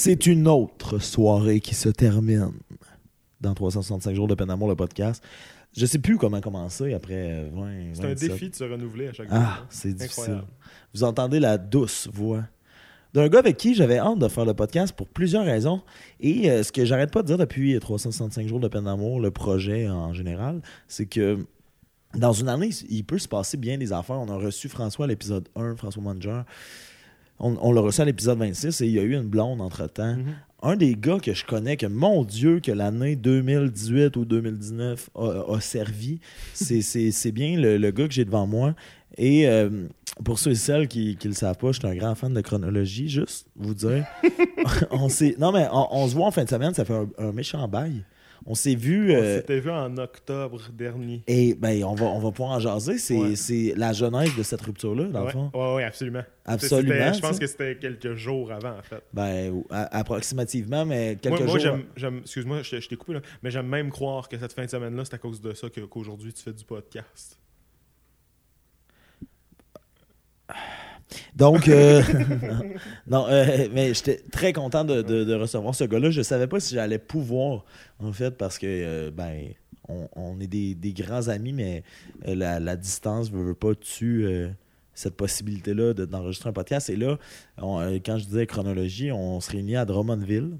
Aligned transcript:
C'est 0.00 0.24
une 0.24 0.48
autre 0.48 0.98
soirée 0.98 1.60
qui 1.60 1.74
se 1.74 1.90
termine 1.90 2.52
dans 3.42 3.52
365 3.52 4.14
jours 4.14 4.28
de 4.28 4.34
peine 4.34 4.48
d'amour, 4.48 4.66
le 4.66 4.74
podcast. 4.74 5.22
Je 5.76 5.84
sais 5.84 5.98
plus 5.98 6.16
comment 6.16 6.40
commencer 6.40 6.94
après 6.94 7.50
20 7.52 7.70
C'est 7.92 8.04
un 8.06 8.08
27. 8.08 8.30
défi 8.30 8.48
de 8.48 8.54
se 8.56 8.64
renouveler 8.64 9.08
à 9.08 9.12
chaque 9.12 9.28
Ah, 9.30 9.56
jour. 9.58 9.66
c'est 9.68 9.92
difficile. 9.92 10.40
Vous 10.94 11.04
entendez 11.04 11.38
la 11.38 11.58
douce 11.58 12.08
voix 12.10 12.44
d'un 13.12 13.28
gars 13.28 13.40
avec 13.40 13.58
qui 13.58 13.74
j'avais 13.74 13.98
hâte 13.98 14.18
de 14.18 14.28
faire 14.28 14.46
le 14.46 14.54
podcast 14.54 14.94
pour 14.96 15.06
plusieurs 15.06 15.44
raisons. 15.44 15.82
Et 16.20 16.50
euh, 16.50 16.62
ce 16.62 16.72
que 16.72 16.86
j'arrête 16.86 17.12
pas 17.12 17.20
de 17.20 17.26
dire 17.26 17.36
depuis 17.36 17.78
365 17.78 18.48
jours 18.48 18.60
de 18.60 18.68
peine 18.68 18.84
d'amour, 18.84 19.20
le 19.20 19.30
projet 19.30 19.86
en 19.86 20.14
général, 20.14 20.62
c'est 20.88 21.04
que 21.06 21.44
dans 22.14 22.32
une 22.32 22.48
année, 22.48 22.70
il 22.88 23.04
peut 23.04 23.18
se 23.18 23.28
passer 23.28 23.58
bien 23.58 23.76
des 23.76 23.92
affaires. 23.92 24.18
On 24.18 24.28
a 24.30 24.36
reçu 24.36 24.70
François 24.70 25.04
à 25.04 25.08
l'épisode 25.08 25.46
1, 25.56 25.76
François 25.76 26.02
Manger. 26.02 26.40
On, 27.40 27.56
on 27.60 27.72
l'a 27.72 27.80
reçu 27.80 28.00
à 28.00 28.04
l'épisode 28.04 28.38
26 28.38 28.80
et 28.82 28.86
il 28.86 28.92
y 28.92 28.98
a 28.98 29.02
eu 29.02 29.14
une 29.14 29.28
blonde 29.28 29.60
entre-temps. 29.60 30.16
Mhm. 30.16 30.34
Un 30.62 30.76
des 30.76 30.94
gars 30.94 31.18
que 31.18 31.32
je 31.32 31.44
connais, 31.44 31.78
que 31.78 31.86
mon 31.86 32.22
Dieu, 32.22 32.60
que 32.60 32.70
l'année 32.70 33.16
2018 33.16 34.14
ou 34.18 34.26
2019 34.26 35.08
a, 35.14 35.54
a 35.54 35.60
servi, 35.60 36.20
c'est- 36.52 37.32
bien 37.32 37.58
le, 37.58 37.78
le 37.78 37.90
gars 37.92 38.06
que 38.06 38.12
j'ai 38.12 38.26
devant 38.26 38.46
moi. 38.46 38.74
Et 39.16 39.48
euh, 39.48 39.70
pour 40.22 40.38
ceux 40.38 40.50
et 40.50 40.54
celles 40.54 40.86
qui 40.86 41.16
ne 41.24 41.28
le 41.30 41.34
savent 41.34 41.56
pas, 41.56 41.72
je 41.72 41.78
suis 41.78 41.88
un 41.88 41.96
grand 41.96 42.14
fan 42.14 42.34
de 42.34 42.40
chronologie, 42.42 43.08
juste 43.08 43.46
vous 43.56 43.72
dire. 43.74 44.04
on 44.90 45.08
non, 45.38 45.50
mais 45.52 45.66
on, 45.72 45.86
on 45.92 46.08
se 46.08 46.14
voit 46.14 46.26
en 46.26 46.30
fin 46.30 46.44
de 46.44 46.48
semaine, 46.50 46.74
ça 46.74 46.84
fait 46.84 46.94
un, 46.94 47.08
un 47.18 47.32
méchant 47.32 47.66
bail. 47.66 48.04
On 48.46 48.54
s'est 48.54 48.74
vu. 48.74 49.12
On 49.12 49.16
euh, 49.16 49.36
s'était 49.38 49.60
vu 49.60 49.70
en 49.70 49.96
octobre 49.98 50.60
dernier. 50.72 51.22
et 51.26 51.54
ben, 51.54 51.84
on 51.84 51.94
va, 51.94 52.06
on 52.06 52.18
va 52.18 52.30
pouvoir 52.30 52.52
en 52.56 52.58
jaser. 52.58 52.98
C'est 52.98 53.14
Ouais. 53.16 53.74
la 53.76 53.92
genèse 53.92 54.34
de 54.36 54.42
cette 54.42 54.62
rupture-là, 54.62 55.04
dans 55.04 55.20
ouais. 55.20 55.26
le 55.26 55.32
fond. 55.32 55.50
Ouais, 55.54 55.74
ouais, 55.76 55.84
absolument. 55.84 56.22
Absolument, 56.46 57.12
Je 57.12 57.20
pense 57.20 57.38
que 57.38 57.46
c'était 57.46 57.76
quelques 57.76 58.14
jours 58.14 58.50
avant, 58.50 58.76
en 58.78 58.82
fait. 58.82 59.02
Ben, 59.12 59.62
approximativement, 59.70 60.84
mais 60.84 61.16
quelques 61.20 61.40
moi, 61.42 61.46
moi, 61.46 61.58
jours. 61.58 61.78
j'aime, 61.96 62.18
excuse-moi, 62.20 62.62
je, 62.62 62.80
je 62.80 62.88
t'ai 62.88 62.96
coupé, 62.96 63.12
là, 63.14 63.20
mais 63.42 63.50
j'aime 63.50 63.68
même 63.68 63.90
croire 63.90 64.28
que 64.28 64.38
cette 64.38 64.52
fin 64.54 64.64
de 64.64 64.70
semaine-là, 64.70 65.04
c'est 65.04 65.14
à 65.14 65.18
cause 65.18 65.40
de 65.40 65.52
ça 65.54 65.68
que- 65.68 65.82
qu'aujourd'hui 65.82 66.32
tu 66.32 66.42
fais 66.42 66.52
du 66.52 66.64
podcast. 66.64 67.38
Donc, 71.36 71.68
euh, 71.68 72.02
non, 73.06 73.26
euh, 73.28 73.68
mais 73.72 73.94
j'étais 73.94 74.22
très 74.32 74.52
content 74.52 74.84
de, 74.84 75.02
de- 75.02 75.24
de 75.24 75.34
recevoir 75.34 75.74
ce 75.74 75.84
gars-là. 75.84 76.10
Je 76.10 76.22
savais 76.22 76.46
pas 76.46 76.60
si 76.60 76.74
j'allais 76.74 76.98
pouvoir, 76.98 77.64
en 77.98 78.12
fait, 78.12 78.36
parce 78.36 78.58
que, 78.58 78.66
euh, 78.66 79.10
ben, 79.10 79.48
on, 79.88 80.08
on 80.14 80.40
est 80.40 80.46
des, 80.46 80.74
des 80.74 80.92
grands 80.92 81.28
amis, 81.28 81.52
mais 81.52 81.82
la, 82.24 82.60
la 82.60 82.76
distance 82.76 83.32
ne 83.32 83.38
veut 83.38 83.54
pas 83.54 83.74
tuer 83.74 84.24
euh, 84.24 84.48
cette 84.94 85.16
possibilité-là 85.16 85.94
de- 85.94 86.04
d'enregistrer 86.04 86.48
un 86.50 86.52
podcast. 86.52 86.90
Et 86.90 86.96
là, 86.96 87.18
on- 87.58 87.80
quand 88.04 88.18
je 88.18 88.24
disais 88.26 88.46
chronologie, 88.46 89.10
on 89.12 89.40
se 89.40 89.50
réunit 89.50 89.76
à 89.76 89.84
Drummondville. 89.84 90.52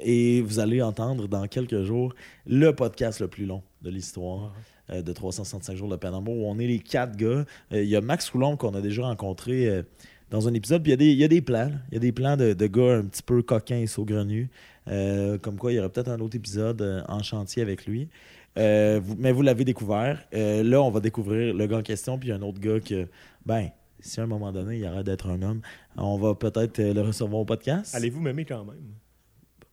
Et 0.00 0.42
vous 0.42 0.60
allez 0.60 0.80
entendre 0.80 1.26
dans 1.26 1.46
quelques 1.48 1.82
jours 1.82 2.14
le 2.46 2.70
podcast 2.72 3.20
le 3.20 3.26
plus 3.28 3.46
long 3.46 3.62
de 3.82 3.90
l'histoire 3.90 4.54
de 4.90 5.12
365 5.12 5.76
jours 5.76 5.88
de 5.88 5.96
peine 5.96 6.12
d'amour, 6.12 6.36
où 6.36 6.46
on 6.46 6.58
est 6.58 6.66
les 6.66 6.78
quatre 6.78 7.16
gars. 7.16 7.44
Euh, 7.72 7.82
Il 7.82 7.88
y 7.88 7.96
a 7.96 8.00
Max 8.00 8.30
Coulomb 8.30 8.56
qu'on 8.56 8.74
a 8.74 8.80
déjà 8.80 9.02
rencontré 9.02 9.68
euh, 9.68 9.82
dans 10.30 10.48
un 10.48 10.54
épisode. 10.54 10.82
Puis 10.82 10.90
il 10.90 10.92
y 10.92 10.94
a 10.94 10.96
des- 10.96 11.12
il 11.12 11.18
y, 11.18 11.24
a 11.24 11.28
des 11.28 11.40
plans. 11.42 11.70
Il 11.90 11.94
y 11.94 11.96
a 11.96 12.00
des 12.00 12.12
plans 12.12 12.36
de, 12.36 12.52
de 12.52 12.66
gars 12.66 12.96
un 12.98 13.04
petit 13.04 13.22
peu 13.22 13.42
coquins 13.42 13.78
et 13.78 13.86
saugrenus. 13.86 14.48
Euh, 14.88 15.36
comme 15.38 15.56
quoi, 15.56 15.72
il 15.72 15.76
y 15.76 15.78
aurait 15.78 15.88
peut-être 15.90 16.08
un 16.10 16.18
autre 16.20 16.36
épisode 16.36 16.80
euh, 16.82 17.02
en 17.08 17.22
chantier 17.22 17.62
avec 17.62 17.86
lui. 17.86 18.08
Euh, 18.56 19.00
vous- 19.02 19.16
mais 19.18 19.32
vous 19.32 19.42
l'avez 19.42 19.64
découvert. 19.64 20.24
Euh, 20.34 20.62
là, 20.62 20.82
on 20.82 20.90
va 20.90 21.00
découvrir 21.00 21.54
le 21.54 21.66
gars 21.66 21.78
en 21.78 21.82
question, 21.82 22.18
puis 22.18 22.32
un 22.32 22.40
autre 22.42 22.58
gars 22.60 22.80
que, 22.80 23.06
ben, 23.46 23.68
si 24.00 24.18
à 24.20 24.22
un 24.22 24.26
moment 24.26 24.50
donné, 24.52 24.78
il 24.78 24.84
arrête 24.86 25.04
d'être 25.06 25.28
un 25.28 25.42
homme, 25.42 25.60
on 25.96 26.16
va 26.18 26.34
peut-être 26.34 26.78
euh, 26.80 26.94
le 26.94 27.02
recevoir 27.02 27.40
au 27.42 27.44
podcast. 27.44 27.94
Allez-vous 27.94 28.20
m'aimer 28.20 28.44
quand 28.44 28.64
même? 28.64 28.94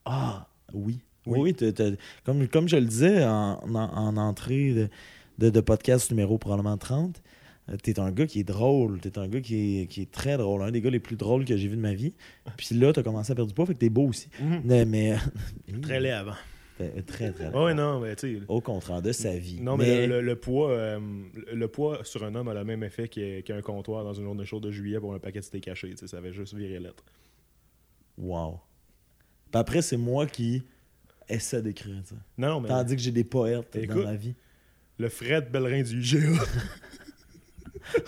Ah, 0.03 0.47
oui. 0.73 0.99
Oui. 1.25 1.39
Oui, 1.39 1.55
oui, 1.59 1.95
comme, 2.23 2.47
comme 2.47 2.67
je 2.69 2.75
le 2.77 2.85
disais 2.85 3.23
en, 3.25 3.59
en- 3.63 3.75
en 3.75 4.17
entrée 4.17 4.73
de, 4.73 4.89
de- 5.39 5.49
de 5.49 5.59
podcast 5.61 6.09
numéro 6.11 6.37
probablement 6.37 6.77
30, 6.77 7.21
euh, 7.69 7.77
t'es 7.81 7.99
un 7.99 8.11
gars 8.11 8.27
qui 8.27 8.41
est 8.41 8.43
drôle. 8.43 8.99
T'es 8.99 9.17
un 9.17 9.27
gars 9.27 9.41
qui 9.41 9.81
est, 9.81 9.87
qui 9.87 10.01
est 10.03 10.11
très 10.11 10.37
drôle. 10.37 10.61
Un 10.61 10.71
des 10.71 10.81
gars 10.81 10.89
les 10.91 10.99
plus 10.99 11.15
drôles 11.15 11.45
que 11.45 11.57
j'ai 11.57 11.67
vu 11.67 11.75
de 11.75 11.81
ma 11.81 11.93
vie. 11.93 12.13
Puis 12.57 12.75
là, 12.75 12.93
t'as 12.93 13.01
commencé 13.03 13.31
à 13.31 13.35
perdre 13.35 13.49
du 13.49 13.55
poids, 13.55 13.65
fait 13.65 13.73
que 13.73 13.79
t'es 13.79 13.89
beau 13.89 14.07
aussi. 14.07 14.27
Mais. 14.63 14.85
mais- 14.85 15.15
Très 15.81 15.99
laid 15.99 16.11
avant. 16.11 16.35
T'es 16.77 16.89
Très, 17.03 17.31
très 17.31 17.47
Ouais, 17.55 17.73
non, 17.73 18.01
mais 18.01 18.15
tu 18.17 18.35
sais. 18.37 18.41
Au 18.49 18.59
contraire 18.59 19.01
de 19.01 19.13
sa 19.13 19.35
vie. 19.37 19.61
Non, 19.61 19.77
mais, 19.77 20.05
le, 20.07 20.19
le 20.21 20.35
poids, 20.35 20.71
euh, 20.71 20.99
le- 21.53 21.67
poids 21.69 21.99
sur 22.03 22.23
un 22.25 22.35
homme 22.35 22.49
a 22.49 22.53
le 22.53 22.65
même 22.65 22.83
effet 22.83 23.07
qu'un 23.07 23.61
comptoir 23.61 24.03
dans 24.03 24.13
une 24.13 24.25
journée 24.25 24.43
chaude 24.45 24.63
de 24.63 24.71
juillet 24.71 24.99
pour 24.99 25.13
un 25.13 25.19
paquet 25.19 25.39
de 25.39 25.45
steak 25.45 25.63
caché. 25.63 25.93
Ça 25.95 26.17
avait 26.17 26.33
juste 26.33 26.53
viré 26.53 26.77
lettre. 26.79 27.03
Wow. 28.17 28.59
Puis 29.51 29.59
après, 29.59 29.81
c'est 29.81 29.97
moi 29.97 30.25
qui 30.27 30.63
essaie 31.29 31.61
d'écrire 31.61 31.95
ça. 32.05 32.15
Non, 32.37 32.49
non, 32.49 32.61
mais 32.61 32.69
Tandis 32.69 32.95
que 32.95 33.01
j'ai 33.01 33.11
des 33.11 33.23
poètes 33.23 33.77
dans 33.87 34.03
ma 34.03 34.15
vie. 34.15 34.35
le 34.97 35.09
Fred 35.09 35.51
Bellerin 35.51 35.81
du 35.83 35.99
IGA. 36.01 36.19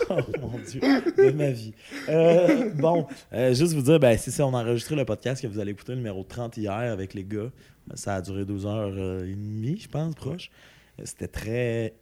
Oh 0.09 0.19
mon 0.41 0.57
Dieu, 0.57 0.79
de 0.81 1.31
ma 1.31 1.51
vie. 1.51 1.71
Euh, 2.09 2.71
bon, 2.73 3.05
euh, 3.31 3.53
juste 3.53 3.73
vous 3.73 3.83
dire, 3.83 3.99
ben, 3.99 4.17
c'est 4.17 4.31
ça, 4.31 4.47
on 4.47 4.53
a 4.55 4.63
enregistré 4.63 4.95
le 4.95 5.05
podcast 5.05 5.39
que 5.41 5.45
vous 5.47 5.59
allez 5.59 5.71
écouter, 5.71 5.91
le 5.91 5.97
numéro 5.99 6.23
30 6.23 6.57
hier 6.57 6.71
avec 6.73 7.13
les 7.13 7.23
gars. 7.23 7.51
Ça 7.93 8.15
a 8.15 8.21
duré 8.21 8.43
12h30, 8.43 9.81
je 9.83 9.87
pense, 9.87 10.15
proche. 10.15 10.49
Euh, 10.99 11.03
C'était 11.05 11.27
très 11.27 11.93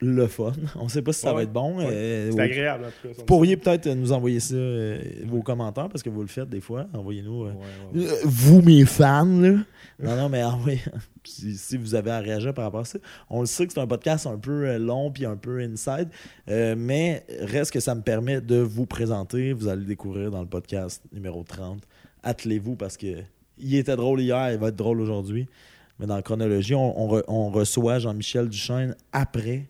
le 0.00 0.26
fun. 0.28 0.52
On 0.76 0.84
ne 0.84 0.88
sait 0.88 1.02
pas 1.02 1.12
si 1.12 1.20
ça 1.20 1.32
va 1.32 1.42
être 1.42 1.52
bon. 1.52 1.78
Ouais. 1.78 1.86
euh, 1.90 2.30
C'est 2.32 2.40
agréable, 2.40 2.84
en 2.84 2.88
tout 2.88 3.08
cas. 3.08 3.14
Vous 3.18 3.24
pourriez 3.24 3.56
peut-être 3.56 3.88
nous 3.88 4.12
envoyer 4.12 4.40
ça, 4.40 4.54
euh, 4.54 5.00
vos 5.26 5.42
commentaires, 5.42 5.88
parce 5.88 6.02
que 6.02 6.10
vous 6.10 6.20
le 6.22 6.28
faites 6.28 6.48
des 6.48 6.60
fois. 6.60 6.86
Envoyez-nous. 6.94 7.44
euh, 7.46 7.52
Ouais, 7.94 8.06
vous, 8.24 8.62
mes 8.62 8.84
fans, 8.84 9.24
là. 9.24 9.54
Non, 10.00 10.16
non, 10.16 10.28
mais 10.28 10.44
envoyez. 10.44 10.80
si, 11.24 11.56
si 11.56 11.76
vous 11.76 11.94
avez 11.94 12.10
à 12.12 12.20
réagir 12.20 12.54
par 12.54 12.64
rapport 12.64 12.80
à 12.80 12.84
ça. 12.84 12.98
On 13.28 13.40
le 13.40 13.46
sait 13.46 13.66
que 13.66 13.72
c'est 13.72 13.80
un 13.80 13.86
podcast 13.88 14.26
un 14.26 14.38
peu 14.38 14.76
long 14.78 15.10
puis 15.10 15.26
un 15.26 15.36
peu 15.36 15.58
inside, 15.60 16.08
mais 16.46 17.24
reste 17.40 17.72
que 17.72 17.80
ça 17.80 17.94
me 17.94 18.02
permet 18.02 18.40
de 18.40 18.56
vous 18.56 18.86
présenter. 18.86 19.52
Vous 19.52 19.68
allez 19.68 19.80
le 19.82 19.86
découvrir 19.86 20.30
dans 20.30 20.40
le 20.40 20.46
podcast 20.48 21.02
numéro 21.12 21.42
30. 21.42 21.82
Attelez-vous 22.22 22.76
parce 22.76 22.96
que 22.96 23.22
il 23.58 23.74
était 23.74 23.96
drôle 23.96 24.20
hier, 24.20 24.52
il 24.52 24.58
va 24.58 24.68
être 24.68 24.76
drôle 24.76 25.00
aujourd'hui. 25.00 25.48
Mais 25.98 26.06
dans 26.06 26.14
la 26.14 26.22
chronologie, 26.22 26.76
on, 26.76 27.00
on 27.00 27.08
re- 27.16 27.24
on 27.26 27.50
reçoit 27.50 27.98
Jean-Michel 27.98 28.48
Duchesne 28.48 28.94
après 29.12 29.66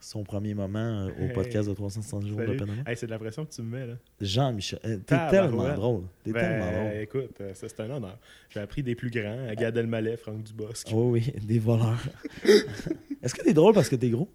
son 0.00 0.22
premier 0.24 0.54
moment 0.54 0.78
euh, 0.78 1.10
au 1.24 1.32
podcast 1.34 1.68
de 1.68 1.74
360 1.74 2.26
jours 2.26 2.38
de. 2.38 2.54
Panama. 2.56 2.82
Hey, 2.86 2.96
c'est 2.96 3.06
de 3.06 3.10
la 3.10 3.18
pression 3.18 3.44
que 3.44 3.50
tu 3.52 3.62
me 3.62 3.76
mets, 3.78 3.86
là. 3.86 3.94
Jean-Michel, 4.20 4.78
euh, 4.84 4.98
t'es 4.98 5.16
tellement 5.30 5.74
drôle. 5.74 6.02
T'es 6.22 6.32
Ben, 6.32 6.40
tellement 6.40 6.72
drôle. 6.72 7.00
écoute, 7.00 7.40
euh, 7.40 7.54
ça, 7.54 7.68
c'est 7.68 7.80
un 7.80 7.90
honneur. 7.90 8.18
J'ai 8.50 8.60
appris 8.60 8.82
des 8.82 8.94
plus 8.94 9.10
grands, 9.10 9.46
à 9.48 9.54
Gad 9.54 9.76
Elmaleh, 9.76 10.16
Franck 10.16 10.42
Dubosc. 10.42 10.88
Oui, 10.92 11.22
oui, 11.26 11.32
des 11.46 11.58
voleurs. 11.58 12.02
Est-ce 13.22 13.34
que 13.34 13.42
t'es 13.42 13.54
drôle 13.54 13.74
parce 13.74 13.88
que 13.88 13.96
t'es 13.96 14.10
gros? 14.10 14.28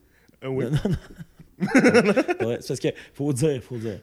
Euh, 0.43 0.47
oui. 0.47 0.65
Non, 0.65 0.71
non, 0.71 0.89
non. 0.89 0.97
Ouais, 2.47 2.57
c'est 2.59 2.69
parce 2.69 2.79
que 2.79 2.87
faut 3.13 3.31
dire, 3.33 3.61
faut 3.63 3.77
dire. 3.77 3.99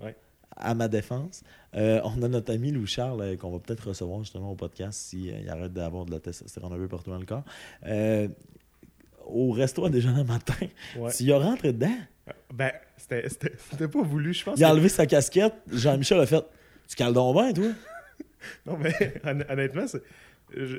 Ouais. 0.00 0.14
À 0.54 0.74
ma 0.74 0.88
défense, 0.88 1.42
euh, 1.74 2.00
on 2.04 2.22
a 2.22 2.28
notre 2.28 2.52
ami 2.52 2.70
Louis 2.70 2.86
Charles 2.86 3.20
euh, 3.22 3.36
qu'on 3.36 3.50
va 3.50 3.58
peut-être 3.60 3.88
recevoir 3.88 4.20
justement 4.22 4.50
au 4.52 4.56
podcast 4.56 4.98
s'il 5.00 5.48
arrête 5.48 5.72
d'avoir 5.72 6.04
de 6.04 6.10
la 6.10 6.20
testostérone 6.20 6.72
un 6.72 6.76
peu 6.76 6.88
partout 6.88 7.10
dans 7.10 7.18
le 7.18 7.24
corps. 7.24 7.44
Euh, 7.86 8.28
au 9.28 9.50
resto 9.52 9.84
à 9.84 9.90
déjeuner 9.90 10.18
le 10.18 10.24
matin, 10.24 10.54
Ouais. 10.96 11.10
tu 11.16 11.24
y 11.24 11.32
as 11.32 11.38
rentré 11.38 11.72
dedans? 11.72 11.96
Ben, 12.52 12.72
c'était- 12.96 13.88
pas 13.88 14.02
voulu, 14.02 14.34
je 14.34 14.44
pense. 14.44 14.58
Il 14.58 14.64
a 14.64 14.68
que- 14.68 14.72
enlevé 14.72 14.88
sa 14.88 15.06
casquette. 15.06 15.54
Jean-Michel 15.72 16.20
a 16.20 16.26
fait 16.26 16.44
Tu 16.88 16.96
cales 16.96 17.12
donc 17.12 17.34
bien, 17.36 17.52
toi? 17.52 17.64
Non, 18.66 18.76
mais 18.78 18.94
hon- 19.24 19.44
honnêtement, 19.52 19.84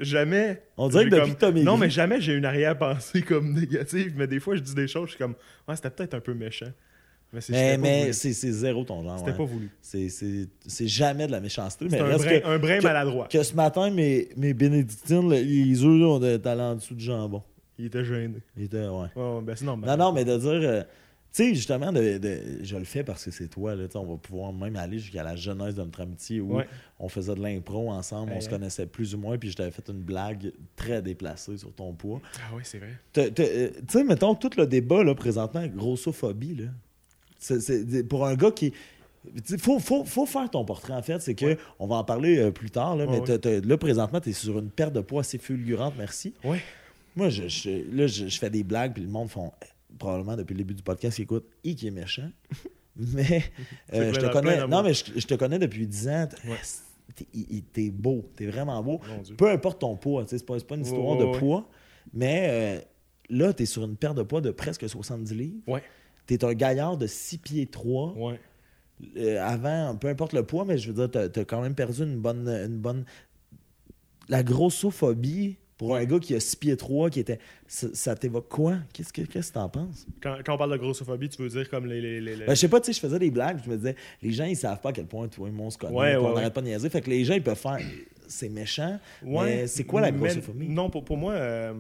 Jamais. 0.02 0.64
On 0.78 0.90
dirait 0.90 1.06
que 1.06 1.10
depuis 1.16 1.36
comme- 1.36 1.54
que 1.54 1.60
Non, 1.60 1.78
mais 1.78 1.90
jamais 1.92 2.20
j'ai 2.20 2.34
une 2.34 2.46
arrière-pensée 2.46 3.22
comme 3.22 3.54
négative, 3.54 4.14
mais 4.16 4.26
des 4.26 4.40
fois, 4.40 4.56
je 4.56 4.62
dis 4.62 4.74
des 4.74 4.88
choses, 4.88 5.06
je 5.06 5.10
suis 5.12 5.18
comme. 5.20 5.36
Ouais, 5.68 5.76
c'était 5.76 5.92
peut-être 5.92 6.16
un 6.16 6.20
peu 6.20 6.34
méchant. 6.34 6.72
Mais 7.32 7.42
c'est 7.42 7.78
Mais, 7.78 8.12
c'est 8.14 8.32
zéro 8.52 8.84
ton 8.84 9.04
genre. 9.04 9.20
C'était 9.20 9.38
pas 9.38 9.44
voulu. 9.44 9.70
C'est- 9.80 10.08
jamais 10.88 11.28
de 11.28 11.32
la 11.32 11.40
méchanceté. 11.40 11.86
Mais 11.86 11.92
C'est 11.92 12.00
un 12.00 12.18
brin, 12.18 12.40
que- 12.40 12.46
un 12.48 12.58
brin 12.58 12.82
maladroit. 12.82 13.28
que 13.28 13.44
ce 13.44 13.54
matin, 13.54 13.92
mes, 13.92 14.30
mes 14.36 14.56
bénédictines, 14.56 15.30
les 15.30 15.84
œufs, 15.84 16.02
on 16.04 16.20
allés 16.48 16.62
en 16.62 16.76
dessous 16.76 16.96
du 16.96 17.04
jambon. 17.06 17.44
Il 17.80 17.86
était 17.86 18.04
gêné. 18.06 18.36
Ils 18.58 18.66
étaient, 18.66 18.88
ouais. 18.88 19.08
Ben 19.16 19.56
c'est 19.56 19.66
normal. 19.66 19.90
Non, 19.98 20.06
non, 20.06 20.12
mais 20.14 20.26
de 20.26 20.38
dire. 20.38 20.50
euh, 20.70 20.84
tu 21.32 21.44
sais, 21.44 21.54
justement, 21.54 21.92
de, 21.94 22.18
de- 22.18 22.40
je 22.64 22.76
le 22.76 22.84
fais 22.86 23.04
parce 23.04 23.24
que 23.24 23.30
c'est 23.32 23.48
toi. 23.48 23.76
Là, 23.76 23.86
on 23.96 24.04
va 24.04 24.18
pouvoir 24.18 24.52
même 24.52 24.76
aller 24.76 24.98
jusqu'à 24.98 25.22
la 25.24 25.36
jeunesse 25.36 25.76
de 25.76 25.84
notre 25.84 26.02
amitié 26.02 26.42
où 26.42 26.56
Ouais. 26.58 26.68
on 27.00 27.08
faisait 27.08 27.36
de 27.36 27.42
l'impro 27.42 27.92
ensemble, 27.92 28.32
on 28.36 28.42
se 28.42 28.50
connaissait 28.50 28.88
plus 28.88 29.14
ou 29.14 29.20
moins, 29.20 29.38
puis 29.38 29.52
je 29.52 29.56
t'avais 29.56 29.70
fait 29.72 29.88
une 29.90 30.02
blague 30.02 30.52
très 30.76 31.02
déplacée 31.04 31.58
sur 31.58 31.72
ton 31.72 31.94
poids. 31.94 32.20
Ah 32.40 32.54
oui, 32.56 32.62
c'est 32.66 32.80
vrai. 32.80 32.98
Euh, 33.20 33.30
Tu 33.36 33.44
sais, 33.92 34.04
mettons, 34.04 34.34
tout 34.36 34.50
le 34.58 34.66
débat 34.66 35.04
là, 35.04 35.14
présentement, 35.14 35.66
grossophobie, 35.68 36.56
là. 36.56 36.66
C'est- 37.38 38.04
pour 38.08 38.26
un 38.26 38.36
gars 38.36 38.52
qui. 38.52 38.74
Il 39.52 39.60
faut, 39.60 39.80
faut, 39.80 40.06
faut 40.06 40.26
faire 40.26 40.50
ton 40.50 40.64
portrait, 40.66 40.94
en 40.94 41.02
fait. 41.04 41.20
C'est 41.22 41.36
que, 41.36 41.46
Ouais. 41.46 41.58
on 41.78 41.88
va 41.88 41.98
en 41.98 42.04
parler 42.06 42.40
euh, 42.40 42.52
plus 42.52 42.72
tard, 42.72 42.96
là, 42.96 43.06
Ouais, 43.06 43.20
mais 43.28 43.62
là, 43.62 43.78
présentement, 43.78 44.20
tu 44.22 44.30
es 44.30 44.34
sur 44.34 44.58
une 44.58 44.70
perte 44.72 44.94
de 44.94 45.02
poids 45.02 45.22
assez 45.22 45.38
fulgurante, 45.38 45.94
merci. 45.98 46.34
Ouais. 46.44 46.62
Moi, 47.20 47.30
je, 47.30 47.48
je- 47.48 47.96
là, 47.96 48.08
je, 48.08 48.28
je 48.28 48.40
fais 48.40 48.50
des 48.50 48.64
blagues, 48.64 48.94
puis 48.94 49.04
le 49.04 49.10
monde 49.10 49.30
font, 49.30 49.52
eh, 49.62 49.66
probablement 49.98 50.36
depuis 50.36 50.54
le 50.54 50.60
début 50.60 50.74
du 50.74 50.82
podcast, 50.84 51.16
qui 51.18 51.22
écoute, 51.24 51.46
et 51.64 51.76
qui 51.76 51.88
est 51.88 51.92
méchant. 51.92 52.30
Mais 52.96 53.44
euh, 53.94 54.12
plein 54.12 54.14
je 54.14 54.20
te 54.20 54.32
connais. 54.34 54.58
Non, 54.68 54.84
mais 54.84 54.94
je, 54.94 55.06
je 55.16 55.26
te 55.28 55.34
connais 55.36 55.58
depuis 55.60 55.88
10 55.88 56.08
ans. 56.10 56.28
T'es, 57.16 57.26
il- 57.34 57.92
beau, 57.92 58.26
t'es 58.36 58.46
vraiment 58.48 58.82
beau. 58.84 59.00
Peu 59.38 59.50
importe 59.52 59.80
ton 59.80 59.96
poids, 59.96 60.26
c'est 60.28 60.46
pas, 60.46 60.60
c'est 60.60 60.68
pas 60.68 60.76
une 60.76 60.82
histoire 60.82 61.18
de 61.18 61.38
poids, 61.40 61.70
mais 62.14 62.48
euh, 62.50 62.82
là, 63.30 63.54
t'es 63.54 63.66
sur 63.66 63.84
une 63.86 63.96
perte 63.96 64.18
de 64.18 64.24
poids 64.24 64.42
de 64.42 64.52
presque 64.52 64.88
70 64.90 65.34
livres. 65.34 65.56
Ouais. 65.68 65.82
T'es 66.26 66.44
un 66.44 66.54
gaillard 66.54 66.98
de 66.98 67.08
6 67.08 67.38
pieds 67.38 67.66
3. 67.68 68.14
Ouais. 68.18 68.40
Euh, 69.16 69.42
avant, 69.42 69.96
peu 69.96 70.10
importe 70.10 70.34
le 70.34 70.44
poids, 70.44 70.66
mais 70.66 70.78
je 70.78 70.90
veux 70.92 70.94
dire, 70.96 71.10
t'as, 71.10 71.30
t'as 71.30 71.46
quand 71.46 71.62
même 71.62 71.76
perdu 71.76 72.04
une 72.04 72.18
bonne, 72.20 72.48
une 72.50 72.78
bonne. 72.80 73.06
La 74.28 74.44
grossophobie 74.44 75.56
pour 75.80 75.96
un 75.96 76.04
gars 76.06 76.20
qui 76.20 76.36
a 76.36 76.40
6 76.40 76.58
pieds 76.58 76.78
3, 76.78 77.10
qui 77.10 77.22
était. 77.22 77.40
Ça, 77.66 77.88
ça 77.94 78.16
t'évoque 78.16 78.50
quoi? 78.50 78.76
Qu'est-ce 78.94 79.12
que 79.14 79.22
qu'est-ce 79.24 79.50
que 79.50 79.54
t'en 79.56 79.70
penses? 79.70 80.06
Quand, 80.22 80.38
quand 80.46 80.54
on 80.54 80.58
parle 80.58 80.74
de 80.74 80.78
grossophobie, 80.78 81.30
tu 81.30 81.42
veux 81.42 81.50
dire 81.50 81.68
comme 81.70 81.88
les. 81.88 82.02
les, 82.02 82.20
les- 82.22 82.36
les- 82.36 82.46
Ben, 82.46 82.54
je 82.54 82.60
sais 82.60 82.68
pas, 82.68 82.80
tu 82.82 82.88
sais, 82.88 82.94
je 82.94 83.00
faisais 83.00 83.18
des 83.18 83.32
blagues, 83.32 83.60
je 83.66 83.70
me 83.72 83.78
disais, 83.78 83.96
les 84.22 84.32
gens, 84.32 84.44
ils 84.46 84.56
savent 84.58 84.82
pas 84.82 84.90
à 84.90 84.94
quel 84.94 85.08
point 85.08 85.28
toi 85.30 85.48
et 85.48 85.52
moi, 85.52 85.66
on 85.68 85.70
se 85.72 85.78
connaît, 85.80 85.96
Ouais, 85.96 86.16
on 86.18 86.28
ouais. 86.28 86.36
n'arrête 86.36 86.54
pas 86.54 86.62
de 86.62 86.68
niaiser. 86.68 86.90
Fait 86.90 87.02
que 87.02 87.10
les 87.10 87.24
gens, 87.26 87.34
ils 87.34 87.42
peuvent 87.42 87.58
faire. 87.58 87.80
C'est 88.28 88.50
méchant. 88.50 89.00
Mais 89.24 89.66
c'est 89.66 89.86
quoi 89.86 90.02
la 90.02 90.12
mais 90.12 90.20
grossophobie? 90.20 90.68
Non, 90.70 90.90
pour, 90.92 91.04
pour 91.04 91.18
moi, 91.18 91.34
euh, 91.34 91.74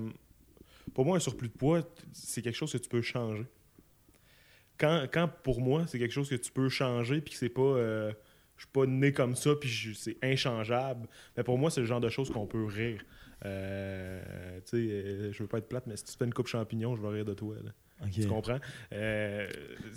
pour 0.96 1.06
moi, 1.06 1.18
un 1.18 1.20
surplus 1.20 1.50
de 1.50 1.54
poids, 1.54 1.82
c'est 2.14 2.42
quelque 2.42 2.56
chose 2.56 2.72
que 2.72 2.78
tu 2.80 2.90
peux 2.90 3.02
changer. 3.04 3.46
Quand, 4.78 5.06
quand 5.12 5.30
pour 5.44 5.60
moi, 5.62 5.86
c'est 5.88 6.00
quelque 6.00 6.14
chose 6.14 6.30
que 6.30 6.36
tu 6.36 6.52
peux 6.52 6.70
changer, 6.70 7.22
puis 7.22 7.34
que 7.34 7.40
c'est 7.40 7.50
pas. 7.50 7.62
euh, 7.62 8.12
je 8.56 8.64
suis 8.64 8.72
pas 8.72 8.86
né 8.86 9.12
comme 9.12 9.36
ça, 9.36 9.52
puis 9.60 9.70
c'est 9.96 10.18
inchangeable. 10.24 11.08
Mais 11.38 11.44
pour 11.44 11.58
moi, 11.58 11.70
c'est 11.70 11.82
le 11.82 11.86
genre 11.86 12.02
de 12.02 12.10
choses 12.10 12.30
qu'on 12.30 12.46
peut 12.46 12.66
rire. 12.66 13.04
Euh, 13.46 14.60
tu 14.66 14.78
sais, 14.78 14.78
euh, 14.78 15.32
je 15.32 15.44
veux 15.44 15.48
pas 15.48 15.60
être 15.60 15.70
plate, 15.70 15.88
mais 15.88 15.96
si 15.98 16.04
tu 16.06 16.14
fais 16.18 16.26
une 16.26 16.34
coupe 16.34 16.48
champignon, 16.48 16.96
je 16.96 17.02
vais 17.02 17.10
rire 17.10 17.26
de 17.26 17.34
toi. 17.34 17.56
là. 17.64 17.72
Tu 18.12 18.28
comprends? 18.28 18.60
Euh, 18.94 19.48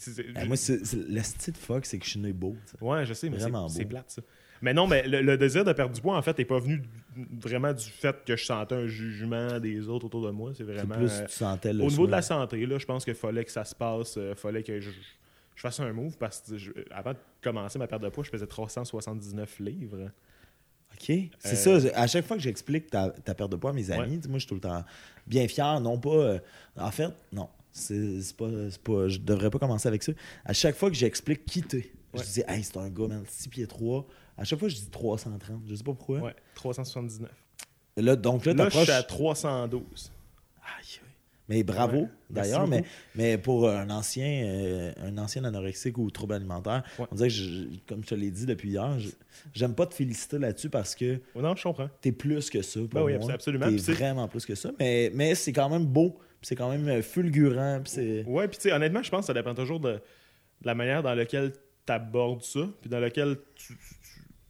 Eh, 0.09 0.45
moi, 0.47 0.57
le 0.57 1.23
style 1.23 1.55
fuck, 1.55 1.87
c'est 1.87 1.99
que 1.99 2.05
je 2.05 2.11
suis 2.11 2.21
né 2.21 2.33
beau. 2.33 2.57
tu 2.67 2.73
sais. 2.73 2.85
Ouais, 2.85 3.05
je 3.07 3.15
sais, 3.15 3.31
mais 3.31 3.37
c'est- 3.69 3.85
plate, 3.85 4.11
ça. 4.11 4.23
Mais 4.61 4.73
non, 4.75 4.87
mais 4.87 5.07
le, 5.09 5.23
le 5.23 5.37
désir 5.37 5.65
de 5.65 5.73
perdre 5.73 5.93
du 5.95 6.01
poids, 6.01 6.17
en 6.17 6.23
fait, 6.23 6.39
n'est 6.39 6.45
pas 6.45 6.61
venu 6.61 6.83
vraiment 7.41 7.73
du 7.73 7.85
fait 7.85 8.25
que 8.25 8.37
je 8.37 8.45
sentais 8.45 8.77
un 8.77 8.87
jugement 8.87 9.59
des 9.59 9.89
autres 9.89 10.07
autour 10.07 10.25
de 10.25 10.31
moi. 10.31 10.53
C'est 10.55 10.63
vraiment. 10.63 10.95
plus, 10.95 11.11
euh, 11.13 11.27
tu 11.27 11.33
sentais 11.33 11.73
le. 11.73 11.83
au 11.83 11.89
niveau 11.89 12.07
de 12.07 12.13
la 12.13 12.23
santé, 12.23 12.65
là, 12.67 12.79
je 12.79 12.87
pense 12.87 13.05
qu'il 13.05 13.15
fallait 13.15 13.45
que 13.45 13.51
ça 13.51 13.65
se 13.65 13.75
passe. 13.75 14.17
Il 14.17 14.37
fallait 14.37 14.63
que 14.63 14.79
je, 14.81 14.91
je 14.93 15.61
fasse 15.61 15.81
un 15.81 15.93
move 15.93 16.17
parce 16.17 16.41
que 16.43 16.57
je- 16.59 16.71
avant 16.93 17.13
de 17.13 17.19
commencer 17.43 17.77
ma 17.81 17.89
perte 17.89 18.03
de 18.05 18.09
poids, 18.09 18.23
je 18.23 18.31
faisais 18.31 18.47
379 18.47 19.59
livres. 19.59 20.11
OK. 21.11 21.31
C'est 21.39 21.67
Euh, 21.69 21.81
ça. 21.81 22.01
À 22.01 22.07
chaque 22.07 22.25
fois 22.27 22.37
que 22.37 22.43
j'explique 22.43 22.91
ta, 22.91 23.11
ta 23.11 23.35
perte 23.35 23.51
de 23.51 23.57
poids 23.57 23.71
à 23.71 23.73
mes 23.73 23.91
amis, 23.91 24.17
tu 24.19 24.23
sais, 24.25 24.29
moi, 24.29 24.39
je 24.39 24.43
suis 24.45 24.49
tout 24.49 24.55
le 24.55 24.61
temps 24.61 24.85
bien 25.27 25.47
fier. 25.49 25.81
Non 25.81 25.99
pas. 25.99 26.11
euh, 26.11 26.39
en 26.77 26.91
fait, 26.91 27.11
non. 27.33 27.49
C'est 27.73 28.21
pas, 28.37 28.49
pas. 28.85 29.09
Je 29.09 29.19
devrais 29.19 29.51
pas 29.51 29.59
commencer 29.59 29.89
avec 29.89 30.03
ça. 30.03 30.13
À 30.45 30.53
chaque 30.53 30.77
fois 30.77 30.91
que 30.91 30.97
j'explique 30.97 31.45
qui 31.47 31.63
t'es, 31.63 31.91
je 32.15 32.19
Ouais. 32.21 32.25
dis, 32.35 32.43
hey, 32.47 32.63
c'est 32.63 32.77
un 32.77 32.89
gars, 32.91 33.09
man, 33.09 33.25
6 33.27 33.49
pieds 33.49 33.67
3. 33.67 34.07
À 34.37 34.45
chaque 34.45 34.59
fois, 34.59 34.69
je 34.69 34.75
dis 34.77 34.87
330. 34.91 35.63
Je 35.67 35.75
sais 35.75 35.83
pas 35.83 35.93
pourquoi. 35.95 36.21
Ouais, 36.21 36.35
379. 36.55 37.31
Et 37.97 38.03
Là, 38.03 38.17
donc 38.17 38.45
là, 38.45 38.53
Là, 38.55 38.69
je 38.71 38.79
suis 38.79 38.91
à 38.91 39.03
312. 39.03 40.13
Aïe, 40.63 40.73
aïe. 40.79 41.12
Mais 41.49 41.63
bravo, 41.65 41.97
Ouais, 42.03 42.09
d'ailleurs. 42.31 42.69
Mais, 42.69 42.85
mais 43.15 43.37
pour 43.37 43.69
un 43.69 43.91
ancien, 43.91 44.45
euh, 44.45 44.93
un 45.03 45.19
ancien 45.19 45.45
anorexique 45.45 45.99
ou 45.99 46.11
trouble 46.11 46.35
alimentaire, 46.35 46.83
Ouais. 46.99 47.07
on 47.11 47.15
dirait 47.17 47.29
que, 47.29 47.35
je- 47.35 47.65
comme 47.89 48.03
je 48.05 48.09
te 48.09 48.15
l'ai 48.15 48.31
dit 48.31 48.47
depuis 48.47 48.71
hier, 48.71 48.97
j'aime 49.53 49.75
pas 49.75 49.87
te 49.87 49.95
féliciter 49.95 50.39
là-dessus 50.39 50.71
parce 50.71 50.95
que 50.95 51.21
Non, 51.35 51.55
je 51.57 51.63
comprends. 51.65 51.91
t'es 52.01 52.13
plus 52.13 52.49
que 52.49 52.63
ça. 52.63 52.79
Pour 52.81 52.89
Ben 52.89 53.03
oui, 53.03 53.19
moi. 53.19 53.33
absolument. 53.33 53.67
T'es 53.67 53.93
vraiment 53.93 54.29
plus 54.29 54.47
que 54.47 54.55
ça. 54.55 54.71
Mais, 54.79 55.11
mais 55.15 55.35
c'est 55.35 55.53
quand 55.53 55.69
même 55.69 55.85
beau. 55.85 56.19
C'est 56.41 56.57
quand 56.57 56.71
même 56.71 56.89
euh, 56.89 57.03
fulgurant. 57.03 57.81
puis. 57.85 58.23
Ouais, 58.23 58.49
puis 58.49 58.57
tu 58.59 58.63
sais, 58.63 58.73
honnêtement, 58.73 59.03
je 59.03 59.11
pense 59.11 59.21
que 59.21 59.27
ça 59.27 59.35
dépend 59.35 59.55
toujours 59.55 59.79
de, 59.81 59.93
de 59.93 60.01
la 60.65 60.75
manière 60.75 61.03
dans 61.03 61.15
laquelle 61.15 61.53
tu 61.87 61.93
abordes 61.93 62.43
ça, 62.43 62.69
puis 62.81 62.89
dans 62.89 63.01
laquelle 63.01 63.37
tu, 63.57 63.75
tu- 63.77 63.95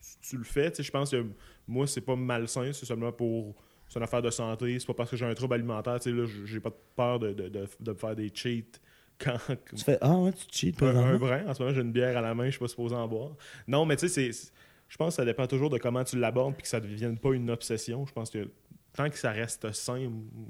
tu- 0.01 0.29
tu 0.31 0.37
le 0.37 0.45
fais. 0.45 0.71
Tu 0.71 0.77
sais, 0.77 0.83
je 0.83 0.91
pense 0.91 1.11
que 1.11 1.25
moi, 1.67 1.87
c'est 1.87 2.01
pas 2.03 2.17
malsain, 2.17 2.71
c'est 2.73 2.87
seulement 2.87 3.13
pour. 3.13 3.55
C'est 3.93 3.99
une 3.99 4.05
affaire 4.05 4.23
de 4.23 4.31
santé, 4.31 4.79
c'est 4.79 4.87
pas 4.87 4.95
parce 4.95 5.11
que 5.11 5.19
j'ai 5.19 5.27
un 5.27 5.35
trouble 5.35 5.53
alimentaire. 5.53 6.01
Tu 6.01 6.09
sais, 6.11 6.17
là, 6.17 6.25
j'ai 6.47 6.61
pas 6.61 6.71
peur 6.97 7.19
de, 7.19 7.33
de, 7.35 7.51
de, 7.79 7.93
faire 7.93 8.17
des 8.17 8.31
cheats 8.33 8.63
quand. 9.19 9.37
Tu 9.69 9.85
fais 9.85 9.99
Ah 10.01 10.17
ouais, 10.17 10.33
tu 10.33 10.73
cheats 10.73 10.83
Un, 10.87 10.97
un 10.97 11.19
brin, 11.19 11.47
en 11.47 11.53
ce 11.53 11.63
moment, 11.63 11.75
j'ai 11.75 11.83
une 11.83 11.93
bière 11.93 12.17
à 12.17 12.23
la 12.23 12.35
main, 12.35 12.47
je 12.47 12.53
suis 12.53 12.59
pas 12.59 12.69
supposé 12.69 12.95
en 12.95 13.07
boire. 13.07 13.33
Non, 13.69 13.85
mais 13.85 13.97
tu 13.97 14.09
sais, 14.09 14.33
c'est- 14.33 14.51
je 14.89 14.97
pense 14.97 15.09
que 15.09 15.17
ça 15.17 15.27
dépend 15.27 15.47
toujours 15.47 15.69
de 15.69 15.77
comment 15.77 16.03
tu 16.05 16.19
l'abordes, 16.19 16.55
puis 16.55 16.63
que 16.63 16.69
ça 16.69 16.81
ne 16.81 16.87
devienne 16.87 17.19
pas 17.19 17.35
une 17.35 17.51
obsession. 17.51 18.07
Je 18.07 18.13
pense 18.15 18.31
que 18.31 18.49
tant 18.95 19.09
que 19.11 19.19
ça 19.19 19.31
reste 19.31 19.73
sain, 19.73 19.99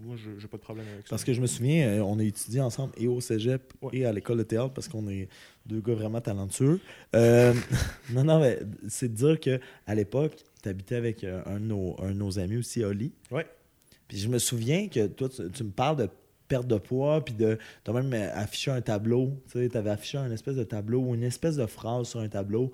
moi, 0.05 0.17
je- 0.17 0.39
j'ai 0.39 0.49
pas 0.49 0.57
de 0.57 0.63
problème 0.63 0.87
avec 0.93 1.07
ça. 1.07 1.11
Parce 1.11 1.25
que 1.25 1.33
je 1.33 1.41
me 1.41 1.47
souviens, 1.47 1.87
euh, 1.89 2.01
on 2.01 2.19
a 2.19 2.23
étudié 2.25 2.61
ensemble 2.61 2.93
et 2.97 3.07
au 3.09 3.21
cégep 3.21 3.73
Ouais. 3.83 3.91
et 3.99 4.07
à 4.07 4.13
l'école 4.13 4.39
de 4.39 4.43
théâtre 4.43 4.73
parce 4.75 4.89
qu'on 4.89 5.09
est 5.09 5.29
deux 5.67 5.81
gars 5.81 5.95
vraiment 5.95 6.21
talentueux. 6.21 6.81
Euh, 7.15 7.53
non, 8.13 8.25
non, 8.25 8.41
mais 8.41 8.59
c'est 8.89 9.09
de 9.09 9.15
dire 9.15 9.39
que 9.41 9.61
à 9.87 9.95
l'époque, 9.95 10.37
tu 10.63 10.69
habitais 10.69 10.97
avec 10.97 11.25
euh, 11.25 11.43
un 11.47 11.61
de, 11.61 11.67
nos, 11.67 11.97
un 12.03 12.09
de 12.11 12.17
nos 12.17 12.39
amis 12.39 12.57
aussi, 12.57 12.83
Oli. 12.85 13.13
Ouais. 13.31 13.47
Puis 14.09 14.19
je 14.19 14.29
me 14.29 14.39
souviens 14.39 14.89
que 14.89 15.07
toi, 15.07 15.29
tu, 15.29 15.51
tu 15.51 15.65
me 15.65 15.71
parles 15.71 15.97
de 15.97 16.09
perte 16.49 16.67
de 16.67 16.77
poids, 16.77 17.25
puis 17.25 17.33
de. 17.35 17.57
Tu 17.85 17.91
as 17.91 17.95
même 17.95 18.13
affiché 18.35 18.71
un 18.71 18.81
tableau. 18.83 19.33
Tu 19.51 19.59
sais, 19.67 19.77
avais 19.77 19.91
affiché 19.91 20.19
un 20.19 20.31
espèce 20.31 20.57
de 20.57 20.65
tableau 20.65 21.01
ou 21.01 21.15
une 21.15 21.23
espèce 21.23 21.57
de 21.57 21.65
phrase 21.67 22.09
sur 22.09 22.21
un 22.21 22.29
tableau. 22.29 22.73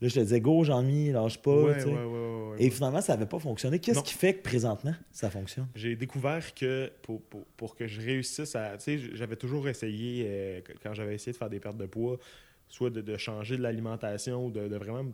Là, 0.00 0.06
je 0.08 0.14
te 0.14 0.20
disais, 0.20 0.40
go, 0.40 0.62
Jean-Mi, 0.62 1.10
lâche 1.10 1.38
pas. 1.42 1.50
Ouais, 1.50 1.84
ouais, 1.84 1.92
ouais, 1.92 2.56
Et 2.58 2.70
finalement, 2.70 3.00
ça 3.00 3.14
n'avait 3.14 3.26
pas 3.26 3.38
fonctionné. 3.40 3.80
Qu'est-ce 3.80 4.02
qui 4.02 4.14
fait 4.14 4.34
que 4.34 4.42
présentement, 4.42 4.94
ça 5.10 5.28
fonctionne? 5.28 5.66
J'ai 5.74 5.96
découvert 5.96 6.54
que 6.54 6.90
pour, 7.02 7.20
pour, 7.22 7.44
pour 7.56 7.74
que 7.74 7.86
je 7.86 8.00
réussisse 8.00 8.54
à. 8.54 8.76
Tu 8.76 8.98
sais, 8.98 9.16
j'avais 9.16 9.36
toujours 9.36 9.68
essayé, 9.68 10.24
euh, 10.28 10.60
quand 10.82 10.94
j'avais 10.94 11.16
essayé 11.16 11.32
de 11.32 11.36
faire 11.36 11.50
des 11.50 11.58
pertes 11.58 11.76
de 11.76 11.86
poids, 11.86 12.18
soit 12.68 12.90
de, 12.90 13.00
de 13.00 13.16
changer 13.16 13.56
de 13.56 13.62
l'alimentation 13.62 14.46
ou 14.46 14.50
de, 14.50 14.68
de 14.68 14.76
vraiment 14.76 15.02
me 15.04 15.12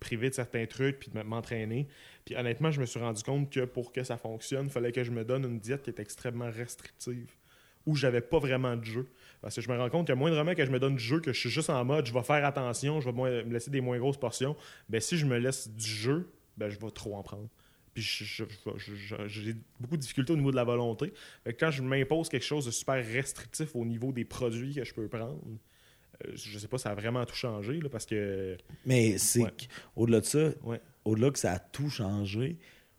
priver 0.00 0.28
de 0.30 0.34
certains 0.34 0.66
trucs 0.66 0.98
puis 0.98 1.10
de 1.10 1.22
m'entraîner. 1.22 1.88
Puis 2.24 2.36
honnêtement, 2.36 2.70
je 2.70 2.80
me 2.80 2.86
suis 2.86 3.00
rendu 3.00 3.22
compte 3.22 3.50
que 3.50 3.64
pour 3.64 3.90
que 3.92 4.04
ça 4.04 4.16
fonctionne, 4.16 4.66
il 4.66 4.70
fallait 4.70 4.92
que 4.92 5.02
je 5.02 5.10
me 5.10 5.24
donne 5.24 5.44
une 5.44 5.58
diète 5.58 5.82
qui 5.82 5.90
est 5.90 5.98
extrêmement 5.98 6.50
restrictive 6.50 7.34
où 7.86 7.94
j'avais 7.96 8.20
pas 8.20 8.38
vraiment 8.38 8.76
de 8.76 8.84
jeu. 8.84 9.06
Parce 9.42 9.54
que 9.56 9.60
je 9.60 9.68
me 9.70 9.76
rends 9.78 9.90
compte 9.90 10.06
que 10.06 10.12
moindrement 10.12 10.54
que 10.54 10.64
je 10.64 10.70
me 10.70 10.78
donne 10.78 10.96
du 10.96 11.02
jeu, 11.04 11.20
que 11.20 11.32
je 11.32 11.38
suis 11.38 11.50
juste 11.50 11.68
en 11.70 11.84
mode 11.84 12.06
je 12.06 12.12
vais 12.14 12.22
faire 12.22 12.44
attention, 12.46 13.00
je 13.00 13.10
vais 13.10 13.44
me 13.44 13.52
laisser 13.52 13.70
des 13.70 13.80
moins 13.82 13.98
grosses 13.98 14.16
portions, 14.16 14.56
ben 14.88 15.00
si 15.00 15.18
je 15.18 15.26
me 15.26 15.36
laisse 15.38 15.68
du 15.68 15.84
jeu, 15.86 16.30
ben 16.56 16.70
je 16.70 16.78
vais 16.78 16.90
trop 16.90 17.14
en 17.16 17.22
prendre. 17.22 17.48
Puis 17.92 18.02
j'ai 18.02 19.54
beaucoup 19.78 19.96
de 19.96 20.00
difficultés 20.02 20.32
au 20.32 20.36
niveau 20.36 20.50
de 20.50 20.56
la 20.56 20.64
volonté. 20.64 21.12
Quand 21.60 21.70
je 21.70 21.82
m'impose 21.82 22.28
quelque 22.28 22.44
chose 22.44 22.66
de 22.66 22.70
super 22.70 23.04
restrictif 23.04 23.76
au 23.76 23.84
niveau 23.84 24.12
des 24.12 24.24
produits 24.24 24.74
que 24.74 24.84
je 24.84 24.92
peux 24.94 25.06
prendre, 25.08 25.38
euh, 26.26 26.32
je 26.34 26.58
sais 26.58 26.66
pas, 26.68 26.78
ça 26.78 26.90
a 26.90 26.94
vraiment 26.94 27.24
tout 27.24 27.34
changé 27.36 27.80
là, 27.80 27.88
parce 27.88 28.06
que. 28.06 28.56
Mais 28.86 29.18
c'est 29.18 29.42
Ouais. 29.42 29.50
au-delà 29.94 30.20
de 30.20 30.24
ça, 30.26 30.50
Ouais. 30.64 30.80
au-delà 31.04 31.30
que 31.30 31.38
ça 31.38 31.52
a 31.52 31.58
tout 31.58 31.88
changé, 31.90 32.56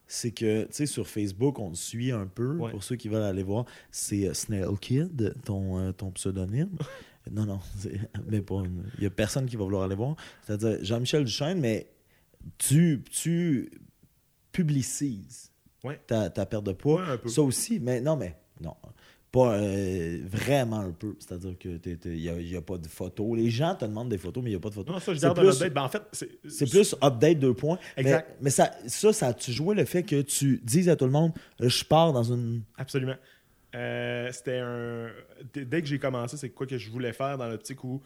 c'est 0.07 0.31
que, 0.31 0.63
tu 0.65 0.69
sais, 0.71 0.85
sur 0.85 1.07
Facebook, 1.07 1.59
on 1.59 1.71
te 1.71 1.77
suit 1.77 2.12
un 2.12 2.27
peu. 2.27 2.57
Ouais. 2.57 2.71
Pour 2.71 2.83
ceux 2.83 2.95
qui 2.95 3.09
veulent 3.09 3.24
aller 3.24 3.43
voir, 3.43 3.65
c'est 3.91 4.27
euh, 4.27 4.33
Snail 4.33 4.65
Kid, 4.79 5.35
ton, 5.45 5.79
euh, 5.79 5.91
ton 5.91 6.12
pseudonyme. 6.12 6.69
non, 7.31 7.45
non, 7.45 7.59
mais 8.29 8.41
pas 8.41 8.62
il 8.97 9.00
n'y 9.01 9.05
a 9.07 9.09
personne 9.09 9.45
qui 9.47 9.55
va 9.55 9.63
vouloir 9.63 9.83
aller 9.83 9.95
voir. 9.95 10.15
C'est-à-dire 10.45 10.77
Jean-Michel 10.83 11.24
Duchesne, 11.24 11.59
mais 11.59 11.88
tu, 12.57 13.03
tu 13.09 13.71
publicises 14.51 15.51
Ouais. 15.83 16.00
ta, 16.07 16.29
ta 16.31 16.45
perte 16.47 16.63
de 16.65 16.71
poids. 16.71 17.01
Ouais, 17.03 17.12
un 17.12 17.17
peu. 17.17 17.29
Ça 17.29 17.43
aussi, 17.43 17.79
mais 17.79 18.01
non, 18.01 18.15
mais 18.15 18.35
non. 18.59 18.74
Pas 19.36 19.58
euh, 19.58 20.20
vraiment 20.24 20.80
un 20.80 20.92
peu. 20.92 21.15
C'est-à-dire 21.20 21.58
que 21.60 21.77
il 22.06 22.48
n'y 22.48 22.56
a, 22.56 22.62
pas 22.62 22.77
de 22.77 22.88
photos. 22.88 23.36
Les 23.36 23.50
gens 23.50 23.75
te 23.75 23.84
demandent 23.84 24.08
des 24.08 24.18
photos, 24.18 24.42
mais 24.42 24.51
il 24.51 24.54
n'y 24.54 24.58
a 24.58 24.62
pas 24.62 24.70
de 24.70 24.75
photos. 24.75 24.94
Non, 24.94 25.01
ça, 25.01 25.13
je 25.13 25.20
C'est 25.20 25.25
garde 25.25 25.39
un 25.39 25.42
plus- 25.42 25.56
update. 25.56 25.74
Ben, 25.74 25.82
en 25.84 25.89
fait, 25.89 26.04
c'est. 26.48 26.70
plus 26.70 26.96
update 27.04 27.39
deux 27.39 27.54
points. 27.54 27.77
Exact. 27.98 28.30
Mais, 28.30 28.36
mais 28.46 28.50
ça, 28.50 28.72
ça, 28.88 29.12
ça 29.12 29.27
a-tu 29.27 29.51
joué 29.51 29.75
le 29.75 29.84
fait 29.84 30.04
que 30.04 30.22
tu 30.22 30.62
dises 30.63 30.88
à 30.88 30.96
tout 30.96 31.04
le 31.04 31.12
monde, 31.12 31.34
euh, 31.60 31.68
je 31.68 31.84
pars 31.84 32.13
dans 32.13 32.24
une. 32.24 32.62
Absolument. 32.77 33.18
Euh, 33.75 34.32
c'était 34.32 34.60
un. 34.60 35.10
Dès 35.54 35.65
dès 35.65 35.82
que 35.82 35.88
j'ai 35.89 36.00
commencé, 36.00 36.38
c'est 36.38 36.51
quoi 36.51 36.65
que 36.65 36.77
je 36.77 36.89
voulais 36.89 37.12
faire 37.12 37.38
dans 37.38 37.50
l'optique 37.50 37.84
où 37.84 38.01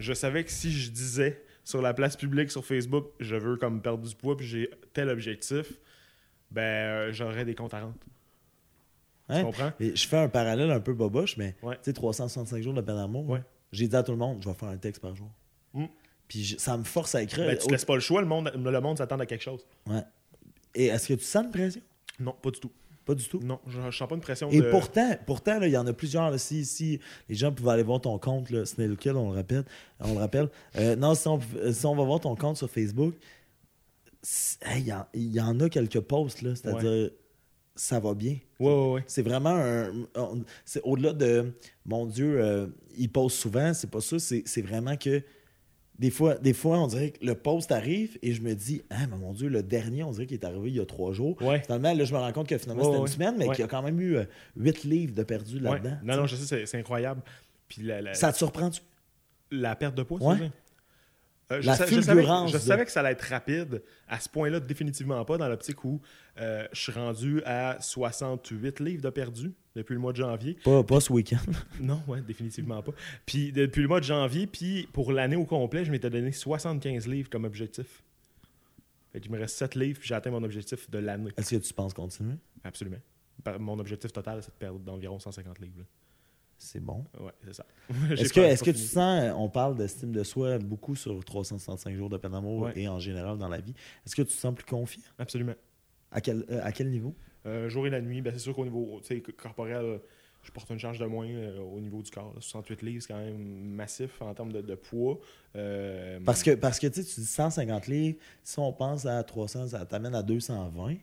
je 0.00 0.12
savais 0.12 0.42
que 0.42 0.50
si 0.50 0.72
je 0.72 0.90
disais 0.90 1.44
sur 1.62 1.80
la 1.80 1.94
place 1.94 2.16
publique, 2.16 2.50
sur 2.50 2.64
Facebook, 2.64 3.06
je 3.20 3.36
veux 3.36 3.56
comme 3.56 3.80
perdre 3.80 4.04
du 4.04 4.14
poids, 4.16 4.36
puis 4.36 4.46
j'ai 4.46 4.68
tel 4.92 5.08
objectif, 5.10 5.74
ben 6.50 6.60
euh, 6.62 7.12
j'aurais 7.12 7.44
des 7.44 7.54
comptes 7.54 7.74
à 7.74 7.82
rendre. 7.82 7.94
Tu 9.32 9.38
Hein? 9.40 9.44
comprends? 9.44 9.72
Et 9.80 9.96
je 9.96 10.06
fais 10.08 10.18
un 10.18 10.28
parallèle 10.28 10.70
un 10.70 10.80
peu 10.80 10.92
boboche, 10.94 11.36
mais 11.36 11.54
Ouais. 11.62 11.74
tu 11.76 11.80
sais, 11.84 11.92
365 11.92 12.62
jours 12.62 12.74
de 12.74 12.80
peine 12.80 12.96
d'amour. 12.96 13.28
Ouais. 13.28 13.42
J'ai 13.72 13.88
dit 13.88 13.96
à 13.96 14.02
tout 14.02 14.12
le 14.12 14.18
monde, 14.18 14.38
je 14.42 14.48
vais 14.48 14.54
faire 14.54 14.68
un 14.68 14.76
texte 14.76 15.00
par 15.02 15.14
jour. 15.14 15.28
Mm. 15.74 15.84
Puis 16.28 16.44
je- 16.44 16.56
ça 16.58 16.76
me 16.76 16.84
force 16.84 17.14
à 17.14 17.22
écrire. 17.22 17.46
Ben, 17.46 17.56
tu 17.58 17.66
te 17.66 17.72
laisses 17.72 17.84
pas 17.84 17.94
le 17.94 18.00
choix, 18.00 18.20
le 18.20 18.26
monde, 18.26 18.52
le 18.54 18.80
monde 18.80 18.98
s'attend 18.98 19.18
à 19.18 19.26
quelque 19.26 19.42
chose. 19.42 19.64
Ouais. 19.88 20.02
Et 20.74 20.86
est-ce 20.86 21.08
que 21.08 21.14
tu 21.14 21.24
sens 21.24 21.44
une 21.44 21.50
pression? 21.50 21.80
Non, 22.20 22.34
pas 22.40 22.50
du 22.50 22.60
tout. 22.60 22.70
Pas 23.04 23.14
du 23.16 23.24
tout? 23.28 23.40
Non, 23.42 23.58
je, 23.66 23.80
je 23.90 23.96
sens 23.96 24.08
pas 24.08 24.14
une 24.14 24.20
pression 24.20 24.48
Et 24.50 24.60
de. 24.60 24.70
pourtant, 24.70 25.10
pourtant 25.26 25.60
il 25.60 25.70
y 25.70 25.76
en 25.76 25.86
a 25.88 25.92
plusieurs. 25.92 26.30
Là, 26.30 26.38
si, 26.38 26.64
si 26.64 27.00
les 27.28 27.34
gens 27.34 27.50
pouvaient 27.50 27.72
aller 27.72 27.82
voir 27.82 28.00
ton 28.00 28.16
compte, 28.18 28.48
là, 28.50 28.62
Kill, 28.98 29.12
on 29.16 29.30
le 29.32 29.36
rappelle. 29.36 29.64
On 29.98 30.12
le 30.12 30.18
rappelle. 30.20 30.48
Euh, 30.76 30.94
non, 30.94 31.14
si 31.16 31.26
on, 31.26 31.40
si 31.72 31.84
on 31.84 31.96
va 31.96 32.04
voir 32.04 32.20
ton 32.20 32.36
compte 32.36 32.56
sur 32.58 32.70
Facebook, 32.70 33.14
hey, 34.64 34.82
il 34.82 34.86
y 34.86 34.92
en- 34.92 35.06
il 35.14 35.32
y, 35.34 35.40
en 35.40 35.58
a 35.60 35.68
quelques 35.68 36.00
posts, 36.00 36.42
là, 36.42 36.54
c'est-à-dire 36.54 37.10
ça 37.74 37.98
va 38.00 38.14
bien. 38.14 38.36
Ouais, 38.60 38.72
ouais, 38.72 38.92
ouais. 38.92 39.04
C'est 39.06 39.22
vraiment 39.22 39.54
un. 39.56 39.92
C'est 40.64 40.80
au-delà 40.82 41.12
de 41.12 41.52
mon 41.86 42.06
Dieu, 42.06 42.40
euh, 42.40 42.66
il 42.96 43.10
pose 43.10 43.32
souvent, 43.32 43.72
c'est 43.74 43.90
pas 43.90 44.00
ça, 44.00 44.18
c'est 44.18 44.62
vraiment 44.62 44.96
que 44.96 45.22
des 45.98 46.10
fois, 46.10 46.34
des 46.36 46.52
fois, 46.52 46.78
on 46.80 46.86
dirait 46.88 47.10
que 47.10 47.24
le 47.24 47.34
post 47.34 47.70
arrive 47.70 48.18
et 48.22 48.32
je 48.32 48.42
me 48.42 48.54
dis, 48.54 48.82
ah, 48.90 49.06
mais 49.08 49.16
mon 49.16 49.32
Dieu, 49.32 49.48
le 49.48 49.62
dernier, 49.62 50.02
on 50.02 50.10
dirait 50.10 50.26
qu'il 50.26 50.36
est 50.38 50.44
arrivé 50.44 50.70
il 50.70 50.76
y 50.76 50.80
a 50.80 50.86
trois 50.86 51.12
jours. 51.12 51.40
Ouais. 51.42 51.60
Finalement, 51.62 51.92
là, 51.92 52.04
je 52.04 52.12
me 52.12 52.18
rends 52.18 52.32
compte 52.32 52.48
que 52.48 52.58
finalement, 52.58 52.82
Ouais, 52.82 52.88
c'était 52.88 52.98
ouais. 53.02 53.06
une 53.08 53.12
semaine, 53.12 53.34
mais 53.38 53.46
qu'il 53.48 53.60
y 53.60 53.62
a 53.62 53.68
quand 53.68 53.82
même 53.82 54.00
eu 54.00 54.16
euh, 54.16 54.24
huit 54.56 54.82
livres 54.84 55.14
de 55.14 55.22
perdus 55.22 55.56
Ouais. 55.56 55.62
là-dedans. 55.62 55.96
Non, 56.02 56.16
non, 56.16 56.26
je 56.26 56.34
sais, 56.36 56.66
c'est- 56.66 56.78
incroyable. 56.78 57.22
Puis 57.68 57.82
la, 57.82 58.00
la- 58.02 58.14
Ça 58.14 58.32
te 58.32 58.38
surprend-tu? 58.38 58.80
la 59.54 59.76
perte 59.76 59.94
de 59.94 60.02
poids, 60.02 60.18
Ouais. 60.18 60.50
Euh, 61.52 61.60
je, 61.60 61.66
La 61.66 61.72
je 61.74 61.78
savais, 61.78 62.02
fulgurance 62.02 62.50
je 62.50 62.56
de- 62.56 62.62
savais 62.62 62.84
que 62.84 62.90
ça 62.90 63.00
allait 63.00 63.12
être 63.12 63.22
rapide. 63.22 63.82
À 64.08 64.18
ce 64.20 64.28
point-là, 64.28 64.58
définitivement 64.60 65.24
pas, 65.24 65.36
dans 65.38 65.48
l'optique 65.48 65.84
où 65.84 66.00
euh, 66.38 66.66
je 66.72 66.80
suis 66.80 66.92
rendu 66.92 67.42
à 67.44 67.76
68 67.80 68.80
livres 68.80 69.02
de 69.02 69.10
perdus 69.10 69.52
depuis 69.76 69.94
le 69.94 70.00
mois 70.00 70.12
de 70.12 70.16
janvier. 70.18 70.56
Pas, 70.64 70.82
pas 70.82 71.00
ce 71.00 71.12
week-end. 71.12 71.38
Non, 71.80 72.02
ouais, 72.08 72.20
définitivement 72.22 72.82
pas. 72.82 72.92
Puis 73.26 73.52
depuis 73.52 73.82
le 73.82 73.88
mois 73.88 74.00
de 74.00 74.04
janvier, 74.04 74.46
puis 74.46 74.88
pour 74.92 75.12
l'année 75.12 75.36
au 75.36 75.44
complet, 75.44 75.84
je 75.84 75.90
m'étais 75.90 76.10
donné 76.10 76.32
75 76.32 77.06
livres 77.08 77.28
comme 77.30 77.44
objectif. 77.44 78.02
Fait 79.12 79.20
qu'il 79.20 79.30
me 79.30 79.38
reste 79.38 79.56
7 79.58 79.74
livres, 79.74 79.98
puis 79.98 80.08
j'ai 80.08 80.14
atteint 80.14 80.30
mon 80.30 80.42
objectif 80.42 80.88
de 80.90 80.98
l'année. 80.98 81.30
Est-ce 81.36 81.54
que 81.56 81.60
tu 81.62 81.74
penses 81.74 81.92
continuer? 81.92 82.36
Absolument. 82.64 82.96
Mon 83.58 83.78
objectif 83.78 84.12
total, 84.12 84.42
c'est 84.42 84.50
de 84.52 84.56
perdre 84.58 84.78
d'environ 84.78 85.18
150 85.18 85.58
livres. 85.58 85.78
là. 85.78 85.84
C'est 86.64 86.80
bon. 86.80 87.04
Ouais, 87.18 87.32
c'est 87.44 87.54
ça. 87.54 87.66
Est-ce 88.12 88.32
que, 88.32 88.40
est-ce 88.40 88.62
que 88.62 88.70
tu 88.70 88.78
sens, 88.78 89.22
euh, 89.24 89.32
on 89.32 89.48
parle 89.48 89.76
d'estime 89.76 90.12
de 90.12 90.22
soi 90.22 90.58
beaucoup 90.58 90.94
sur 90.94 91.22
365 91.24 91.96
jours 91.96 92.08
de 92.08 92.16
peine 92.16 92.30
d'amour 92.32 92.60
Ouais. 92.62 92.72
et 92.76 92.88
en 92.88 93.00
général 93.00 93.36
dans 93.36 93.48
la 93.48 93.60
vie. 93.60 93.74
Est-ce 94.06 94.14
que 94.14 94.22
tu 94.22 94.28
te 94.28 94.40
sens 94.40 94.54
plus 94.54 94.64
confiant? 94.64 95.02
Absolument. 95.18 95.54
À 96.12 96.20
quel, 96.20 96.44
euh, 96.50 96.60
à 96.62 96.70
quel 96.72 96.88
niveau? 96.90 97.14
Euh, 97.46 97.68
jour 97.68 97.86
et 97.86 97.90
la 97.90 98.00
nuit, 98.00 98.22
ben, 98.22 98.32
c'est 98.32 98.38
sûr 98.38 98.54
qu'au 98.54 98.64
niveau 98.64 99.00
tu 99.02 99.08
sais, 99.08 99.20
corporel, 99.32 100.00
je 100.44 100.50
porte 100.52 100.70
une 100.70 100.78
charge 100.78 100.98
de 101.00 101.06
moins 101.06 101.26
euh, 101.28 101.58
au 101.60 101.80
niveau 101.80 102.00
du 102.00 102.10
corps. 102.12 102.32
là. 102.34 102.40
68 102.40 102.82
livres, 102.82 103.02
c'est 103.02 103.12
quand 103.12 103.18
même 103.18 103.36
massif 103.38 104.22
en 104.22 104.32
termes 104.32 104.52
de, 104.52 104.60
de 104.60 104.74
poids. 104.76 105.18
Euh, 105.56 106.20
Parce 106.24 106.42
que, 106.44 106.52
parce 106.54 106.78
que 106.78 106.86
tu 106.86 107.00
dis 107.00 107.26
150 107.26 107.88
livres, 107.88 108.18
si 108.44 108.58
on 108.60 108.72
pense 108.72 109.04
à 109.06 109.22
300, 109.24 109.68
ça 109.68 109.84
t'amène 109.84 110.14
à 110.14 110.22
220, 110.22 110.94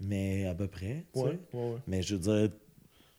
mais 0.00 0.46
à 0.46 0.54
peu 0.56 0.66
près. 0.66 1.04
Ouais, 1.14 1.22
ouais, 1.24 1.38
ouais. 1.52 1.76
Mais 1.86 2.02
je 2.02 2.16
veux 2.16 2.20
dire, 2.48 2.56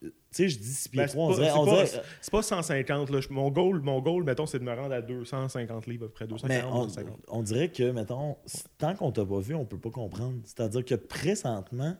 tu 0.01 0.11
sais, 0.31 0.49
je 0.49 0.59
dis 0.59 0.73
6 0.73 0.89
pieds 0.89 1.01
Ben, 1.01 1.07
c'est 1.07 1.13
3, 1.13 1.25
on 1.25 1.29
pas- 1.29 1.35
dirait. 1.35 1.47
c'est 1.49 1.55
on 1.57 1.65
pas- 1.65 1.71
dirait- 1.85 2.01
C'est 2.21 2.31
pas 2.31 2.41
150. 2.41 3.09
Là. 3.09 3.19
Mon, 3.29 3.49
goal, 3.51 3.79
mon 3.81 4.01
goal, 4.01 4.23
mettons, 4.23 4.45
c'est 4.45 4.59
de 4.59 4.63
me 4.63 4.73
rendre 4.73 4.93
à 4.93 5.01
250 5.01 5.87
livres, 5.87 6.05
à 6.05 6.07
peu 6.09 6.13
près 6.13 6.25
mais 6.25 6.29
240, 6.31 6.73
on, 6.73 6.83
250. 6.85 7.19
on 7.29 7.41
dirait 7.43 7.69
que, 7.69 7.91
mettons, 7.91 8.37
tant 8.77 8.95
qu'on 8.95 9.11
t'a 9.11 9.25
pas 9.25 9.39
vu, 9.39 9.55
on 9.55 9.65
peut 9.65 9.79
pas 9.79 9.91
comprendre. 9.91 10.35
C'est-à-dire 10.43 10.83
que 10.85 10.95
présentement, 10.95 11.95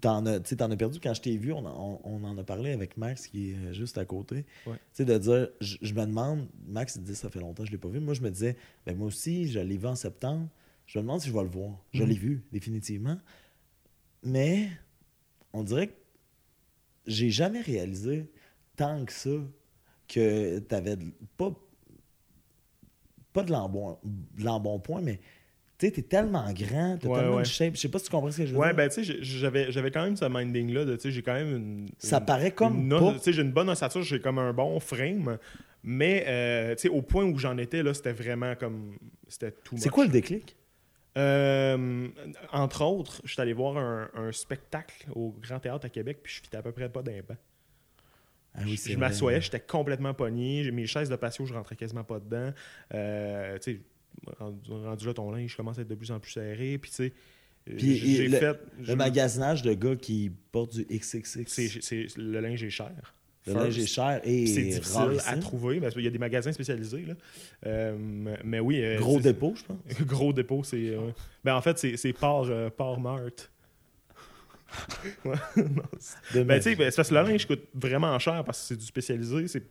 t'en 0.00 0.24
as, 0.26 0.40
tu 0.40 0.50
sais, 0.50 0.56
t'en 0.56 0.70
as 0.70 0.76
perdu. 0.76 1.00
Quand 1.00 1.14
je 1.14 1.20
t'ai 1.22 1.36
vu, 1.36 1.52
on, 1.52 1.64
en- 1.64 2.00
on- 2.04 2.22
on 2.22 2.24
en 2.24 2.36
a 2.38 2.44
parlé 2.44 2.72
avec 2.72 2.96
Max 2.96 3.26
qui 3.26 3.50
est 3.50 3.54
euh, 3.56 3.72
juste 3.72 3.98
à 3.98 4.04
côté. 4.04 4.44
Ouais. 4.66 4.74
Tu 4.74 4.78
sais, 4.94 5.04
de 5.04 5.18
dire, 5.18 5.48
je, 5.60 5.76
je 5.82 5.94
me 5.94 6.04
demande, 6.06 6.46
Max 6.66 6.96
il 6.96 7.02
dit 7.02 7.14
ça 7.14 7.30
fait 7.30 7.40
longtemps 7.40 7.62
que 7.62 7.66
je 7.68 7.72
l'ai 7.72 7.78
pas 7.78 7.88
vu. 7.88 8.00
Moi, 8.00 8.14
je 8.14 8.20
me 8.22 8.30
disais, 8.30 8.56
ben 8.86 8.96
moi 8.96 9.06
aussi, 9.08 9.48
je 9.48 9.58
l'ai 9.60 9.76
vu 9.76 9.86
en 9.86 9.94
septembre. 9.96 10.48
Je 10.86 10.98
me 10.98 11.02
demande 11.04 11.20
si 11.20 11.28
je 11.28 11.32
vais 11.34 11.42
le 11.42 11.48
voir. 11.48 11.70
Je 11.92 12.02
Mhm. 12.02 12.08
l'ai 12.08 12.14
vu, 12.16 12.42
définitivement. 12.52 13.16
Mais 14.22 14.68
on 15.52 15.62
dirait 15.62 15.88
que 15.88 15.94
j'ai 17.06 17.30
jamais 17.30 17.60
réalisé 17.60 18.30
tant 18.76 19.04
que 19.04 19.12
ça 19.12 19.30
que 20.08 20.58
tu 20.58 20.74
avais 20.74 20.96
pas, 21.36 21.50
pas 23.32 23.42
de 23.42 23.50
l'embon- 23.52 23.98
de 24.04 24.44
l'embonpoint, 24.44 25.00
mais 25.00 25.18
tu 25.78 25.86
sais, 25.86 25.92
t'es 25.92 26.02
tellement 26.02 26.52
grand, 26.52 26.98
t'as 27.00 27.08
Ouais, 27.08 27.18
tellement 27.18 27.36
ouais. 27.36 27.42
de 27.42 27.46
shape. 27.46 27.74
Je 27.74 27.80
sais 27.80 27.88
pas 27.88 27.98
si 27.98 28.04
tu 28.04 28.10
comprends 28.10 28.30
ce 28.30 28.38
que 28.38 28.46
je 28.46 28.52
veux 28.52 28.58
Ouais, 28.58 28.68
dire. 28.68 28.76
ben, 28.76 28.88
tu 28.88 29.04
sais, 29.04 29.18
j'avais, 29.22 29.72
j'avais 29.72 29.90
quand 29.90 30.04
même 30.04 30.16
ce 30.16 30.26
minding-là. 30.26 30.84
de, 30.84 30.94
Tu 30.96 31.02
sais, 31.02 31.10
j'ai 31.10 31.22
quand 31.22 31.34
même 31.34 31.56
une. 31.56 31.88
ça 31.98 32.18
une- 32.18 32.24
paraît 32.24 32.52
comme 32.52 32.88
tu 32.88 33.18
sais, 33.20 33.32
j'ai 33.32 33.42
une 33.42 33.52
bonne 33.52 33.68
ossature, 33.70 34.02
j'ai 34.02 34.20
comme 34.20 34.38
un 34.38 34.52
bon 34.52 34.78
frame. 34.80 35.38
Mais, 35.82 36.24
euh, 36.28 36.74
tu 36.76 36.82
sais, 36.82 36.88
au 36.88 37.02
point 37.02 37.24
où 37.24 37.36
j'en 37.38 37.58
étais, 37.58 37.82
là, 37.82 37.92
c'était 37.94 38.12
vraiment 38.12 38.54
comme. 38.54 38.96
C'était 39.26 39.50
tout 39.50 39.76
C'est 39.78 39.88
quoi 39.88 40.04
le 40.04 40.10
déclic? 40.12 40.56
Euh, 41.18 42.08
entre 42.52 42.82
autres, 42.84 43.20
je 43.24 43.32
suis 43.32 43.40
allé 43.42 43.52
voir 43.52 43.76
un, 43.76 44.08
un 44.14 44.32
spectacle 44.32 45.06
au 45.14 45.32
Grand 45.40 45.58
Théâtre 45.60 45.86
à 45.86 45.88
Québec, 45.88 46.20
puis 46.22 46.32
je 46.34 46.40
fitais 46.42 46.56
à 46.56 46.62
peu 46.62 46.72
près 46.72 46.88
pas 46.88 47.02
d'un 47.02 47.20
banc. 47.26 47.36
Ah 48.54 48.60
oui, 48.64 48.76
je 48.76 48.92
je 48.92 48.98
m'assoyais, 48.98 49.40
j'étais 49.40 49.60
complètement 49.60 50.12
pogné. 50.14 50.70
Mes 50.70 50.86
chaises 50.86 51.08
de 51.08 51.16
patio, 51.16 51.46
je 51.46 51.54
rentrais 51.54 51.76
quasiment 51.76 52.04
pas 52.04 52.18
dedans. 52.20 52.52
Euh, 52.94 53.58
tu 53.58 53.72
sais, 53.74 53.80
rendu, 54.38 54.70
rendu 54.70 55.06
là, 55.06 55.14
ton 55.14 55.30
linge 55.30 55.56
commence 55.56 55.78
à 55.78 55.82
être 55.82 55.88
de 55.88 55.94
plus 55.94 56.10
en 56.12 56.20
plus 56.20 56.32
serré. 56.32 56.76
Puis, 56.78 56.90
tu 56.90 56.96
sais, 56.96 57.12
euh, 57.70 57.74
j'ai 57.78 58.28
le- 58.28 58.38
fait. 58.38 58.58
Le 58.78 58.84
je- 58.84 58.92
magasinage 58.92 59.62
de 59.62 59.72
gars 59.72 59.96
qui 59.96 60.30
portent 60.50 60.74
du 60.74 60.84
XXX. 60.84 62.14
le 62.18 62.40
linge 62.40 62.62
est 62.62 62.70
cher. 62.70 63.14
Le 63.46 63.52
First. 63.52 63.64
linge 63.66 63.78
est 63.78 63.86
cher 63.86 64.20
et 64.24 64.46
C'est 64.46 64.62
difficile 64.62 65.18
à 65.26 65.36
trouver. 65.36 65.80
parce 65.80 65.94
qu'il 65.94 66.04
y 66.04 66.06
a 66.06 66.10
des 66.10 66.18
magasins 66.18 66.52
spécialisés. 66.52 67.04
Là. 67.04 67.14
Euh, 67.66 67.96
mais 68.44 68.60
oui. 68.60 68.80
euh, 68.82 68.98
Gros 68.98 69.18
dépôt, 69.20 69.54
je 69.56 69.64
pense. 69.64 69.78
Gros 70.06 70.32
dépôt, 70.32 70.62
c'est. 70.64 70.88
euh, 70.90 71.10
Ben, 71.44 71.54
en 71.56 71.60
fait, 71.60 71.78
c'est 71.78 71.96
non, 75.24 75.34
c'est- 75.98 76.38
De 76.38 76.44
ben, 76.44 76.56
tu 76.58 76.62
sais, 76.70 76.76
ben, 76.76 76.90
c'est 76.90 76.96
parce 76.96 77.08
que 77.10 77.14
le 77.14 77.22
linge 77.22 77.46
coûte 77.46 77.64
vraiment 77.74 78.18
cher 78.18 78.42
parce 78.44 78.60
que 78.60 78.66
c'est 78.68 78.76
du 78.76 78.86
spécialisé. 78.86 79.46
c'est- 79.48 79.66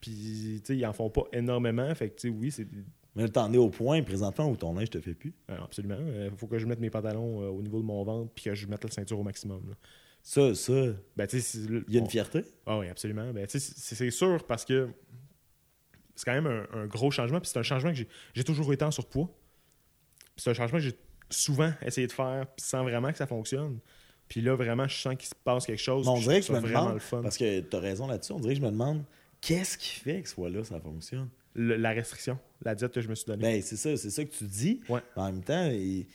Puis, 0.00 0.60
tu 0.64 0.72
sais, 0.72 0.76
ils 0.76 0.86
en 0.86 0.92
font 0.92 1.10
pas 1.10 1.24
énormément. 1.32 1.94
Fait 1.94 2.08
que, 2.10 2.14
tu 2.20 2.28
sais, 2.28 2.34
oui, 2.34 2.50
c'est. 2.50 2.66
Mais 3.14 3.28
t'en 3.28 3.50
es 3.52 3.56
au 3.56 3.70
point 3.70 4.02
présentement 4.02 4.48
où 4.50 4.56
ton 4.56 4.74
linge 4.74 4.90
te 4.90 5.00
fait 5.00 5.14
plus. 5.14 5.32
absolument. 5.48 5.96
Il 6.30 6.36
faut 6.36 6.46
que 6.46 6.58
je 6.58 6.66
mette 6.66 6.80
mes 6.80 6.90
pantalons 6.90 7.38
au 7.50 7.62
niveau 7.62 7.80
de 7.80 7.84
mon 7.86 8.04
ventre 8.04 8.30
puis 8.34 8.44
que 8.44 8.54
je 8.54 8.66
mette 8.66 8.84
la 8.84 8.90
ceinture 8.90 9.18
au 9.18 9.22
maximum. 9.22 9.62
là. 9.70 9.74
Ça, 10.28 10.56
ça, 10.56 10.72
Ben, 11.16 11.24
tu 11.28 11.40
sais, 11.40 11.58
il 11.86 11.94
y 11.94 11.98
a 11.98 12.00
une 12.00 12.10
fierté. 12.10 12.42
Ah 12.66 12.78
oui, 12.80 12.88
absolument. 12.88 13.32
Ben, 13.32 13.46
tu 13.46 13.60
sais, 13.60 13.72
c'est 13.76 14.10
sûr 14.10 14.44
parce 14.44 14.64
que 14.64 14.88
c'est 16.16 16.24
quand 16.24 16.32
même 16.40 16.48
un, 16.48 16.66
un 16.80 16.86
gros 16.86 17.12
changement. 17.12 17.38
Puis 17.40 17.48
c'est 17.52 17.60
un 17.60 17.62
changement 17.62 17.90
que 17.90 17.96
j'ai- 17.96 18.08
j'ai 18.34 18.42
toujours 18.42 18.72
été 18.72 18.84
en 18.84 18.90
surpoids. 18.90 19.28
Puis 20.34 20.42
c'est 20.42 20.50
un 20.50 20.54
changement 20.54 20.78
que 20.78 20.84
j'ai 20.84 20.98
souvent 21.30 21.72
essayé 21.80 22.08
de 22.08 22.12
faire 22.12 22.44
sans 22.56 22.82
vraiment 22.82 23.12
que 23.12 23.18
ça 23.18 23.28
fonctionne. 23.28 23.78
Puis 24.26 24.40
là, 24.40 24.56
vraiment, 24.56 24.88
je 24.88 24.96
sens 24.96 25.14
qu'il 25.14 25.28
se 25.28 25.34
passe 25.44 25.64
quelque 25.64 25.78
chose. 25.80 26.08
On 26.08 26.18
dirait 26.18 26.40
que 26.40 26.46
je 26.46 26.52
me 26.52 26.60
demande, 26.60 26.94
le 26.94 26.98
fun. 26.98 27.22
parce 27.22 27.38
que 27.38 27.60
t'as 27.60 27.78
raison 27.78 28.08
là-dessus, 28.08 28.32
on 28.32 28.40
dirait 28.40 28.54
que 28.54 28.60
je 28.60 28.66
me 28.66 28.72
demande 28.72 29.04
qu'est-ce 29.40 29.78
qui 29.78 29.90
fait 30.00 30.22
que 30.22 30.28
ce 30.28 30.34
soit 30.34 30.50
là, 30.50 30.64
ça 30.64 30.80
fonctionne? 30.80 31.28
Le- 31.54 31.76
la 31.76 31.90
restriction, 31.92 32.36
la 32.64 32.74
diète 32.74 32.92
que 32.92 33.00
je 33.00 33.08
me 33.08 33.14
suis 33.14 33.26
donnée. 33.26 33.42
Ben, 33.42 33.62
c'est 33.62 33.76
ça, 33.76 33.96
c'est 33.96 34.10
ça 34.10 34.24
que 34.24 34.30
tu 34.34 34.42
dis. 34.44 34.80
Ouais. 34.88 35.00
En 35.14 35.26
même 35.26 35.44
temps, 35.44 35.70
il- 35.70 36.06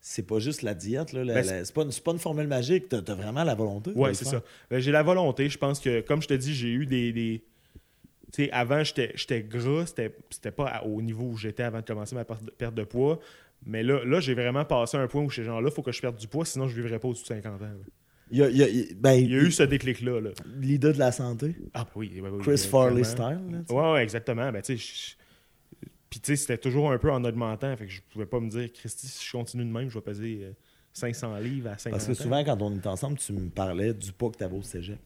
c'est 0.00 0.26
pas 0.26 0.38
juste 0.38 0.62
la 0.62 0.74
diète, 0.74 1.12
là, 1.12 1.24
Ben, 1.24 1.44
c'est 1.44 1.74
pas, 1.74 1.84
pas 1.84 2.12
une 2.12 2.18
formule 2.18 2.46
magique, 2.48 2.88
t'as 2.88 2.98
as 3.06 3.14
vraiment 3.14 3.44
la 3.44 3.54
volonté. 3.54 3.92
le 3.94 4.14
c'est 4.14 4.24
ça. 4.24 4.42
Ben, 4.70 4.80
j'ai 4.80 4.92
la 4.92 5.02
volonté. 5.02 5.48
Je 5.48 5.58
pense 5.58 5.78
que, 5.80 6.00
comme 6.00 6.22
je 6.22 6.28
te 6.28 6.34
dis, 6.34 6.54
j'ai 6.54 6.70
eu 6.70 6.86
des. 6.86 7.12
des- 7.12 7.42
Tu 8.32 8.44
sais, 8.44 8.50
avant, 8.52 8.82
j'étais 8.84 9.12
j'étais 9.16 9.42
gras. 9.42 9.86
C'était 9.86 10.14
c'était 10.30 10.52
pas 10.52 10.82
au 10.86 11.02
niveau 11.02 11.24
où 11.24 11.36
j'étais 11.36 11.64
avant 11.64 11.80
de 11.80 11.84
commencer 11.84 12.14
ma 12.14 12.24
perte 12.24 12.74
de, 12.74 12.84
poids. 12.84 13.18
Mais 13.66 13.82
là, 13.82 14.02
là 14.04 14.20
j'ai 14.20 14.34
vraiment 14.34 14.64
passé 14.64 14.96
un 14.96 15.06
point 15.06 15.22
où 15.22 15.28
j'étais 15.30 15.46
genre 15.46 15.60
là, 15.60 15.68
il 15.70 15.74
faut 15.74 15.82
que 15.82 15.92
je 15.92 16.00
perde 16.00 16.16
du 16.16 16.28
poids, 16.28 16.44
sinon 16.46 16.66
je 16.68 16.74
vivrais 16.76 16.98
pas 16.98 17.08
au-dessus 17.08 17.24
de 17.24 17.28
50 17.28 17.60
ans. 17.60 17.64
là. 17.64 17.70
Il 18.30 18.38
y 18.38 18.42
a, 18.44 18.48
il 18.48 18.56
y 18.56 18.62
a- 18.62 18.84
ben, 18.96 19.12
Il 19.14 19.30
y 19.32 19.34
a 19.34 19.38
eu 19.42 19.50
ce 19.50 19.64
déclic-là. 19.64 20.20
Là. 20.20 20.30
l'idée 20.60 20.92
de 20.92 20.98
la 20.98 21.10
santé. 21.12 21.56
Ah, 21.74 21.82
ben 21.84 21.90
oui, 21.96 22.10
oui, 22.14 22.20
oui, 22.32 22.38
Chris 22.40 22.52
oui, 22.52 22.58
Farley 22.58 23.02
style. 23.04 23.24
là, 23.50 23.58
tu. 23.68 23.74
Ouais, 23.74 23.92
ouais, 23.92 24.02
exactement. 24.04 24.50
Ben, 24.52 24.62
tu 24.62 24.78
sais, 24.78 24.82
je- 25.16 25.16
Puis, 26.10 26.18
tu 26.20 26.32
sais, 26.32 26.36
c'était 26.36 26.58
toujours 26.58 26.90
un 26.90 26.98
peu 26.98 27.10
en 27.12 27.24
augmentant. 27.24 27.74
Fait 27.76 27.86
que 27.86 27.92
je 27.92 28.00
pouvais 28.12 28.26
pas 28.26 28.40
me 28.40 28.50
dire, 28.50 28.72
Christy, 28.72 29.06
si 29.06 29.24
je 29.24 29.32
continue 29.32 29.64
de 29.64 29.70
même, 29.70 29.88
je 29.88 29.94
vais 29.94 30.00
peser 30.00 30.40
euh, 30.42 30.52
500 30.92 31.36
livres 31.38 31.70
à 31.70 31.78
50 31.78 31.92
Parce 31.92 32.06
que 32.06 32.12
ans. 32.20 32.22
souvent, 32.24 32.44
quand 32.44 32.60
on 32.62 32.74
est 32.74 32.86
ensemble, 32.86 33.16
tu 33.18 33.32
me 33.32 33.48
parlais 33.48 33.94
du 33.94 34.12
poids 34.12 34.30
que 34.30 34.36
tu 34.38 34.44
avais 34.44 34.56
au 34.56 34.62
cégep. 34.62 34.98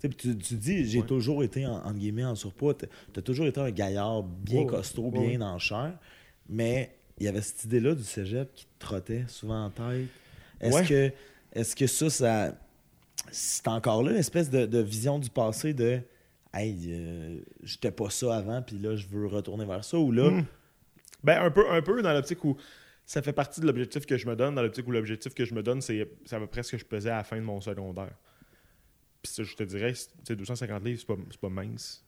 Tu, 0.00 0.10
tu, 0.36 0.54
dis, 0.54 0.84
j'ai 0.84 1.00
Ouais. 1.00 1.06
toujours 1.06 1.42
été, 1.42 1.66
en, 1.66 1.76
entre 1.76 1.94
guillemets, 1.94 2.24
en 2.24 2.34
surpoids. 2.34 2.74
Tu 2.74 2.86
as 3.18 3.22
toujours 3.22 3.46
été 3.46 3.58
un 3.60 3.70
gaillard 3.70 4.22
bien 4.22 4.60
Ouais, 4.60 4.66
costaud, 4.66 5.10
Ouais, 5.10 5.28
bien 5.36 5.40
en 5.40 5.58
chair. 5.58 5.98
Mais 6.48 6.94
il 7.18 7.24
y 7.24 7.28
avait 7.28 7.40
cette 7.40 7.64
idée-là 7.64 7.94
du 7.94 8.04
cégep 8.04 8.52
qui 8.54 8.66
te 8.66 8.70
trottait 8.78 9.24
souvent 9.28 9.64
en 9.64 9.70
tête. 9.70 10.08
Est-ce 10.60 10.88
que, 10.88 11.12
est 11.52 11.74
que 11.74 11.86
ça, 11.86 12.10
ça 12.10 12.58
c'est 13.32 13.66
encore 13.66 14.02
là, 14.02 14.12
l'espèce 14.12 14.50
de, 14.50 14.66
de 14.66 14.78
vision 14.78 15.18
du 15.18 15.30
passé 15.30 15.72
de 15.72 16.00
Hey, 16.54 16.76
euh, 16.88 17.40
j'étais 17.62 17.90
pas 17.90 18.10
ça 18.10 18.36
avant, 18.36 18.62
puis 18.62 18.78
là, 18.78 18.94
je 18.96 19.06
veux 19.08 19.26
retourner 19.26 19.64
vers 19.66 19.84
ça, 19.84 19.98
ou 19.98 20.12
là, 20.12 20.30
Hmm. 20.30 20.44
Ben, 21.24 21.42
un 21.42 21.50
peu, 21.50 21.68
un 21.70 21.80
peu 21.80 22.02
dans 22.02 22.12
l'optique 22.12 22.44
où 22.44 22.56
ça 23.06 23.22
fait 23.22 23.32
partie 23.32 23.60
de 23.62 23.66
l'objectif 23.66 24.04
que 24.04 24.16
je 24.18 24.26
me 24.26 24.36
donne. 24.36 24.54
Dans 24.54 24.62
l'optique 24.62 24.86
où 24.86 24.90
l'objectif 24.90 25.32
que 25.34 25.44
je 25.46 25.54
me 25.54 25.62
donne, 25.62 25.80
c'est 25.80 26.02
à 26.30 26.38
peu 26.38 26.46
près 26.46 26.62
ce 26.62 26.72
que 26.72 26.78
je 26.78 26.84
pesais 26.84 27.08
à 27.10 27.16
la 27.16 27.24
fin 27.24 27.36
de 27.36 27.42
mon 27.42 27.60
secondaire. 27.62 28.12
Puis 29.22 29.32
ça, 29.32 29.42
je 29.42 29.54
te 29.56 29.62
dirais, 29.62 29.94
c'est- 29.94 30.08
tu 30.10 30.14
sais, 30.24 30.36
250 30.36 30.84
livres, 30.84 31.00
c'est 31.00 31.06
pas, 31.06 31.16
pas 31.40 31.48
mince. 31.48 32.04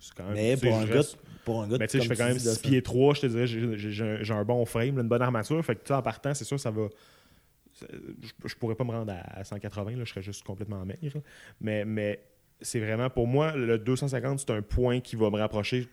C'est 0.00 0.12
quand 0.14 0.24
même. 0.24 0.34
mais 0.34 0.56
pour 0.56 0.76
un, 0.76 0.84
gars, 0.84 0.94
reste- 0.96 1.16
pour 1.44 1.62
un 1.62 1.68
gars, 1.68 1.78
Ben, 1.78 1.86
tu 1.86 1.98
sais, 1.98 2.04
je 2.04 2.08
fais 2.08 2.16
quand 2.16 2.24
même 2.26 2.36
dis, 2.36 2.44
de 2.44 2.50
6 2.50 2.56
ça. 2.56 2.60
pieds 2.68 2.82
3, 2.82 3.14
je 3.14 3.20
te 3.20 3.26
dirais, 3.26 3.46
j'ai- 3.46 4.32
un, 4.32 4.44
bon 4.44 4.64
frame, 4.66 4.98
une 4.98 5.08
bonne 5.08 5.22
armature. 5.22 5.64
Fait 5.64 5.76
que, 5.76 5.84
tu 5.84 5.92
en 5.92 6.02
partant, 6.02 6.34
c'est 6.34 6.44
sûr, 6.44 6.58
ça 6.58 6.70
va. 6.72 6.88
Je, 7.80 7.86
je 8.46 8.54
pourrais 8.56 8.74
pas 8.74 8.84
me 8.84 8.90
rendre 8.90 9.12
à, 9.12 9.38
à 9.38 9.44
180, 9.44 9.92
là, 9.96 10.04
je 10.04 10.10
serais 10.10 10.22
juste 10.22 10.42
complètement 10.44 10.84
maigre. 10.84 11.22
Mais, 11.60 11.84
mais 11.84 12.20
c'est 12.60 12.80
vraiment, 12.80 13.10
pour 13.10 13.26
moi, 13.26 13.54
le 13.56 13.78
250, 13.78 14.40
c'est 14.40 14.50
un 14.50 14.62
point 14.62 15.00
qui 15.00 15.16
va 15.16 15.30
me 15.30 15.38
rapprocher 15.38 15.88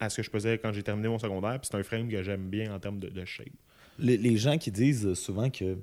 à 0.00 0.08
ce 0.10 0.16
que 0.18 0.22
je 0.22 0.30
faisais 0.30 0.58
quand 0.58 0.72
j'ai 0.72 0.82
terminé 0.82 1.08
mon 1.08 1.18
secondaire. 1.18 1.58
Puis 1.60 1.68
c'est 1.70 1.76
un 1.76 1.82
frame 1.82 2.08
que 2.08 2.22
j'aime 2.22 2.48
bien 2.48 2.74
en 2.74 2.78
termes 2.80 2.98
de, 2.98 3.08
de 3.08 3.24
shape. 3.24 3.48
Les, 3.98 4.16
les 4.16 4.36
gens 4.36 4.58
qui 4.58 4.70
disent 4.70 5.14
souvent 5.14 5.50
que 5.50 5.76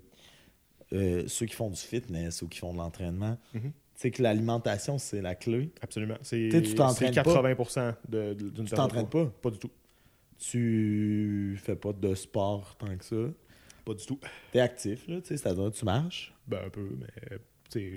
euh, 0.94 1.24
ceux 1.28 1.46
qui 1.46 1.56
font 1.56 1.70
du 1.70 1.80
fitness 1.80 2.42
ou 2.42 2.48
qui 2.50 2.60
font 2.60 2.74
de 2.74 2.78
l'entraînement, 2.78 3.38
Mhm. 3.54 3.62
tu 3.62 3.72
sais 3.96 4.12
que 4.12 4.22
l'alimentation, 4.22 4.98
c'est 4.98 5.22
la 5.22 5.36
clé. 5.36 5.72
Absolument. 5.82 6.18
C'est 6.22 6.50
Tu 6.52 6.58
sais, 6.58 6.62
tu 6.62 6.76
t'entraînes 6.76 7.10
c'est 7.14 7.24
80 7.24 7.96
de, 8.10 8.34
de- 8.34 8.50
d'une 8.50 8.66
Tu 8.66 8.72
de 8.72 8.76
t'entraînes 8.76 9.08
pas. 9.10 9.26
Pas 9.42 9.52
du 9.52 9.60
tout. 9.60 9.72
Tu 10.40 11.58
fais 11.64 11.76
pas 11.76 11.94
de 11.94 12.16
sport 12.16 12.76
tant 12.78 12.96
que 12.98 13.06
ça. 13.06 13.16
Pas 13.86 13.94
du 13.94 14.06
tout. 14.06 14.20
T'es 14.52 14.60
actif, 14.60 15.08
là, 15.08 15.22
tu 15.22 15.28
sais, 15.30 15.38
c'est-à-dire 15.38 15.72
tu 15.72 15.86
marches. 15.86 16.34
Ben, 16.48 16.60
un 16.66 16.70
peu, 16.70 16.90
mais 17.00 17.38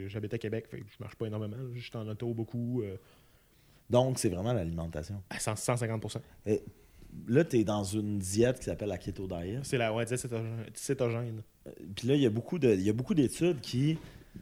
j'habite 0.09 0.35
à 0.35 0.39
Québec, 0.39 0.67
fait 0.71 0.79
que 0.81 0.85
je 0.89 0.97
marche 1.01 1.17
pas 1.17 1.27
énormément. 1.27 1.57
Je 1.75 1.81
suis 1.81 1.97
en 1.97 2.07
auto 2.09 2.33
beaucoup. 2.35 2.83
euh, 2.83 2.97
Donc, 3.91 4.19
c'est 4.19 4.29
vraiment 4.29 4.53
l'alimentation. 4.53 5.23
à 5.31 5.39
100 5.39 5.57
150 5.57 6.19
Et 6.47 6.63
Là, 7.29 7.45
t'es 7.45 7.63
dans 7.63 7.85
une 7.85 8.19
diète 8.19 8.59
qui 8.59 8.65
s'appelle 8.65 8.89
la 8.89 8.99
keto 8.99 9.29
diet. 9.29 9.61
C'est 9.63 9.79
la 9.79 9.93
ouais, 9.95 10.05
diète 10.05 10.19
cétogène. 10.19 10.65
cétogène. 10.75 11.43
Puis 11.95 12.09
là, 12.09 12.17
il 12.17 12.21
y 12.23 12.27
a 12.27 12.31
beaucoup 12.31 12.59
d'études 12.59 13.61
qui 13.61 13.97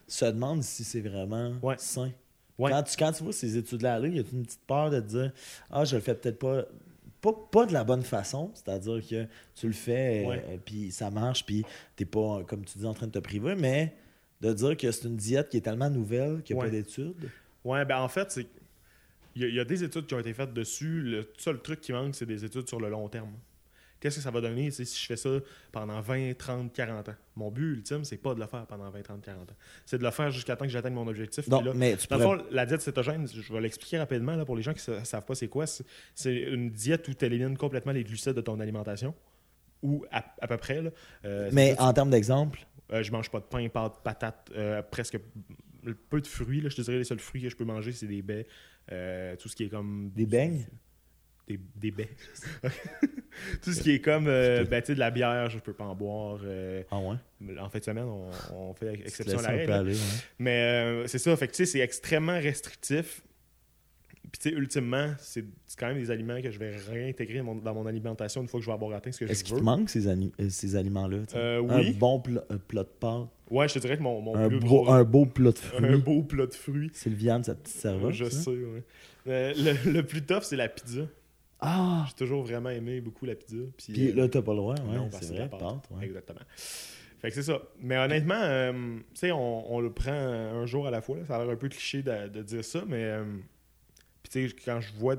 se 0.06 0.24
demandent 0.24 0.62
si 0.62 0.82
c'est 0.84 1.02
vraiment 1.02 1.52
Ouais. 1.62 1.74
sain. 1.76 2.10
Ouais. 2.58 2.70
Quand, 2.70 2.82
tu, 2.82 2.96
quand 2.96 3.12
tu 3.12 3.24
vois 3.24 3.32
ces 3.32 3.56
études-là 3.58 3.98
il 4.04 4.16
y 4.16 4.20
a 4.20 4.22
une 4.32 4.44
petite 4.44 4.64
peur 4.66 4.88
de 4.90 5.00
te 5.00 5.06
dire 5.06 5.32
Ah, 5.70 5.84
je 5.84 5.96
le 5.96 6.00
fais 6.02 6.14
peut-être 6.14 6.38
pas, 6.38 6.64
pas. 7.20 7.32
pas 7.50 7.66
de 7.66 7.72
la 7.74 7.84
bonne 7.84 8.02
façon, 8.02 8.50
c'est-à-dire 8.54 9.00
que 9.06 9.26
tu 9.54 9.66
le 9.66 9.72
fais, 9.74 10.24
euh, 10.26 10.56
puis 10.64 10.90
ça 10.92 11.10
marche, 11.10 11.44
puis 11.44 11.64
t'es 11.96 12.04
pas, 12.06 12.42
comme 12.44 12.64
tu 12.64 12.78
dis, 12.78 12.86
en 12.86 12.94
train 12.94 13.06
de 13.06 13.12
te 13.12 13.18
priver, 13.18 13.54
mais 13.54 13.94
de 14.42 14.52
dire 14.52 14.76
que 14.76 14.90
c'est 14.90 15.06
une 15.08 15.16
diète 15.16 15.48
qui 15.48 15.56
est 15.56 15.60
tellement 15.62 15.88
nouvelle 15.88 16.42
qu'il 16.42 16.56
n'y 16.56 16.60
a 16.62 16.64
Ouais. 16.64 16.70
pas 16.70 16.76
d'études? 16.76 17.30
Ouais, 17.64 17.84
ben 17.84 17.98
en 17.98 18.08
fait, 18.08 18.30
c'est. 18.30 18.46
Il 19.34 19.42
y, 19.42 19.44
a- 19.46 19.48
il 19.48 19.54
y 19.54 19.60
a 19.60 19.64
des 19.64 19.82
études 19.82 20.06
qui 20.06 20.14
ont 20.14 20.18
été 20.18 20.34
faites 20.34 20.52
dessus. 20.52 21.00
Le 21.00 21.26
seul 21.38 21.58
truc 21.62 21.80
qui 21.80 21.92
manque, 21.92 22.14
c'est 22.14 22.26
des 22.26 22.44
études 22.44 22.68
sur 22.68 22.78
le 22.80 22.90
long 22.90 23.08
terme. 23.08 23.32
Qu'est-ce 23.98 24.16
que 24.16 24.22
ça 24.22 24.32
va 24.32 24.40
donner 24.40 24.68
si 24.72 24.84
je 24.84 25.06
fais 25.06 25.16
ça 25.16 25.30
pendant 25.70 26.00
20, 26.00 26.36
30, 26.36 26.72
40 26.72 27.08
ans? 27.08 27.14
Mon 27.36 27.52
but 27.52 27.74
ultime, 27.74 28.02
c'est 28.04 28.16
pas 28.16 28.34
de 28.34 28.40
le 28.40 28.46
faire 28.46 28.66
pendant 28.66 28.90
20, 28.90 29.00
30, 29.00 29.22
40 29.22 29.48
ans. 29.48 29.54
C'est 29.86 29.96
de 29.96 30.02
le 30.02 30.10
faire 30.10 30.28
jusqu'à 30.32 30.56
temps 30.56 30.64
que 30.64 30.70
j'atteigne 30.72 30.92
mon 30.94 31.06
objectif. 31.06 31.46
Non, 31.46 31.60
là, 31.62 31.72
mais 31.72 31.96
tu 31.96 32.08
Dans 32.08 32.16
le 32.18 32.24
pourrais- 32.24 32.38
fond, 32.38 32.44
la 32.50 32.66
diète 32.66 32.80
cétogène, 32.82 33.28
je 33.28 33.52
vais 33.52 33.60
l'expliquer 33.60 33.98
rapidement 33.98 34.34
là, 34.34 34.44
pour 34.44 34.56
les 34.56 34.62
gens 34.62 34.74
qui 34.74 34.90
ne 34.90 35.04
savent 35.04 35.24
pas 35.24 35.36
c'est 35.36 35.46
quoi. 35.46 35.66
C'est- 35.68 35.84
une 36.26 36.70
diète 36.70 37.06
où 37.06 37.14
tu 37.14 37.24
élimines 37.24 37.56
complètement 37.56 37.92
les 37.92 38.02
glucides 38.02 38.32
de 38.34 38.40
ton 38.40 38.58
alimentation. 38.58 39.14
Ou 39.84 40.04
à, 40.10 40.24
à 40.40 40.48
peu 40.48 40.56
près. 40.56 40.82
Là. 40.82 40.90
Euh, 41.24 41.50
mais 41.52 41.76
en 41.78 41.92
termes 41.92 42.10
d'exemple, 42.10 42.66
euh, 42.92 43.02
je 43.02 43.10
mange 43.12 43.30
pas 43.30 43.40
de 43.40 43.44
pain, 43.44 43.68
pâtes, 43.68 44.02
patates, 44.02 44.50
euh, 44.54 44.82
presque 44.82 45.18
peu 46.10 46.20
de 46.20 46.26
fruits. 46.26 46.60
Là. 46.60 46.68
Je 46.68 46.76
te 46.76 46.82
dirais 46.82 46.98
les 46.98 47.04
seuls 47.04 47.18
fruits 47.18 47.42
que 47.42 47.48
je 47.48 47.56
peux 47.56 47.64
manger, 47.64 47.92
c'est 47.92 48.06
des 48.06 48.22
baies. 48.22 48.46
euh, 48.90 49.36
tout 49.36 49.48
ce 49.48 49.56
qui 49.56 49.64
est 49.64 49.68
comme. 49.68 50.10
des 50.14 50.26
beignes, 50.26 50.66
Des, 51.48 51.58
des 51.76 51.90
baies. 51.90 52.08
tout 53.62 53.72
ce 53.72 53.80
qui 53.82 53.92
est 53.92 54.00
comme 54.00 54.26
euh, 54.28 54.64
ben, 54.64 54.80
tu 54.80 54.88
sais, 54.88 54.94
de 54.94 55.00
la 55.00 55.10
bière, 55.10 55.48
je 55.50 55.58
peux 55.58 55.72
pas 55.72 55.84
en 55.84 55.94
boire. 55.94 56.40
ah 56.90 56.98
ouais, 56.98 57.58
en 57.58 57.68
fin 57.68 57.78
de 57.78 57.84
semaine, 57.84 58.04
on, 58.04 58.30
on 58.54 58.74
fait 58.74 58.94
exception 58.94 59.38
à 59.38 59.42
la 59.42 59.48
règle. 59.48 59.72
aller, 59.72 59.92
ouais. 59.94 59.98
Mais 60.38 60.60
euh, 60.62 61.06
c'est 61.06 61.18
ça, 61.18 61.36
fait 61.36 61.48
que 61.48 61.52
tu 61.52 61.64
sais, 61.64 61.72
c'est 61.72 61.80
extrêmement 61.80 62.38
restrictif. 62.38 63.22
Puis 64.32 64.40
tu 64.40 64.48
sais, 64.48 64.54
ultimement, 64.56 65.12
c'est 65.18 65.44
c'est 65.66 65.78
quand 65.78 65.88
même 65.88 65.98
des 65.98 66.10
aliments 66.10 66.40
que 66.40 66.50
je 66.50 66.58
vais 66.58 66.74
réintégrer 66.90 67.38
dans 67.38 67.44
mon, 67.44 67.54
dans 67.56 67.74
mon 67.74 67.84
alimentation 67.86 68.40
une 68.40 68.48
fois 68.48 68.60
que 68.60 68.64
je 68.64 68.70
vais 68.70 68.74
avoir 68.74 68.92
atteint 68.94 69.12
ce 69.12 69.20
que 69.22 69.30
Est-ce 69.30 69.40
je 69.40 69.44
qu'il 69.44 69.54
veux. 69.54 69.60
te 69.60 69.64
manque 69.64 69.90
ces, 69.90 70.08
euh, 70.08 70.16
ces 70.48 70.74
aliments-là? 70.74 71.18
Euh, 71.34 71.62
Un 71.68 71.78
oui. 71.80 71.92
bon 71.92 72.18
plat, 72.18 72.42
euh, 72.50 72.56
plat 72.56 72.82
de 72.84 72.88
pâtes, 72.88 73.28
Ouais, 73.50 73.68
je 73.68 73.74
te 73.74 73.78
dirais 73.80 73.98
que 73.98 74.02
mon, 74.02 74.22
mon 74.22 74.34
un, 74.34 74.48
plus 74.48 74.58
beau, 74.60 74.66
gros... 74.84 74.90
un 74.90 75.04
beau 75.04 75.26
plat 75.26 75.50
de 75.52 75.56
un 75.76 75.80
fruits. 75.88 75.98
beau 76.02 76.22
plat 76.22 76.46
de 76.46 76.54
fruits. 76.54 76.90
Sylviane, 76.94 77.44
sa 77.44 77.54
petite 77.54 77.76
serveuse. 77.76 78.14
je 78.14 78.24
sais, 78.30 78.50
ouais. 78.50 78.82
Euh, 79.26 79.52
le, 79.54 79.92
le 79.92 80.02
plus 80.02 80.22
tough, 80.22 80.42
c'est 80.44 80.56
la 80.56 80.68
pizza. 80.70 81.02
Ah! 81.60 82.06
J'ai 82.08 82.14
toujours 82.24 82.42
vraiment 82.42 82.70
aimé 82.70 83.02
beaucoup 83.02 83.26
la 83.26 83.34
pizza. 83.34 83.56
Puis, 83.76 83.92
Puis 83.92 84.12
là, 84.12 84.28
t'as 84.28 84.40
pas 84.42 84.52
le 84.52 84.56
droit, 84.58 84.74
ouais, 84.76 84.96
non, 84.96 85.10
parce 85.10 85.24
c'est 85.26 85.34
que 85.34 85.38
vrai, 85.40 85.48
la 85.52 85.58
pâte, 85.58 85.88
ouais. 85.90 86.06
Exactement. 86.06 86.40
Fait 87.20 87.28
que 87.28 87.34
c'est 87.34 87.42
ça. 87.42 87.60
Mais 87.80 87.98
honnêtement, 87.98 88.40
euh, 88.40 88.72
tu 88.72 89.02
sais, 89.14 89.30
on, 89.30 89.72
on 89.74 89.78
le 89.80 89.92
prend 89.92 90.10
un 90.10 90.64
jour 90.66 90.86
à 90.86 90.90
la 90.90 91.02
fois. 91.02 91.18
là. 91.18 91.24
Ça 91.26 91.36
a 91.36 91.44
l'air 91.44 91.52
un 91.52 91.56
peu 91.56 91.68
cliché 91.68 92.02
de, 92.02 92.28
de 92.28 92.42
dire 92.42 92.64
ça, 92.64 92.82
mais 92.88 93.04
euh, 93.04 93.24
puis 94.32 94.48
tu 94.48 94.48
sais, 94.50 94.56
quand 94.64 94.80
je 94.80 94.92
vois 94.94 95.16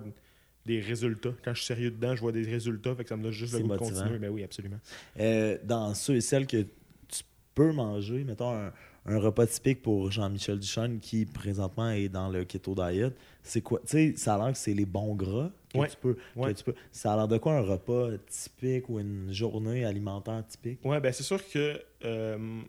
des 0.65 0.80
résultats, 0.80 1.34
quand 1.43 1.54
je 1.54 1.60
suis 1.60 1.67
sérieux 1.67 1.91
dedans, 1.91 2.15
je 2.15 2.21
vois 2.21 2.32
des 2.32 2.43
résultats, 2.43 2.95
fait 2.95 3.04
que 3.04 3.10
ça 3.10 3.17
me 3.17 3.23
donne 3.23 3.32
juste 3.32 3.54
le 3.54 3.60
goût 3.60 3.73
de 3.73 3.78
continuer. 3.78 4.19
Mais 4.19 4.30
oui, 4.30 4.43
absolument. 4.43 4.80
Euh, 5.19 5.58
dans 5.63 5.93
ceux 5.93 6.15
et 6.15 6.21
celles 6.21 6.47
que 6.47 6.62
tu 6.62 7.23
peux 7.54 7.71
manger, 7.73 8.23
mettons 8.23 8.52
un, 8.56 8.71
un 9.06 9.19
repas 9.19 9.45
typique 9.45 9.82
pour 9.82 10.10
Jean-Michel 10.12 10.60
Duchesne 10.60 10.99
qui 10.99 11.26
présentement 11.26 11.89
est 11.91 12.08
dans 12.08 12.30
le 12.30 12.45
keto 12.45 12.73
diet, 12.76 13.12
c'est 13.43 13.62
quoi? 13.62 13.80
Tu 13.82 13.88
sais, 13.88 14.13
ça 14.15 14.36
a 14.36 14.38
l'air 14.38 14.52
que 14.54 14.58
c'est 14.58 14.73
les 14.73 14.86
bons 14.86 15.15
gras 15.15 15.52
que, 15.73 15.80
Ouais. 15.80 15.89
tu 15.89 15.97
peux, 15.97 16.13
que 16.13 16.52
tu 16.54 16.63
peux. 16.63 16.76
Ça 16.93 17.13
a 17.13 17.17
l'air 17.17 17.28
de 17.28 17.38
quoi 17.38 17.58
un 17.58 17.62
repas 17.62 18.12
typique 18.28 18.88
ou 18.88 18.99
une 18.99 19.34
journée 19.34 19.84
alimentaire 19.84 20.45
typique? 20.47 20.80
Ouais, 20.86 21.02
ben 21.02 21.12
c'est 21.12 21.23
sûr 21.23 21.45
que 21.49 21.82
euh, 22.06 22.62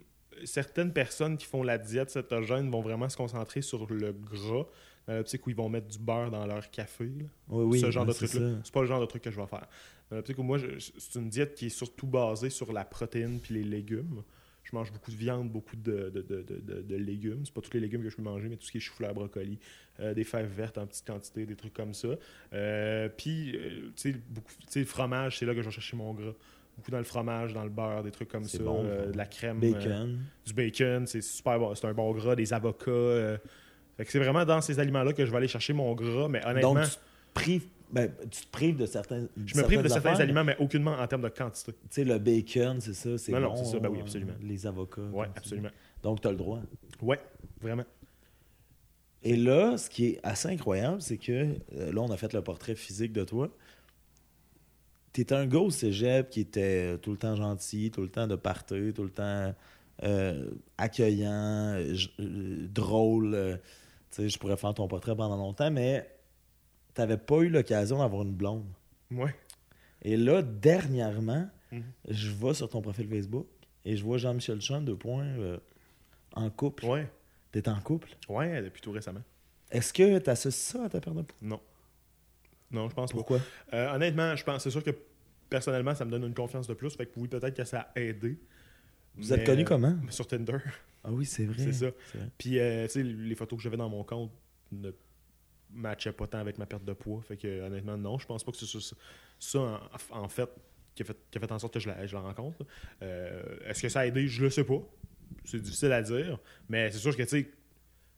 certaines 0.44 0.92
personnes 0.92 1.36
qui 1.36 1.46
font 1.46 1.62
la 1.62 1.78
diète 1.78 2.10
cétogène 2.10 2.68
vont 2.70 2.80
vraiment 2.82 3.08
se 3.08 3.16
concentrer 3.16 3.62
sur 3.62 3.86
le 3.92 4.12
gras, 4.12 4.66
dans 5.06 5.14
l'optique 5.14 5.46
où 5.46 5.50
ils 5.50 5.56
vont 5.56 5.68
mettre 5.68 5.88
du 5.88 5.98
beurre 5.98 6.30
dans 6.30 6.46
leur 6.46 6.70
café. 6.70 7.04
là. 7.04 7.24
Oui, 7.48 7.64
oui. 7.64 7.80
ce 7.80 7.90
genre 7.90 8.04
ouais, 8.06 8.12
de 8.12 8.12
c'est 8.16 8.26
truc-là. 8.26 8.50
C'est 8.64 8.72
pas 8.72 8.80
le 8.80 8.86
genre 8.86 9.00
de 9.00 9.06
truc 9.06 9.22
que 9.22 9.30
je 9.30 9.40
vais 9.40 9.46
faire. 9.46 9.66
Dans 10.10 10.16
l'optique 10.16 10.38
où 10.38 10.42
moi, 10.42 10.58
c'est 10.98 11.18
une 11.18 11.28
diète 11.28 11.54
qui 11.54 11.66
est 11.66 11.70
surtout 11.70 12.06
basée 12.06 12.50
sur 12.50 12.72
la 12.72 12.84
protéine 12.84 13.40
puis 13.40 13.54
les 13.54 13.64
légumes. 13.64 14.22
Je 14.62 14.74
mange 14.74 14.90
beaucoup 14.92 15.10
de 15.10 15.16
viande, 15.16 15.50
beaucoup 15.50 15.76
de, 15.76 16.08
de, 16.08 16.22
de, 16.22 16.42
de- 16.42 16.80
de- 16.82 16.96
légumes. 16.96 17.42
C'est 17.44 17.52
pas 17.52 17.60
tous 17.60 17.74
les 17.74 17.80
légumes 17.80 18.02
que 18.02 18.08
je 18.08 18.16
peux 18.16 18.22
manger, 18.22 18.48
mais 18.48 18.56
tout 18.56 18.64
ce 18.64 18.72
qui 18.72 18.78
est 18.78 18.80
chou-fleur, 18.80 19.12
brocoli, 19.12 19.58
euh, 20.00 20.14
des 20.14 20.24
fèves 20.24 20.50
vertes 20.50 20.78
en 20.78 20.86
petite 20.86 21.06
quantité, 21.06 21.44
des 21.44 21.54
trucs 21.54 21.74
comme 21.74 21.92
ça. 21.92 22.08
Euh, 22.54 23.10
puis, 23.14 23.54
euh, 23.56 23.90
tu 23.94 24.12
sais, 24.12 24.16
beaucoup- 24.30 24.52
tu 24.60 24.66
sais, 24.70 24.80
le 24.80 24.86
fromage, 24.86 25.38
c'est 25.38 25.44
là 25.44 25.54
que 25.54 25.60
je 25.60 25.66
vais 25.66 25.70
chercher 25.70 25.96
mon 25.98 26.14
gras. 26.14 26.32
Beaucoup 26.78 26.90
dans 26.90 26.98
le 26.98 27.04
fromage, 27.04 27.52
dans 27.52 27.62
le 27.62 27.68
beurre, 27.70 28.02
des 28.02 28.10
trucs 28.10 28.28
comme 28.30 28.44
ça. 28.44 28.58
bon, 28.62 28.82
euh, 28.86 29.12
de 29.12 29.16
la 29.18 29.26
crème. 29.26 29.60
euh, 29.62 29.72
Bacon. 29.72 30.18
du 30.46 30.54
bacon, 30.54 31.06
c'est 31.06 31.20
super 31.20 31.58
bon. 31.58 31.74
C'est 31.74 31.86
un 31.86 31.92
bon 31.94 32.10
gras, 32.12 32.34
des 32.34 32.52
avocats. 32.54 32.90
euh. 32.90 33.36
Fait 33.96 34.04
que 34.04 34.10
c'est 34.10 34.18
vraiment 34.18 34.44
dans 34.44 34.60
ces 34.60 34.80
aliments-là 34.80 35.12
que 35.12 35.24
je 35.24 35.30
vais 35.30 35.36
aller 35.36 35.48
chercher 35.48 35.72
mon 35.72 35.94
gras, 35.94 36.28
mais 36.28 36.44
honnêtement. 36.44 36.74
Donc, 36.74 36.84
tu 36.84 36.90
te 36.90 36.98
prives, 37.32 37.66
ben, 37.90 38.10
tu 38.30 38.44
te 38.44 38.50
prives 38.50 38.76
de 38.76 38.86
certains. 38.86 39.26
Je 39.46 39.56
me 39.56 39.62
prive 39.62 39.82
de 39.82 39.88
certains 39.88 40.10
affaires, 40.10 40.20
aliments, 40.20 40.44
mais 40.44 40.56
aucunement 40.58 40.94
en 40.94 41.06
termes 41.06 41.22
de 41.22 41.28
quantité. 41.28 41.72
Tu 41.72 41.78
sais, 41.90 42.04
le 42.04 42.18
bacon, 42.18 42.80
c'est 42.80 42.94
ça, 42.94 43.16
c'est 43.18 43.32
Non, 43.32 43.40
non, 43.40 43.56
c'est 43.56 43.66
ça, 43.66 43.78
ben 43.78 43.88
oui, 43.88 43.98
euh, 43.98 44.02
absolument. 44.02 44.32
Les 44.42 44.66
avocats. 44.66 45.02
Ça. 45.12 45.30
absolument. 45.36 45.70
Donc, 46.02 46.20
tu 46.20 46.28
as 46.28 46.32
le 46.32 46.36
droit. 46.36 46.60
Ouais, 47.00 47.20
vraiment. 47.60 47.84
Et 49.22 49.36
là, 49.36 49.78
ce 49.78 49.88
qui 49.88 50.06
est 50.06 50.20
assez 50.22 50.48
incroyable, 50.48 51.00
c'est 51.00 51.16
que 51.16 51.32
euh, 51.32 51.92
là, 51.92 52.00
on 52.00 52.10
a 52.10 52.16
fait 52.16 52.32
le 52.32 52.42
portrait 52.42 52.74
physique 52.74 53.12
de 53.12 53.24
toi. 53.24 53.48
Tu 55.12 55.20
étais 55.20 55.34
un 55.34 55.46
gars 55.46 55.60
au 55.60 55.70
cégep 55.70 56.28
qui 56.28 56.40
était 56.40 56.98
tout 56.98 57.12
le 57.12 57.16
temps 57.16 57.36
gentil, 57.36 57.92
tout 57.92 58.02
le 58.02 58.08
temps 58.08 58.26
de 58.26 58.34
partir, 58.34 58.92
tout 58.92 59.04
le 59.04 59.10
temps 59.10 59.54
euh, 60.02 60.50
accueillant, 60.76 61.78
drôle. 62.18 63.60
Tu 64.14 64.22
sais, 64.22 64.28
je 64.28 64.38
pourrais 64.38 64.56
faire 64.56 64.74
ton 64.74 64.86
portrait 64.88 65.16
pendant 65.16 65.36
longtemps, 65.36 65.70
mais 65.70 66.08
tu 66.94 67.00
n'avais 67.00 67.16
pas 67.16 67.38
eu 67.38 67.48
l'occasion 67.48 67.98
d'avoir 67.98 68.22
une 68.22 68.32
blonde. 68.34 68.66
Ouais. 69.10 69.34
Et 70.02 70.16
là, 70.16 70.42
dernièrement, 70.42 71.48
Mhm. 71.72 71.82
je 72.08 72.30
vais 72.30 72.54
sur 72.54 72.68
ton 72.68 72.80
profil 72.82 73.08
Facebook 73.08 73.46
et 73.84 73.96
je 73.96 74.04
vois 74.04 74.18
Jean-Michel 74.18 74.60
Chon, 74.60 74.82
deux 74.82 74.96
points, 74.96 75.24
euh, 75.24 75.58
en 76.34 76.48
couple. 76.50 76.84
Ouais. 76.86 77.10
T'es 77.52 77.68
en 77.68 77.80
couple? 77.80 78.10
Ouais, 78.28 78.62
depuis 78.62 78.80
tout 78.82 78.92
récemment. 78.92 79.22
Est-ce 79.70 79.92
que 79.92 80.18
tu 80.18 80.30
associes 80.30 80.72
ça 80.72 80.84
à 80.84 80.88
ta 80.88 81.00
perte 81.00 81.16
de 81.16 81.22
poids? 81.22 81.36
Non. 81.42 81.60
Non, 82.70 82.88
je 82.88 82.94
pense 82.94 83.10
pas. 83.12 83.16
Pourquoi? 83.18 83.38
Euh, 83.72 83.94
honnêtement, 83.94 84.34
je 84.36 84.44
pense, 84.44 84.62
c'est 84.62 84.70
sûr 84.70 84.82
que 84.82 84.90
personnellement, 85.48 85.94
ça 85.94 86.04
me 86.04 86.10
donne 86.10 86.24
une 86.24 86.34
confiance 86.34 86.66
de 86.66 86.74
plus. 86.74 86.94
Fait 86.96 87.06
que 87.06 87.12
oui, 87.18 87.28
peut-être 87.28 87.56
que 87.56 87.64
ça 87.64 87.90
a 87.94 88.00
aidé. 88.00 88.38
Vous 89.16 89.30
Mais, 89.30 89.36
êtes 89.40 89.46
connu 89.46 89.62
euh, 89.62 89.64
comment? 89.64 89.96
Sur 90.10 90.26
Tinder. 90.26 90.58
Ah 91.04 91.10
oui, 91.12 91.24
c'est 91.26 91.44
vrai. 91.46 91.56
C'est 91.62 91.72
ça. 91.72 91.86
Vrai. 92.14 92.28
Puis, 92.38 92.58
euh, 92.58 92.86
tu 92.86 92.92
sais, 92.92 93.02
les 93.02 93.34
photos 93.34 93.56
que 93.58 93.62
j'avais 93.62 93.76
dans 93.76 93.88
mon 93.88 94.04
compte 94.04 94.32
ne 94.72 94.90
matchaient 95.72 96.12
pas 96.12 96.26
tant 96.26 96.38
avec 96.38 96.58
ma 96.58 96.66
perte 96.66 96.84
de 96.84 96.92
poids. 96.92 97.20
Fait 97.22 97.36
que, 97.36 97.62
honnêtement, 97.62 97.96
non. 97.96 98.18
Je 98.18 98.26
pense 98.26 98.42
pas 98.44 98.52
que 98.52 98.58
c'est 98.58 98.66
ça, 98.66 98.96
ça, 99.38 99.58
en, 100.10 100.22
en 100.24 100.28
fait, 100.28 100.48
qui 100.94 101.02
a 101.02 101.06
fait, 101.06 101.16
qui 101.30 101.38
a 101.38 101.40
fait 101.40 101.52
en 101.52 101.58
sorte 101.58 101.74
que 101.74 101.80
je 101.80 101.88
la, 101.88 102.06
je 102.06 102.14
la 102.14 102.20
rencontre. 102.20 102.64
Euh, 103.02 103.42
Est-ce 103.66 103.82
que 103.82 103.88
ça 103.88 104.00
a 104.00 104.06
aidé? 104.06 104.26
Je 104.28 104.44
le 104.44 104.50
sais 104.50 104.64
pas. 104.64 104.80
C'est 105.44 105.60
difficile 105.60 105.92
à 105.92 106.00
dire. 106.02 106.38
Mais 106.68 106.90
c'est 106.90 106.98
sûr 106.98 107.16
que, 107.16 107.22
tu 107.22 107.28
sais, 107.28 107.50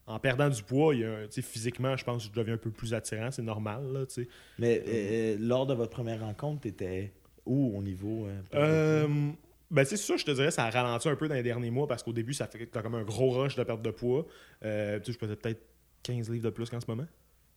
en 0.06 0.20
perdant 0.20 0.48
du 0.48 0.62
poids, 0.62 0.94
il 0.94 1.00
y 1.00 1.04
a 1.04 1.12
un- 1.12 1.26
tu 1.26 1.32
sais, 1.32 1.42
physiquement, 1.42 1.96
je 1.96 2.04
pense 2.04 2.22
que 2.28 2.32
je 2.32 2.38
deviens 2.38 2.54
un 2.54 2.58
peu 2.58 2.70
plus 2.70 2.94
attirant. 2.94 3.30
C'est 3.32 3.42
normal, 3.42 3.92
là, 3.92 4.06
tu 4.06 4.22
sais. 4.22 4.28
Mais 4.58 4.82
euh, 4.86 5.36
lors 5.40 5.66
de 5.66 5.74
votre 5.74 5.90
première 5.90 6.20
rencontre, 6.20 6.60
t'étais 6.60 7.12
où 7.44 7.76
au 7.76 7.82
niveau. 7.82 8.28
euh, 8.54 9.24
ben, 9.70 9.84
sais, 9.84 9.96
ça, 9.96 10.16
je 10.16 10.24
te 10.24 10.30
dirais, 10.30 10.50
ça 10.50 10.64
a 10.64 10.70
ralenti 10.70 11.08
un 11.08 11.16
peu 11.16 11.28
dans 11.28 11.34
les 11.34 11.42
derniers 11.42 11.70
mois 11.70 11.86
parce 11.86 12.02
qu'au 12.02 12.12
début, 12.12 12.34
ça 12.34 12.46
fait 12.46 12.66
t'as 12.66 12.82
comme 12.82 12.94
un 12.94 13.02
gros 13.04 13.30
rush 13.30 13.56
de 13.56 13.64
perte 13.64 13.82
de 13.82 13.90
poids. 13.90 14.26
Euh, 14.64 14.98
tu 15.00 15.06
sais, 15.06 15.12
je 15.12 15.18
pesais 15.18 15.36
peut-être 15.36 15.60
15 16.02 16.30
livres 16.30 16.44
de 16.44 16.50
plus 16.50 16.70
qu'en 16.70 16.80
ce 16.80 16.86
moment. 16.88 17.06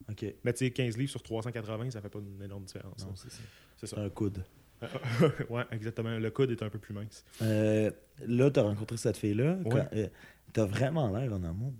Ok. 0.09 0.25
Mais 0.43 0.53
tu 0.53 0.65
sais, 0.65 0.71
15 0.71 0.97
livres 0.97 1.11
sur 1.11 1.21
380, 1.21 1.91
ça 1.91 2.01
fait 2.01 2.09
pas 2.09 2.19
une 2.19 2.41
énorme 2.43 2.63
différence. 2.63 3.03
Non, 3.05 3.11
hein. 3.11 3.15
c'est 3.15 3.29
ça. 3.31 3.37
C'est 3.77 3.87
C'est 3.87 3.95
ça. 3.95 4.01
un 4.01 4.09
coude. 4.09 4.43
ouais, 5.49 5.63
exactement. 5.71 6.17
Le 6.17 6.31
coude 6.31 6.51
est 6.51 6.63
un 6.63 6.69
peu 6.69 6.79
plus 6.79 6.93
mince. 6.93 7.25
Euh, 7.41 7.91
là, 8.25 8.49
t'as 8.49 8.61
rencontré 8.61 8.95
cette 8.97 9.17
fille-là. 9.17 9.55
Ouais. 9.65 9.69
Quand- 9.69 9.87
euh, 9.93 10.07
T'as 10.53 10.65
vraiment 10.65 11.15
l'air 11.15 11.31
en 11.33 11.43
amour. 11.43 11.73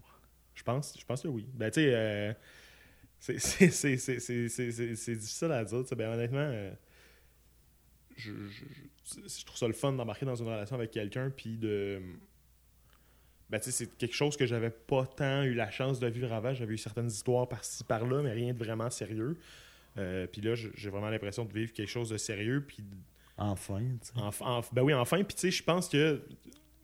Je 0.54 0.62
pense, 0.64 0.94
je 1.00 1.04
pense 1.06 1.22
que 1.24 1.28
oui. 1.28 1.48
Ben, 1.56 1.72
tu 1.72 1.82
sais, 1.82 1.92
euh, 1.96 2.34
c'est- 3.20 3.40
c'est- 3.40 3.70
c'est 3.72 3.98
c'est- 3.98 4.20
c'est- 4.20 4.50
c'est- 4.50 4.72
c'est- 4.72 4.96
c'est 4.96 5.16
difficile 5.16 5.52
à 5.52 5.64
dire. 5.64 5.84
Ben, 5.98 6.10
honnêtement, 6.14 6.52
je, 8.20 8.32
je- 8.50 9.46
trouve 9.46 9.58
ça 9.58 9.68
le 9.68 9.74
fun 9.74 9.94
d'embarquer 9.94 10.26
dans 10.26 10.36
une 10.36 10.46
relation 10.48 10.76
avec 10.76 10.92
quelqu'un, 10.92 11.30
puis 11.36 11.58
de. 11.58 12.02
Ben, 13.50 13.58
tu 13.60 13.66
sais, 13.66 13.72
c'est 13.86 13.98
quelque 13.98 14.14
chose 14.14 14.38
que 14.38 14.46
j'avais 14.46 14.70
pas 14.70 15.06
tant 15.08 15.42
eu 15.44 15.56
la 15.56 15.72
chance 15.72 16.00
de 16.00 16.08
vivre 16.08 16.32
avant. 16.34 16.54
J'avais 16.54 16.76
eu 16.76 16.78
certaines 16.78 17.08
histoires 17.08 17.48
par-ci, 17.50 17.84
par-là, 17.84 18.22
mais 18.22 18.32
rien 18.32 18.54
de 18.54 18.58
vraiment 18.60 18.90
sérieux. 18.92 19.38
Euh, 19.98 20.28
puis 20.28 20.42
là, 20.42 20.54
j'ai 20.54 20.90
vraiment 20.90 21.10
l'impression 21.10 21.46
de 21.46 21.52
vivre 21.54 21.74
quelque 21.74 21.90
chose 21.90 22.10
de 22.10 22.18
sérieux. 22.18 22.64
Puis 22.68 22.84
Enfin, 23.38 23.80
tu 24.02 24.08
sais. 24.08 24.14
Enf- 24.20 24.42
enf- 24.44 24.70
ben 24.74 24.84
oui, 24.84 24.94
enfin. 24.94 25.24
Puis 25.24 25.34
tu 25.36 25.42
sais, 25.42 25.52
je 25.52 25.64
pense 25.64 25.90
que 25.90 26.22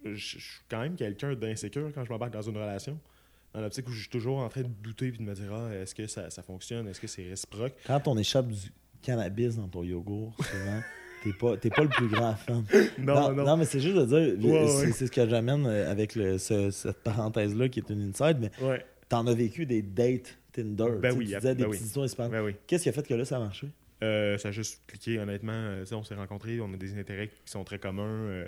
je 0.03 0.13
je 0.13 0.39
suis 0.39 0.61
quand 0.69 0.79
même 0.81 0.95
quelqu'un 0.95 1.35
d'insécure 1.35 1.91
quand 1.93 2.03
je 2.03 2.09
m'embarque 2.11 2.33
dans 2.33 2.41
une 2.41 2.57
relation. 2.57 2.99
Dans 3.53 3.61
l'optique 3.61 3.87
où 3.87 3.91
je 3.91 4.01
suis 4.01 4.09
toujours 4.09 4.39
en 4.39 4.49
train 4.49 4.61
de 4.63 4.67
douter 4.67 5.09
puis 5.11 5.19
de 5.19 5.23
me 5.23 5.33
dire 5.33 5.53
ah, 5.53 5.73
est-ce 5.73 5.93
que 5.95 6.07
ça, 6.07 6.29
ça 6.29 6.41
fonctionne, 6.43 6.87
est-ce 6.87 6.99
que 6.99 7.07
c'est 7.07 7.27
réciproque? 7.29 7.73
Quand 7.85 8.07
on 8.07 8.17
échappe 8.17 8.47
du 8.47 8.69
cannabis 9.01 9.55
dans 9.55 9.67
ton 9.67 9.83
yogourt, 9.83 10.35
souvent, 10.43 10.81
t'es 11.25 11.33
pas, 11.37 11.57
t'es 11.57 11.69
pas 11.69 11.83
le 11.83 11.89
plus 11.89 12.07
grand 12.07 12.35
fan. 12.35 12.63
Non, 12.99 13.33
non. 13.33 13.57
mais 13.57 13.65
c'est 13.65 13.79
juste 13.81 13.95
de 13.97 14.05
dire, 14.05 14.45
Ouais, 14.51 14.67
c'est 14.67 14.85
ouais. 14.87 14.91
c'est 14.93 15.07
ce 15.07 15.11
que 15.11 15.27
j'amène 15.27 15.65
euh, 15.65 15.91
avec 15.91 16.15
le- 16.15 16.37
ce- 16.37 16.71
cette 16.71 17.03
parenthèse-là 17.03 17.67
qui 17.69 17.79
est 17.79 17.89
une 17.89 18.09
inside, 18.09 18.37
mais 18.39 18.51
Ouais, 18.65 18.85
t'en 19.09 19.25
as 19.27 19.33
vécu 19.33 19.65
des 19.65 19.81
dates 19.81 20.37
Tinder. 20.53 20.85
Ben 21.01 21.13
oui, 21.17 21.25
tu 21.25 21.31
ben 21.33 21.39
disais 21.39 21.55
des 21.55 21.63
oui. 21.65 21.71
petites 21.71 21.87
histoires 21.87 22.05
espagnoles. 22.05 22.31
ben 22.39 22.45
oui. 22.45 22.55
Qu'est-ce 22.67 22.83
qui 22.83 22.89
a 22.89 22.93
fait 22.93 23.05
que 23.05 23.13
là, 23.13 23.25
ça 23.25 23.35
a 23.37 23.39
marché? 23.39 23.67
Euh, 24.03 24.37
ça 24.37 24.49
a 24.49 24.51
juste 24.51 24.81
cliqué, 24.87 25.19
honnêtement. 25.19 25.51
Euh, 25.53 25.83
on 25.91 26.03
s'est 26.03 26.15
rencontrés, 26.15 26.59
on 26.61 26.71
a 26.73 26.77
des 26.77 26.97
intérêts 26.97 27.27
qui 27.27 27.51
sont 27.51 27.63
très 27.63 27.79
communs. 27.79 28.03
euh, 28.05 28.47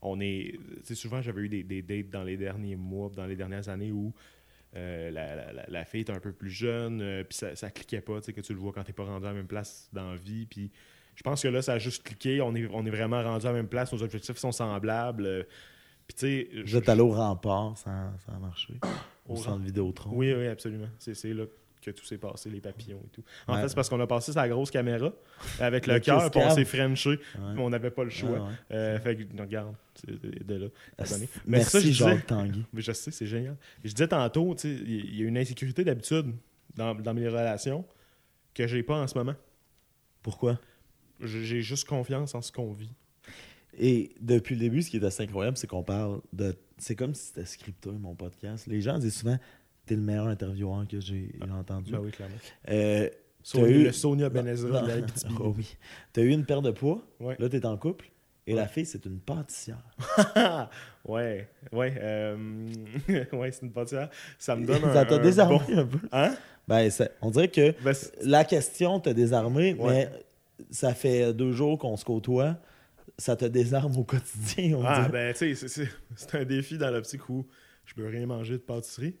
on 0.00 0.18
est. 0.20 0.54
souvent, 0.94 1.20
j'avais 1.22 1.42
eu 1.42 1.48
des, 1.48 1.62
des 1.62 1.82
dates 1.82 2.10
dans 2.10 2.24
les 2.24 2.36
derniers 2.36 2.76
mois, 2.76 3.10
dans 3.14 3.26
les 3.26 3.36
dernières 3.36 3.68
années 3.68 3.92
où 3.92 4.12
la, 4.74 5.10
la- 5.10 5.52
la- 5.52 5.66
la 5.68 5.84
fille 5.84 6.00
est 6.00 6.10
un 6.10 6.18
peu 6.20 6.32
plus 6.32 6.50
jeune, 6.50 7.24
puis 7.28 7.36
ça, 7.36 7.54
ça 7.54 7.70
cliquait 7.70 8.00
pas, 8.00 8.18
tu 8.20 8.26
sais, 8.26 8.32
que 8.32 8.40
tu 8.40 8.54
le 8.54 8.58
vois 8.58 8.72
quand 8.72 8.82
t'es 8.82 8.92
pas 8.94 9.04
rendu 9.04 9.26
à 9.26 9.28
la 9.28 9.34
même 9.34 9.46
place 9.46 9.88
dans 9.92 10.10
la 10.12 10.16
vie. 10.16 10.46
Puis 10.46 10.70
je 11.14 11.22
pense 11.22 11.42
que 11.42 11.48
là, 11.48 11.62
ça 11.62 11.74
a 11.74 11.78
juste 11.78 12.02
cliqué. 12.04 12.40
On 12.40 12.54
est, 12.54 12.68
on 12.72 12.84
est 12.86 12.90
vraiment 12.90 13.22
rendu 13.22 13.46
à 13.46 13.50
la 13.50 13.56
même 13.56 13.68
place, 13.68 13.92
nos 13.92 14.02
objectifs 14.02 14.36
sont 14.36 14.52
semblables. 14.52 15.26
euh, 15.26 15.42
puis 16.06 16.16
tu 16.16 16.26
sais. 16.26 16.62
Vous 16.64 16.76
êtes 16.76 16.88
allé 16.88 17.00
au 17.02 17.10
rempart, 17.10 17.76
ça, 17.78 18.12
ça 18.26 18.32
a 18.34 18.38
marché. 18.38 18.74
Au 19.28 19.36
centre 19.36 19.62
Vidéotron? 19.64 20.10
Oui, 20.14 20.32
oui, 20.34 20.46
absolument. 20.48 20.88
C'est 20.98 21.32
là 21.32 21.44
que 21.80 21.90
tout 21.90 22.04
s'est 22.04 22.18
passé, 22.18 22.48
les 22.48 22.60
papillons 22.60 23.00
et 23.04 23.08
tout. 23.08 23.24
En 23.48 23.54
Ouais. 23.56 23.62
fait, 23.62 23.68
c'est 23.70 23.74
parce 23.74 23.88
qu'on 23.88 23.98
a 24.00 24.06
passé 24.06 24.30
sa 24.32 24.48
grosse 24.48 24.70
caméra 24.70 25.12
avec 25.58 25.88
le 25.88 25.94
Le 25.94 26.00
cœur, 26.00 26.30
puis 26.30 26.40
on 26.40 26.50
s'est 26.54 26.64
frenché, 26.64 27.10
Ouais. 27.10 27.18
on 27.58 27.70
n'avait 27.70 27.90
pas 27.90 28.04
le 28.04 28.10
choix. 28.10 28.30
Ouais. 28.30 28.50
Euh, 28.72 28.98
fait 29.00 29.16
que, 29.16 29.40
regarde, 29.40 29.74
c'est 29.94 30.44
de 30.46 30.54
là. 30.54 30.66
Ah, 30.96 31.02
abonné. 31.02 31.28
Mais 31.44 31.58
Merci, 31.58 31.70
ça, 31.70 31.80
je 31.80 31.86
disais- 31.88 32.20
Tanguy. 32.20 32.64
Mais 32.72 32.82
je 32.82 32.92
sais, 32.92 33.10
c'est 33.10 33.26
génial. 33.26 33.56
Je 33.84 33.90
disais 33.92 34.06
tantôt, 34.06 34.54
il 34.62 35.16
y 35.16 35.24
a 35.24 35.26
une 35.26 35.36
insécurité 35.38 35.82
d'habitude 35.82 36.32
dans, 36.76 36.94
dans 36.94 37.14
mes 37.14 37.26
relations 37.28 37.84
que 38.54 38.66
j'ai 38.68 38.82
pas 38.84 39.00
en 39.02 39.08
ce 39.08 39.18
moment. 39.18 39.34
Pourquoi? 40.22 40.60
J'ai 41.22 41.62
juste 41.62 41.86
confiance 41.88 42.34
en 42.34 42.42
ce 42.42 42.50
qu'on 42.52 42.72
vit. 42.72 42.92
Et 43.78 44.12
depuis 44.20 44.54
le 44.54 44.60
début, 44.60 44.82
ce 44.82 44.90
qui 44.90 44.98
est 44.98 45.04
assez 45.04 45.22
incroyable, 45.22 45.56
c'est 45.56 45.66
qu'on 45.66 45.82
parle 45.82 46.20
de. 46.32 46.54
C'est 46.78 46.94
comme 46.96 47.14
si 47.14 47.26
c'était 47.28 47.44
scripté, 47.46 47.90
mon 47.90 48.14
podcast. 48.14 48.66
Les 48.66 48.80
gens 48.80 48.98
disent 48.98 49.16
souvent 49.16 49.38
T'es 49.86 49.96
le 49.96 50.02
meilleur 50.02 50.28
intervieweur 50.28 50.86
que 50.88 51.00
j'ai 51.00 51.32
entendu. 51.50 51.90
Ben 51.92 51.98
oui, 52.00 52.10
clairement. 52.12 52.34
Euh, 52.68 53.08
Sonia- 53.42 53.68
eu- 53.68 53.84
Le 53.84 53.92
Sonia 53.92 54.28
Benezra 54.28 54.82
de 54.82 54.86
la 54.88 54.94
oh 55.40 55.54
oui. 55.56 55.76
T'as 56.12 56.22
eu 56.22 56.28
une 56.28 56.44
paire 56.44 56.62
de 56.62 56.70
poids, 56.70 57.02
Ouais. 57.18 57.34
là, 57.40 57.48
t'es 57.48 57.66
en 57.66 57.76
couple, 57.76 58.08
et 58.46 58.52
Ouais. 58.52 58.60
la 58.60 58.68
fille, 58.68 58.86
c'est 58.86 59.04
une 59.06 59.18
pâtissière. 59.18 59.82
ouais, 61.04 61.48
ouais, 61.72 61.94
euh, 61.98 62.36
ouais, 63.32 63.50
c'est 63.52 63.62
une 63.62 63.72
pâtissière. 63.72 64.08
Ça 64.38 64.54
me 64.54 64.64
donne 64.66 64.84
un. 64.84 64.92
Ça 64.94 65.04
t'a 65.04 65.16
un 65.16 65.18
désarmé 65.18 65.58
bon- 65.68 65.78
un 65.78 65.86
peu. 65.86 65.98
Hein? 66.12 66.34
Ben, 66.68 66.90
ça- 66.90 67.08
on 67.20 67.30
dirait 67.30 67.48
que 67.48 67.74
Ben, 67.82 67.94
la 68.22 68.44
question 68.44 69.00
t'a 69.00 69.12
désarmé, 69.12 69.74
Ouais. 69.74 70.08
mais 70.10 70.24
ça 70.70 70.94
fait 70.94 71.32
deux 71.34 71.52
jours 71.52 71.78
qu'on 71.78 71.96
se 71.96 72.04
côtoie. 72.04 72.56
Ça 73.18 73.36
te 73.36 73.44
désarme 73.44 73.96
au 73.96 74.04
quotidien, 74.04 74.76
on 74.78 74.84
Ah, 74.84 75.08
ben, 75.08 75.32
tu 75.32 75.38
sais, 75.38 75.54
c'est- 75.54 75.68
c'est 75.68 75.88
c'est 76.16 76.34
un 76.36 76.44
défi 76.44 76.78
dans 76.78 76.90
l'optique 76.90 77.28
où 77.28 77.46
je 77.84 77.94
peux 77.94 78.06
rien 78.06 78.26
manger 78.26 78.54
de 78.54 78.62
pâtisserie. 78.62 79.16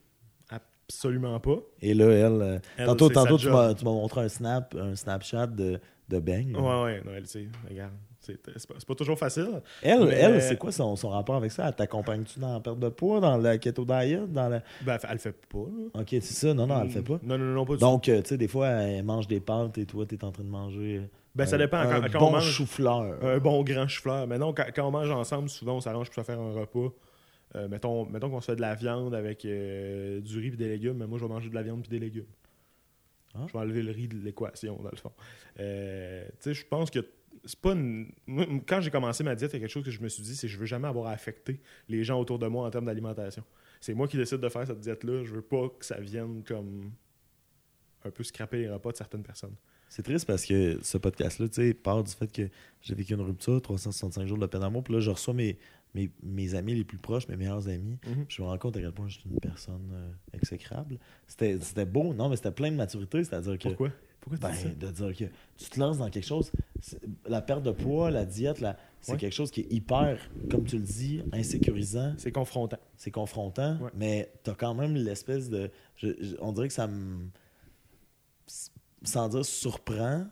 Absolument 0.48 1.38
pas. 1.40 1.56
Et 1.80 1.94
là, 1.94 2.06
elle. 2.10 2.42
euh, 2.42 2.58
Elle, 2.76 2.86
tantôt, 2.86 3.08
tantôt 3.08 3.38
tu 3.38 3.48
m'as 3.50 3.74
tu 3.74 3.84
m'as 3.84 3.90
montré 3.92 4.20
un 4.22 4.28
snap, 4.28 4.74
un 4.78 4.94
Snapchat 4.94 5.46
de, 5.48 5.80
de 6.08 6.18
Bang. 6.18 6.54
Ouais, 6.56 6.82
ouais, 6.82 7.02
non, 7.04 7.12
elle, 7.14 7.22
tu 7.24 7.28
sais, 7.30 7.48
regarde. 7.68 7.92
C'est 8.20 8.38
c'est 8.56 8.68
pas, 8.68 8.74
c'est 8.78 8.86
pas 8.86 8.94
toujours 8.94 9.18
facile. 9.18 9.48
Elle, 9.82 10.04
Mais- 10.04 10.14
elle 10.14 10.42
c'est 10.42 10.56
quoi 10.56 10.70
son, 10.70 10.94
son 10.94 11.08
rapport 11.08 11.34
avec 11.36 11.50
ça? 11.50 11.66
Elle 11.68 11.74
t'accompagne-tu 11.74 12.38
dans 12.38 12.52
la 12.52 12.60
perte 12.60 12.78
de 12.78 12.88
poids, 12.88 13.18
dans 13.20 13.36
la 13.36 13.58
keto 13.58 13.84
diet? 13.84 14.20
Dans 14.28 14.48
la... 14.48 14.62
Ben, 14.80 14.96
elle 15.02 15.12
le 15.12 15.18
fait 15.18 15.32
pas, 15.48 15.58
là. 15.58 16.00
Ok, 16.00 16.08
c'est 16.10 16.22
ça. 16.22 16.54
Non, 16.54 16.66
non, 16.68 16.78
elle 16.80 16.84
le 16.86 16.92
fait 16.92 17.02
pas. 17.02 17.18
Non, 17.22 17.36
non, 17.36 17.46
non, 17.46 17.64
pas 17.64 17.74
du 17.74 17.80
Donc, 17.80 18.08
euh, 18.08 18.22
tu 18.22 18.28
sais, 18.28 18.36
des 18.38 18.46
fois, 18.46 18.68
elle 18.68 19.04
mange 19.04 19.26
des 19.26 19.40
pâtes 19.40 19.76
et 19.78 19.86
toi, 19.86 20.06
t'es 20.06 20.22
en 20.22 20.30
train 20.30 20.44
de 20.44 20.48
manger. 20.48 21.02
Ben, 21.34 21.46
ça 21.46 21.56
dépend. 21.58 21.78
Un 21.78 22.00
Quand, 22.02 22.12
quand 22.12 22.18
bon 22.18 22.28
on 22.28 22.32
mange 22.32 22.50
chou-fleur. 22.50 23.24
un 23.24 23.38
bon 23.38 23.62
grand 23.62 23.88
chou-fleur. 23.88 24.26
Mais 24.26 24.38
non, 24.38 24.52
quand, 24.52 24.66
quand 24.74 24.86
on 24.86 24.90
mange 24.90 25.10
ensemble, 25.10 25.48
souvent, 25.48 25.76
on 25.76 25.80
s'arrange 25.80 26.08
pour 26.08 26.14
se 26.14 26.22
faire 26.22 26.40
un 26.40 26.52
repas. 26.52 26.94
Euh, 27.54 27.68
mettons 27.68 28.06
mettons 28.06 28.30
qu'on 28.30 28.40
se 28.40 28.46
fait 28.46 28.56
de 28.56 28.62
la 28.62 28.74
viande 28.74 29.14
avec 29.14 29.44
euh, 29.44 30.20
du 30.20 30.38
riz 30.38 30.48
et 30.48 30.50
des 30.56 30.68
légumes, 30.68 30.96
mais 30.98 31.06
moi, 31.06 31.18
je 31.18 31.24
vais 31.24 31.28
manger 31.32 31.50
de 31.50 31.54
la 31.54 31.62
viande 31.62 31.84
et 31.86 31.88
des 31.88 31.98
légumes. 31.98 32.26
Ah. 33.34 33.44
Je 33.46 33.52
vais 33.52 33.58
enlever 33.58 33.82
le 33.82 33.92
riz 33.92 34.08
de 34.08 34.16
l'équation, 34.16 34.76
dans 34.82 34.90
le 34.90 34.96
fond. 34.96 35.12
Euh, 35.60 36.24
tu 36.26 36.32
sais, 36.40 36.54
je 36.54 36.66
pense 36.66 36.90
que 36.90 37.00
c'est 37.44 37.58
pas 37.58 37.72
une... 37.72 38.12
Quand 38.66 38.80
j'ai 38.80 38.90
commencé 38.90 39.24
ma 39.24 39.34
diète, 39.34 39.52
il 39.52 39.54
y 39.54 39.56
a 39.56 39.60
quelque 39.60 39.70
chose 39.72 39.84
que 39.84 39.90
je 39.90 40.00
me 40.00 40.08
suis 40.08 40.22
dit, 40.22 40.36
c'est 40.36 40.46
que 40.46 40.52
je 40.52 40.58
veux 40.58 40.66
jamais 40.66 40.88
avoir 40.88 41.06
à 41.06 41.12
affecter 41.12 41.60
les 41.88 42.04
gens 42.04 42.20
autour 42.20 42.38
de 42.38 42.46
moi 42.46 42.66
en 42.66 42.70
termes 42.70 42.84
d'alimentation. 42.84 43.42
C'est 43.80 43.94
moi 43.94 44.06
qui 44.06 44.16
décide 44.16 44.38
de 44.38 44.48
faire 44.48 44.66
cette 44.66 44.80
diète-là. 44.80 45.24
Je 45.24 45.32
veux 45.32 45.42
pas 45.42 45.68
que 45.68 45.84
ça 45.84 45.98
vienne 45.98 46.44
comme 46.46 46.92
un 48.04 48.10
peu 48.10 48.22
scraper 48.22 48.58
les 48.58 48.70
repas 48.70 48.92
de 48.92 48.96
certaines 48.96 49.22
personnes. 49.22 49.56
C'est 49.94 50.02
triste 50.02 50.24
parce 50.26 50.46
que 50.46 50.78
ce 50.82 50.96
podcast-là, 50.96 51.48
tu 51.48 51.54
sais, 51.56 51.74
part 51.74 52.02
du 52.02 52.10
fait 52.10 52.26
que 52.32 52.48
j'ai 52.80 52.94
vécu 52.94 53.12
une 53.12 53.20
rupture, 53.20 53.60
365 53.60 54.26
jours 54.26 54.38
de 54.38 54.46
peine 54.46 54.62
d'amour, 54.62 54.82
puis 54.82 54.94
là, 54.94 55.00
je 55.00 55.10
reçois 55.10 55.34
mes, 55.34 55.58
mes, 55.94 56.10
mes 56.22 56.54
amis 56.54 56.74
les 56.74 56.84
plus 56.84 56.96
proches, 56.96 57.28
mes 57.28 57.36
meilleurs 57.36 57.68
amis. 57.68 57.98
Mhm. 58.06 58.24
Je 58.26 58.40
me 58.40 58.46
rends 58.46 58.56
compte 58.56 58.74
à 58.78 58.80
quel 58.80 58.92
point 58.92 59.06
je 59.08 59.18
suis 59.18 59.28
une 59.28 59.38
personne 59.38 59.90
euh, 59.92 60.10
exécrable. 60.32 60.98
C'était 61.26 61.84
beau, 61.84 62.14
non, 62.14 62.30
mais 62.30 62.36
c'était 62.36 62.52
plein 62.52 62.70
de 62.70 62.76
maturité, 62.76 63.22
c'est-à-dire 63.22 63.58
que. 63.58 63.68
Pourquoi? 63.68 63.90
Pourquoi 64.22 64.38
tu 64.38 64.42
Ben, 64.44 64.52
dis 64.52 64.62
ça? 64.62 64.68
de 64.86 64.90
dire 64.92 65.16
que 65.28 65.34
tu 65.62 65.68
te 65.70 65.78
lances 65.78 65.98
dans 65.98 66.08
quelque 66.08 66.26
chose, 66.26 66.50
la 67.28 67.42
perte 67.42 67.62
de 67.62 67.72
poids, 67.72 68.10
la 68.10 68.24
diète, 68.24 68.60
la- 68.60 68.78
c'est 69.02 69.12
Ouais. 69.12 69.18
quelque 69.18 69.34
chose 69.34 69.50
qui 69.50 69.60
est 69.60 69.70
hyper, 69.70 70.18
comme 70.50 70.64
tu 70.64 70.76
le 70.76 70.82
dis, 70.84 71.20
insécurisant, 71.32 72.14
C'est 72.16 72.32
confrontant. 72.32 72.78
c'est 72.96 73.10
confrontant, 73.10 73.78
Ouais. 73.78 73.90
mais 73.94 74.32
tu 74.42 74.48
as 74.50 74.54
quand 74.54 74.72
même 74.74 74.94
l'espèce 74.94 75.50
de. 75.50 75.70
je- 75.96 76.14
je- 76.18 76.36
on 76.40 76.52
dirait 76.52 76.68
que 76.68 76.74
ça 76.74 76.86
me. 76.86 77.26
Sans 79.04 79.28
dire 79.28 79.44
surprend, 79.44 80.26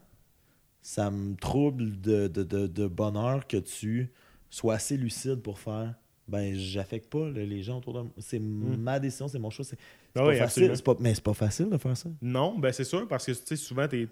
ça 0.83 1.11
me 1.11 1.37
trouble 1.37 2.01
de, 2.01 2.29
de, 2.29 2.43
de- 2.43 2.67
de 2.67 2.87
bonheur 2.87 3.47
que 3.47 3.57
tu 3.57 4.11
sois 4.51 4.75
assez 4.75 4.97
lucide 4.97 5.43
pour 5.43 5.59
faire. 5.59 5.95
Ben, 6.29 6.55
j'affecte 6.55 7.11
pas 7.11 7.29
les 7.31 7.63
gens 7.63 7.79
autour 7.79 7.95
de 7.95 8.01
moi. 8.03 8.11
C'est 8.19 8.39
ma 8.39 9.01
décision, 9.01 9.27
c'est 9.27 9.39
mon 9.41 9.51
choix. 9.51 9.65
C'est 9.65 9.79
Ah 10.15 10.23
pas 10.23 10.29
oui, 10.29 10.39
facile. 10.39 10.65
absolument. 10.65 10.77
Pas, 10.85 10.97
mais 11.01 11.15
c'est 11.15 11.25
pas 11.25 11.35
facile 11.35 11.69
de 11.71 11.77
faire 11.79 11.97
ça. 11.97 12.09
Non, 12.23 12.59
ben 12.59 12.73
c'est 12.73 12.85
sûr, 12.85 13.09
parce 13.09 13.27
que 13.27 13.33
tu 13.33 13.39
sais, 13.45 13.57
souvent, 13.57 13.89
t'es. 13.89 14.09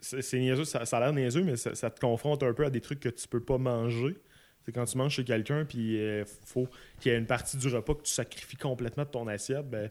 C'est 0.00 0.38
niaiseux, 0.38 0.64
ça, 0.64 0.86
ça 0.86 0.96
a 0.96 1.00
l'air 1.00 1.12
niaiseux, 1.12 1.42
mais 1.44 1.56
ça, 1.56 1.74
ça 1.74 1.90
te 1.90 2.00
confronte 2.00 2.42
un 2.42 2.54
peu 2.54 2.64
à 2.64 2.70
des 2.70 2.80
trucs 2.80 3.00
que 3.00 3.10
tu 3.10 3.28
peux 3.28 3.40
pas 3.40 3.58
manger. 3.58 4.16
C'est 4.64 4.72
quand 4.72 4.86
tu 4.86 4.96
manges 4.96 5.12
chez 5.14 5.24
quelqu'un, 5.24 5.66
puis 5.66 5.96
il 5.98 6.24
faut 6.46 6.66
qu'il 7.00 7.12
y 7.12 7.14
ait 7.14 7.18
une 7.18 7.26
partie 7.26 7.58
du 7.58 7.68
repas 7.68 7.94
que 7.94 8.02
tu 8.02 8.12
sacrifies 8.12 8.56
complètement 8.56 9.04
de 9.04 9.10
ton 9.10 9.26
assiette, 9.28 9.68
ben, 9.68 9.90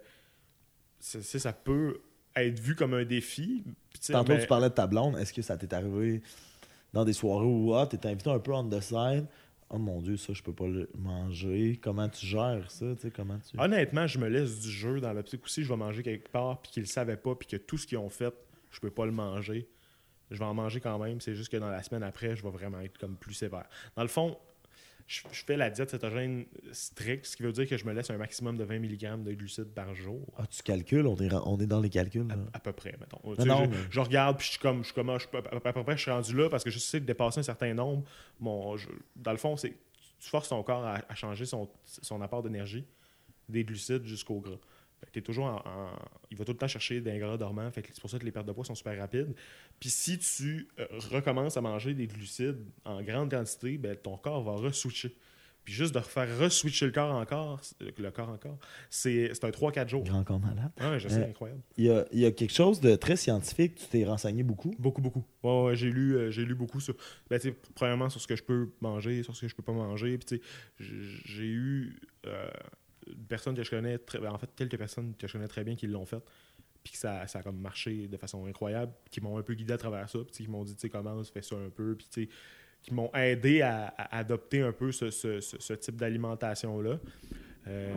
ça 1.00 1.54
peut 1.54 2.00
être 2.36 2.60
vu 2.60 2.76
comme 2.76 2.94
un 2.94 3.06
défi. 3.06 3.64
Tantôt, 4.08 4.38
tu 4.38 4.48
parlais 4.48 4.70
de 4.70 4.74
ta 4.74 4.88
blonde. 4.88 5.18
Est-ce 5.18 5.34
que 5.34 5.42
ça 5.42 5.58
t'est 5.58 5.74
arrivé 5.74 6.22
dans 6.94 7.06
des 7.06 7.14
soirées 7.14 7.46
où 7.46 7.74
ah, 7.76 7.88
t'es 7.88 8.06
invité 8.08 8.30
un 8.30 8.40
peu 8.40 8.54
on 8.54 8.68
the 8.70 8.82
side? 8.82 9.26
Oh 9.70 9.80
mon 9.80 10.02
Dieu, 10.02 10.18
ça, 10.18 10.34
je 10.34 10.44
peux 10.44 10.54
pas 10.54 10.68
le 10.68 10.88
manger. 10.96 11.80
Comment 11.82 12.08
tu 12.08 12.26
gères 12.26 12.70
ça? 12.70 12.86
tu 12.96 13.02
sais, 13.02 13.12
Comment 13.12 13.40
tu... 13.40 13.60
Honnêtement, 13.60 14.06
je 14.06 14.20
me 14.20 14.28
laisse 14.28 14.60
du 14.60 14.70
jeu 14.70 15.00
dans 15.00 15.14
l'optique 15.14 15.44
aussi. 15.46 15.64
Je 15.64 15.70
vais 15.70 15.78
manger 15.78 16.04
quelque 16.04 16.30
part, 16.30 16.62
puis 16.62 16.72
qu'ils 16.72 16.84
le 16.84 16.88
savaient 16.88 17.18
pas, 17.18 17.34
puis 17.34 17.48
que 17.48 17.58
tout 17.58 17.78
ce 17.78 17.88
qu'ils 17.88 17.98
ont 17.98 18.10
fait, 18.10 18.34
je 18.70 18.80
peux 18.80 18.92
pas 18.92 19.06
le 19.06 19.12
manger. 19.12 19.68
Je 20.30 20.38
vais 20.38 20.46
en 20.46 20.54
manger 20.54 20.80
quand 20.80 21.00
même. 21.00 21.22
C'est 21.22 21.34
juste 21.34 21.52
que 21.52 21.58
dans 21.58 21.70
la 21.70 21.82
semaine 21.82 22.04
après, 22.04 22.36
je 22.36 22.44
vais 22.44 22.52
vraiment 22.52 22.82
être 22.82 22.98
comme 23.00 23.16
plus 23.16 23.34
sévère. 23.34 23.66
Dans 23.96 24.04
le 24.04 24.08
fond, 24.08 24.38
je, 25.08 25.22
je 25.32 25.44
fais 25.44 25.58
la 25.58 25.70
diète 25.70 25.90
cétogène 25.90 26.46
stricte, 26.72 27.26
ce 27.26 27.36
qui 27.38 27.44
veut 27.44 27.52
dire 27.52 27.68
que 27.68 27.78
je 27.78 27.86
me 27.86 27.94
laisse 27.94 28.10
un 28.10 28.18
maximum 28.18 28.58
de 28.58 28.64
20 28.64 28.80
mg 28.80 29.24
de 29.24 29.34
glucides 29.34 29.74
par 29.74 29.94
jour. 29.94 30.26
Ah, 30.38 30.48
tu 30.48 30.64
calcules? 30.64 31.06
On 31.08 31.16
est, 31.18 31.34
on 31.34 31.60
est 31.60 31.66
dans 31.68 31.82
les 31.82 31.90
calculs. 31.90 32.28
là. 32.28 32.36
À 32.54 32.60
peu 32.60 32.72
près, 32.72 32.96
mettons. 33.00 33.20
Tu 33.36 33.42
sais, 33.42 33.48
non, 33.48 33.66
je, 33.66 33.70
mais- 33.70 33.78
je 33.90 34.00
regarde, 34.00 34.38
puis 34.38 34.46
je 34.46 34.52
suis 34.52 34.60
comme, 34.60 34.80
je 34.80 34.86
suis 34.86 34.94
comme, 34.94 35.10
ah, 35.10 35.18
je 35.18 35.26
à 35.38 35.74
peu 35.74 35.84
près, 35.84 35.98
je 35.98 36.02
suis 36.02 36.12
rendu 36.12 36.36
là 36.36 36.50
parce 36.50 36.64
que 36.64 36.70
je 36.70 36.80
sais 36.80 37.00
que 37.00 37.06
dépasser 37.06 37.40
un 37.40 37.44
certain 37.44 37.74
nombre, 37.74 38.04
mon, 38.40 38.76
dans 39.16 39.32
le 39.32 39.38
fond, 39.38 39.56
c'est 39.58 39.74
tu 40.20 40.30
forces 40.30 40.50
ton 40.50 40.64
corps 40.64 40.86
à, 40.86 41.02
à 41.10 41.16
changer 41.16 41.46
son, 41.46 41.70
son 41.84 42.22
apport 42.22 42.42
d'énergie 42.44 42.86
des 43.50 43.66
glucides 43.66 44.06
jusqu'au 44.06 44.40
gras. 44.40 44.58
Fait 45.04 45.08
que 45.08 45.12
t'es 45.12 45.22
toujours 45.22 45.46
en, 45.46 45.56
en- 45.58 46.00
Il 46.32 46.38
va 46.38 46.46
tout 46.46 46.52
le 46.54 46.58
temps 46.58 46.68
chercher 46.68 47.02
des 47.02 47.18
gras 47.20 47.38
dormants. 47.38 47.70
Fait 47.72 47.82
que 47.82 47.90
c'est 47.94 48.00
pour 48.02 48.10
ça 48.10 48.18
que 48.20 48.26
les 48.26 48.32
pertes 48.32 48.48
de 48.48 48.52
poids 48.54 48.66
sont 48.66 48.76
super 48.76 48.98
rapides. 48.98 49.34
Puis 49.80 49.90
si 49.90 50.18
tu 50.18 50.68
euh, 50.80 50.86
recommences 51.12 51.58
à 51.58 51.62
manger 51.62 51.94
des 51.94 52.08
glucides 52.08 52.58
en 52.86 53.02
grande 53.04 53.30
quantité, 53.32 53.78
ben, 53.78 53.96
ton 53.96 54.18
corps 54.18 54.44
va 54.44 54.54
re-switcher. 54.54 55.16
Puis 55.66 55.74
juste 55.74 55.94
de 55.94 56.00
refaire 56.00 56.28
re-switcher 56.40 56.88
le 56.88 56.92
corps 56.92 57.16
encore, 57.16 57.64
c'est- 57.64 57.98
le 57.98 58.12
corps 58.12 58.28
encore, 58.30 58.58
c'est 58.90 59.32
un 59.46 59.50
3-4 59.52 59.88
jours. 59.88 60.04
Grand 60.04 60.24
corps 60.26 60.40
malade. 60.40 60.72
Ouais, 60.82 61.00
je 61.00 61.08
sais, 61.08 61.22
Euh, 61.24 61.30
incroyable. 61.30 61.62
Il 61.78 61.86
y 61.86 61.90
a, 61.90 62.06
y 62.12 62.26
a 62.26 62.32
quelque 62.34 62.52
chose 62.54 62.82
de 62.82 62.96
très 62.98 63.16
scientifique. 63.16 63.76
Tu 63.76 63.86
t'es 63.88 64.04
renseigné 64.04 64.44
beaucoup? 64.44 64.74
Beaucoup, 64.78 65.02
beaucoup. 65.02 65.24
Ouais, 65.42 65.64
ouais, 65.68 65.76
j'ai 65.78 65.90
lu, 65.90 66.18
euh, 66.18 66.32
j'ai 66.32 66.44
lu 66.44 66.54
beaucoup 66.56 66.82
sur. 66.82 66.96
Ben, 67.30 67.40
premièrement, 67.76 68.10
sur 68.10 68.20
ce 68.20 68.28
que 68.28 68.36
je 68.36 68.44
peux 68.44 68.72
manger, 68.82 69.24
sur 69.24 69.34
ce 69.36 69.42
que 69.42 69.48
je 69.48 69.56
peux 69.56 69.64
pas 69.64 69.72
manger. 69.72 70.18
Puis, 70.18 70.26
tu 70.26 70.36
sais, 70.38 70.42
j- 70.82 71.22
j'ai 71.26 71.46
eu 71.48 71.98
euh, 72.26 72.50
une 73.08 73.26
personne 73.28 73.56
que 73.56 73.64
je 73.64 73.70
connais, 73.70 73.98
très, 73.98 74.20
ben, 74.20 74.32
en 74.32 74.38
fait, 74.38 74.50
quelques 74.56 74.78
personnes 74.78 75.14
que 75.18 75.28
je 75.28 75.34
connais 75.34 75.48
très 75.48 75.64
bien 75.64 75.76
qui 75.76 75.88
l'ont 75.88 76.06
fait. 76.06 76.22
puis 76.84 76.92
que 76.94 76.98
ça, 77.00 77.26
ça 77.28 77.40
a 77.40 77.44
comme 77.44 77.60
marché 77.60 78.08
de 78.10 78.18
façon 78.18 78.46
incroyable, 78.46 78.92
qui 79.10 79.22
m'ont 79.22 79.38
un 79.38 79.42
peu 79.42 79.54
guidé 79.54 79.74
à 79.74 79.78
travers 79.78 80.10
ça, 80.10 80.20
puis 80.20 80.44
qui 80.44 80.48
m'ont 80.50 80.64
dit, 80.66 80.76
tu 80.76 80.82
sais, 80.82 80.90
commence, 80.90 81.30
fais 81.30 81.42
ça 81.42 81.56
un 81.56 81.70
peu, 81.70 81.96
puis 81.96 82.08
tu 82.12 82.24
sais, 82.24 82.30
qui 82.82 82.94
m'ont 82.94 83.10
aidé 83.14 83.62
à, 83.62 83.86
à 83.98 84.18
adopter 84.18 84.62
un 84.62 84.74
peu 84.74 84.92
ce, 84.92 85.10
ce- 85.10 85.40
ce- 85.40 85.58
ce 85.60 85.74
type 85.74 85.96
d'alimentation-là. 85.96 87.00
Euh, 87.68 87.94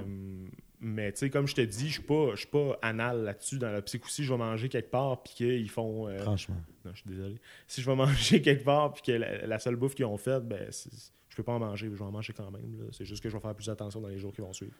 mais 0.79 1.11
tu 1.13 1.19
sais, 1.19 1.31
comme 1.31 1.47
je 1.49 1.55
te 1.55 1.61
dis, 1.63 1.89
je 1.89 1.95
suis 1.95 2.03
pas, 2.03 2.31
je 2.33 2.41
suis 2.41 2.47
pas 2.49 2.79
anal 2.83 3.25
là-dessus. 3.25 3.59
Dans 3.59 3.73
l'optique 3.73 4.05
aussi, 4.05 4.23
je 4.25 4.33
vais 4.33 4.39
manger 4.39 4.69
quelque 4.69 4.91
part, 4.91 5.23
puis 5.23 5.33
qu'ils 5.35 5.71
font. 5.71 6.07
euh, 6.07 6.19
Franchement. 6.19 6.55
non, 6.85 6.93
je 6.95 7.01
suis 7.01 7.11
désolé. 7.11 7.37
Si 7.67 7.81
je 7.83 7.91
vais 7.91 7.97
manger 7.97 8.41
quelque 8.43 8.63
part, 8.65 8.93
puis 8.93 9.03
que 9.03 9.13
la, 9.13 9.47
la 9.47 9.59
seule 9.59 9.75
bouffe 9.77 9.95
qu'ils 9.95 10.05
ont 10.05 10.17
faite, 10.19 10.47
ben, 10.47 10.71
c'est- 10.71 11.13
je 11.37 11.43
peux 11.43 11.45
pas 11.45 11.53
en 11.53 11.59
manger, 11.59 11.89
je 11.91 11.95
vais 11.95 12.03
en 12.03 12.11
manger 12.11 12.33
quand 12.33 12.51
même. 12.51 12.63
C'est 12.93 13.05
juste 13.05 13.23
que 13.23 13.29
je 13.29 13.35
vais 13.37 13.41
faire 13.43 13.55
plus 13.55 13.69
attention 13.69 14.01
dans 14.01 14.09
les 14.09 14.17
jours 14.19 14.33
qui 14.33 14.41
vont 14.41 14.55
suivre. 14.55 14.73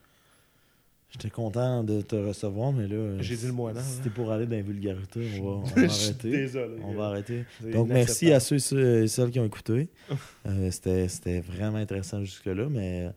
J'étais 1.11 1.29
content 1.29 1.83
de 1.83 2.01
te 2.01 2.15
recevoir, 2.15 2.73
mais 2.73 2.87
là. 2.87 3.21
J'ai 3.21 3.35
dit 3.37 3.45
le 3.45 3.51
non, 3.53 3.71
Si 3.75 3.79
hein. 3.79 4.01
t'es 4.03 4.09
pour 4.09 4.31
aller 4.31 4.45
dans 4.47 4.55
les 4.55 4.63
vulgarités, 4.63 5.29
on 5.39 5.43
va, 5.43 5.49
on 5.51 5.63
arrêter. 5.85 6.31
désolé. 6.31 6.81
On 6.83 6.95
va 6.95 7.05
arrêter. 7.09 7.45
Donc, 7.61 7.89
merci 7.89 8.31
à 8.33 8.39
ceux 8.39 8.55
et 8.77 9.07
celles 9.07 9.29
qui 9.29 9.39
ont 9.39 9.45
écouté. 9.45 9.87
Euh, 10.47 10.71
C'était 10.71 11.41
vraiment 11.41 11.77
intéressant 11.77 12.21
jusque-là, 12.23 12.67
mais 12.69 13.11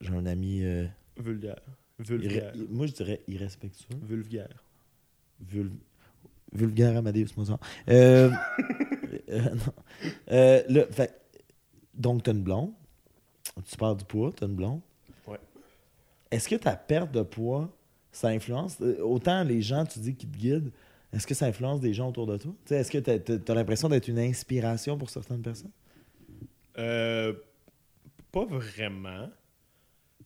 j'ai 0.00 0.12
un 0.12 0.26
ami. 0.26 0.64
euh, 0.64 0.84
Vulgaire. 1.16 1.60
Vulgaire. 2.00 2.52
moi, 2.68 2.86
je 2.86 2.92
dirais 2.92 3.20
irrespectueux. 3.28 3.94
Vulgaire. 4.02 4.64
Vul- 5.48 5.70
vulgaire 6.52 6.96
Amadeus 6.96 7.28
Mozart. 7.36 7.60
Euh, 7.88 8.30
euh, 9.30 9.40
non. 9.54 9.72
Euh, 10.32 10.62
là, 10.68 10.86
fait, 10.90 11.21
donc, 11.94 12.22
tu 12.22 12.30
as 12.30 12.32
une 12.32 12.42
blonde. 12.42 12.72
Tu 13.66 13.76
parles 13.76 13.96
du 13.96 14.04
poids, 14.04 14.32
tu 14.32 14.44
as 14.44 14.46
une 14.46 14.54
blonde. 14.54 14.80
Ouais. 15.26 15.38
Est-ce 16.30 16.48
que 16.48 16.56
ta 16.56 16.76
perte 16.76 17.12
de 17.12 17.22
poids, 17.22 17.68
ça 18.10 18.28
influence 18.28 18.80
euh, 18.80 19.00
autant 19.02 19.42
les 19.42 19.62
gens, 19.62 19.84
tu 19.84 19.98
dis, 19.98 20.14
qui 20.14 20.26
te 20.26 20.36
guident, 20.36 20.70
est-ce 21.12 21.26
que 21.26 21.34
ça 21.34 21.46
influence 21.46 21.80
des 21.80 21.92
gens 21.92 22.08
autour 22.08 22.26
de 22.26 22.36
toi? 22.36 22.52
Tu 22.64 22.68
sais, 22.68 22.76
Est-ce 22.80 22.90
que 22.90 22.98
tu 22.98 23.50
as, 23.50 23.54
l'impression 23.54 23.88
d'être 23.88 24.08
une 24.08 24.18
inspiration 24.18 24.96
pour 24.96 25.10
certaines 25.10 25.42
personnes? 25.42 25.72
Euh, 26.78 27.34
pas 28.30 28.46
vraiment. 28.46 29.28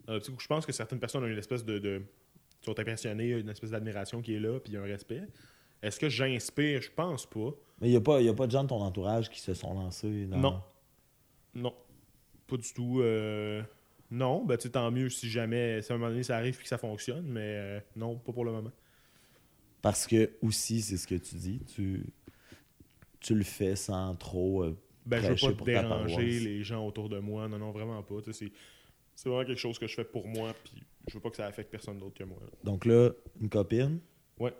Où 0.08 0.38
je 0.38 0.46
pense 0.46 0.64
que 0.64 0.72
certaines 0.72 1.00
personnes 1.00 1.24
ont 1.24 1.28
une 1.28 1.38
espèce 1.38 1.64
de. 1.64 1.78
de 1.78 2.02
sont 2.62 2.78
impressionnées, 2.78 3.30
une 3.30 3.48
espèce 3.48 3.70
d'admiration 3.70 4.20
qui 4.22 4.34
est 4.34 4.40
là, 4.40 4.58
puis 4.60 4.72
il 4.72 4.76
y 4.76 4.78
a 4.78 4.82
un 4.82 4.86
respect. 4.86 5.22
Est-ce 5.82 6.00
que 6.00 6.08
j'inspire? 6.08 6.82
Je 6.82 6.90
pense 6.90 7.26
pas. 7.26 7.50
Mais 7.80 7.88
il 7.88 7.90
n'y 7.90 7.96
a, 7.96 8.00
pas- 8.00 8.20
y 8.20 8.28
a 8.28 8.34
pas 8.34 8.46
de 8.46 8.52
gens 8.52 8.64
de 8.64 8.68
ton 8.68 8.80
entourage 8.80 9.30
qui 9.30 9.40
se 9.40 9.54
sont 9.54 9.74
lancés 9.74 10.26
dans... 10.26 10.38
Non. 10.38 10.62
Non. 11.56 11.74
Pas 12.46 12.56
du 12.56 12.72
tout. 12.72 13.00
euh, 13.00 13.62
Non, 14.10 14.44
ben 14.44 14.56
tu 14.56 14.64
sais, 14.64 14.70
tant 14.70 14.90
mieux 14.90 15.08
si 15.08 15.28
jamais, 15.28 15.82
si 15.82 15.90
à 15.90 15.94
un 15.96 15.98
moment 15.98 16.10
donné 16.10 16.22
ça 16.22 16.36
arrive 16.36 16.56
et 16.58 16.62
que 16.62 16.68
ça 16.68 16.78
fonctionne, 16.78 17.26
mais 17.26 17.40
euh, 17.56 17.80
non, 17.96 18.16
pas 18.16 18.32
pour 18.32 18.44
le 18.44 18.52
moment. 18.52 18.72
Parce 19.82 20.06
que, 20.06 20.30
aussi, 20.42 20.80
c'est 20.82 20.96
ce 20.96 21.06
que 21.06 21.14
tu 21.16 21.34
dis, 21.36 21.60
tu, 21.74 22.04
tu 23.20 23.34
le 23.34 23.44
fais 23.44 23.76
sans 23.76 24.14
trop... 24.16 24.62
euh, 24.64 24.76
Ben, 25.04 25.20
je 25.36 25.46
veux 25.46 25.56
pas 25.56 25.64
déranger 25.64 26.40
les 26.40 26.62
gens 26.62 26.86
autour 26.86 27.08
de 27.08 27.18
moi. 27.18 27.48
Non, 27.48 27.58
non, 27.58 27.70
vraiment 27.72 28.02
pas. 28.02 28.16
C'est 28.32 28.52
c'est 29.14 29.28
vraiment 29.30 29.44
quelque 29.46 29.58
chose 29.58 29.78
que 29.78 29.86
je 29.86 29.94
fais 29.94 30.04
pour 30.04 30.26
moi, 30.28 30.52
puis 30.64 30.82
je 31.08 31.14
veux 31.14 31.20
pas 31.20 31.30
que 31.30 31.36
ça 31.36 31.46
affecte 31.46 31.70
personne 31.70 31.98
d'autre 31.98 32.14
que 32.14 32.24
moi. 32.24 32.38
là. 32.42 32.48
Donc 32.64 32.84
là, 32.84 33.10
une 33.40 33.48
copine. 33.48 33.98
Ouais. 34.38 34.52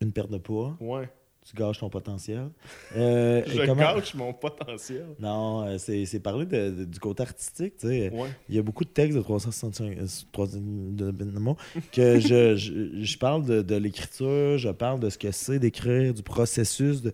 Une 0.00 0.12
perte 0.12 0.30
de 0.30 0.38
poids. 0.38 0.76
Ouais. 0.80 1.10
Tu 1.48 1.56
gâches 1.56 1.78
ton 1.78 1.88
potentiel. 1.88 2.50
Euh, 2.94 3.42
Je 3.46 3.64
comment- 3.64 3.80
gâche 3.94 4.14
mon 4.14 4.34
potentiel. 4.34 5.06
Non, 5.18 5.64
euh, 5.66 5.78
c'est 5.78 6.04
c'est 6.04 6.20
parler 6.20 6.44
de- 6.44 6.70
de- 6.70 6.84
du 6.84 6.98
côté 7.00 7.22
artistique. 7.22 7.78
tu 7.78 7.86
sais. 7.88 8.10
Ouais. 8.12 8.28
Il 8.50 8.54
y 8.54 8.58
a 8.58 8.62
beaucoup 8.62 8.84
de 8.84 8.90
textes 8.90 9.16
de 9.16 9.22
365 9.22 9.96
euh, 9.96 10.06
trois- 10.30 10.46
de, 10.46 11.10
de 11.10 11.24
mots 11.38 11.56
que 11.90 12.20
je, 12.20 12.54
je, 12.56 13.00
je 13.02 13.18
parle 13.18 13.46
de, 13.46 13.62
de 13.62 13.76
l'écriture, 13.76 14.58
je 14.58 14.68
parle 14.68 15.00
de 15.00 15.08
ce 15.08 15.16
que 15.16 15.30
c'est 15.32 15.58
d'écrire, 15.58 16.12
du 16.12 16.22
processus. 16.22 17.00
Il 17.04 17.12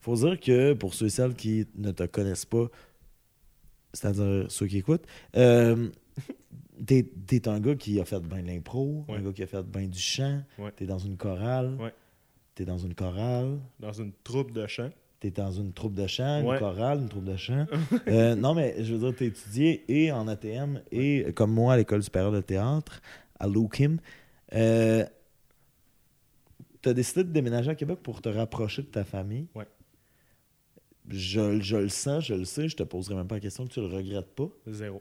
faut 0.00 0.14
dire 0.14 0.38
que 0.38 0.74
pour 0.74 0.94
ceux 0.94 1.06
et 1.06 1.10
celles 1.10 1.34
qui 1.34 1.66
ne 1.76 1.90
te 1.90 2.04
connaissent 2.04 2.46
pas, 2.46 2.66
c'est-à-dire 3.92 4.46
ceux 4.48 4.66
qui 4.66 4.78
écoutent, 4.78 5.06
euh, 5.36 5.88
t'es 6.86 7.04
es 7.32 7.48
un 7.48 7.58
gars 7.60 7.74
qui 7.74 8.00
a 8.00 8.04
fait 8.04 8.20
bien 8.20 8.42
de 8.42 8.46
l'impro, 8.46 9.04
un 9.08 9.20
gars 9.20 9.32
qui 9.32 9.42
a 9.42 9.46
fait 9.46 9.62
bien 9.64 9.86
du 9.88 9.98
chant, 9.98 10.42
Ouais. 10.58 10.70
t'es 10.76 10.86
dans 10.86 10.98
une 10.98 11.16
chorale. 11.16 11.76
T'es 12.54 12.64
dans 12.64 12.78
une 12.78 12.94
chorale, 12.94 13.58
Dans 13.80 13.92
une 13.92 14.12
troupe 14.24 14.52
de 14.52 14.66
chant. 14.66 14.90
T'es 15.20 15.30
dans 15.30 15.52
une 15.52 15.72
troupe 15.72 15.94
de 15.94 16.06
chant, 16.06 16.40
une 16.40 16.58
chorale, 16.58 17.00
une 17.00 17.08
troupe 17.08 17.24
de 17.24 17.36
chant. 17.36 17.66
Euh, 18.08 18.34
non, 18.34 18.54
mais 18.54 18.82
je 18.82 18.94
veux 18.94 18.98
dire, 18.98 19.16
t'es 19.16 19.26
étudié 19.26 19.84
et 19.88 20.10
en 20.10 20.26
ATM 20.26 20.82
et 20.90 21.32
comme 21.34 21.52
moi 21.52 21.74
à 21.74 21.76
l'École 21.76 22.02
supérieure 22.02 22.32
de 22.32 22.40
théâtre, 22.40 23.00
à 23.38 23.46
l'UQIM. 23.46 23.98
Euh, 24.54 25.04
T'as 26.82 26.92
décidé 26.94 27.22
de 27.22 27.30
déménager 27.30 27.70
à 27.70 27.76
Québec 27.76 28.00
pour 28.02 28.20
te 28.20 28.28
rapprocher 28.28 28.82
de 28.82 28.88
ta 28.88 29.04
famille? 29.04 29.46
Ouais. 29.54 29.68
Je, 31.08 31.60
je 31.60 31.76
le 31.76 31.88
sens, 31.88 32.24
je 32.24 32.34
le 32.34 32.44
sais, 32.44 32.68
je 32.68 32.76
te 32.76 32.82
poserai 32.82 33.14
même 33.14 33.28
pas 33.28 33.36
la 33.36 33.40
question 33.40 33.64
que 33.66 33.72
tu 33.72 33.80
le 33.80 33.86
regrettes 33.86 34.34
pas. 34.34 34.48
Zéro. 34.66 35.00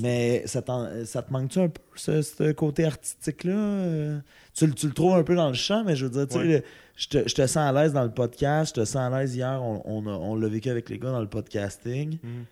Mais 0.00 0.42
ça, 0.46 0.62
ça 1.06 1.22
te 1.22 1.32
manque-tu 1.32 1.60
un 1.60 1.68
peu, 1.68 1.80
ce, 1.94 2.20
ce 2.20 2.52
côté 2.52 2.84
artistique-là? 2.84 3.52
Euh, 3.54 4.20
Tu, 4.54 4.66
le- 4.66 4.74
tu 4.74 4.86
le 4.86 4.92
trouves 4.92 5.14
un 5.14 5.22
peu 5.22 5.34
dans 5.34 5.48
le 5.48 5.54
chant, 5.54 5.82
mais 5.84 5.96
je 5.96 6.04
veux 6.06 6.10
dire, 6.10 6.26
tu 6.26 6.34
sais, 6.34 6.38
Ouais. 6.40 6.64
je, 6.96 7.08
te, 7.08 7.28
je 7.28 7.34
te 7.34 7.46
sens 7.46 7.56
à 7.58 7.72
l'aise 7.72 7.92
dans 7.94 8.04
le 8.04 8.10
podcast, 8.12 8.74
je 8.76 8.80
te 8.82 8.84
sens 8.84 8.96
à 8.96 9.08
l'aise 9.18 9.34
hier, 9.34 9.62
on, 9.62 9.80
on, 9.86 10.06
on 10.06 10.34
l'a 10.36 10.48
vécu 10.48 10.68
avec 10.68 10.90
les 10.90 10.98
gars 10.98 11.10
dans 11.12 11.20
le 11.22 11.28
podcasting. 11.28 12.18
Mhm. 12.22 12.44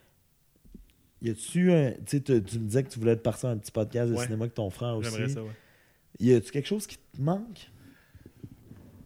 Y 1.23 1.31
a-tu 1.31 1.73
un. 1.73 1.93
Tu 2.07 2.17
me 2.29 2.39
disais 2.41 2.83
que 2.85 2.91
tu 2.91 2.99
voulais 3.01 3.17
te 3.17 3.23
partir 3.23 3.49
un 3.49 3.57
petit 3.57 3.73
podcast 3.73 4.11
de 4.11 4.17
Ouais. 4.17 4.25
cinéma 4.25 4.45
avec 4.45 4.55
ton 4.55 4.71
frère 4.71 4.97
aussi. 4.97 5.11
J'aimerais 5.11 5.29
ça, 5.31 5.43
ouais. 5.43 5.51
Y 6.21 6.33
a-tu 6.35 6.51
quelque 6.53 6.67
chose 6.69 6.87
qui 6.87 6.97
te 6.97 7.21
manque? 7.21 7.71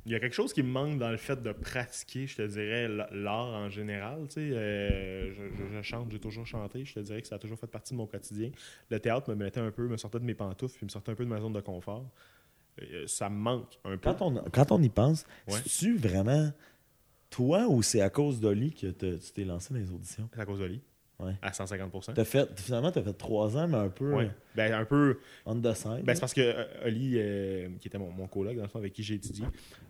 Il 0.07 0.13
y 0.13 0.15
a 0.15 0.21
quelque 0.21 0.33
chose 0.35 0.53
qui 0.53 0.63
me 0.63 0.69
manque 0.71 0.99
dans 0.99 1.11
le 1.11 1.17
fait 1.19 1.43
de 1.43 1.53
pratiquer, 1.53 2.27
je 2.27 2.37
te 2.37 2.43
dirais, 2.47 2.89
l'art 3.13 3.49
en 3.55 3.69
général. 3.69 4.27
tu 4.29 4.35
sais. 4.35 4.51
Euh, 4.53 5.33
je, 5.35 5.55
je- 5.57 5.77
je 5.77 5.83
chante, 5.83 6.11
j'ai 6.11 6.19
toujours 6.19 6.47
chanté. 6.47 6.85
Je 6.85 6.95
te 6.95 7.01
dirais 7.01 7.21
que 7.21 7.29
ça 7.29 7.35
a 7.37 7.39
toujours 7.39 7.59
fait 7.59 7.67
partie 7.67 7.93
de 7.93 7.99
mon 7.99 8.07
quotidien. 8.07 8.51
Le 8.91 8.99
théâtre 8.99 9.29
me 9.31 9.35
mettait 9.35 9.61
un 9.61 9.71
peu, 9.71 9.87
me 9.89 9.97
sortait 9.99 10.19
de 10.21 10.25
mes 10.25 10.35
pantoufles, 10.35 10.77
puis 10.77 10.87
me 10.87 10.91
sortait 10.91 11.13
un 11.13 11.15
peu 11.15 11.25
de 11.25 11.31
ma 11.31 11.41
zone 11.41 11.53
de 11.53 11.61
confort. 11.61 12.07
Euh, 12.83 13.07
ça 13.07 13.29
me 13.29 13.37
manque 13.37 13.79
un 13.85 13.99
peu. 13.99 14.11
Quand 14.13 14.23
on, 14.23 14.35
quand 14.51 14.73
on 14.73 14.83
y 14.83 14.89
pense, 14.89 15.27
Ouais. 15.49 15.59
c'est-tu 15.65 15.97
vraiment 15.97 16.51
toi 17.29 17.67
ou 17.69 17.83
c'est 17.83 18.01
à 18.01 18.09
cause 18.11 18.41
d'Oli 18.41 18.73
que 18.73 18.87
te- 18.89 19.17
tu 19.17 19.33
t'es 19.33 19.45
lancé 19.45 19.75
dans 19.75 19.81
les 19.81 19.91
auditions? 19.91 20.29
C'est 20.35 20.41
à 20.41 20.47
cause 20.47 20.61
de 20.61 20.65
lui. 20.65 20.81
Ouais. 21.21 21.35
À 21.43 21.53
150 21.53 22.13
T'as 22.15 22.25
fait, 22.25 22.49
finalement, 22.61 22.91
tu 22.91 22.99
as 22.99 23.03
fait 23.03 23.13
trois 23.13 23.57
ans, 23.57 23.69
mais 23.69 23.77
un 23.77 23.89
peu 23.89 24.15
Ouais. 24.15 24.31
Ben, 24.55 24.73
un 24.73 24.85
peu. 24.85 25.19
on 25.47 25.61
the 25.61 25.75
side. 25.75 26.03
Ben, 26.05 26.15
c'est 26.15 26.21
parce 26.21 26.35
que 26.35 26.41
euh, 26.41 26.65
Oli, 26.87 27.15
euh, 27.17 27.69
qui 27.79 27.89
était 27.89 27.99
mon, 27.99 28.11
mon 28.11 28.27
coloc, 28.27 28.57
dans 28.57 28.63
le 28.63 28.69
fond, 28.69 28.79
avec 28.79 28.93
qui 28.93 29.03
j'ai 29.03 29.15
étudié, 29.15 29.45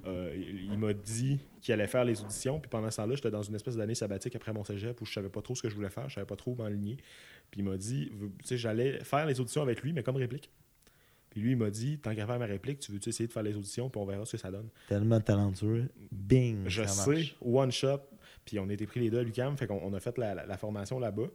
euh, 0.07 0.35
il, 0.37 0.73
il 0.73 0.79
m'a 0.79 0.93
dit 0.93 1.39
qu'il 1.61 1.73
allait 1.73 1.87
faire 1.87 2.05
les 2.05 2.21
auditions. 2.21 2.59
Puis 2.61 2.69
pendant 2.69 2.91
ce 2.91 2.97
temps-là, 2.99 3.15
j'étais 3.15 3.31
dans 3.31 3.43
une 3.43 3.55
espèce 3.55 3.77
d'année 3.77 3.95
sabbatique 3.95 4.35
après 4.37 4.53
mon 4.53 4.65
cégep 4.65 5.01
où 5.01 5.05
je 5.05 5.13
savais 5.13 5.29
pas 5.29 5.43
trop 5.43 5.55
ce 5.55 5.63
que 5.63 5.69
je 5.71 5.75
voulais 5.75 5.91
faire, 5.91 6.09
je 6.09 6.15
savais 6.17 6.27
pas 6.27 6.37
trop 6.37 6.55
m'enligner. 6.55 6.97
Puis 7.51 7.61
il 7.61 7.65
m'a 7.65 7.77
dit, 7.77 8.11
tu 8.41 8.47
sais, 8.47 8.57
j'allais 8.57 9.03
faire 9.05 9.27
les 9.27 9.41
auditions 9.41 9.63
avec 9.63 9.83
lui, 9.83 9.93
mais 9.93 10.03
comme 10.03 10.17
réplique. 10.17 10.51
Puis 11.31 11.41
lui, 11.41 11.53
il 11.53 11.57
m'a 11.57 11.71
dit, 11.71 11.99
tant 11.99 12.15
qu'à 12.15 12.27
faire 12.27 12.39
ma 12.39 12.47
réplique, 12.47 12.81
tu 12.81 12.91
veux-tu 12.91 13.09
essayer 13.09 13.29
de 13.29 13.33
faire 13.33 13.45
les 13.45 13.55
auditions, 13.57 13.89
puis 13.89 14.01
on 14.01 14.05
verra 14.05 14.25
ce 14.25 14.33
que 14.33 14.39
ça 14.39 14.51
donne. 14.51 14.69
Tellement 14.89 15.21
talentueux. 15.21 15.89
Bing! 16.11 16.65
Je 16.67 16.83
sais, 16.85 17.11
marche. 17.11 17.37
one 17.41 17.71
shot. 17.71 18.01
Puis 18.45 18.59
on 18.59 18.69
été 18.69 18.87
pris 18.87 19.01
les 19.01 19.11
deux 19.11 19.19
à 19.19 19.23
l'UCAM, 19.23 19.57
fait 19.57 19.67
qu'on 19.67 19.81
on 19.83 19.93
a 19.95 20.01
fait 20.01 20.17
la, 20.19 20.35
la- 20.35 20.47
la 20.47 20.57
formation 20.57 20.99
là-bas. 20.99 21.29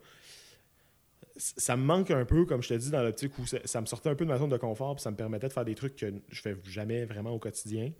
Ça 1.37 1.75
me 1.75 1.83
manque 1.83 2.11
un 2.11 2.23
peu, 2.23 2.45
comme 2.45 2.61
je 2.63 2.69
te 2.69 2.73
dis, 2.75 2.89
dans 2.91 3.03
l'optique 3.03 3.37
où 3.39 3.45
ça, 3.45 3.57
ça 3.65 3.81
me 3.81 3.85
sortait 3.85 4.09
un 4.09 4.15
peu 4.15 4.23
de 4.25 4.29
ma 4.29 4.37
zone 4.37 4.49
de 4.49 4.57
confort, 4.57 4.95
puis 4.95 5.01
ça 5.03 5.11
me 5.11 5.17
permettait 5.17 5.47
de 5.49 5.53
faire 5.53 5.65
des 5.65 5.75
trucs 5.75 5.95
que 5.97 6.13
je 6.29 6.41
fais 6.41 6.55
jamais 6.63 7.03
vraiment 7.05 7.31
au 7.31 7.39
quotidien. 7.39 7.91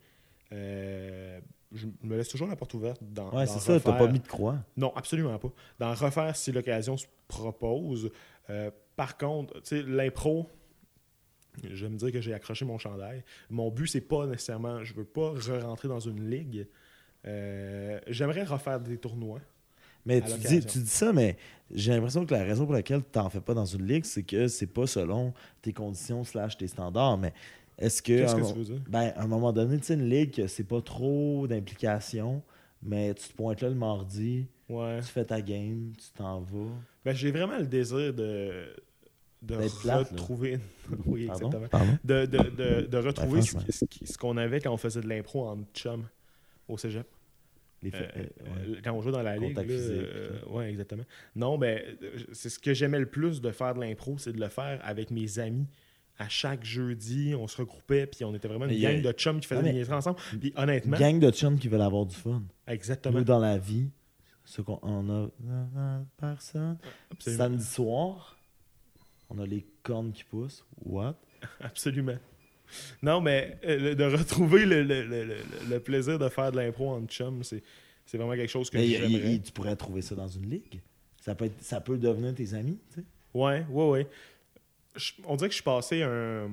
Euh, 0.53 1.39
je 1.73 1.87
me 2.03 2.15
laisse 2.15 2.29
toujours 2.29 2.47
la 2.47 2.55
porte 2.55 2.73
ouverte 2.75 3.01
dans. 3.03 3.29
Ouais, 3.35 3.45
c'est 3.45 3.59
ça, 3.59 3.79
t'as 3.79 3.91
pas 3.97 4.07
mis 4.07 4.19
de 4.19 4.27
croix. 4.27 4.57
Non, 4.77 4.93
absolument 4.95 5.37
pas. 5.37 5.51
D'en 5.79 5.93
refaire 5.93 6.33
si 6.35 6.51
l'occasion 6.53 6.95
se 6.95 7.07
propose. 7.27 8.09
Euh, 8.49 8.71
par 8.95 9.17
contre, 9.17 9.55
tu 9.55 9.61
sais, 9.69 9.81
l'impro, 9.83 10.47
je 11.63 11.85
vais 11.85 11.89
me 11.91 11.97
dire 11.97 12.11
que 12.13 12.21
j'ai 12.21 12.33
accroché 12.33 12.63
mon 12.63 12.77
chandail. 12.77 13.23
Mon 13.49 13.69
but, 13.69 13.87
c'est 13.87 14.01
pas 14.01 14.25
nécessairement, 14.27 14.83
je 14.83 14.93
veux 14.93 15.03
pas 15.03 15.31
re-rentrer 15.31 15.89
dans 15.89 15.99
une 15.99 16.29
ligue. 16.29 16.67
Euh, 17.27 17.99
J'aimerais 18.07 18.43
refaire 18.43 18.79
des 18.79 18.97
tournois. 18.97 19.39
Mais 20.05 20.21
tu 20.21 20.27
dis, 20.27 20.33
l'occasion. 20.33 20.59
tu 20.69 20.77
dis 20.79 20.87
ça, 20.89 21.11
mais 21.13 21.35
j'ai 21.73 21.91
l'impression 21.91 22.25
que 22.27 22.33
la 22.35 22.43
raison 22.43 22.65
pour 22.65 22.73
laquelle 22.75 22.99
tu 23.01 23.09
t'en 23.11 23.27
fais 23.29 23.41
pas 23.41 23.55
dans 23.55 23.65
une 23.65 23.87
ligue, 23.87 24.05
c'est 24.05 24.21
que 24.21 24.47
c'est 24.47 24.67
pas 24.67 24.85
selon 24.85 25.33
tes 25.63 25.73
conditions 25.73 26.23
slash 26.23 26.57
tes 26.57 26.67
standards. 26.67 27.17
Mais 27.17 27.33
est-ce 27.79 28.03
que. 28.03 28.21
Qu'est-ce 28.21 28.35
que 28.35 28.41
tu 28.53 28.57
veux 28.59 28.63
dire? 28.65 28.81
Ben, 28.87 29.11
à 29.15 29.23
un 29.23 29.27
moment 29.27 29.51
donné, 29.51 29.77
tu 29.79 29.85
sais, 29.85 29.93
une 29.95 30.07
ligue, 30.07 30.45
c'est 30.47 30.63
pas 30.67 30.81
trop 30.81 31.47
d'implication, 31.47 32.43
mais 32.83 33.15
tu 33.15 33.29
te 33.29 33.33
pointes 33.33 33.61
là 33.61 33.69
le 33.69 33.75
mardi, 33.75 34.45
Ouais. 34.69 34.99
tu 34.99 35.07
fais 35.07 35.25
ta 35.25 35.41
game, 35.41 35.91
tu 35.97 36.09
t'en 36.15 36.39
vas. 36.41 36.69
Ben, 37.03 37.15
j'ai 37.15 37.31
vraiment 37.31 37.57
le 37.57 37.65
désir 37.65 38.13
de, 38.13 38.67
plate, 39.81 40.09
retrouver. 40.11 40.59
oui, 41.07 41.25
Pardon? 41.25 41.47
exactement. 41.47 41.67
Pardon? 41.69 41.97
De, 42.03 42.25
de, 42.27 42.37
de, 42.49 42.81
de 42.85 42.97
retrouver 42.99 43.41
ce 43.41 44.17
qu'on 44.19 44.37
avait 44.37 44.59
quand 44.61 44.71
on 44.71 44.77
faisait 44.77 45.01
de 45.01 45.07
l'impro 45.09 45.47
en 45.47 45.57
chum 45.73 46.03
au 46.67 46.77
cégep. 46.77 47.07
Les 47.83 47.93
Euh, 47.93 47.97
euh, 48.17 48.19
ouais. 48.19 48.27
euh, 48.69 48.75
Quand 48.83 48.93
on 48.93 49.01
joue 49.01 49.11
dans 49.11 49.21
la 49.21 49.37
ligue. 49.37 49.55
Là, 49.55 49.63
physique, 49.63 49.91
euh, 49.91 50.39
ouais, 50.47 50.69
exactement. 50.69 51.03
Non, 51.35 51.57
ben, 51.57 51.79
euh, 52.01 52.17
c'est 52.31 52.49
ce 52.49 52.57
que 52.59 52.73
j'aimais 52.73 52.99
le 52.99 53.05
plus 53.05 53.41
de 53.41 53.51
faire 53.51 53.75
de 53.75 53.81
l'impro, 53.81 54.17
c'est 54.17 54.33
de 54.33 54.39
le 54.39 54.47
faire 54.49 54.79
avec 54.83 55.11
mes 55.11 55.37
amis 55.39 55.67
à 56.17 56.29
chaque 56.29 56.63
jeudi, 56.63 57.35
on 57.37 57.45
se 57.47 57.57
regroupait, 57.57 58.07
puis 58.07 58.23
on 58.23 58.33
était 58.33 58.47
vraiment 58.47 58.65
une 58.65 58.71
Mais 58.79 58.85
a- 58.85 58.93
gang 58.93 59.01
de 59.01 59.11
chums 59.11 59.39
qui 59.41 59.47
faisaient 59.47 59.59
Ah, 59.59 59.63
mais- 59.63 59.69
des 59.71 59.75
niaiseries 59.75 59.95
ensemble. 59.97 60.17
Puis 60.39 60.53
honnêtement, 60.55 60.97
Gang 60.97 61.19
de 61.19 61.29
chums 61.29 61.59
qui 61.59 61.67
veulent 61.67 61.81
avoir 61.81 62.05
du 62.05 62.15
fun. 62.15 62.41
exactement. 62.67 63.17
Nous, 63.19 63.25
dans 63.25 63.39
la 63.39 63.57
vie, 63.57 63.89
ce 64.45 64.61
qu'on 64.61 64.79
on 64.81 65.09
a 65.09 65.29
personne. 66.17 66.77
Absolument. 67.11 67.43
Samedi 67.43 67.63
soir, 67.65 68.37
on 69.29 69.39
a 69.39 69.45
les 69.45 69.65
cornes 69.83 70.13
qui 70.13 70.23
poussent. 70.23 70.63
What? 70.83 71.19
Absolument. 71.59 72.17
Non, 73.01 73.21
mais 73.21 73.57
euh, 73.65 73.95
de 73.95 74.03
retrouver 74.03 74.65
le, 74.65 74.83
le- 74.83 75.03
le- 75.69 75.79
plaisir 75.79 76.17
de 76.19 76.29
faire 76.29 76.51
de 76.51 76.57
l'impro 76.57 76.91
en 76.91 77.05
chum, 77.07 77.43
c'est 77.43 77.63
c'est 78.05 78.17
vraiment 78.17 78.33
quelque 78.35 78.49
chose 78.51 78.69
que 78.69 78.77
Mais 78.77 78.87
j'aimerais. 78.87 79.39
tu 79.39 79.51
pourrais 79.51 79.75
trouver 79.75 80.01
ça 80.01 80.13
dans 80.15 80.27
une 80.27 80.49
ligue. 80.49 80.81
Ça 81.21 81.33
peut, 81.33 81.45
être- 81.45 81.61
ça 81.61 81.81
peut 81.81 81.97
devenir 81.97 82.35
tes 82.35 82.53
amis, 82.53 82.77
tu 82.93 82.99
sais. 83.01 83.05
Ouais, 83.33 83.65
ouais, 83.69 83.89
ouais. 83.89 84.07
Je- 84.95 85.13
on 85.25 85.35
dirait 85.35 85.49
que 85.49 85.53
je 85.53 85.57
suis 85.57 85.63
passé 85.63 86.03
un, 86.03 86.49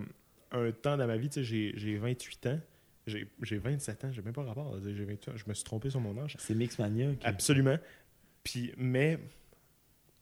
un 0.51 0.73
temps 0.73 0.97
dans 0.97 1.07
ma 1.07 1.17
vie, 1.17 1.29
tu 1.29 1.35
sais, 1.35 1.45
j'ai 1.45 1.73
j'ai 1.77 1.97
28 1.97 2.47
ans. 2.47 2.61
J'ai 3.07 3.27
j'ai 3.43 3.59
27 3.59 4.05
ans, 4.05 4.13
j'ai 4.13 4.23
même 4.23 4.33
pas 4.33 4.45
rapport. 4.45 4.77
J'ai 4.83 5.05
28 5.05 5.29
ans, 5.29 5.33
je 5.37 5.45
me 5.47 5.55
suis 5.55 5.65
trompé 5.65 5.91
sur 5.91 6.01
mon 6.01 6.17
âge. 6.23 6.37
C'est 6.39 6.55
Mixmania. 6.55 7.15
Qui... 7.15 7.27
Absolument. 7.27 7.79
Puis, 8.45 8.73
mais 8.77 9.19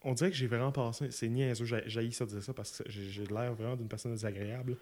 on 0.03 0.15
dirait 0.15 0.31
que 0.31 0.37
j'ai 0.37 0.47
vraiment 0.47 0.73
passé. 0.73 1.11
C'est 1.11 1.29
niaiseux, 1.29 1.65
j'ai 1.65 1.83
j'ai 1.87 2.11
ça 2.11 2.25
de 2.25 2.31
dire 2.31 2.43
ça 2.43 2.53
parce 2.55 2.79
que 2.83 2.91
j'ai 2.91 3.09
j'ai 3.11 3.27
l'air 3.27 3.55
vraiment 3.55 3.77
d'une 3.77 3.89
personne 3.89 4.13
désagréable. 4.13 4.77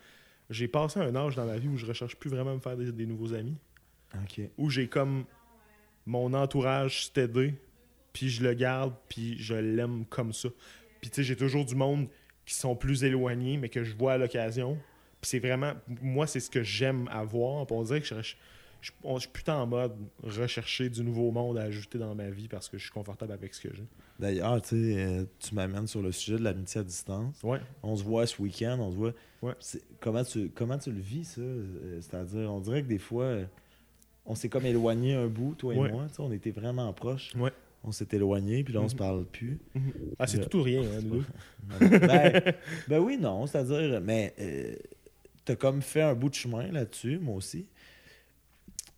J'ai 0.50 0.68
passé 0.68 1.00
un 1.00 1.14
âge 1.14 1.34
dans 1.37 1.44
ma 1.44 1.58
vie 1.58 1.68
où 1.68 1.76
je 1.76 1.87
recherche 1.87 2.16
plus 2.16 2.30
vraiment 2.30 2.52
à 2.52 2.54
me 2.54 2.61
faire 2.61 2.76
des, 2.76 2.90
des 2.92 3.06
nouveaux 3.06 3.34
amis. 3.34 3.56
Où 4.56 4.70
j'ai 4.70 4.88
comme 4.88 5.24
mon 6.06 6.32
entourage 6.32 7.04
stédé, 7.04 7.54
puis 8.14 8.30
je 8.30 8.42
le 8.42 8.54
garde, 8.54 8.94
puis 9.08 9.37
je 9.38 9.54
l'aime 9.54 10.06
comme 10.06 10.32
ça. 10.32 10.48
Puis 11.00 11.11
tu 11.11 11.16
sais, 11.16 11.22
j'ai 11.22 11.37
toujours 11.37 11.64
du 11.66 11.74
monde 11.74 12.08
qui 12.46 12.54
sont 12.54 12.74
plus 12.74 13.04
éloignés, 13.04 13.58
mais 13.58 13.68
que 13.68 13.84
je 13.84 13.94
vois 13.94 14.14
à 14.14 14.18
l'occasion. 14.18 14.78
Puis 15.20 15.30
c'est 15.30 15.38
vraiment, 15.38 15.74
moi, 16.00 16.26
c'est 16.26 16.40
ce 16.40 16.48
que 16.48 16.62
j'aime 16.62 17.08
avoir. 17.12 17.66
Puis 17.66 17.76
on 17.76 17.82
dirait 17.82 18.00
que 18.00 18.06
je, 18.06 18.14
je, 18.22 18.34
je, 18.80 18.92
on- 19.04 19.16
je 19.16 19.22
suis 19.22 19.30
putain 19.30 19.56
en 19.56 19.66
mode 19.66 19.94
rechercher 20.22 20.88
du 20.88 21.02
nouveau 21.04 21.30
monde 21.30 21.58
à 21.58 21.62
ajouter 21.64 21.98
dans 21.98 22.14
ma 22.14 22.30
vie 22.30 22.48
parce 22.48 22.68
que 22.70 22.78
je 22.78 22.84
suis 22.84 22.92
confortable 22.92 23.32
avec 23.32 23.52
ce 23.54 23.61
que 23.61 23.74
j'ai. 23.74 23.84
D'ailleurs, 24.18 24.61
tu 24.62 24.68
sais, 24.70 24.96
euh, 25.07 25.24
tu 25.38 25.54
m'amènes 25.54 25.87
sur 25.87 26.02
le 26.02 26.11
sujet 26.11 26.38
de 26.38 26.42
l'amitié 26.44 26.81
à 26.81 26.85
distance. 26.85 27.40
Ouais. 27.44 27.61
On 27.83 27.94
se 27.94 28.02
voit 28.02 28.26
ce 28.26 28.40
week-end, 28.42 28.76
on 28.81 28.90
se 28.90 28.96
voit. 28.96 29.12
Ouais. 29.42 29.52
Comment, 30.00 30.24
tu, 30.24 30.50
comment 30.50 30.76
tu 30.78 30.90
le 30.90 31.00
vis, 31.00 31.24
ça? 31.24 31.40
Euh, 31.40 32.00
C'est-à-dire, 32.00 32.52
on 32.52 32.59
dirait 32.61 32.83
que 32.83 32.88
des 32.88 32.98
fois, 32.98 33.24
euh, 33.24 33.44
on 34.26 34.35
s'est 34.35 34.48
comme 34.48 34.66
éloigné 34.66 35.14
un 35.14 35.28
bout, 35.28 35.54
toi 35.54 35.72
et 35.74 35.78
Ouais. 35.78 35.92
moi. 35.92 36.07
On 36.18 36.33
était 36.33 36.50
vraiment 36.50 36.92
proches. 36.92 37.33
Ouais. 37.37 37.52
On 37.85 37.92
s'est 37.92 38.09
éloigné, 38.11 38.64
puis 38.64 38.74
là, 38.74 38.81
on 38.81 38.85
Mhm. 38.85 38.88
se 38.88 38.96
parle 38.96 39.24
plus. 39.24 39.61
Ah, 40.18 40.26
c'est 40.26 40.48
tout 40.50 40.59
ou 40.59 40.62
rien, 40.64 40.83
hein, 40.83 41.00
nous 41.04 41.22
deux. 41.78 41.98
ben, 42.00 42.42
ben 42.88 42.98
oui, 42.98 43.18
non. 43.20 43.46
C'est-à-dire, 43.46 44.00
mais 44.00 44.35
euh, 44.40 44.74
t'as 45.44 45.54
comme 45.54 45.81
fait 45.81 46.02
un 46.02 46.14
bout 46.14 46.28
de 46.28 46.35
chemin 46.35 46.72
là-dessus, 46.72 47.18
moi 47.20 47.37
aussi. 47.37 47.66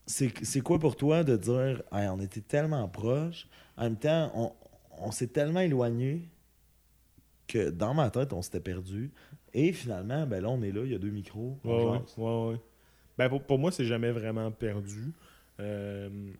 C'est 0.06 0.32
c'est 0.44 0.60
quoi 0.62 0.78
pour 0.78 0.96
toi 0.96 1.22
de 1.22 1.36
dire, 1.36 1.82
Hey, 1.92 2.08
on 2.08 2.20
était 2.20 2.40
tellement 2.40 2.88
proches, 2.88 3.46
en 3.76 3.82
même 3.84 3.96
temps, 3.96 4.32
on, 4.34 4.52
on 5.00 5.10
s'est 5.10 5.28
tellement 5.28 5.60
éloigné 5.60 6.28
que 7.48 7.70
dans 7.70 7.94
ma 7.94 8.10
tête, 8.10 8.32
on 8.32 8.42
s'était 8.42 8.60
perdu. 8.60 9.10
Et 9.52 9.72
finalement, 9.72 10.26
ben 10.26 10.40
là, 10.42 10.48
on 10.50 10.62
est 10.62 10.70
là, 10.72 10.82
il 10.84 10.92
y 10.92 10.94
a 10.94 10.98
deux 10.98 11.10
micros. 11.10 11.58
on 11.64 11.68
Ouais, 11.68 11.84
ouais, 11.84 11.98
jase. 11.98 12.14
ouais, 12.18 12.46
ouais. 12.52 12.60
Ben, 13.18 13.28
pour, 13.28 13.42
pour 13.42 13.58
moi, 13.58 13.72
c'est 13.72 13.84
jamais 13.84 14.12
vraiment 14.12 14.50
perdu. 14.52 15.12
Euh, 15.58 16.30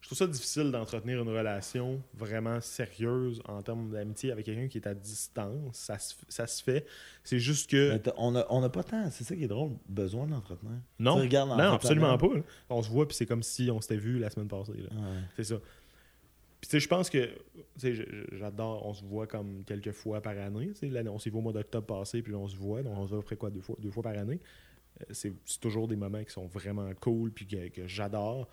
je 0.00 0.08
trouve 0.08 0.18
ça 0.18 0.26
difficile 0.26 0.70
d'entretenir 0.70 1.22
une 1.22 1.28
relation 1.28 2.02
vraiment 2.14 2.60
sérieuse 2.60 3.40
en 3.46 3.62
termes 3.62 3.90
d'amitié 3.90 4.32
avec 4.32 4.44
quelqu'un 4.46 4.68
qui 4.68 4.76
est 4.78 4.86
à 4.86 4.94
distance. 4.94 5.76
Ça 5.76 5.98
se, 5.98 6.14
ça 6.28 6.46
se 6.46 6.62
fait. 6.62 6.84
C'est 7.22 7.38
juste 7.38 7.70
que. 7.70 7.96
T'as- 7.98 8.12
on 8.18 8.32
n'a 8.32 8.44
on 8.50 8.62
a 8.62 8.68
pas 8.68 8.82
tant, 8.82 9.10
c'est 9.10 9.24
ça 9.24 9.34
qui 9.36 9.44
est 9.44 9.48
drôle, 9.48 9.72
besoin 9.88 10.26
d'entretenir. 10.26 10.72
non, 10.98 11.20
tu 11.26 11.34
non, 11.34 11.72
absolument 11.72 12.18
pas. 12.18 12.26
On 12.70 12.82
se 12.82 12.90
voit, 12.90 13.06
puis 13.06 13.16
c'est 13.16 13.26
comme 13.26 13.42
si 13.42 13.70
on 13.70 13.80
s'était 13.80 13.96
vu 13.96 14.18
la 14.18 14.28
semaine 14.30 14.48
passée. 14.48 14.72
là. 14.72 14.88
Ouais. 14.94 15.18
C'est 15.36 15.44
ça. 15.44 15.56
Puis, 16.64 16.70
tu 16.70 16.76
sais, 16.78 16.80
je 16.80 16.88
pense 16.88 17.10
que, 17.10 17.26
tu 17.78 17.94
sais, 17.94 18.06
j'adore, 18.32 18.86
on 18.86 18.94
se 18.94 19.04
voit 19.04 19.26
comme 19.26 19.64
quelques 19.66 19.92
fois 19.92 20.22
par 20.22 20.32
année. 20.38 20.70
Tu 20.80 20.90
sais, 20.90 21.08
on 21.10 21.18
s'est 21.18 21.28
vu 21.28 21.36
au 21.36 21.42
mois 21.42 21.52
d'octobre 21.52 21.86
passé, 21.86 22.22
puis 22.22 22.34
on 22.34 22.48
se 22.48 22.56
voit. 22.56 22.82
Donc, 22.82 22.96
on 22.96 23.04
se 23.04 23.10
voit 23.10 23.18
après 23.18 23.36
quoi, 23.36 23.50
deux 23.50 23.60
fois, 23.60 23.76
deux 23.78 23.90
fois 23.90 24.02
par 24.02 24.16
année. 24.16 24.40
Euh, 25.02 25.04
C'est 25.12 25.34
toujours 25.60 25.88
des 25.88 25.96
moments 25.96 26.24
qui 26.24 26.32
sont 26.32 26.46
vraiment 26.46 26.90
cool, 27.02 27.32
puis 27.32 27.46
que, 27.46 27.68
que 27.68 27.86
j'adore. 27.86 28.48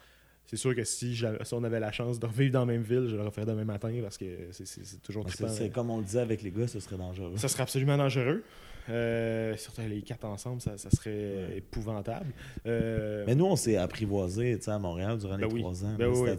C'est 0.45 0.57
sûr 0.57 0.75
que 0.75 0.83
si, 0.83 1.15
si 1.15 1.53
on 1.53 1.63
avait 1.63 1.79
la 1.79 1.93
chance 1.93 2.19
de 2.19 2.25
revivre 2.25 2.51
dans 2.51 2.59
la 2.65 2.65
même 2.65 2.81
ville, 2.81 3.07
je 3.07 3.15
le 3.15 3.21
referais 3.23 3.45
demain 3.45 3.63
matin 3.63 3.97
parce 4.01 4.17
que 4.17 4.25
c'est- 4.51 5.01
toujours 5.01 5.23
c'est-. 5.29 5.47
C'est 5.47 5.69
comme 5.69 5.89
on 5.89 5.99
le 5.99 6.03
disait 6.03 6.19
avec 6.19 6.41
les 6.41 6.51
gars, 6.51 6.67
ce 6.67 6.81
serait 6.81 6.97
dangereux. 6.97 7.37
Ça 7.37 7.47
serait 7.47 7.63
absolument 7.63 7.95
dangereux. 7.95 8.43
Euh, 8.89 9.55
surtout 9.57 9.81
les 9.87 10.01
quatre 10.01 10.25
ensemble, 10.25 10.61
ça, 10.61 10.77
ça 10.77 10.89
serait 10.89 11.11
Ouais. 11.11 11.57
épouvantable. 11.57 12.31
Euh, 12.65 13.23
Mais 13.27 13.35
nous, 13.35 13.45
on 13.45 13.55
s'est 13.55 13.77
apprivoisé 13.77 14.57
tu 14.57 14.63
sais, 14.65 14.71
à 14.71 14.79
Montréal 14.79 15.17
durant 15.17 15.37
Ben 15.37 15.47
les 15.47 15.53
oui. 15.53 15.61
trois 15.61 15.85
ans. 15.85 15.95
Ben 15.97 16.07
oui, 16.07 16.29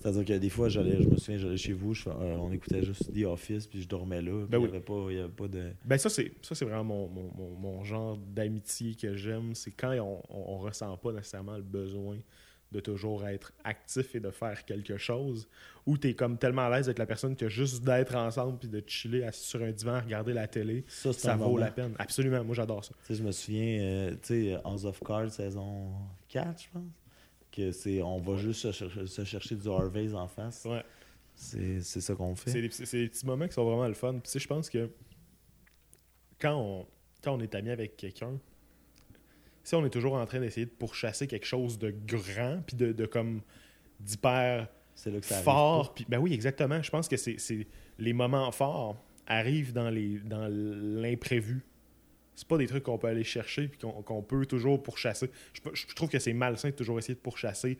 C'est-à-dire 0.00 0.24
que 0.24 0.32
des 0.38 0.48
fois, 0.50 0.68
j'allais, 0.68 1.02
je 1.02 1.08
me 1.08 1.16
souviens, 1.16 1.38
j'allais 1.38 1.56
chez 1.56 1.72
vous, 1.72 1.92
je 1.94 2.08
euh, 2.08 2.36
on 2.38 2.52
écoutait 2.52 2.82
juste 2.84 3.12
The 3.12 3.24
Office, 3.24 3.66
puis 3.66 3.82
je 3.82 3.88
dormais 3.88 4.22
là. 4.22 4.46
Ben 4.48 4.58
il 4.58 4.62
n'y 4.62 4.66
avait, 4.68 4.76
avait 5.20 5.28
pas 5.28 5.48
de. 5.48 5.70
Ben 5.84 5.98
ça, 5.98 6.08
c'est 6.08 6.32
ça 6.42 6.54
c'est 6.54 6.64
vraiment 6.64 6.84
mon, 6.84 7.08
mon- 7.08 7.30
mon- 7.36 7.56
mon 7.58 7.84
genre 7.84 8.16
d'amitié 8.16 8.94
que 8.94 9.16
j'aime. 9.16 9.54
C'est 9.54 9.72
quand 9.72 9.92
on, 9.98 10.20
on 10.30 10.58
ressent 10.58 10.96
pas 10.98 11.12
nécessairement 11.12 11.56
le 11.56 11.62
besoin 11.62 12.16
de 12.72 12.80
toujours 12.80 13.26
être 13.26 13.52
actif 13.64 14.14
et 14.14 14.20
de 14.20 14.30
faire 14.30 14.64
quelque 14.64 14.96
chose, 14.96 15.48
ou 15.86 15.96
tu 15.96 16.08
es 16.08 16.14
comme 16.14 16.36
tellement 16.36 16.66
à 16.66 16.76
l'aise 16.76 16.88
avec 16.88 16.98
la 16.98 17.06
personne 17.06 17.36
que 17.36 17.48
juste 17.48 17.84
d'être 17.84 18.16
ensemble 18.16 18.58
puis 18.58 18.68
de 18.68 18.82
chiller 18.86 19.24
assis 19.24 19.46
sur 19.46 19.62
un 19.62 19.70
divan, 19.70 20.00
regarder 20.00 20.32
la 20.32 20.48
télé, 20.48 20.84
Ça, 20.88 21.12
ça 21.12 21.36
vaut 21.36 21.58
la 21.58 21.70
peine. 21.70 21.94
Absolument, 21.98 22.42
moi 22.44 22.54
j'adore 22.54 22.84
ça. 22.84 22.92
Je 23.08 23.22
me 23.22 23.30
souviens, 23.30 23.80
euh, 23.80 24.10
tu 24.22 24.50
sais, 24.50 24.58
House 24.64 24.84
of 24.84 25.00
Cards 25.00 25.30
saison 25.30 25.92
4, 26.28 26.62
je 26.62 26.68
pense. 26.72 26.82
Que 27.52 27.72
c'est, 27.72 28.02
on 28.02 28.18
va 28.18 28.36
juste 28.36 28.60
se 28.60 28.72
chercher, 28.72 29.06
se 29.06 29.24
chercher 29.24 29.54
du 29.54 29.68
Harvey's 29.68 30.12
en 30.12 30.26
face. 30.26 30.66
Ouais. 30.66 30.82
C'est, 31.36 31.80
ça 31.82 32.14
qu'on 32.14 32.34
fait. 32.34 32.50
c'est 32.50 32.60
des 32.98 33.08
petits 33.08 33.26
moments 33.26 33.46
qui 33.46 33.54
sont 33.54 33.64
vraiment 33.64 33.86
le 33.86 33.94
fun. 33.94 34.18
Puis, 34.18 34.38
je 34.38 34.46
pense 34.46 34.68
que 34.70 34.90
quand 36.40 36.54
on, 36.54 36.86
quand 37.22 37.34
on 37.34 37.40
est 37.40 37.54
ami 37.54 37.70
avec 37.70 37.96
quelqu'un, 37.96 38.38
si 39.66 39.74
on 39.74 39.84
est 39.84 39.90
toujours 39.90 40.14
en 40.14 40.24
train 40.26 40.38
d'essayer 40.38 40.66
de 40.66 40.70
pourchasser 40.70 41.26
quelque 41.26 41.44
chose 41.46 41.76
de 41.78 41.90
grand, 42.06 42.62
puis 42.66 42.76
de, 42.76 42.92
de 42.92 43.04
comme 43.04 43.40
d'hyper 43.98 44.68
fort. 45.42 45.94
Puis, 45.94 46.06
ben 46.08 46.18
oui, 46.18 46.32
exactement. 46.32 46.80
Je 46.82 46.90
pense 46.90 47.08
que 47.08 47.16
c'est 47.16 47.66
les 47.98 48.12
moments 48.12 48.52
forts 48.52 48.96
arrivent 49.26 49.72
dans 49.72 49.90
les 49.90 50.18
dans 50.20 50.46
l'imprévu. 50.48 51.64
C'est 52.36 52.46
pas 52.46 52.58
des 52.58 52.66
trucs 52.66 52.84
qu'on 52.84 52.96
peut 52.98 53.08
aller 53.08 53.24
chercher 53.24 53.66
puis 53.68 53.78
qu'on 53.80 54.02
qu'on 54.02 54.22
peut 54.22 54.46
toujours 54.46 54.80
pourchasser. 54.82 55.30
Je, 55.52 55.60
je 55.74 55.94
trouve 55.94 56.10
que 56.10 56.18
c'est 56.18 56.32
malsain 56.34 56.68
de 56.70 56.74
toujours 56.74 56.98
essayer 56.98 57.14
de 57.14 57.20
pourchasser 57.20 57.76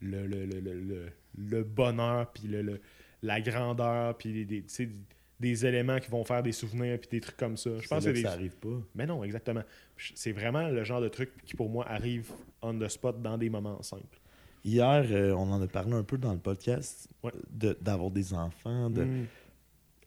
le, 0.00 0.26
le, 0.26 0.44
le, 0.44 0.60
le, 0.60 0.80
le- 0.80 1.12
le 1.36 1.62
bonheur 1.62 2.32
puis 2.32 2.48
le, 2.48 2.80
la 3.22 3.40
grandeur 3.40 4.16
puis 4.18 4.32
des, 4.32 4.44
des, 4.44 4.64
des 5.40 5.64
éléments 5.66 5.98
qui 6.00 6.10
vont 6.10 6.24
faire 6.24 6.42
des 6.42 6.52
souvenirs 6.52 6.98
puis 6.98 7.08
des 7.10 7.20
trucs 7.20 7.36
comme 7.36 7.56
ça. 7.56 7.70
Je 7.78 7.86
pense 7.88 8.04
que 8.04 8.14
ça 8.20 8.32
arrive 8.32 8.56
pas. 8.56 8.80
Mais 8.94 9.06
non, 9.06 9.22
exactement. 9.22 9.62
C'est 10.14 10.32
vraiment 10.32 10.68
le 10.68 10.82
genre 10.84 11.00
de 11.00 11.08
truc 11.08 11.30
qui 11.44 11.54
pour 11.54 11.68
moi 11.70 11.86
arrive 11.88 12.32
on 12.62 12.76
the 12.78 12.88
spot 12.88 13.22
dans 13.22 13.38
des 13.38 13.48
moments 13.48 13.80
simples. 13.82 14.18
Hier, 14.64 15.04
euh, 15.10 15.32
on 15.32 15.50
en 15.52 15.62
a 15.62 15.68
parlé 15.68 15.92
un 15.94 16.02
peu 16.02 16.18
dans 16.18 16.32
le 16.32 16.40
podcast 16.40 17.08
Ouais. 17.22 17.32
de- 17.50 17.78
d'avoir 17.80 18.10
des 18.10 18.34
enfants. 18.34 18.90
De... 18.90 19.04
Mm. 19.04 19.26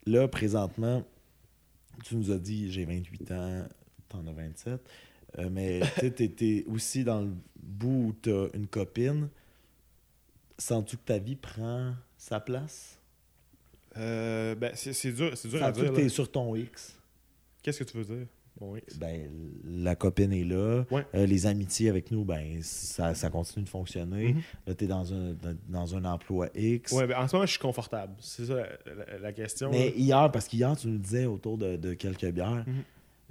Là, 0.08 0.28
présentement, 0.28 1.04
tu 2.04 2.16
nous 2.18 2.32
as 2.32 2.38
dit 2.38 2.70
j'ai 2.72 2.84
28 2.86 3.32
ans, 3.32 3.66
t'en 4.10 4.28
as 4.28 4.34
27. 4.34 4.82
euh, 5.40 5.50
mais 5.50 5.80
tu 6.18 6.24
étais 6.24 6.66
aussi 6.68 7.04
dans 7.06 7.22
le 7.22 7.32
bout 7.56 8.08
où 8.10 8.14
t'as 8.22 8.48
une 8.54 8.68
copine. 8.68 9.30
Sens-tu 10.58 10.98
que 10.98 11.04
ta 11.04 11.18
vie 11.18 11.36
prend 11.38 11.94
sa 12.18 12.40
place? 12.40 13.00
Euh, 13.98 14.56
ben, 14.56 14.72
c'est 14.74 15.12
dur, 15.12 15.32
c'est 15.36 15.48
dur 15.50 15.64
à 15.64 15.72
dire. 15.72 15.84
que 15.84 15.90
là. 15.90 15.96
t'es 15.96 16.10
sur 16.10 16.32
ton 16.32 16.56
X? 16.56 16.98
Qu'est-ce 17.62 17.80
que 17.80 17.84
tu 17.90 17.98
veux 17.98 18.06
dire? 18.06 18.26
Bon, 18.60 18.76
X. 18.76 18.98
Ben, 18.98 19.30
la 19.66 19.96
copine 19.96 20.32
est 20.34 20.44
là. 20.44 20.84
Ouais. 20.92 21.06
Euh, 21.16 21.26
les 21.26 21.46
amitiés 21.48 21.90
avec 21.90 22.12
nous, 22.12 22.24
ben, 22.24 22.60
ça, 22.62 23.14
ça 23.16 23.30
continue 23.30 23.64
de 23.66 23.70
fonctionner. 23.70 24.34
Mhm. 24.34 24.42
Là, 24.68 24.74
t'es 24.76 24.88
dans 24.88 25.14
un, 25.14 25.34
dans, 25.34 25.58
dans 25.68 25.96
un 25.96 26.06
emploi 26.06 26.50
X. 26.56 26.92
Ouais, 26.92 27.08
ben, 27.08 27.18
en 27.18 27.28
ce 27.28 27.36
moment, 27.36 27.46
je 27.46 27.52
suis 27.52 27.60
confortable. 27.60 28.14
C'est 28.20 28.46
ça 28.46 28.56
la, 28.56 28.68
la- 28.96 29.18
la 29.20 29.34
question. 29.34 29.72
Mais 29.72 29.88
là. 29.90 29.96
hier, 29.96 30.32
parce 30.32 30.48
qu'hier, 30.48 30.76
tu 30.78 30.88
nous 30.88 30.98
disais 31.00 31.26
autour 31.26 31.58
de, 31.58 31.76
de 31.76 31.94
quelques 31.94 32.30
bières, 32.32 32.64
Mhm. 32.68 32.84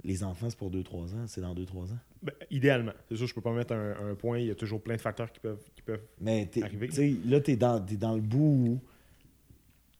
les 0.03 0.23
enfants, 0.23 0.49
c'est 0.49 0.57
pour 0.57 0.69
2-3 0.71 1.13
ans. 1.15 1.25
C'est 1.27 1.41
dans 1.41 1.53
2-3 1.55 1.91
ans? 1.93 1.99
Ben, 2.23 2.33
idéalement. 2.49 2.93
C'est 3.09 3.15
sûr, 3.15 3.27
je 3.27 3.33
peux 3.33 3.41
pas 3.41 3.53
mettre 3.53 3.73
un, 3.73 4.11
un 4.11 4.15
point. 4.15 4.39
Il 4.39 4.47
y 4.47 4.51
a 4.51 4.55
toujours 4.55 4.81
plein 4.81 4.95
de 4.95 5.01
facteurs 5.01 5.31
qui 5.31 5.39
peuvent. 5.39 5.63
Qui 5.75 5.81
peuvent... 5.81 6.01
Mais 6.19 6.45
t'es- 6.47 6.63
Arrivé. 6.63 6.89
tu 6.89 7.17
là, 7.29 7.39
t'es 7.39 7.55
dans, 7.55 7.79
le 8.15 8.21
bout 8.21 8.37
où, 8.39 8.79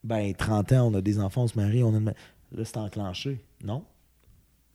ben, 0.03 0.33
30 0.33 0.71
ans, 0.73 0.87
on 0.87 0.93
a 0.95 1.01
des 1.01 1.19
enfants, 1.19 1.43
on 1.43 1.47
se 1.47 1.57
marie, 1.59 1.83
on 1.83 1.93
a 1.95 1.99
Là, 2.53 2.65
c'est 2.65 2.77
enclenché. 2.77 3.39
Non? 3.63 3.85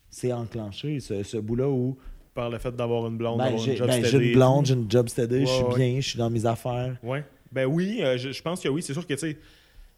C'est 0.08 0.32
enclenché, 0.32 1.00
ce, 1.00 1.22
ce 1.22 1.36
bout-là 1.36 1.68
où 1.68 1.98
Par 2.34 2.48
le 2.48 2.58
fait 2.58 2.74
d'avoir 2.74 3.06
une 3.06 3.18
blonde, 3.18 3.38
ben, 3.38 3.56
j'ai 3.58 3.72
une 3.72 3.76
job 3.78 3.86
ben, 3.88 4.04
j'ai 4.04 4.16
une 4.28 4.32
blonde, 4.32 4.66
j'ai 4.66 4.74
une 4.74 4.90
job 4.90 5.08
steady, 5.08 5.40
je 5.40 5.44
suis 5.46 5.62
Ouais, 5.64 5.76
bien, 5.76 6.00
je 6.00 6.08
suis 6.08 6.18
dans 6.18 6.30
mes 6.30 6.46
affaires. 6.46 6.96
Ouais. 7.02 7.24
Ben 7.52 7.66
oui, 7.66 7.98
euh, 8.02 8.16
je, 8.16 8.32
je 8.32 8.42
pense 8.42 8.60
que 8.62 8.68
oui. 8.68 8.82
C'est 8.82 8.92
sûr 8.92 9.06
que, 9.06 9.12
tu 9.14 9.18
sais, 9.20 9.38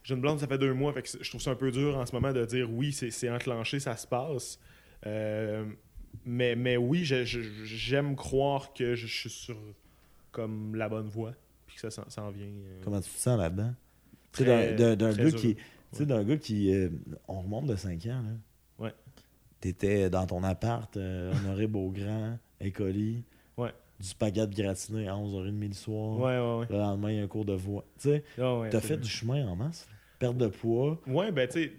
j'ai 0.02 0.14
une 0.14 0.20
blonde, 0.20 0.40
ça 0.40 0.46
fait 0.46 0.58
deux 0.58 0.72
mois. 0.74 0.92
Fait 0.92 1.02
que 1.02 1.08
c'est- 1.08 1.22
je 1.22 1.28
trouve 1.28 1.40
ça 1.40 1.50
un 1.50 1.54
peu 1.56 1.70
dur 1.70 1.96
en 1.96 2.04
ce 2.06 2.12
moment 2.12 2.32
de 2.32 2.44
dire 2.44 2.68
oui, 2.72 2.92
c'est 2.92 3.10
c'est 3.10 3.30
enclenché, 3.30 3.78
ça 3.80 3.96
se 3.96 4.06
passe. 4.06 4.58
Euh, 5.06 5.64
mais, 6.24 6.56
mais 6.56 6.76
oui, 6.76 7.04
je- 7.04 7.24
je- 7.24 7.40
j'aime 7.64 8.16
croire 8.16 8.72
que 8.72 8.94
je 8.94 9.06
suis 9.06 9.30
sur 9.30 9.56
comme 10.32 10.74
la 10.74 10.88
bonne 10.88 11.08
voie, 11.08 11.32
puis 11.66 11.76
que 11.76 11.80
ça 11.82 11.90
s'en 11.90 12.08
s'en 12.10 12.30
vient. 12.30 12.46
euh, 12.46 12.80
Comment 12.84 13.00
tu 13.00 13.10
te 13.10 13.18
sens 13.18 13.38
là-dedans? 13.38 13.72
D'un- 14.38 15.12
gars 15.12 15.30
qui. 15.30 15.54
Tu 15.56 15.62
sais, 15.92 16.06
d'un 16.06 16.22
gars 16.24 16.36
qui. 16.36 16.72
euh, 16.74 16.88
on 17.28 17.40
remonte 17.40 17.66
de 17.66 17.76
5 17.76 18.04
ans, 18.06 18.22
là. 18.22 18.32
Ouais. 18.78 18.94
T'étais 19.60 20.08
dans 20.10 20.26
ton 20.26 20.42
appart, 20.44 20.94
euh, 20.96 21.32
Honoré 21.34 21.66
Beaugrand, 21.66 22.38
Écoli. 22.60 23.24
Ouais. 23.56 23.72
Du 23.98 24.06
spaghetti 24.06 24.62
gratiné 24.62 25.08
à 25.08 25.14
11h30 25.14 25.68
le 25.68 25.74
soir. 25.74 26.18
Ouais, 26.18 26.38
ouais, 26.38 26.58
ouais. 26.60 26.66
Le 26.70 26.76
lendemain, 26.78 27.10
il 27.10 27.16
y 27.16 27.20
a 27.20 27.24
un 27.24 27.26
cours 27.26 27.44
de 27.44 27.54
voix. 27.54 27.84
Tu 27.98 28.10
sais, 28.10 28.24
Ah 28.38 28.58
ouais, 28.60 28.70
t'as 28.70 28.80
fait 28.80 28.96
du 28.96 29.08
chemin 29.08 29.46
en 29.48 29.56
masse. 29.56 29.86
là. 29.90 29.96
Perte 30.20 30.36
de 30.36 30.46
poids. 30.48 31.00
Ouais, 31.06 31.32
ben, 31.32 31.48
tu 31.48 31.64
sais, 31.64 31.72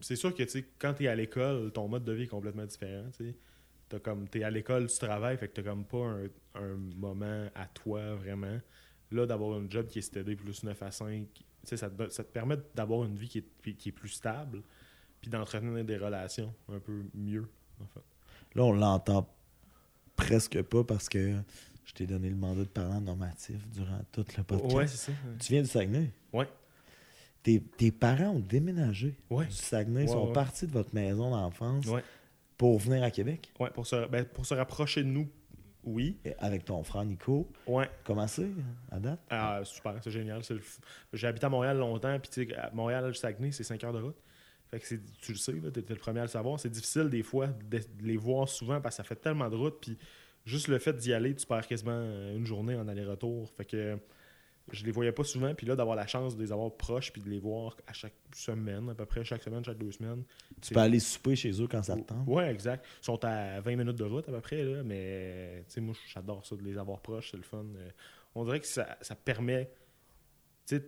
c'est 0.00 0.14
sûr 0.16 0.32
que, 0.34 0.42
tu 0.44 0.48
sais, 0.50 0.64
quand 0.78 0.94
t'es 0.94 1.08
à 1.08 1.14
l'école, 1.16 1.72
ton 1.72 1.88
mode 1.88 2.04
de 2.04 2.12
vie 2.12 2.24
est 2.24 2.28
complètement 2.28 2.66
différent, 2.66 3.04
tu 3.16 3.24
sais. 3.24 3.34
T'as 3.88 3.98
comme, 3.98 4.28
t'es 4.28 4.44
à 4.44 4.50
l'école, 4.50 4.86
tu 4.88 4.98
travailles, 4.98 5.38
fait 5.38 5.48
que 5.48 5.54
t'as 5.54 5.62
comme 5.62 5.84
pas 5.84 5.96
un, 6.04 6.24
un 6.54 6.76
moment 6.96 7.46
à 7.56 7.66
toi, 7.66 8.14
vraiment. 8.14 8.58
Là, 9.10 9.26
d'avoir 9.26 9.58
un 9.58 9.64
job 9.68 9.86
qui 9.86 9.98
est 10.00 10.02
stédé 10.02 10.36
plus 10.36 10.62
9 10.62 10.80
à 10.82 10.90
5, 10.92 11.26
tu 11.34 11.42
sais, 11.42 11.47
ça, 11.64 11.76
te 11.90 12.08
ça 12.08 12.24
te 12.24 12.32
permet 12.32 12.56
d'avoir 12.74 13.04
une 13.04 13.16
vie 13.16 13.28
qui 13.28 13.38
est, 13.38 13.72
qui 13.74 13.88
est 13.90 13.92
plus 13.92 14.08
stable, 14.08 14.62
puis 15.20 15.30
d'entretenir 15.30 15.84
des 15.84 15.96
relations 15.96 16.54
un 16.72 16.78
peu 16.78 17.02
mieux, 17.14 17.48
en 17.82 17.86
fait. 17.86 18.00
Là, 18.54 18.64
on 18.64 18.72
l'entend 18.72 19.28
presque 20.16 20.60
pas 20.62 20.84
parce 20.84 21.08
que 21.08 21.34
je 21.84 21.92
t'ai 21.92 22.06
donné 22.06 22.28
le 22.30 22.36
mandat 22.36 22.62
de 22.62 22.68
parent 22.68 23.00
normatif 23.00 23.66
durant 23.70 24.00
tout 24.12 24.24
le 24.36 24.42
podcast. 24.42 24.74
Ouais, 24.74 24.86
c'est 24.86 25.10
ça. 25.10 25.12
Tu 25.38 25.52
viens 25.52 25.62
du 25.62 25.68
Saguenay? 25.68 26.10
Ouais. 26.32 26.48
Tes, 27.42 27.60
tes 27.60 27.92
parents 27.92 28.30
ont 28.30 28.40
déménagé 28.40 29.16
Ouais. 29.30 29.46
du 29.46 29.52
Saguenay, 29.54 30.02
Ouais, 30.02 30.06
sont 30.08 30.26
ouais. 30.28 30.32
partis 30.32 30.66
de 30.66 30.72
votre 30.72 30.94
maison 30.94 31.30
d'enfance 31.30 31.86
Ouais. 31.86 32.02
pour 32.56 32.78
venir 32.78 33.02
à 33.02 33.10
Québec? 33.10 33.52
Ouais, 33.60 33.70
pour 33.70 33.86
se, 33.86 34.06
ben, 34.08 34.24
pour 34.24 34.44
se 34.44 34.54
rapprocher 34.54 35.02
de 35.02 35.08
nous, 35.08 35.28
oui. 35.84 36.18
Et 36.24 36.34
avec 36.38 36.64
ton 36.64 36.82
frère 36.82 37.04
Nico. 37.04 37.48
Ouais. 37.66 37.88
Comment 38.04 38.26
c'est 38.26 38.48
à 38.90 38.98
date? 38.98 39.20
Ah, 39.30 39.60
super, 39.64 39.94
c'est 40.02 40.10
génial. 40.10 40.42
le 40.50 40.60
J'ai 41.12 41.26
habité 41.26 41.46
à 41.46 41.48
Montréal 41.48 41.78
longtemps, 41.78 42.18
puis 42.20 42.30
tu 42.30 42.46
sais, 42.48 42.54
à 42.56 42.70
Montréal, 42.72 43.14
Saguenay, 43.14 43.52
c'est 43.52 43.64
5 43.64 43.82
heures 43.84 43.92
de 43.92 44.02
route. 44.02 44.16
Fait 44.70 44.78
que 44.80 44.86
c'est- 44.86 45.00
tu 45.22 45.32
le 45.32 45.38
sais, 45.38 45.54
tu 45.72 45.80
étais 45.80 45.94
le 45.94 45.98
premier 46.00 46.20
à 46.20 46.24
le 46.24 46.28
savoir. 46.28 46.60
C'est 46.60 46.68
difficile 46.68 47.08
des 47.08 47.22
fois 47.22 47.46
de, 47.46 47.78
de 47.78 47.84
les 48.02 48.16
voir 48.18 48.48
souvent 48.48 48.80
parce 48.80 48.96
que 48.96 49.02
ça 49.02 49.04
fait 49.04 49.16
tellement 49.16 49.48
de 49.48 49.56
route, 49.56 49.78
puis 49.80 49.96
juste 50.44 50.68
le 50.68 50.78
fait 50.78 50.92
d'y 50.94 51.12
aller, 51.14 51.34
tu 51.34 51.46
perds 51.46 51.66
quasiment 51.66 51.92
euh, 51.94 52.36
une 52.36 52.44
journée 52.44 52.74
en 52.76 52.86
aller-retour. 52.86 53.48
Fait 53.56 53.64
que 53.64 53.98
je 54.72 54.84
les 54.84 54.90
voyais 54.90 55.12
pas 55.12 55.24
souvent, 55.24 55.54
puis 55.54 55.66
là, 55.66 55.76
d'avoir 55.76 55.96
la 55.96 56.06
chance 56.06 56.36
de 56.36 56.42
les 56.42 56.52
avoir 56.52 56.70
proches, 56.76 57.12
puis 57.12 57.22
de 57.22 57.28
les 57.28 57.38
voir 57.38 57.76
à 57.86 57.92
chaque 57.92 58.14
semaine, 58.34 58.88
à 58.90 58.94
peu 58.94 59.06
près 59.06 59.24
chaque 59.24 59.42
semaine, 59.42 59.64
chaque 59.64 59.78
deux 59.78 59.92
semaines. 59.92 60.24
Tu 60.60 60.74
peux 60.74 60.80
aller 60.80 61.00
souper 61.00 61.36
chez 61.36 61.50
eux 61.60 61.66
quand 61.66 61.82
ça 61.82 61.96
te 61.96 62.02
tente. 62.02 62.26
Ouais, 62.26 62.50
exact. 62.50 62.84
Ils 63.02 63.04
sont 63.04 63.24
à 63.24 63.60
20 63.60 63.76
minutes 63.76 63.96
de 63.96 64.04
route 64.04 64.28
à 64.28 64.32
peu 64.32 64.40
près, 64.40 64.62
là, 64.62 64.82
mais 64.82 65.64
tu 65.68 65.74
sais, 65.74 65.80
moi, 65.80 65.94
j'adore 66.12 66.44
ça, 66.46 66.56
de 66.56 66.62
les 66.62 66.78
avoir 66.78 67.00
proches, 67.00 67.30
c'est 67.30 67.36
le 67.36 67.42
fun. 67.42 67.64
Euh, 67.76 67.90
on 68.34 68.44
dirait 68.44 68.60
que 68.60 68.66
ça, 68.66 68.96
ça 69.00 69.14
permet. 69.14 69.70
Tu 70.66 70.80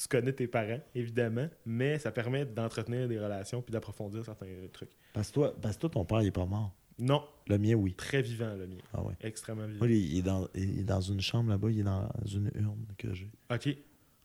tu 0.00 0.08
connais 0.08 0.32
tes 0.32 0.46
parents, 0.46 0.80
évidemment, 0.94 1.48
mais 1.66 1.98
ça 1.98 2.10
permet 2.10 2.46
d'entretenir 2.46 3.08
des 3.08 3.18
relations 3.18 3.60
puis 3.60 3.72
d'approfondir 3.72 4.24
certains 4.24 4.46
trucs. 4.72 4.96
Parce 5.12 5.28
que 5.28 5.34
toi, 5.34 5.54
parce 5.60 5.76
que 5.76 5.80
toi, 5.82 5.90
ton 5.90 6.04
père, 6.04 6.22
il 6.22 6.28
est 6.28 6.32
pas 6.32 6.46
mort. 6.46 6.74
Non, 7.00 7.24
Le 7.48 7.58
mien, 7.58 7.74
oui. 7.74 7.94
très 7.94 8.22
vivant, 8.22 8.54
le 8.54 8.66
mien. 8.66 8.76
Ah 8.94 9.02
ouais. 9.02 9.14
Extrêmement 9.22 9.66
vivant. 9.66 9.78
Moi, 9.78 9.88
il, 9.88 10.18
est 10.18 10.22
dans, 10.22 10.48
il 10.54 10.80
est 10.80 10.84
dans 10.84 11.00
une 11.00 11.20
chambre 11.20 11.50
là-bas, 11.50 11.70
il 11.70 11.80
est 11.80 11.84
dans 11.84 12.08
une 12.32 12.50
urne 12.54 12.84
que 12.98 13.12
j'ai. 13.14 13.30
Ok, 13.50 13.68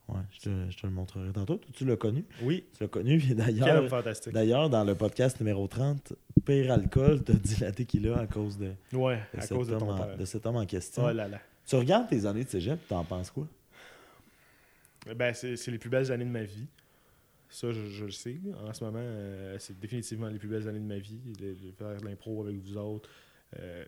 Ouais, 0.08 0.20
je 0.30 0.38
te, 0.38 0.70
je 0.70 0.76
te 0.78 0.86
le 0.86 0.92
montrerai 0.92 1.32
tantôt. 1.32 1.60
Tu 1.72 1.84
l'as 1.84 1.96
connu? 1.96 2.24
oui, 2.42 2.62
Tu 2.76 2.84
l'as 2.84 2.88
connu, 2.88 3.18
puis 3.18 3.34
quel 3.34 3.40
homme 3.40 3.46
d'ailleurs, 3.56 3.88
fantastique. 3.88 4.32
d'ailleurs, 4.32 4.70
dans 4.70 4.84
le 4.84 4.94
podcast 4.94 5.40
numéro 5.40 5.66
30, 5.66 6.12
Pire 6.44 6.70
Alcool 6.70 7.24
t'a 7.24 7.32
dilaté 7.32 7.86
qu'il 7.86 8.06
a 8.08 8.18
à 8.18 8.26
cause 8.28 8.56
de, 8.56 8.70
de 8.92 8.96
Ouais, 8.96 9.18
à 9.36 9.40
cet 9.40 9.56
cause 9.56 9.66
de 9.66 9.72
homme 9.72 9.80
ton 9.80 9.90
en, 9.90 10.16
de 10.16 10.24
cet 10.24 10.46
homme 10.46 10.54
en 10.54 10.64
question. 10.66 11.06
Oh 11.06 11.12
là 11.12 11.26
là. 11.26 11.40
Tu 11.66 11.74
regardes 11.74 12.08
tes 12.08 12.24
années 12.24 12.44
de 12.44 12.48
cégep, 12.48 12.78
t'en 12.86 13.02
penses 13.02 13.32
quoi? 13.32 13.48
Ben, 15.16 15.34
c'est 15.34 15.66
les 15.68 15.78
plus 15.78 15.90
belles 15.90 16.10
années 16.12 16.24
de 16.24 16.30
ma 16.30 16.44
vie. 16.44 16.66
Ça, 17.48 17.72
je, 17.72 17.86
je 17.86 18.04
le 18.04 18.10
sais. 18.10 18.38
En 18.66 18.72
ce 18.72 18.84
moment, 18.84 18.98
euh, 19.00 19.56
c'est 19.58 19.78
définitivement 19.78 20.28
les 20.28 20.38
plus 20.38 20.48
belles 20.48 20.68
années 20.68 20.80
de 20.80 20.84
ma 20.84 20.98
vie. 20.98 21.20
De, 21.38 21.54
de 21.54 21.72
faire 21.72 21.96
de 22.00 22.04
l'impro 22.04 22.42
avec 22.44 22.56
vous 22.58 22.76
autres. 22.76 23.08
Euh, 23.58 23.84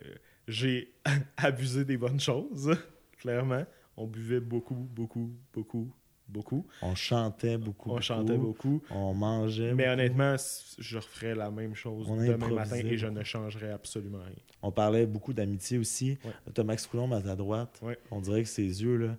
J'ai 0.47 0.93
abusé 1.37 1.85
des 1.85 1.97
bonnes 1.97 2.21
choses, 2.21 2.71
clairement. 3.19 3.65
On 3.97 4.07
buvait 4.07 4.41
beaucoup, 4.41 4.75
beaucoup, 4.77 5.33
beaucoup, 5.53 5.93
beaucoup. 6.29 6.67
On 6.83 6.95
chantait 6.95 7.59
beaucoup. 7.59 7.91
On 7.91 8.01
chantait 8.01 8.39
beaucoup. 8.39 8.81
On 8.91 9.13
mangeait. 9.13 9.75
Mais 9.75 9.85
beaucoup. 9.85 9.93
honnêtement, 9.95 10.37
je 10.79 10.97
referais 10.97 11.35
la 11.35 11.51
même 11.51 11.75
chose 11.75 12.07
On 12.09 12.17
demain 12.17 12.49
matin 12.51 12.77
et 12.77 12.97
je 12.97 13.09
ne 13.09 13.25
changerais 13.25 13.73
absolument 13.73 14.23
rien. 14.25 14.37
On 14.63 14.71
parlait 14.71 15.07
beaucoup 15.07 15.33
d'amitié 15.33 15.79
aussi. 15.79 16.19
Ouais. 16.25 16.31
T'as 16.55 16.63
Max 16.63 16.87
Coulombe 16.87 17.13
à 17.13 17.23
ta 17.23 17.35
droite. 17.35 17.81
Ouais. 17.83 17.99
On 18.11 18.21
dirait 18.21 18.43
que 18.45 18.49
ses 18.49 18.83
yeux, 18.83 18.97
là, 18.97 19.17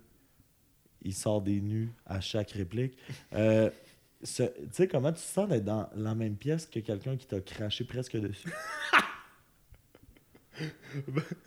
il 1.02 1.14
sort 1.14 1.42
des 1.42 1.60
nus 1.60 1.90
à 2.06 2.20
chaque 2.20 2.52
réplique. 2.52 2.96
Euh, 3.34 3.70
tu 4.24 4.42
sais, 4.72 4.88
comment 4.88 5.12
tu 5.12 5.20
sens 5.20 5.48
d'être 5.48 5.64
dans 5.64 5.88
la 5.96 6.14
même 6.14 6.34
pièce 6.34 6.66
que 6.66 6.80
quelqu'un 6.80 7.16
qui 7.16 7.26
t'a 7.26 7.40
craché 7.40 7.84
presque 7.84 8.16
dessus? 8.18 8.48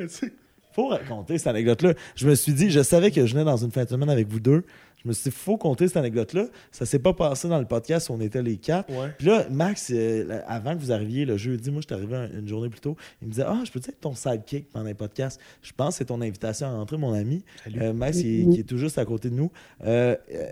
Sais, 0.07 0.31
faut 0.71 0.87
raconter 0.87 1.37
cette 1.37 1.47
anecdote-là. 1.47 1.93
Je 2.15 2.27
me 2.27 2.33
suis 2.35 2.53
dit, 2.53 2.71
je 2.71 2.81
savais 2.81 3.11
que 3.11 3.25
je 3.25 3.33
venais 3.33 3.45
dans 3.45 3.57
une 3.57 3.71
fin 3.71 3.83
de 3.83 3.89
semaine 3.89 4.09
avec 4.09 4.27
vous 4.27 4.39
deux. 4.39 4.63
Je 5.03 5.07
me 5.09 5.13
suis 5.13 5.29
dit, 5.29 5.35
faut 5.35 5.57
compter 5.57 5.87
cette 5.87 5.97
anecdote-là. 5.97 6.47
Ça 6.71 6.85
s'est 6.87 6.97
pas 6.97 7.13
passé 7.13 7.47
dans 7.47 7.59
le 7.59 7.65
podcast 7.67 8.09
où 8.09 8.13
on 8.13 8.21
était 8.21 8.41
les 8.41 8.57
quatre. 8.57 8.89
ouais. 8.89 9.09
Puis 9.19 9.27
là, 9.27 9.45
Max, 9.51 9.91
euh, 9.93 10.41
avant 10.47 10.73
que 10.75 10.79
vous 10.79 10.91
arriviez 10.91 11.25
le 11.25 11.37
jeudi, 11.37 11.69
moi, 11.69 11.81
je 11.81 11.87
suis 11.87 11.93
arrivé 11.93 12.15
un- 12.15 12.39
une 12.39 12.47
journée 12.47 12.69
plus 12.69 12.79
tôt. 12.79 12.95
Il 13.21 13.27
me 13.27 13.31
disait 13.33 13.43
Ah, 13.45 13.61
je 13.65 13.71
peux 13.71 13.79
être 13.79 13.99
ton 13.99 14.15
sidekick 14.15 14.71
pendant 14.71 14.85
les 14.85 14.93
podcasts? 14.95 15.39
Je 15.61 15.73
pense 15.73 15.89
que 15.89 15.95
c'est 15.99 16.05
ton 16.05 16.21
invitation 16.21 16.65
à 16.67 16.71
rentrer, 16.71 16.97
mon 16.97 17.13
ami. 17.13 17.43
Salut. 17.65 17.81
Euh, 17.81 17.93
Max, 17.93 18.17
est, 18.19 18.49
qui 18.51 18.61
est 18.61 18.67
tout 18.67 18.77
juste 18.77 18.97
à 18.97 19.05
côté 19.05 19.29
de 19.29 19.35
nous. 19.35 19.51
Euh, 19.83 20.15
euh, 20.33 20.51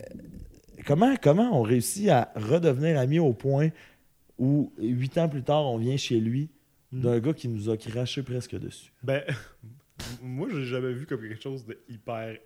comment, 0.85 1.15
comment 1.21 1.57
on 1.59 1.61
réussit 1.61 2.09
à 2.09 2.31
redevenir 2.35 2.99
amis 2.99 3.19
au 3.19 3.33
point 3.33 3.69
où, 4.37 4.73
huit 4.79 5.17
ans 5.17 5.29
plus 5.29 5.43
tard, 5.43 5.65
on 5.65 5.77
vient 5.77 5.97
chez 5.97 6.19
lui 6.19 6.49
d'un 6.91 7.19
gars 7.19 7.33
qui 7.33 7.47
nous 7.47 7.69
a 7.69 7.77
craché 7.77 8.23
presque 8.23 8.55
dessus? 8.57 8.91
Ben, 9.03 9.23
moi, 10.21 10.47
j'ai 10.51 10.65
jamais 10.65 10.93
vu 10.93 11.05
comme 11.05 11.21
quelque 11.21 11.41
chose 11.41 11.65
de 11.65 11.77
hyper 11.87 12.37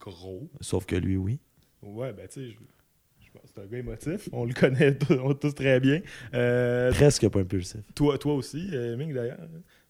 gros. 0.00 0.48
Sauf 0.60 0.86
que 0.86 0.96
lui, 0.96 1.16
oui. 1.16 1.38
Ouais, 1.82 2.12
ben, 2.12 2.26
tu 2.28 2.34
sais, 2.40 2.48
je, 2.48 2.54
je 3.24 3.30
pense 3.32 3.42
que 3.42 3.48
c'est 3.54 3.60
un 3.62 3.66
gars 3.66 3.78
émotif. 3.78 4.28
On 4.32 4.44
le 4.44 4.54
connaît 4.54 4.94
tous, 4.98 5.12
on- 5.14 5.34
tous 5.34 5.54
très 5.54 5.78
bien. 5.80 6.00
Euh, 6.34 6.90
Presque 6.92 7.28
pas 7.28 7.40
impulsif. 7.40 7.80
toi, 7.94 8.16
toi 8.18 8.34
aussi, 8.34 8.70
euh, 8.72 8.96
Ming, 8.96 9.12
d'ailleurs. 9.12 9.38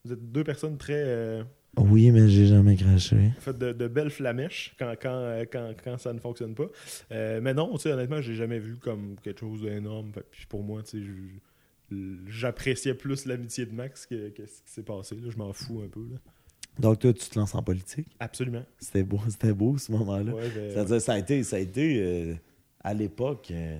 Vous 0.04 0.12
êtes 0.12 0.32
deux 0.32 0.44
personnes 0.44 0.78
très. 0.78 0.94
euh, 1.04 1.44
Oui, 1.78 2.10
mais 2.10 2.28
j'ai 2.28 2.46
jamais 2.46 2.76
craché. 2.76 3.30
faites 3.38 3.58
de, 3.58 3.72
de 3.72 3.86
belles 3.88 4.10
flamèches 4.10 4.74
quand, 4.78 4.94
quand, 5.00 5.10
euh, 5.14 5.44
quand, 5.50 5.72
quand 5.84 5.98
ça 5.98 6.12
ne 6.12 6.18
fonctionne 6.18 6.54
pas. 6.54 6.66
Euh, 7.12 7.40
mais 7.42 7.52
non, 7.54 7.72
tu 7.76 7.82
sais, 7.82 7.92
honnêtement, 7.92 8.20
j'ai 8.22 8.34
jamais 8.34 8.58
vu 8.58 8.76
comme 8.76 9.16
quelque 9.22 9.40
chose 9.40 9.62
d'énorme. 9.62 10.10
Puis 10.30 10.46
pour 10.46 10.62
moi, 10.62 10.82
tu 10.82 11.02
sais, 11.02 11.96
j'appréciais 12.28 12.94
plus 12.94 13.26
l'amitié 13.26 13.66
de 13.66 13.72
Max 13.74 14.06
que, 14.06 14.30
que 14.30 14.46
ce 14.46 14.62
qui 14.62 14.70
s'est 14.72 14.82
passé. 14.82 15.14
là. 15.16 15.30
Je 15.30 15.36
m'en 15.36 15.52
fous 15.52 15.82
un 15.84 15.88
peu. 15.88 16.00
Là. 16.10 16.18
Donc, 16.78 16.98
toi, 16.98 17.12
tu 17.12 17.28
te 17.28 17.38
lances 17.38 17.54
en 17.54 17.62
politique? 17.62 18.08
Absolument. 18.20 18.64
C'était 18.78 19.02
beau, 19.04 19.20
c'était 19.28 19.52
beau 19.54 19.78
ce 19.78 19.92
moment-là. 19.92 20.32
Ouais, 20.32 20.48
ben, 20.54 20.70
C'est-à-dire, 20.72 21.00
ça 21.00 21.12
a 21.14 21.18
été, 21.18 21.42
ça 21.42 21.56
a 21.56 21.58
été 21.58 22.02
euh, 22.02 22.34
à 22.82 22.92
l'époque, 22.94 23.48
euh, 23.50 23.78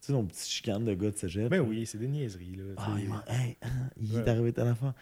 tu 0.00 0.06
sais, 0.06 0.12
nos 0.12 0.22
petits 0.22 0.50
chicanes 0.50 0.84
de 0.84 0.94
gars 0.94 1.10
de 1.10 1.16
cégep. 1.16 1.48
ben 1.50 1.60
oui, 1.60 1.86
c'est 1.86 1.98
des 1.98 2.08
niaiseries. 2.08 2.56
Là, 2.56 2.64
Ah, 2.76 2.96
il, 2.98 3.04
hey, 3.32 3.56
hein, 3.62 3.68
il 4.00 4.16
est 4.16 4.28
arrivé 4.28 4.52
telle 4.52 4.68
affaire. 4.68 4.94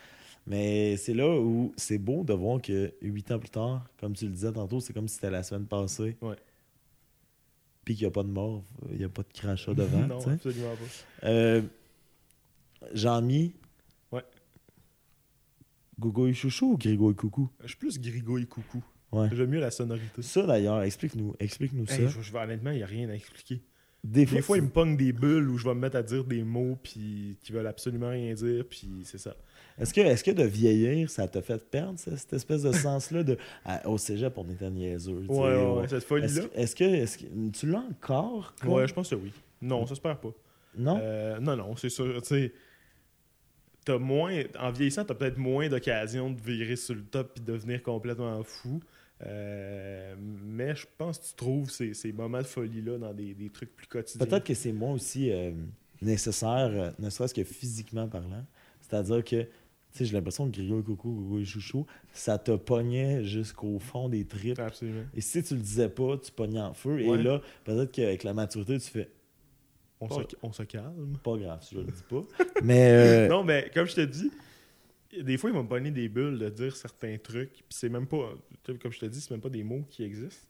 Mais 0.46 0.96
c'est 0.96 1.14
là 1.14 1.38
où 1.38 1.72
c'est 1.76 1.98
beau 1.98 2.24
de 2.24 2.32
voir 2.32 2.60
que 2.60 2.92
huit 3.00 3.30
ans 3.30 3.38
plus 3.38 3.50
tard, 3.50 3.86
comme 3.98 4.12
tu 4.14 4.24
le 4.26 4.32
disais 4.32 4.52
tantôt, 4.52 4.80
c'est 4.80 4.92
comme 4.92 5.06
si 5.08 5.14
c'était 5.16 5.30
la 5.30 5.42
semaine 5.44 5.66
passée. 5.66 6.16
Ouais. 6.20 6.34
Puis 7.84 7.94
qu'il 7.94 8.04
n'y 8.04 8.08
a 8.08 8.10
pas 8.12 8.22
de 8.24 8.28
mort, 8.28 8.64
il 8.90 8.98
n'y 8.98 9.04
a 9.04 9.08
pas 9.08 9.22
de 9.22 9.32
crachat 9.32 9.74
devant. 9.74 10.06
non, 10.06 10.18
absolument 10.28 10.74
pas. 11.20 11.28
Euh, 11.28 11.62
Jean-Mi. 12.92 13.52
Ouais. 14.10 14.22
Gogo 15.98 16.26
et 16.26 16.34
Chouchou 16.34 16.72
ou 16.72 16.76
Grégo 16.78 17.12
et 17.12 17.14
Coucou? 17.14 17.48
Je 17.62 17.68
suis 17.68 17.76
plus 17.76 18.00
Grigo 18.00 18.38
et 18.38 18.46
Coucou. 18.46 18.82
Ouais. 19.12 19.28
J'aime 19.32 19.50
mieux 19.50 19.60
la 19.60 19.70
sonorité. 19.70 20.22
Ça 20.22 20.44
d'ailleurs, 20.46 20.82
explique-nous 20.82 21.34
explique-nous 21.38 21.84
Hey, 21.84 22.04
ça. 22.04 22.06
je, 22.08 22.20
je 22.22 22.32
vais- 22.32 22.38
honnêtement, 22.40 22.70
il 22.70 22.78
n'y 22.78 22.82
a 22.82 22.86
rien 22.86 23.08
à 23.10 23.14
expliquer. 23.14 23.60
Des 24.02 24.26
Des 24.26 24.42
fois, 24.42 24.56
ils 24.56 24.64
me 24.64 24.68
pognent 24.70 24.96
des 24.96 25.12
bulles 25.12 25.48
où 25.48 25.58
je 25.58 25.64
vais 25.68 25.74
me 25.74 25.80
mettre 25.80 25.96
à 25.96 26.02
dire 26.02 26.24
des 26.24 26.42
mots 26.42 26.76
puis 26.82 27.38
qui 27.42 27.52
veulent 27.52 27.66
absolument 27.68 28.08
rien 28.10 28.34
dire, 28.34 28.64
puis 28.68 28.88
c'est 29.04 29.18
ça. 29.18 29.36
Est-ce 29.78 29.94
que, 29.94 30.00
est 30.00 30.22
que 30.22 30.30
de 30.30 30.42
vieillir, 30.44 31.08
ça 31.10 31.26
t'a 31.28 31.40
fait 31.42 31.62
perdre 31.70 31.98
ça, 31.98 32.16
cette 32.16 32.32
espèce 32.34 32.62
de 32.62 32.72
sens-là 32.72 33.22
de 33.22 33.36
à- 33.64 33.88
au 33.88 33.98
cégep, 33.98 34.36
on 34.36 34.48
était 34.50 34.70
niaiseux. 34.70 35.24
Ouais, 35.28 35.36
ouais, 35.38 35.64
ouais, 35.80 35.88
cette 35.88 35.98
Est-ce 35.98 36.06
folie-là. 36.06 36.42
est-ce 36.54 36.76
que, 36.76 36.84
est-ce 36.84 37.18
que- 37.18 37.50
tu 37.50 37.66
l'as 37.70 37.78
encore? 37.90 38.54
quoi? 38.60 38.74
Ouais, 38.80 38.88
je 38.88 38.94
pense 38.94 39.08
que 39.10 39.14
oui. 39.14 39.32
Non, 39.60 39.86
ça 39.86 39.94
se 39.94 40.00
perd 40.00 40.18
pas. 40.18 40.32
Non? 40.76 40.98
Euh, 41.00 41.38
non, 41.40 41.56
non, 41.56 41.76
c'est 41.76 41.88
sûr. 41.90 42.20
Tu 42.22 42.28
sais, 42.28 42.52
t'as 43.84 43.98
moins. 43.98 44.42
En 44.58 44.70
vieillissant, 44.70 45.04
t'as 45.04 45.14
peut-être 45.14 45.38
moins 45.38 45.68
d'occasions 45.68 46.30
de 46.30 46.40
virer 46.40 46.76
sur 46.76 46.94
le 46.94 47.02
top 47.04 47.38
de 47.40 47.52
devenir 47.52 47.82
complètement 47.82 48.42
fou. 48.42 48.80
Euh, 49.24 50.14
mais 50.18 50.74
je 50.74 50.84
pense 50.98 51.18
que 51.18 51.26
tu 51.26 51.34
trouves 51.34 51.70
ces, 51.70 51.94
ces 51.94 52.12
moments 52.12 52.38
de 52.38 52.46
folie-là 52.46 52.98
dans 52.98 53.12
des, 53.14 53.34
des 53.34 53.50
trucs 53.50 53.74
plus 53.76 53.86
quotidiens. 53.86 54.26
Peut-être 54.26 54.44
que 54.44 54.54
c'est 54.54 54.72
moins 54.72 54.92
aussi 54.94 55.30
euh, 55.30 55.52
nécessaire, 56.00 56.92
ne 56.98 57.08
serait-ce 57.10 57.34
que 57.34 57.44
physiquement 57.44 58.08
parlant. 58.08 58.44
C'est-à-dire 58.80 59.22
que 59.24 59.46
sais, 59.98 60.04
j'ai 60.04 60.12
l'impression 60.12 60.46
que 60.50 60.56
Grigo 60.56 60.80
et 60.80 60.82
Coco, 60.84 61.12
Coco 61.12 61.38
et 61.38 61.44
Chouchou, 61.44 61.86
ça 62.12 62.38
te 62.38 62.52
pognait 62.56 63.24
jusqu'au 63.24 63.78
fond 63.78 64.08
des 64.08 64.24
tripes. 64.26 64.58
Absolument. 64.58 65.04
Et 65.14 65.20
si 65.20 65.42
tu 65.42 65.54
le 65.54 65.60
disais 65.60 65.88
pas, 65.88 66.16
tu 66.18 66.30
pognais 66.32 66.60
en 66.60 66.74
feu. 66.74 66.94
Ouais. 66.94 67.18
Et 67.18 67.22
là, 67.22 67.40
peut-être 67.64 67.92
qu'avec 67.92 68.22
la 68.24 68.34
maturité, 68.34 68.78
tu 68.78 68.90
fais 68.90 69.10
On, 70.00 70.08
Pas- 70.08 70.14
se, 70.16 70.36
on 70.42 70.52
se 70.52 70.62
calme. 70.64 71.16
pas 71.22 71.36
grave, 71.36 71.64
je 71.70 71.78
le 71.78 71.84
dis 71.84 72.02
pas. 72.08 72.24
Mais 72.64 72.90
euh, 72.90 73.28
Non, 73.28 73.44
mais 73.44 73.70
comme 73.72 73.86
je 73.86 73.94
te 73.94 74.00
dis, 74.00 74.30
des 75.20 75.36
fois, 75.36 75.50
ils 75.50 75.52
vont 75.52 75.62
me 75.62 75.68
pogner 75.68 75.90
des 75.90 76.08
bulles 76.08 76.38
de 76.38 76.48
dire 76.48 76.74
certains 76.74 77.16
trucs. 77.18 77.52
Puis 77.52 77.64
c'est 77.68 77.88
même 77.88 78.06
pas, 78.06 78.32
comme 78.80 78.90
je 78.92 78.98
te 78.98 79.06
dis, 79.06 79.20
c'est 79.20 79.30
même 79.30 79.40
pas 79.40 79.48
des 79.50 79.62
mots 79.62 79.84
qui 79.90 80.02
existent. 80.02 80.48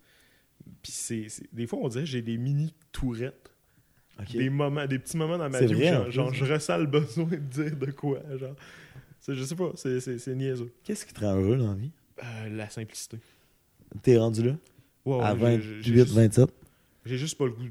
Puis 0.82 0.92
c'est, 0.92 1.26
des 1.52 1.66
fois, 1.66 1.80
on 1.82 1.88
dirait 1.88 2.04
que 2.04 2.10
j'ai 2.10 2.22
des 2.22 2.36
mini 2.38 2.72
tourettes. 2.92 3.50
Des 4.32 4.50
moments, 4.50 4.86
des 4.86 4.98
petits 5.00 5.16
moments 5.16 5.36
dans 5.38 5.50
ma 5.50 5.60
vie 5.62 5.74
où 5.74 5.82
genre, 5.82 6.10
genre, 6.10 6.32
je 6.34 6.44
ressens 6.44 6.78
le 6.78 6.86
besoin 6.86 7.24
de 7.26 7.36
dire 7.36 7.76
de 7.76 7.90
quoi. 7.90 8.20
Genre. 8.36 8.54
C'est- 9.22 9.34
je 9.34 9.44
sais 9.44 9.54
pas, 9.56 9.70
c'est, 9.76 10.34
niaiseux. 10.34 10.70
qu'est-ce 10.84 11.06
qui 11.06 11.14
te 11.14 11.20
rend 11.20 11.34
heureux 11.36 11.56
dans 11.56 11.68
la 11.68 11.74
vie? 11.78 11.90
Euh, 12.22 12.48
la 12.50 12.68
simplicité. 12.68 13.16
T'es 14.02 14.18
rendu 14.18 14.42
là? 14.42 14.56
Ouais, 15.06 15.16
ouais, 15.16 15.22
à 15.24 15.34
j'ai- 15.34 15.62
j'ai- 15.62 15.82
j'ai 15.82 15.90
28, 15.92 15.94
juste- 16.04 16.12
27? 16.14 16.50
J'ai 17.06 17.18
juste 17.18 17.38
pas 17.38 17.44
le 17.46 17.52
goût 17.52 17.64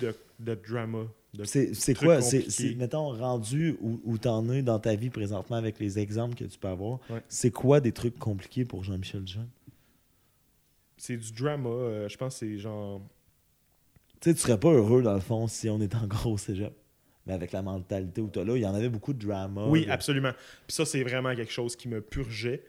de, 0.00 0.14
de 0.40 0.54
drama. 0.54 1.04
de- 1.34 1.44
C'est 1.44 1.94
quoi? 1.94 2.22
C'est, 2.22 2.74
mettons, 2.76 3.10
rendu 3.16 3.76
où, 3.80 4.00
où 4.04 4.16
t'en 4.18 4.48
es 4.50 4.62
dans 4.62 4.78
ta 4.78 4.94
vie 4.96 5.10
présentement 5.10 5.56
avec 5.56 5.78
les 5.78 5.98
exemples 5.98 6.34
que 6.36 6.44
tu 6.44 6.58
peux 6.58 6.68
avoir, 6.68 7.00
Ouais. 7.10 7.22
c'est 7.28 7.50
quoi 7.50 7.80
des 7.80 7.92
trucs 7.92 8.18
compliqués 8.18 8.64
pour 8.64 8.82
Jean-Michel 8.82 9.26
Jean? 9.26 9.46
C'est 10.96 11.16
du 11.16 11.32
drama. 11.32 11.68
euh, 11.68 12.08
je 12.08 12.16
pense 12.16 12.34
que 12.34 12.38
c'est 12.46 12.58
genre. 12.58 13.00
Tu 14.20 14.30
sais, 14.30 14.34
tu 14.34 14.40
serais 14.40 14.58
pas 14.58 14.70
heureux 14.72 15.02
dans 15.02 15.14
le 15.14 15.20
fond 15.20 15.46
si 15.46 15.68
on 15.68 15.80
était 15.80 15.96
encore 15.96 16.26
au 16.28 16.38
cégep. 16.38 16.72
Mais 17.28 17.34
avec 17.34 17.52
la 17.52 17.62
mentalité 17.62 18.20
où 18.22 18.28
t'as 18.28 18.42
là, 18.42 18.56
il 18.56 18.62
y 18.62 18.66
en 18.66 18.74
avait 18.74 18.88
beaucoup 18.88 19.12
de 19.12 19.24
drama. 19.24 19.66
Oui, 19.68 19.86
absolument. 19.88 20.32
Puis 20.66 20.74
ça, 20.74 20.86
c'est 20.86 21.02
vraiment 21.02 21.34
quelque 21.34 21.52
chose 21.52 21.76
qui 21.76 21.86
me 21.88 22.00
purgeait. 22.00 22.62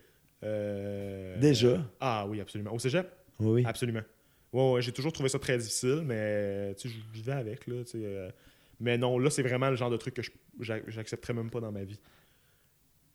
Euh, 0.43 1.39
Déjà? 1.39 1.83
ah 1.99 2.25
oui, 2.27 2.41
absolument. 2.41 2.73
Au 2.73 2.79
cégep? 2.79 3.09
Oui. 3.39 3.63
Absolument. 3.65 4.01
Ouais, 4.51 4.73
ouais, 4.73 4.81
j'ai 4.81 4.91
toujours 4.91 5.13
trouvé 5.13 5.29
ça 5.29 5.39
très 5.39 5.57
difficile, 5.57 6.01
mais 6.05 6.73
tu 6.75 6.89
sais, 6.89 6.95
je 6.95 7.13
vivais 7.13 7.31
avec. 7.31 7.67
Là, 7.67 7.83
tu 7.85 7.91
sais, 7.91 7.97
euh, 8.03 8.29
mais 8.79 8.97
non, 8.97 9.17
là, 9.17 9.29
c'est 9.29 9.43
vraiment 9.43 9.69
le 9.69 9.75
genre 9.75 9.89
de 9.89 9.97
truc 9.97 10.15
que 10.15 10.21
j'accepterais 10.59 11.33
même 11.33 11.49
pas 11.49 11.59
dans 11.59 11.71
ma 11.71 11.83
vie. 11.83 11.99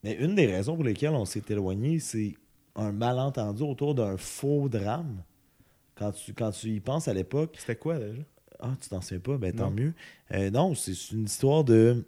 Mais 0.03 0.15
une 0.15 0.35
des 0.35 0.47
raisons 0.47 0.75
pour 0.75 0.85
lesquelles 0.85 1.15
on 1.15 1.25
s'est 1.25 1.43
éloigné, 1.49 1.99
c'est 1.99 2.35
un 2.77 2.93
malentendu 2.93 3.63
autour 3.63 3.95
d'un 3.95 4.17
faux 4.17 4.69
drame. 4.69 5.23
Quand 5.95 6.13
tu, 6.13 6.35
quand 6.35 6.51
tu 6.51 6.69
y 6.69 6.81
penses 6.81 7.09
à 7.09 7.15
l'époque, 7.15 7.57
C'était 7.59 7.77
quoi 7.77 7.99
déjà? 7.99 8.23
Ah, 8.61 8.75
tu 8.81 8.89
t'en 8.89 9.01
souviens 9.01 9.21
pas, 9.21 9.37
ben 9.39 9.53
tant 9.55 9.71
Non. 9.71 9.77
mieux. 9.77 9.93
Euh, 10.33 10.51
non, 10.51 10.75
c'est 10.75 11.11
une 11.13 11.25
histoire 11.25 11.65
de. 11.65 12.05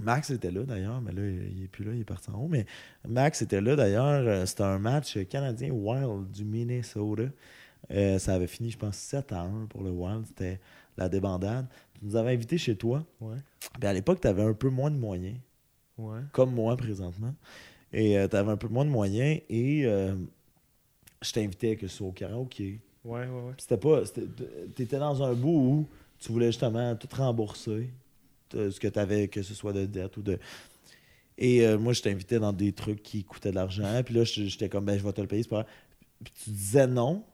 Max 0.00 0.30
était 0.30 0.50
là 0.52 0.62
d'ailleurs, 0.62 1.00
mais 1.00 1.12
là, 1.12 1.22
il 1.28 1.64
est 1.64 1.68
plus 1.68 1.84
là, 1.84 1.92
il 1.94 2.00
est 2.00 2.04
parti 2.04 2.30
en 2.30 2.34
haut. 2.40 2.48
Mais 2.48 2.66
Max 3.08 3.42
était 3.42 3.60
là 3.60 3.74
d'ailleurs. 3.76 4.26
euh, 4.26 4.46
C'était 4.46 4.62
un 4.62 4.78
match 4.78 5.18
canadien 5.28 5.70
Wild 5.70 6.30
du 6.30 6.44
Minnesota. 6.44 7.24
Euh, 7.90 8.18
ça 8.20 8.34
avait 8.34 8.46
fini, 8.46 8.70
je 8.70 8.78
pense, 8.78 8.96
7 8.96 9.32
à 9.32 9.40
1 9.42 9.66
pour 9.66 9.82
le 9.82 9.90
Wild. 9.90 10.24
C'était 10.26 10.60
la 10.96 11.08
débandade. 11.08 11.66
Tu 11.98 12.04
nous 12.06 12.14
avais 12.16 12.32
invités 12.32 12.58
chez 12.58 12.76
toi. 12.76 13.04
Ouais. 13.20 13.36
Puis 13.78 13.88
à 13.88 13.92
l'époque, 13.92 14.20
tu 14.20 14.28
avais 14.28 14.44
un 14.44 14.54
peu 14.54 14.68
moins 14.70 14.90
de 14.90 14.96
moyens. 14.96 15.36
Ouais. 15.98 16.20
comme 16.32 16.54
moi 16.54 16.76
présentement. 16.76 17.34
Et 17.92 18.16
tu 18.30 18.36
avais 18.36 18.50
un 18.50 18.56
peu 18.56 18.68
moins 18.68 18.84
de 18.86 18.90
moyens 18.90 19.40
et 19.50 19.82
euh, 19.84 20.14
je 21.20 21.32
t'invitais 21.32 21.76
que 21.76 21.86
ce 21.86 21.96
soit 21.98 22.06
au 22.08 22.12
karaoké. 22.12 22.80
Ouais, 23.04 23.20
ouais, 23.20 23.26
ouais. 23.26 23.54
C'était 23.58 23.76
pas. 23.76 24.02
Tu 24.76 24.82
étais 24.82 24.98
dans 24.98 25.22
un 25.22 25.34
bout 25.34 25.48
où 25.50 25.88
tu 26.18 26.32
voulais 26.32 26.46
justement 26.46 26.94
tout 26.94 27.08
rembourser, 27.16 27.90
ce 28.52 28.78
que 28.78 28.88
tu 28.88 28.98
avais, 28.98 29.28
que 29.28 29.42
ce 29.42 29.54
soit 29.54 29.72
de 29.72 29.86
dette 29.86 30.16
ou 30.16 30.22
de. 30.22 30.38
Et 31.38 31.66
euh, 31.66 31.78
moi, 31.78 31.92
je 31.92 32.02
t'invitais 32.02 32.38
dans 32.38 32.52
des 32.52 32.72
trucs 32.72 33.02
qui 33.02 33.24
coûtaient 33.24 33.50
de 33.50 33.56
l'argent. 33.56 34.02
Puis 34.04 34.14
là, 34.14 34.24
j'étais 34.24 34.68
comme, 34.68 34.84
ben, 34.84 34.98
je 34.98 35.02
vais 35.04 35.12
te 35.12 35.20
le 35.20 35.26
payer, 35.26 35.44
pas. 35.44 35.66
Puis 36.22 36.32
tu 36.44 36.50
disais 36.50 36.86
non. 36.86 37.24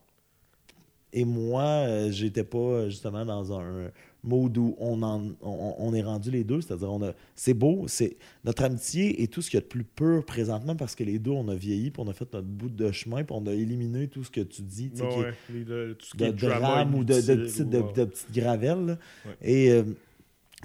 Et 1.13 1.25
moi, 1.25 1.63
euh, 1.63 2.11
j'étais 2.11 2.43
pas 2.43 2.89
justement 2.89 3.25
dans 3.25 3.53
un 3.59 3.91
mode 4.23 4.57
où 4.57 4.75
on, 4.79 5.01
en- 5.01 5.31
on, 5.41 5.75
on 5.77 5.93
est 5.93 6.01
rendu 6.01 6.29
les 6.31 6.43
deux. 6.43 6.61
C'est-à-dire, 6.61 6.91
on 6.91 7.01
a, 7.03 7.13
c'est 7.35 7.53
beau, 7.53 7.85
c'est 7.87 8.17
notre 8.43 8.63
amitié 8.63 9.21
est 9.23 9.27
tout 9.31 9.41
ce 9.41 9.49
qu'il 9.49 9.57
y 9.57 9.61
a 9.61 9.61
de 9.61 9.67
plus 9.67 9.83
pur 9.83 10.25
présentement 10.25 10.75
parce 10.75 10.95
que 10.95 11.03
les 11.03 11.19
deux, 11.19 11.31
on 11.31 11.47
a 11.47 11.55
vieilli, 11.55 11.91
puis 11.91 12.01
on 12.05 12.09
a 12.09 12.13
fait 12.13 12.31
notre 12.33 12.47
bout 12.47 12.69
de 12.69 12.91
chemin, 12.91 13.23
puis 13.23 13.35
on 13.37 13.45
a 13.47 13.53
éliminé 13.53 14.07
tout 14.07 14.23
ce 14.23 14.31
que 14.31 14.41
tu 14.41 14.61
dis, 14.61 14.89
tu 14.91 14.97
sais, 14.97 15.03
Ouais, 15.03 15.09
qui 15.09 15.19
est 15.19 15.23
ouais. 15.23 15.33
Les- 15.53 15.63
de- 15.65 15.95
tout 15.97 16.05
ce 16.05 16.11
qui 16.11 16.17
de 16.17 16.25
est 16.25 16.33
drama 16.33 16.59
drame 16.59 16.95
ou 16.95 17.03
de, 17.03 17.13
de, 17.13 17.35
petites- 17.35 17.69
de- 17.69 17.79
ou, 17.79 17.91
de 17.93 18.05
petites 18.05 18.31
gravelles. 18.33 18.97
Ouais. 19.25 19.31
Et, 19.41 19.71
euh, 19.71 19.83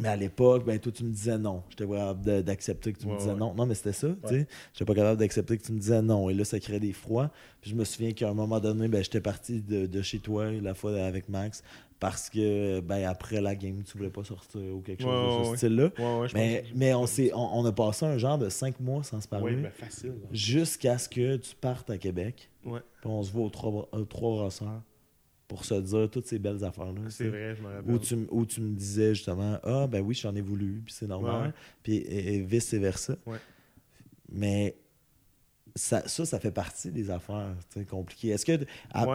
mais 0.01 0.09
à 0.09 0.17
l'époque, 0.17 0.65
ben, 0.67 0.77
toi, 0.81 0.91
tu 0.91 1.05
me 1.05 1.11
disais 1.13 1.39
non. 1.39 1.63
J'étais 1.71 1.87
pas 1.87 1.95
capable 1.99 2.43
d'accepter 2.43 2.93
que 2.93 2.99
tu 2.99 3.07
me 3.07 3.13
Ouais, 3.13 3.19
disais 3.19 3.31
ouais. 3.31 3.37
non. 3.39 3.55
Non, 3.55 3.65
mais 3.65 3.75
c'était 3.77 3.93
ça. 3.93 4.09
tu 4.09 4.29
sais. 4.29 4.35
Ouais. 4.39 4.47
J'étais 4.73 4.85
pas 4.87 4.95
capable 4.97 5.21
d'accepter 5.21 5.57
que 5.57 5.63
tu 5.63 5.71
me 5.73 5.79
disais 5.79 6.03
non. 6.03 6.29
Et 6.29 6.35
là, 6.35 6.45
ça 6.45 6.59
créait 6.59 6.81
des 6.81 6.93
froids. 6.93 7.31
Puis 7.61 7.71
je 7.71 7.77
me 7.77 7.85
souviens 7.85 8.11
qu'à 8.11 8.29
un 8.29 8.35
moment 8.35 8.59
donné, 8.59 8.89
ben, 8.89 9.05
j'étais 9.05 9.21
parti 9.21 9.61
de, 9.61 9.87
de 9.87 10.03
chez 10.03 10.19
toi 10.19 10.51
la 10.51 10.75
fois 10.75 11.01
avec 11.01 11.29
Max 11.29 11.63
parce 12.05 12.29
que 12.29 12.81
ben, 12.81 13.09
après 13.09 13.41
la 13.41 13.55
game, 13.55 13.83
tu 13.83 13.97
voulais 13.97 14.11
pas 14.11 14.25
sortir 14.25 14.61
ou 14.61 14.83
quelque 14.83 15.03
chose 15.03 15.09
Ouais, 15.11 15.39
de 15.39 15.45
ce 15.47 15.51
ouais, 15.53 15.57
style-là. 15.57 16.21
Ouais, 16.21 16.29
Mais, 16.35 16.65
mais 16.75 16.93
on, 16.93 17.05
on, 17.05 17.61
on 17.61 17.65
a 17.65 17.73
passé 17.73 18.05
un 18.05 18.19
genre 18.19 18.37
de 18.37 18.51
cinq 18.51 18.79
mois 18.79 19.03
sans 19.03 19.23
se 19.23 19.27
parler 19.27 19.57
ben, 19.57 19.71
facile. 19.71 20.11
là. 20.11 20.29
jusqu'à 20.31 20.99
ce 20.99 21.09
que 21.09 21.37
tu 21.37 21.57
partes 21.57 21.89
à 21.89 21.97
Québec. 21.97 22.51
Ouais. 22.63 22.81
Puis 23.01 23.09
on 23.09 23.23
se 23.23 23.33
voit 23.33 23.47
aux 23.47 23.49
trois, 23.49 23.89
aux 23.91 24.05
trois 24.05 24.37
brasseurs 24.37 24.83
pour 25.49 25.65
se 25.65 25.73
dire 25.77 26.11
toutes 26.11 26.27
ces 26.27 26.39
belles 26.39 26.63
affaires-là. 26.63 27.01
C'est 27.09 27.29
vrai, 27.29 27.55
je 27.57 27.63
me 27.63 27.69
rappelle. 27.69 27.95
Où 27.95 27.99
tu, 27.99 28.17
où 28.31 28.45
tu 28.45 28.61
me 28.61 28.75
disais 28.77 29.15
justement 29.15 29.59
Ah, 29.63 29.87
ben 29.87 30.03
oui, 30.03 30.15
j'en 30.15 30.35
ai 30.37 30.43
voulu, 30.43 30.83
puis 30.85 30.93
c'est 30.93 31.07
normal. 31.07 31.55
Puis 31.83 31.97
et, 31.97 32.35
et 32.35 32.41
vice-versa. 32.43 33.17
Mais 34.31 34.77
ça, 35.75 36.07
ça, 36.07 36.27
ça 36.27 36.39
fait 36.39 36.51
partie 36.51 36.91
des 36.91 37.11
affaires 37.11 37.55
compliquées. 37.89 38.29
Est-ce 38.29 38.45
que, 38.45 38.63
à. 38.93 39.07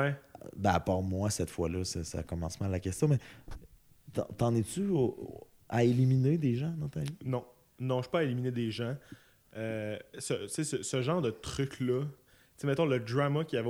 Ben, 0.56 0.72
à 0.72 0.80
part 0.80 1.02
moi, 1.02 1.30
cette 1.30 1.50
fois-là, 1.50 1.84
ça, 1.84 2.04
ça 2.04 2.24
commence 2.24 2.60
mal 2.60 2.72
la 2.72 2.80
question, 2.80 3.08
mais 3.08 3.18
t'en- 4.38 4.56
es-tu 4.56 4.88
à 5.68 5.84
éliminer 5.84 6.38
des 6.38 6.56
gens 6.56 6.72
dans 6.78 6.88
ta 6.90 7.02
vie? 7.02 7.18
Non, 7.26 7.46
non, 7.80 7.98
je 7.98 8.04
suis 8.04 8.12
pas 8.12 8.20
à 8.20 8.24
éliminer 8.24 8.52
des 8.52 8.72
gens. 8.72 8.96
Euh, 9.56 9.98
ce, 10.18 10.34
tu 10.34 10.48
sais, 10.50 10.64
ce, 10.64 10.84
ce 10.84 11.02
genre 11.02 11.22
de 11.22 11.32
truc-là, 11.32 12.04
tu 12.58 12.66
mettons 12.68 12.86
le 12.86 13.00
drama 13.00 13.44
qu'il 13.46 13.58
y 13.58 13.60
avait 13.60 13.70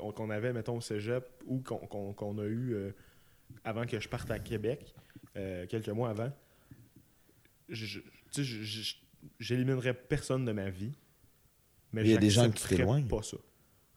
au 0.00 0.12
qu'on 0.12 0.30
avait, 0.30 0.52
mettons, 0.52 0.76
au 0.76 0.80
cégep, 0.80 1.24
ou 1.46 1.60
qu'on 1.60 2.38
a 2.38 2.44
eu 2.44 2.74
euh, 2.74 2.90
avant 3.64 3.84
que 3.86 3.98
je 3.98 4.08
parte 4.08 4.30
à 4.30 4.38
Québec, 4.38 4.94
euh, 5.36 5.66
quelques 5.66 5.88
mois 5.88 6.10
avant, 6.10 6.30
j'éliminerais 9.38 9.94
personne 9.94 10.44
de 10.44 10.52
ma 10.52 10.70
vie. 10.70 10.92
Mais 11.92 12.02
Il 12.02 12.10
y 12.10 12.14
a 12.14 12.18
des 12.18 12.30
gens 12.30 12.50
qui 12.50 12.66
t'éloignent. 12.68 13.06
pas 13.08 13.22
ça. 13.22 13.36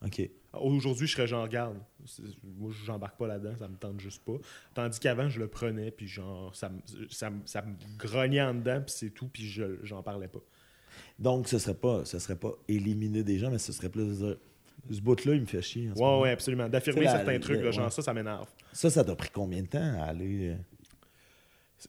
OK. 0.05 0.29
Aujourd'hui, 0.53 1.07
je 1.07 1.13
serais 1.15 1.27
genre, 1.27 1.43
regarde, 1.43 1.77
c'est- 2.05 2.23
moi, 2.43 2.71
j'embarque 2.85 3.17
pas 3.17 3.27
là-dedans, 3.27 3.55
ça 3.57 3.67
me 3.67 3.75
tente 3.75 3.99
juste 4.01 4.23
pas. 4.25 4.33
Tandis 4.73 4.99
qu'avant, 4.99 5.29
je 5.29 5.39
le 5.39 5.47
prenais, 5.47 5.91
puis 5.91 6.07
genre, 6.07 6.53
ça, 6.55 6.69
me- 6.69 6.81
ça, 7.09 7.29
ça 7.45 7.61
me 7.61 7.73
grognait 7.97 8.41
en 8.41 8.53
dedans, 8.53 8.81
puis 8.81 8.93
c'est 8.97 9.09
tout, 9.11 9.27
puis 9.27 9.43
je- 9.47 9.77
j'en 9.83 10.01
parlais 10.03 10.27
pas. 10.27 10.39
Donc, 11.19 11.47
ce 11.47 11.57
serait 11.59 11.75
pas, 11.75 12.03
ce 12.03 12.19
serait 12.19 12.35
pas 12.35 12.51
éliminer 12.67 13.23
des 13.23 13.37
gens, 13.39 13.49
mais 13.51 13.59
ce 13.59 13.71
serait 13.71 13.89
plus 13.89 14.05
de 14.07 14.13
dire 14.25 14.37
ce 14.89 14.99
bout-là, 14.99 15.35
il 15.35 15.41
me 15.41 15.45
fait 15.45 15.61
chier. 15.61 15.89
en 15.91 15.95
ce 15.95 15.99
Ouais, 15.99 16.05
moment. 16.05 16.21
ouais, 16.21 16.31
absolument. 16.31 16.67
D'affirmer 16.67 17.03
la- 17.03 17.11
certains 17.11 17.39
trucs, 17.39 17.61
là, 17.61 17.71
genre 17.71 17.85
ouais. 17.85 17.91
ça, 17.91 18.01
ça 18.01 18.13
m'énerve. 18.13 18.47
Ça, 18.73 18.89
ça 18.89 19.03
t'a 19.03 19.15
pris 19.15 19.29
combien 19.31 19.61
de 19.61 19.67
temps 19.67 19.99
à 20.01 20.05
aller. 20.05 20.49
euh, 20.49 20.55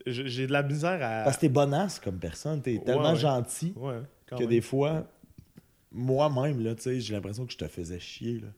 J'ai 0.07 0.47
de 0.47 0.53
la 0.53 0.63
misère 0.63 0.99
à. 1.03 1.25
Parce 1.25 1.37
que 1.37 1.43
t'es 1.43 1.49
bonasse 1.51 2.01
comme 2.01 2.19
personne, 2.19 2.63
t'es 2.63 2.79
Ouais, 2.79 2.85
tellement 2.85 3.11
ouais. 3.13 3.17
gentil 3.19 3.75
que 4.27 4.35
même. 4.37 4.47
des 4.47 4.61
fois, 4.63 5.07
moi-même, 5.93 6.63
là, 6.63 6.75
tu 6.75 6.83
sais, 6.83 7.01
j'ai 7.01 7.15
l'impression 7.15 7.47
que 7.47 7.53
je 7.53 7.59
te 7.59 7.69
faisais 7.69 8.01
chier. 8.01 8.41
Là. 8.41 8.49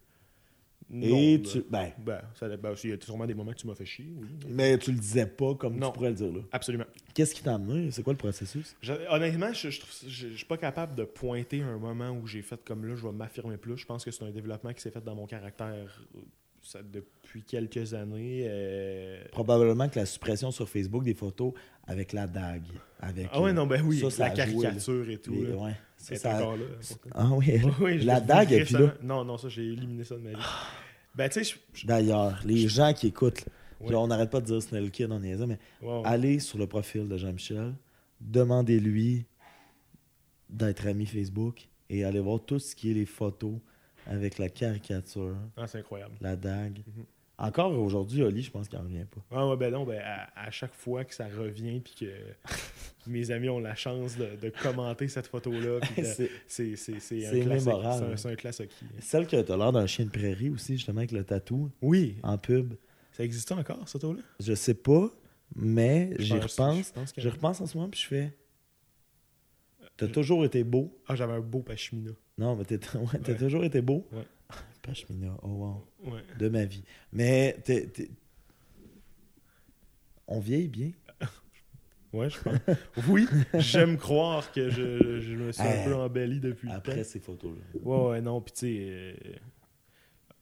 Non, 0.91 1.17
Et 1.17 1.39
ben, 1.39 1.51
tu. 1.51 1.65
Ben, 1.71 1.93
Ben, 1.99 2.21
ça, 2.39 2.47
ben, 2.57 2.75
il 2.85 2.91
y 2.91 2.93
a 2.93 2.97
sûrement 3.01 3.27
des 3.27 3.33
moments 3.35 3.53
que 3.53 3.57
tu 3.57 3.67
m'as 3.67 3.75
fait 3.75 3.87
chier, 3.87 4.13
oui. 4.17 4.29
mais 4.51 4.77
tu 4.77 4.93
le 4.93 4.99
disais 4.99 5.27
pas 5.27 5.55
comme 5.55 5.77
Non. 5.79 5.89
tu 5.89 5.95
pourrais 5.95 6.11
le 6.11 6.15
dire 6.15 6.31
là. 6.33 6.41
Absolument. 6.53 6.85
Qu'est-ce 7.15 7.35
qui 7.35 7.43
t'a 7.43 7.55
amené? 7.55 7.91
C'est 7.91 8.03
quoi 8.03 8.13
le 8.13 8.19
processus? 8.19 8.77
Je- 8.83 8.93
honnêtement, 9.11 9.51
je, 9.55 9.71
je, 9.71 9.81
trouve- 9.81 10.09
je- 10.11 10.29
je 10.29 10.37
suis 10.37 10.45
pas 10.45 10.59
capable 10.59 10.95
de 10.95 11.05
pointer 11.05 11.63
un 11.63 11.79
moment 11.79 12.11
où 12.11 12.27
j'ai 12.27 12.43
fait 12.43 12.63
comme 12.65 12.85
là, 12.87 12.95
je 12.97 13.03
vais 13.03 13.13
m'affirmer 13.13 13.57
plus. 13.57 13.79
Je 13.79 13.87
pense 13.87 14.05
que 14.05 14.11
c'est 14.11 14.25
un 14.25 14.31
développement 14.31 14.75
qui 14.75 14.83
s'est 14.83 14.91
fait 14.91 15.03
dans 15.03 15.15
mon 15.15 15.27
caractère 15.27 15.69
euh, 16.17 16.21
ça, 16.63 16.81
depuis 16.83 17.43
quelques 17.43 17.95
années. 17.95 18.45
euh, 18.47 19.25
Probablement 19.33 19.89
que 19.89 19.99
la 19.99 20.07
suppression 20.07 20.51
sur 20.51 20.69
Facebook 20.69 21.03
des 21.03 21.15
photos 21.15 21.55
avec 21.87 22.13
la 22.13 22.27
dague. 22.27 22.63
Avec, 23.01 23.29
Ah 23.33 23.41
ouais, 23.41 23.51
euh, 23.51 23.53
non, 23.55 23.67
ben 23.67 23.83
oui, 23.83 24.01
ça, 24.01 24.11
ça 24.11 24.29
la 24.29 24.33
a 24.43 24.47
joué, 24.47 24.63
caricature 24.65 25.09
et 25.09 25.17
tout. 25.19 25.33
les- 25.33 25.47
là. 25.49 25.57
ouais, 25.57 25.73
ça, 26.05 26.11
Elle 26.13 26.17
est 26.17 26.21
ça- 26.21 26.37
encore 26.37 26.57
là. 26.57 26.65
Ah 27.13 27.31
oui, 27.33 27.99
la 28.05 28.21
dague 28.21 28.53
est 28.53 28.65
plus 28.65 28.73
là. 28.79 28.95
Non, 29.03 29.25
non, 29.25 29.37
ça, 29.39 29.49
j'ai 29.49 29.65
éliminé 29.65 30.05
ça 30.05 30.15
de 30.17 30.21
ma 30.21 30.31
vie. 30.31 30.37
Ben, 31.15 31.29
tu 31.29 31.45
sais, 31.45 31.57
je- 31.75 31.87
D'ailleurs, 31.87 32.41
les 32.45 32.69
gens 32.69 32.93
qui 32.93 33.07
écoutent, 33.09 33.45
Ouais. 33.81 33.95
on 33.95 34.07
n'arrête 34.07 34.31
pas 34.31 34.41
de 34.41 34.47
dire 34.47 34.63
Snell 34.63 34.91
Kid, 34.91 35.11
on 35.11 35.23
est 35.23 35.37
mais 35.47 35.59
allez 36.05 36.39
sur 36.41 36.59
le 36.59 36.67
profil 36.67 37.07
de 37.09 37.17
Jean-Michel, 37.19 37.75
demandez-lui 38.21 39.27
d'être 40.49 40.87
ami 40.87 41.07
Facebook 41.07 41.69
et 41.91 42.05
allez 42.05 42.21
voir 42.21 42.41
tout 42.45 42.59
ce 42.59 42.75
qui 42.75 42.91
est 42.91 42.95
les 42.95 43.07
photos 43.07 43.55
avec 44.07 44.39
la 44.39 44.49
caricature, 44.49 45.37
Ah, 45.57 45.67
c'est 45.67 45.79
incroyable. 45.79 46.15
la 46.21 46.37
dague. 46.37 46.79
Mhm. 46.87 47.05
Encore 47.37 47.73
aujourd'hui, 47.77 48.23
Oli, 48.23 48.43
je 48.43 48.51
pense 48.53 48.69
qu'il 48.69 48.79
en 48.79 48.83
revient 48.83 49.07
pas. 49.11 49.21
Ah 49.33 49.49
ouais, 49.49 49.57
ben 49.57 49.73
non, 49.73 49.85
ben 49.85 50.01
à, 50.05 50.29
à 50.47 50.51
chaque 50.53 50.73
fois 50.73 51.05
que 51.05 51.13
ça 51.13 51.27
revient 51.27 51.81
puis 51.81 51.95
que 51.99 52.13
mes 53.09 53.31
amis 53.33 53.49
ont 53.49 53.59
la 53.59 53.75
chance 53.75 54.17
de, 54.17 54.37
de 54.41 54.51
commenter 54.63 55.09
cette 55.09 55.27
photo-là, 55.27 55.81
C'est- 55.97 56.31
un 57.27 57.43
classique. 57.43 57.67
mémorable. 57.67 58.17
C'est 58.19 58.31
un- 58.31 58.37
classique. 58.37 58.71
Celle 59.01 59.27
que 59.27 59.41
t'as 59.43 59.57
l'air 59.57 59.73
d'un 59.73 59.87
chien 59.87 60.05
de 60.05 60.11
prairie 60.11 60.49
aussi, 60.51 60.75
justement, 60.77 60.99
avec 60.99 61.11
le 61.11 61.25
tatou 61.25 61.71
Oui, 61.83 62.17
en 62.23 62.39
pub. 62.39 62.75
ça 63.13 63.25
existe 63.25 63.51
encore, 63.51 63.81
cette 63.89 64.01
photo-là? 64.03 64.23
Je 64.39 64.55
sais 64.55 64.75
pas, 64.75 65.11
mais 65.57 66.15
j'y 66.21 66.35
pense- 66.39 66.57
repense. 66.61 66.93
je 67.17 67.29
repense 67.29 67.61
en 67.61 67.67
ce 67.67 67.77
moment, 67.77 67.91
puis 67.91 68.01
je 68.01 68.07
fais. 68.07 68.37
T'as 69.97 70.09
toujours 70.09 70.45
été 70.45 70.63
beau. 70.65 70.97
Ah, 71.09 71.15
j'avais 71.15 71.35
un 71.35 71.41
beau 71.41 71.61
pashmina. 71.63 72.11
Non, 72.39 72.57
mais 72.57 72.63
ouais, 72.73 72.79
t'as 72.79 73.33
Ouais. 73.33 73.39
toujours 73.39 73.65
été 73.65 73.81
beau. 73.81 74.07
Ouais. 74.13 74.25
Oh 75.43 75.49
wow. 75.49 75.87
Ouais. 76.13 76.23
De 76.39 76.49
ma 76.49 76.65
vie. 76.65 76.85
Mais 77.13 77.57
t'es- 77.65 77.87
t'es- 77.87 78.11
on 80.27 80.41
vieillit 80.41 80.69
bien. 80.69 80.91
Ouais, 82.13 82.31
je 82.31 82.39
pense. 82.39 82.59
oui, 83.09 83.27
j'aime 83.55 83.97
croire 83.99 84.53
que 84.53 84.71
je, 84.71 85.19
je 85.21 85.35
me 85.35 85.51
suis 85.51 85.61
un 85.63 85.67
Hey. 85.67 85.85
peu 85.85 85.97
embelli 85.97 86.39
depuis 86.39 86.69
le 86.69 86.75
Après 86.75 86.99
temps. 86.99 87.03
ces 87.03 87.19
photos-là. 87.19 87.81
Ouais, 87.83 88.09
ouais, 88.11 88.21
non, 88.21 88.41
puis 88.41 88.53
tu 88.53 88.59
sais, 88.61 89.17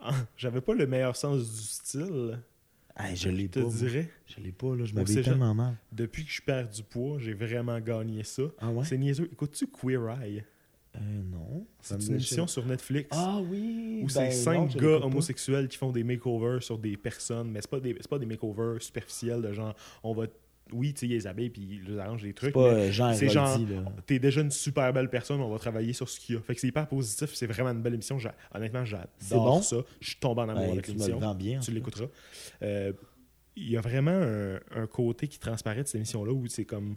euh, 0.03 0.11
j'avais 0.37 0.61
pas 0.61 0.75
le 0.75 0.87
meilleur 0.87 1.17
sens 1.17 1.39
du 1.51 1.63
style, 1.63 2.39
Hey, 2.95 3.17
je 3.17 3.31
l'ai 3.31 3.45
je 3.45 3.49
te 3.49 3.61
pas. 3.61 3.69
dirais. 3.71 4.11
Je 4.27 4.41
l'ai 4.43 4.53
pas, 4.53 4.77
là. 4.77 4.85
Je 4.85 4.95
m'habille 4.95 5.23
tellement 5.23 5.55
mal. 5.55 5.75
Depuis 5.93 6.27
que 6.27 6.31
je 6.31 6.43
perds 6.43 6.69
du 6.69 6.83
poids, 6.83 7.19
j'ai 7.19 7.33
vraiment 7.33 7.81
gagné 7.81 8.23
ça. 8.23 8.43
Ah 8.59 8.69
ouais? 8.71 8.85
C'est 8.85 8.99
niaiseux. 8.99 9.31
Écoutes-tu 9.33 9.67
Queer 9.69 10.11
Eye? 10.21 10.45
Euh, 10.97 11.23
non. 11.25 11.67
C'est 11.81 11.95
une 12.03 12.13
émission 12.13 12.47
sur 12.47 12.67
Netflix. 12.67 13.09
Ah 13.13 13.41
oui! 13.41 14.01
où 14.03 14.07
ben 14.07 14.09
c'est 14.09 14.31
cinq 14.33 14.77
gars 14.77 14.99
homosexuels 15.05 15.69
qui 15.69 15.79
font 15.79 15.91
des 15.91 16.05
makeovers 16.05 16.63
sur 16.63 16.79
des 16.79 16.97
personnes, 16.97 17.51
mais 17.51 17.61
c'est 17.63 17.71
pas 17.71 17.81
des, 17.81 17.97
c'est 17.99 18.09
pas 18.11 18.19
des 18.19 18.27
makeovers 18.27 18.81
superficiels 18.83 19.41
de 19.41 19.53
genre, 19.53 19.75
on 20.03 20.13
va, 20.13 20.27
oui, 20.73 20.93
tu 20.93 21.01
sais, 21.01 21.07
les 21.07 21.27
habillent 21.27 21.51
puis 21.51 21.81
ils 21.87 21.99
arrangent 21.99 22.23
des 22.23 22.29
C'est 22.29 22.35
trucs, 22.35 22.57
mais 22.57 22.63
euh, 22.63 23.13
c'est 23.15 23.29
genre- 23.29 23.59
t'es 24.07 24.19
déjà 24.19 24.43
une 24.43 24.51
super 24.51 24.93
belle 24.93 25.09
personne, 25.09 25.41
on 25.41 25.51
va 25.51 25.59
travailler 25.59 25.93
sur 25.95 26.09
ce 26.09 26.21
qu'il 26.21 26.35
y 26.35 26.39
a. 26.39 26.43
Fait 26.43 26.55
que 26.55 26.61
c'est 26.61 26.69
hyper 26.69 26.87
positif, 26.87 27.35
c'est 27.35 27.47
vraiment 27.47 27.71
une 27.71 27.81
belle 27.83 27.95
émission. 27.95 28.19
Honnêtement, 28.55 28.85
j'adore 28.85 29.09
C'est 29.19 29.35
bon? 29.35 29.63
ça. 29.63 29.77
Je 30.01 30.09
suis 30.09 30.17
tombé 30.19 30.43
en 30.43 30.49
amour 30.51 30.63
Ben, 30.65 30.73
avec 30.73 30.89
l'émission. 30.89 31.19
Tu 31.63 31.71
l'écouteras. 31.73 32.07
Euh, 32.63 32.93
Il 33.57 33.71
y 33.71 33.77
a 33.77 33.81
vraiment 33.81 34.11
un, 34.13 34.61
un 34.75 34.87
côté 34.87 35.27
qui 35.29 35.39
transparaît 35.39 35.83
de 35.83 35.87
cette 35.87 35.97
émission-là 35.97 36.33
où 36.33 36.47
c'est 36.49 36.65
comme 36.65 36.97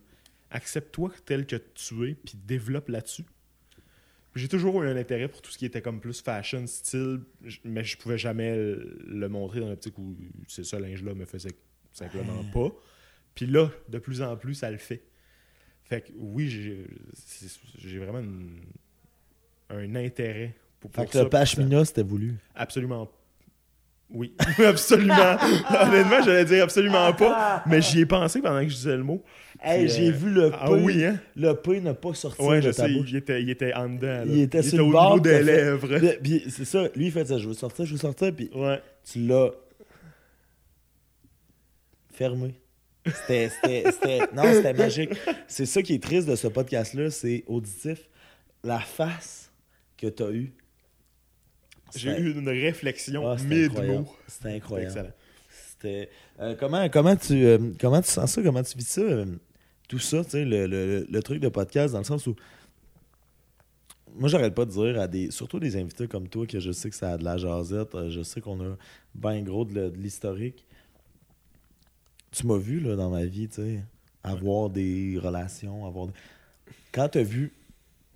accepte-toi 0.52 1.12
tel 1.26 1.46
que 1.46 1.56
tu 1.74 2.10
es 2.10 2.14
puis 2.16 2.36
développe 2.46 2.88
là-dessus. 2.89 3.24
J'ai 4.36 4.48
toujours 4.50 4.84
eu 4.84 4.88
un 4.90 4.98
intérêt 4.98 5.28
pour 5.30 5.42
tout 5.42 5.50
ce 5.50 5.58
qui 5.58 5.66
était 5.66 5.82
comme 5.82 6.02
plus 6.02 6.22
fashion, 6.22 6.68
style, 6.68 7.22
mais 7.64 7.84
je 7.86 7.98
pouvais 7.98 8.18
jamais 8.18 8.54
le 8.56 9.28
montrer 9.30 9.62
dans 9.62 9.70
l'optique 9.70 9.98
où 9.98 10.16
c'est 10.48 10.66
ce 10.66 10.76
linge-là 10.76 11.14
me 11.14 11.26
faisait 11.26 11.56
simplement 11.94 12.44
pas. 12.54 12.76
Puis 13.34 13.46
là, 13.46 13.70
de 13.90 13.98
plus 13.98 14.22
en 14.22 14.36
plus, 14.36 14.56
ça 14.56 14.70
le 14.72 14.78
fait. 14.78 15.04
Fait 15.86 16.02
que 16.02 16.12
oui, 16.18 16.50
j'ai 16.50 18.00
vraiment 18.00 18.20
une- 18.20 18.60
un 19.70 19.96
intérêt 19.96 20.54
pour, 20.80 20.92
Fait 20.92 20.96
pour 21.04 21.06
que 21.06 21.12
ça, 21.14 21.20
le 21.20 21.26
ça- 21.26 21.30
Pashmina, 21.30 21.86
c'était 21.86 22.04
voulu. 22.04 22.36
Absolument. 22.56 23.10
Oui, 24.12 24.34
absolument. 24.66 25.36
Honnêtement, 25.82 26.22
j'allais 26.24 26.45
dire 26.45 26.64
absolument 26.64 27.12
pas, 27.14 27.64
mais 27.66 27.82
j'y 27.82 28.01
ai 28.01 28.06
pensé 28.06 28.39
pendant 28.41 28.62
que 28.62 28.70
je 28.70 28.76
disais 28.76 28.95
le 28.95 29.03
mot. 29.03 29.24
Hey, 29.62 29.89
j'ai 29.89 30.10
euh, 30.10 30.12
vu 30.12 30.30
le 30.30 30.51
P. 30.51 30.58
Ah 30.60 30.72
oui, 30.72 31.03
hein? 31.06 31.20
Le 31.36 31.53
P 31.53 31.82
n'a 31.82 31.93
pas 31.95 32.14
sorti 32.14 32.41
Ouais, 32.41 32.58
de 32.58 32.68
je 32.68 32.68
ta 32.76 32.86
sais, 32.88 32.93
bouche. 32.93 33.08
il 33.10 33.16
était, 33.18 33.41
il 33.41 33.49
était 33.49 33.74
en 33.74 33.89
dedans. 33.89 34.08
là. 34.08 34.24
Il 34.28 34.39
était 34.41 34.62
sur 34.62 34.78
le 34.78 34.84
au 34.84 34.91
bord, 34.91 35.12
niveau 35.16 35.24
des 35.24 35.30
fait- 35.38 35.43
lèvres. 35.43 36.18
Puis- 36.22 36.43
c'est 36.49 36.66
ça, 36.66 36.84
lui 36.95 37.06
il 37.08 37.12
fait 37.12 37.26
ça, 37.26 37.38
je 37.39 37.47
veux 37.47 37.53
sortir, 37.56 37.86
je 37.86 37.93
veux 37.93 37.97
sortir, 37.99 38.32
puis 38.36 38.49
Ouais. 38.53 38.80
tu 39.12 39.20
l'as 39.26 39.49
fermé. 42.14 42.56
C'était, 43.06 43.49
c'était, 43.49 43.91
c'était- 43.91 44.20
non, 44.34 44.43
c'était 44.51 44.74
magique. 44.74 45.12
C'est 45.47 45.66
ça 45.66 45.82
qui 45.82 45.93
est 45.95 46.01
triste 46.03 46.28
de 46.28 46.36
ce 46.36 46.47
podcast-là, 46.47 47.10
c'est 47.12 47.43
auditif. 47.47 48.10
La 48.64 48.80
face 48.80 49.51
que 49.97 50.08
tu 50.08 50.24
as 50.24 50.32
eue. 50.32 50.53
J'ai 51.96 52.18
eu 52.20 52.34
une 52.38 52.48
réflexion 52.50 53.28
Ah, 53.28 53.38
c'était 53.38 53.66
incroyable. 53.66 53.98
mid-mot. 54.00 54.16
C'était 54.28 54.50
incroyable. 54.56 54.90
excellent. 54.92 55.12
Euh, 56.40 56.56
comment, 56.60 56.90
comment, 56.90 57.16
tu, 57.16 57.46
euh, 57.46 57.60
comment 57.80 58.02
tu 58.02 58.10
sens 58.10 58.32
ça? 58.32 58.42
Comment 58.42 58.64
tu 58.64 58.78
vis 58.78 58.88
ça? 58.88 59.02
euh, 59.02 59.26
tout 59.88 60.00
ça, 60.00 60.24
tu 60.24 60.32
sais, 60.32 60.46
le, 60.46 60.66
le- 60.66 61.06
le 61.10 61.22
truc 61.24 61.40
de 61.40 61.48
podcast, 61.50 61.94
dans 61.94 62.00
le 62.00 62.06
sens 62.06 62.26
où. 62.26 62.36
Moi, 64.18 64.30
j'arrête 64.30 64.56
pas 64.56 64.66
de 64.66 64.72
dire 64.72 65.00
à 65.00 65.08
des. 65.08 65.30
Surtout 65.30 65.60
des 65.60 65.76
invités 65.78 66.08
comme 66.08 66.28
toi, 66.28 66.48
que 66.48 66.60
je 66.60 66.72
sais 66.72 66.90
que 66.90 66.96
ça 66.96 67.14
a 67.14 67.18
de 67.18 67.24
la 67.24 67.38
jasette, 67.38 68.10
je 68.10 68.24
sais 68.24 68.42
qu'on 68.42 68.60
a 68.62 68.78
bien 69.14 69.42
gros 69.44 69.64
de, 69.66 69.92
l'historique. 69.96 70.66
Tu 72.32 72.48
m'as 72.48 72.58
vu, 72.58 72.80
là, 72.80 72.96
dans 72.96 73.10
ma 73.10 73.26
vie, 73.26 73.48
tu 73.48 73.56
sais, 73.56 73.80
avoir 74.24 74.70
des 74.70 75.20
relations, 75.22 75.86
avoir. 75.86 76.08
des- 76.08 76.14
Quand 76.92 77.10
tu 77.10 77.20
as 77.20 77.24
vu 77.24 77.54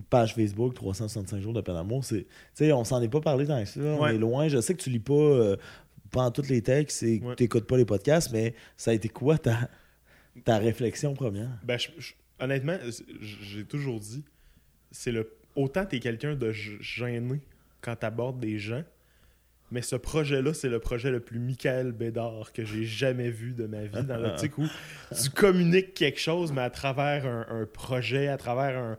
page 0.10 0.34
Facebook 0.36 0.74
365 0.74 1.40
jours 1.42 1.54
de 1.54 1.62
peine 1.62 1.76
d'amour, 1.76 2.04
c'est. 2.04 2.24
Tu 2.24 2.28
sais, 2.56 2.72
on 2.74 2.84
s'en 2.84 3.02
est 3.02 3.10
pas 3.10 3.22
parlé 3.22 3.46
dans 3.46 3.64
ça, 3.66 3.80
on 3.80 4.02
Ouais. 4.02 4.16
est 4.16 4.18
loin. 4.18 4.48
Je 4.48 4.60
sais 4.62 4.74
que 4.76 4.82
tu 4.82 4.90
lis 4.90 5.00
pas. 5.00 5.14
euh, 5.14 5.56
pendant 6.12 6.32
tous 6.32 6.50
les 6.50 6.64
textes 6.64 7.04
et 7.04 7.20
que 7.20 7.26
Ouais. 7.26 7.36
tu 7.36 7.44
n'écoutes 7.44 7.68
pas 7.68 7.78
les 7.78 7.86
podcasts, 7.86 8.32
mais 8.32 8.56
ça 8.78 8.90
a 8.90 8.96
été 8.96 9.10
quoi 9.10 9.38
ta, 9.38 9.70
ta 10.44 10.58
réflexion 10.58 11.14
première? 11.14 11.52
Ben, 11.64 11.78
je- 11.78 11.90
je- 12.00 12.14
honnêtement, 12.40 12.78
j'ai 13.22 13.64
toujours 13.64 14.00
dit, 14.00 14.24
c'est 14.92 15.12
le 15.12 15.32
autant 15.56 15.86
t'es 15.86 16.00
quelqu'un 16.00 16.34
de 16.34 16.52
gêné 16.52 17.42
quand 17.82 17.96
t'abordes 17.96 18.40
des 18.40 18.58
gens, 18.58 18.84
mais 19.70 19.84
ce 19.84 19.96
projet-là, 19.96 20.52
c'est 20.56 20.70
le 20.70 20.80
projet 20.80 21.12
le 21.12 21.20
plus 21.20 21.38
Michael 21.38 21.92
Bédard 21.92 22.54
que 22.54 22.66
j'ai 22.66 22.86
jamais 22.86 23.30
vu 23.30 23.54
de 23.54 23.68
ma 23.68 23.84
vie, 23.84 24.04
dans 24.04 24.18
l'optique 24.48 24.58
où 24.58 24.66
tu 25.22 25.30
communiques 25.30 25.94
quelque 25.94 26.20
chose, 26.20 26.52
mais 26.52 26.62
à 26.62 26.72
travers 26.72 27.28
un, 27.28 27.46
un 27.52 27.66
projet, 27.68 28.30
à 28.30 28.38
travers 28.38 28.80
un 28.80 28.98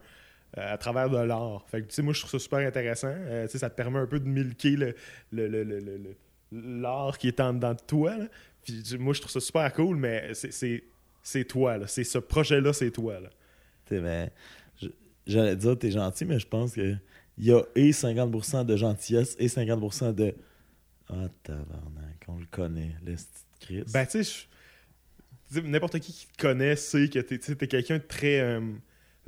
à 0.57 0.77
travers 0.77 1.09
de 1.09 1.17
l'art. 1.17 1.63
Fait 1.69 1.81
que, 1.81 1.87
tu 1.87 1.95
sais, 1.95 2.01
moi, 2.01 2.13
je 2.13 2.19
trouve 2.19 2.31
ça 2.31 2.39
super 2.39 2.59
intéressant. 2.59 3.13
Euh, 3.13 3.45
tu 3.45 3.53
sais, 3.53 3.57
ça 3.59 3.69
te 3.69 3.75
permet 3.75 3.99
un 3.99 4.07
peu 4.07 4.19
de 4.19 4.27
milquer 4.27 4.71
le, 4.75 4.95
le- 5.31 5.47
le- 5.47 5.63
le- 5.63 5.79
le- 5.79 5.97
le- 6.51 6.81
l'art 6.81 7.17
qui 7.17 7.27
est 7.29 7.39
en 7.39 7.53
dedans 7.53 7.73
de 7.73 7.79
toi. 7.87 8.17
là. 8.17 8.25
Puis, 8.63 8.83
tu- 8.83 8.97
moi, 8.97 9.13
je 9.13 9.21
trouve 9.21 9.31
ça 9.31 9.39
super 9.39 9.71
cool, 9.73 9.95
mais 9.97 10.33
c'est- 10.33 10.51
toi. 11.47 11.77
C'est 11.87 12.03
ce 12.03 12.17
projet-là, 12.17 12.73
c'est 12.73 12.91
toi. 12.91 13.19
Là. 13.19 13.29
Tu 13.85 13.95
sais, 13.95 14.01
ben, 14.01 14.29
J'allais 15.27 15.55
dire 15.55 15.77
t'es 15.77 15.91
gentil, 15.91 16.25
mais 16.25 16.39
je 16.39 16.47
pense 16.47 16.73
que 16.73 16.95
il 17.37 17.45
y 17.45 17.51
a 17.53 17.61
et 17.75 17.91
50% 17.91 18.65
de 18.65 18.75
gentillesse 18.75 19.35
et 19.39 19.47
50% 19.47 20.13
de 20.13 20.33
Ah 21.09 21.27
tabarnak, 21.43 22.23
on 22.27 22.39
le 22.39 22.45
connaît, 22.49 22.95
le 23.05 23.13
petit 23.13 23.25
Chris. 23.59 23.83
Ben, 23.93 24.05
tu 24.07 24.23
sais, 24.23 24.47
n'importe 25.63 25.99
qui 25.99 26.11
qui 26.11 26.27
te 26.27 26.41
connaît 26.41 26.75
sait 26.75 27.07
que 27.07 27.19
t'es 27.19 27.35
es 27.35 27.67
quelqu'un 27.67 27.97
de 27.99 28.03
très 28.03 28.39
euh, 28.39 28.61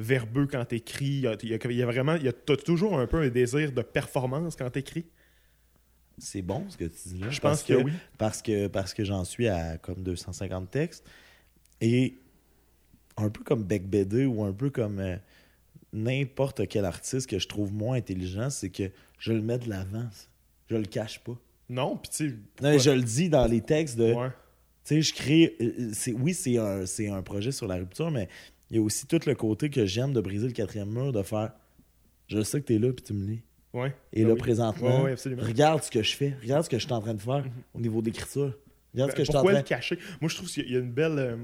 verbeux 0.03 0.45
quand 0.47 0.63
t'écris. 0.65 1.05
Il 1.05 1.19
y 1.21 1.27
a, 1.27 1.35
il 1.41 1.49
y 1.49 1.53
a- 1.53 1.57
il 1.65 1.77
y 1.77 1.81
a 1.81 1.85
vraiment, 1.85 2.15
il 2.15 2.23
y 2.23 2.27
a, 2.27 2.33
t'as 2.33 2.55
toujours 2.57 2.99
un 2.99 3.07
peu 3.07 3.17
un 3.21 3.29
désir 3.29 3.71
de 3.71 3.81
performance 3.81 4.55
quand 4.55 4.69
t'écris. 4.69 5.05
c'est 6.19 6.41
bon 6.43 6.65
ce 6.69 6.77
que 6.77 6.85
tu 6.85 7.09
dis 7.09 7.19
là. 7.19 7.29
Je 7.31 7.39
pense 7.39 7.63
que, 7.63 7.73
oui. 7.73 7.91
Parce 8.19 8.41
que, 8.43 8.67
parce 8.67 8.93
que 8.93 9.03
j'en 9.03 9.23
suis 9.23 9.47
à 9.47 9.77
comme 9.79 10.03
250 10.03 10.69
textes. 10.69 11.03
Et 11.81 12.19
un 13.17 13.29
peu 13.29 13.43
comme 13.43 13.63
Beck 13.63 13.87
BD 13.89 14.25
ou 14.25 14.43
un 14.43 14.53
peu 14.53 14.69
comme 14.69 14.99
euh, 14.99 15.17
n'importe 15.91 16.67
quel 16.67 16.85
artiste 16.85 17.27
que 17.29 17.39
je 17.39 17.47
trouve 17.47 17.71
moins 17.73 17.97
intelligent, 17.97 18.49
c'est 18.49 18.69
que 18.69 18.91
je 19.19 19.33
le 19.33 19.41
mets 19.41 19.57
de 19.57 19.69
l'avant. 19.69 20.07
Je 20.69 20.75
le 20.75 20.85
cache 20.85 21.19
pas. 21.23 21.37
Non, 21.69 21.97
puis 21.97 22.09
tu 22.11 22.39
sais. 22.61 22.79
Je 22.79 22.91
le 22.91 23.01
dis 23.03 23.29
dans 23.29 23.45
les 23.47 23.61
textes 23.61 23.97
de. 23.97 24.13
Ouais. 24.13 24.29
Tu 24.85 24.95
sais, 24.95 25.01
je 25.01 25.13
crée. 25.13 25.55
euh, 25.61 25.89
c'est, 25.93 26.11
oui, 26.13 26.33
c'est 26.33 26.57
un, 26.57 26.85
c'est 26.85 27.09
un 27.09 27.21
projet 27.21 27.51
sur 27.51 27.67
la 27.67 27.75
rupture, 27.75 28.11
mais 28.11 28.27
il 28.73 28.77
y 28.77 28.79
a 28.79 28.81
aussi 28.81 29.05
tout 29.05 29.19
le 29.27 29.35
côté 29.35 29.69
que 29.69 29.85
j'aime 29.85 30.13
de 30.13 30.19
briser 30.19 30.47
le 30.47 30.53
quatrième 30.53 30.89
mur, 30.89 31.11
de 31.13 31.21
faire. 31.21 31.51
Je 32.27 32.41
sais 32.41 32.59
que 32.59 32.65
t'es 32.65 32.79
là, 32.79 32.91
puis 32.91 33.03
tu 33.05 33.13
me 33.13 33.27
lis. 33.27 33.41
Ouais. 33.71 33.93
Et 34.11 34.21
Ben 34.21 34.29
là, 34.29 34.33
oui. 34.33 34.39
présentement, 34.39 34.97
Ouais, 34.99 35.03
ouais, 35.03 35.11
absolument. 35.11 35.43
regarde 35.43 35.83
ce 35.83 35.91
que 35.91 36.01
je 36.01 36.15
fais. 36.15 36.35
Regarde 36.41 36.63
ce 36.65 36.69
que 36.69 36.79
je 36.79 36.83
suis 36.85 36.93
en 36.93 36.99
train 37.01 37.13
de 37.13 37.21
faire 37.21 37.43
Mhm. 37.45 37.51
au 37.75 37.79
niveau 37.79 38.01
d'écriture. 38.01 38.57
Regarde 38.95 39.11
ce 39.11 39.15
que 39.15 39.23
je 39.23 39.29
suis 39.29 39.37
en 39.37 39.43
train 39.43 39.53
le 39.53 39.61
cacher? 39.61 39.99
Moi, 40.21 40.29
je 40.29 40.35
trouve 40.37 40.49
qu'il 40.49 40.71
y 40.71 40.75
a- 40.75 40.79
une 40.79 40.91
belle. 40.91 41.19
euh, 41.19 41.35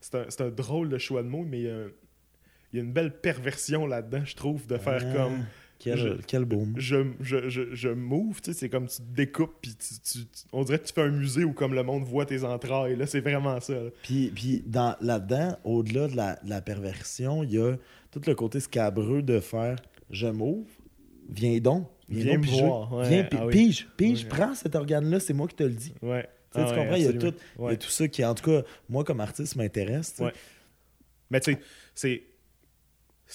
c'est 0.00 0.14
un, 0.14 0.24
c'est 0.28 0.40
un 0.42 0.50
drôle 0.50 0.88
de 0.88 0.96
choix 0.98 1.22
de 1.22 1.28
mots, 1.28 1.44
mais 1.46 1.66
euh, 1.66 1.88
il 2.72 2.76
y 2.76 2.80
a 2.80 2.84
une 2.84 2.92
belle 2.92 3.12
perversion 3.20 3.86
là-dedans, 3.86 4.24
je 4.24 4.34
trouve, 4.34 4.66
de 4.66 4.76
faire 4.78 5.02
Ah, 5.06 5.14
comme. 5.14 5.44
Quel, 5.78 5.98
je- 5.98 6.22
quel 6.26 6.46
mot. 6.46 6.66
Je, 6.76 6.96
je, 7.20 7.48
je, 7.50 7.74
je 7.74 7.88
m'ouvre, 7.90 8.40
tu 8.40 8.52
sais, 8.52 8.58
c'est 8.58 8.68
comme 8.70 8.86
tu 8.86 8.96
te 8.98 9.02
découpes, 9.14 9.54
puis 9.60 9.74
tu, 9.74 9.94
tu- 10.20 10.26
on 10.52 10.62
dirait 10.64 10.78
que 10.78 10.86
tu 10.86 10.92
fais 10.94 11.02
un 11.02 11.10
musée 11.10 11.44
où 11.44 11.52
comme 11.52 11.74
le 11.74 11.82
monde 11.82 12.04
voit 12.04 12.24
tes 12.24 12.42
entrailles. 12.44 12.96
Là, 12.96 13.06
c'est 13.06 13.20
vraiment 13.20 13.60
ça. 13.60 13.74
là. 13.74 13.90
Puis, 14.02 14.32
puis 14.34 14.62
dans, 14.66 14.96
là-dedans, 15.00 15.58
au-delà 15.64 16.08
de 16.08 16.16
la, 16.16 16.36
de 16.42 16.48
la 16.48 16.60
perversion, 16.62 17.42
il 17.42 17.52
y 17.52 17.58
a 17.58 17.76
tout 18.10 18.22
le 18.26 18.34
côté 18.34 18.60
scabreux 18.60 19.20
de 19.22 19.40
faire 19.40 19.76
je 20.10 20.26
m'ouvre, 20.28 20.68
viens 21.28 21.58
donc. 21.58 21.88
Viens, 22.08 22.24
Viens 22.24 22.34
donc 22.38 22.46
me 22.46 22.50
voir, 22.50 22.92
ouais, 22.92 23.08
Viens, 23.08 23.28
ah 23.32 23.46
oui. 23.46 23.52
pige, 23.52 23.88
pige, 23.96 24.22
Oui. 24.24 24.28
prends 24.28 24.54
cet 24.54 24.76
organe-là, 24.76 25.20
c'est 25.20 25.32
moi 25.32 25.48
qui 25.48 25.56
te 25.56 25.62
le 25.64 25.70
dis. 25.70 25.94
Ouais. 26.02 26.22
Tu 26.22 26.60
Ah 26.60 26.64
tu 26.64 26.70
ouais, 26.70 26.76
comprends? 26.76 26.96
Il 26.96 27.02
y 27.02 27.08
a 27.08 27.12
tout, 27.14 27.34
il 27.58 27.64
y 27.64 27.68
a 27.70 27.76
tout 27.76 27.88
ça 27.90 28.06
qui, 28.08 28.24
en 28.24 28.34
tout 28.34 28.44
cas, 28.50 28.62
moi 28.88 29.04
comme 29.04 29.20
artiste, 29.20 29.56
m'intéresse. 29.56 30.20
Mais 31.30 31.40
tu 31.40 31.52
sais, 31.54 31.58
c'est. 31.94 32.22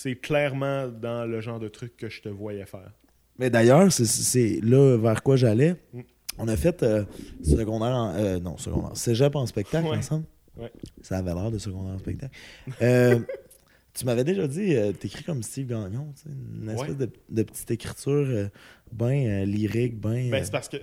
C'est 0.02 0.16
clairement 0.16 0.88
dans 0.88 1.26
le 1.26 1.42
genre 1.42 1.60
de 1.60 1.68
truc 1.68 1.98
que 1.98 2.08
je 2.08 2.22
te 2.22 2.30
voyais 2.30 2.66
faire. 2.66 2.94
Mais 3.38 3.50
d'ailleurs, 3.50 3.92
c'est- 3.92 4.62
là 4.64 4.96
vers 4.96 5.22
quoi 5.22 5.36
j'allais. 5.36 5.76
Mm. 5.92 6.00
On 6.38 6.48
a 6.48 6.56
fait 6.56 6.84
euh, 6.84 7.04
secondaire, 7.44 7.94
en- 7.98 8.16
euh, 8.16 8.40
non, 8.40 8.56
secondaire, 8.56 8.96
cégep 8.96 9.36
en 9.36 9.46
spectacle 9.46 9.90
Ouais. 9.90 9.98
ensemble. 9.98 10.24
Ouais. 10.56 10.72
Ça 11.02 11.18
avait 11.18 11.34
l'air 11.34 11.52
de 11.52 11.58
secondaire 11.58 11.96
en 11.96 12.00
spectacle. 12.00 12.34
Euh, 12.82 13.20
tu 13.94 14.06
m'avais 14.06 14.24
déjà 14.24 14.48
dit, 14.48 14.74
t'écris 15.02 15.26
comme 15.26 15.44
Steve 15.44 15.68
Gagnon, 15.68 16.14
tu 16.16 16.22
sais, 16.22 16.30
une 16.62 16.70
espèce 16.70 16.96
de, 16.96 17.10
de 17.30 17.44
petite 17.44 17.70
écriture 17.72 18.50
bien 18.94 19.44
lyrique, 19.44 20.00
bien. 20.00 20.30
Ben, 20.30 20.42
c'est 20.46 20.52
parce 20.52 20.70
que. 20.70 20.78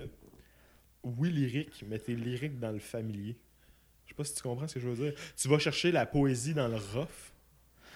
Oui, 1.03 1.31
lyrique, 1.31 1.83
mais 1.89 1.97
t'es 1.97 2.13
lyrique 2.13 2.59
dans 2.59 2.71
le 2.71 2.77
familier. 2.79 3.35
Je 4.05 4.09
sais 4.09 4.15
pas 4.15 4.23
si 4.25 4.35
tu 4.35 4.43
comprends 4.43 4.67
ce 4.67 4.75
que 4.75 4.79
je 4.79 4.87
veux 4.89 5.05
dire. 5.09 5.13
Tu 5.35 5.47
vas 5.47 5.57
chercher 5.57 5.91
la 5.91 6.05
poésie 6.05 6.53
dans 6.53 6.67
le 6.67 6.75
rough. 6.75 7.33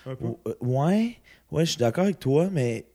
Peu. 0.03 0.15
ouais, 0.61 1.17
ouais, 1.51 1.65
je 1.65 1.71
suis 1.71 1.79
d'accord 1.79 2.05
avec 2.05 2.19
toi, 2.19 2.49
mais 2.51 2.85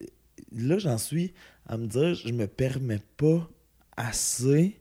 là, 0.52 0.78
j'en 0.78 0.98
suis 0.98 1.32
à 1.66 1.76
me 1.76 1.86
dire, 1.86 2.14
je 2.14 2.32
me 2.32 2.46
permets 2.46 3.00
pas 3.16 3.48
assez 3.96 4.78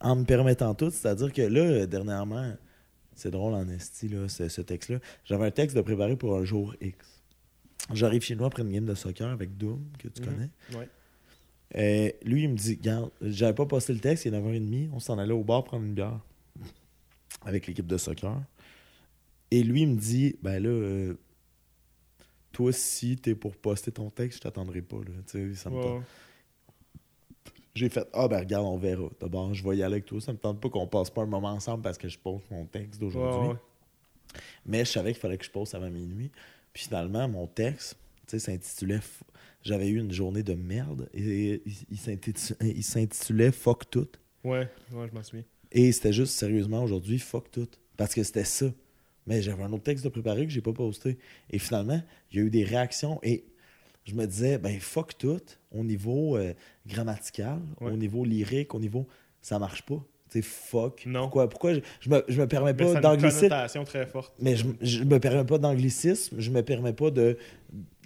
en 0.00 0.16
me 0.16 0.24
permettant 0.24 0.74
tout. 0.74 0.90
C'est-à-dire 0.90 1.32
que 1.32 1.42
là, 1.42 1.60
euh, 1.60 1.86
dernièrement, 1.86 2.52
c'est 3.14 3.30
drôle 3.30 3.54
en 3.54 3.68
esti, 3.68 4.08
là, 4.08 4.28
ce, 4.28 4.48
ce 4.48 4.60
texte-là. 4.60 4.98
J'avais 5.24 5.46
un 5.46 5.50
texte 5.50 5.76
de 5.76 5.80
préparer 5.82 6.16
pour 6.16 6.36
un 6.36 6.44
jour 6.44 6.74
X. 6.80 6.96
J'arrive 7.92 8.22
chez 8.22 8.34
nous 8.36 8.44
après 8.44 8.62
une 8.62 8.72
game 8.72 8.84
de 8.86 8.94
soccer 8.94 9.28
avec 9.28 9.56
Doom, 9.56 9.82
que 9.98 10.08
tu 10.08 10.22
Mhm. 10.22 10.26
connais. 10.28 10.50
Ouais. 10.78 10.88
Euh, 11.76 12.10
lui, 12.24 12.44
il 12.44 12.48
me 12.50 12.56
dit, 12.56 12.76
regarde, 12.80 13.10
j'avais 13.20 13.54
pas 13.54 13.66
posté 13.66 13.92
le 13.92 13.98
texte, 14.00 14.24
il 14.26 14.34
est 14.34 14.36
9h30, 14.38 14.90
on 14.92 15.00
s'en 15.00 15.18
allait 15.18 15.32
au 15.32 15.42
bar 15.42 15.64
prendre 15.64 15.84
une 15.84 15.94
bière 15.94 16.20
avec 17.44 17.66
l'équipe 17.66 17.86
de 17.86 17.96
soccer. 17.96 18.40
Et 19.50 19.62
lui, 19.62 19.82
il 19.82 19.88
me 19.88 19.96
dit, 19.98 20.36
ben 20.42 20.62
là, 20.62 20.68
euh, 20.68 21.14
toi, 22.54 22.72
si 22.72 23.16
t'es 23.16 23.34
pour 23.34 23.56
poster 23.56 23.92
ton 23.92 24.08
texte, 24.08 24.38
je 24.38 24.42
t'attendrai 24.42 24.80
pas. 24.80 24.96
Là. 24.96 25.52
Ça 25.54 25.68
me. 25.68 26.00
J'ai 27.74 27.88
fait, 27.88 28.08
ah 28.12 28.28
ben 28.28 28.38
regarde, 28.38 28.64
on 28.64 28.78
verra. 28.78 29.10
D'abord, 29.20 29.52
je 29.52 29.68
vais 29.68 29.76
y 29.76 29.82
aller 29.82 29.94
avec 29.94 30.06
toi. 30.06 30.20
Ça 30.20 30.32
me 30.32 30.38
tente 30.38 30.60
pas 30.60 30.70
qu'on 30.70 30.86
passe 30.86 31.10
pas 31.10 31.22
un 31.22 31.26
moment 31.26 31.48
ensemble 31.48 31.82
parce 31.82 31.98
que 31.98 32.08
je 32.08 32.16
poste 32.16 32.48
mon 32.50 32.64
texte 32.66 33.00
d'aujourd'hui. 33.00 33.58
Mais 34.64 34.84
je 34.84 34.92
savais 34.92 35.12
qu'il 35.12 35.20
fallait 35.20 35.36
que 35.36 35.44
je 35.44 35.50
poste 35.50 35.74
avant 35.74 35.90
minuit. 35.90 36.30
Puis 36.72 36.84
finalement, 36.84 37.28
mon 37.28 37.48
texte, 37.48 37.96
tu 38.26 38.38
sais, 38.38 38.38
s'intitulait. 38.38 39.00
J'avais 39.62 39.88
eu 39.88 39.98
une 39.98 40.12
journée 40.12 40.42
de 40.42 40.54
merde 40.54 41.08
et 41.12 41.62
il 41.90 42.82
s'intitulait 42.84 43.50
Fuck 43.50 43.90
tout. 43.90 44.08
Ouais, 44.44 44.68
ouais, 44.92 45.08
je 45.08 45.14
m'en 45.14 45.22
souviens. 45.22 45.44
Et 45.72 45.90
c'était 45.90 46.12
juste 46.12 46.34
sérieusement 46.34 46.84
aujourd'hui, 46.84 47.18
fuck 47.18 47.50
tout. 47.50 47.68
Parce 47.96 48.14
que 48.14 48.22
c'était 48.22 48.44
ça. 48.44 48.66
Mais 49.26 49.40
j'avais 49.42 49.62
un 49.62 49.72
autre 49.72 49.84
texte 49.84 50.04
de 50.04 50.10
préparé 50.10 50.46
que 50.46 50.52
j'ai 50.52 50.60
pas 50.60 50.72
posté. 50.72 51.18
Et 51.50 51.58
finalement, 51.58 52.00
il 52.30 52.38
y 52.38 52.42
a 52.42 52.44
eu 52.44 52.50
des 52.50 52.64
réactions 52.64 53.18
et 53.22 53.44
je 54.04 54.14
me 54.14 54.26
disais, 54.26 54.58
ben 54.58 54.78
fuck 54.80 55.16
tout 55.16 55.40
au 55.72 55.82
niveau 55.82 56.36
euh, 56.36 56.52
grammatical, 56.86 57.58
Ouais. 57.80 57.90
au 57.92 57.96
niveau 57.96 58.24
lyrique, 58.24 58.74
au 58.74 58.80
niveau. 58.80 59.06
Ça 59.40 59.58
marche 59.58 59.82
pas. 59.82 60.02
Tu 60.30 60.40
sais, 60.40 60.42
fuck. 60.42 61.04
Non. 61.06 61.22
Pourquoi, 61.22 61.48
pourquoi 61.48 61.74
je, 61.74 61.80
je 62.00 62.10
me, 62.10 62.22
je 62.28 62.40
me 62.40 62.46
permets 62.48 62.74
Mais 62.74 62.92
pas 62.92 63.00
d'anglicisme. 63.00 63.48
très 63.84 64.06
forte. 64.06 64.34
Mais 64.40 64.56
je, 64.56 64.66
je 64.80 65.04
me 65.04 65.18
permets 65.20 65.44
pas 65.44 65.58
d'anglicisme, 65.58 66.36
je 66.38 66.50
me 66.50 66.62
permets 66.62 66.92
pas 66.92 67.10
de 67.10 67.38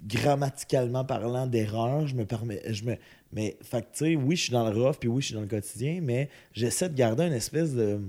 grammaticalement 0.05 1.03
parlant 1.05 1.47
d'erreur, 1.47 2.07
je 2.07 2.15
me 2.15 2.25
permets 2.25 2.61
je 2.71 2.83
me 2.85 2.95
mais 3.31 3.57
fait 3.61 3.81
tu 3.81 3.87
sais 3.93 4.15
oui, 4.15 4.35
je 4.35 4.43
suis 4.43 4.51
dans 4.51 4.69
le 4.69 4.75
rough 4.81 4.95
puis 4.99 5.09
oui, 5.09 5.21
je 5.21 5.27
suis 5.27 5.35
dans 5.35 5.41
le 5.41 5.47
quotidien, 5.47 5.99
mais 6.01 6.29
j'essaie 6.53 6.89
de 6.89 6.95
garder 6.95 7.25
une 7.25 7.33
espèce 7.33 7.73
De 7.75 7.99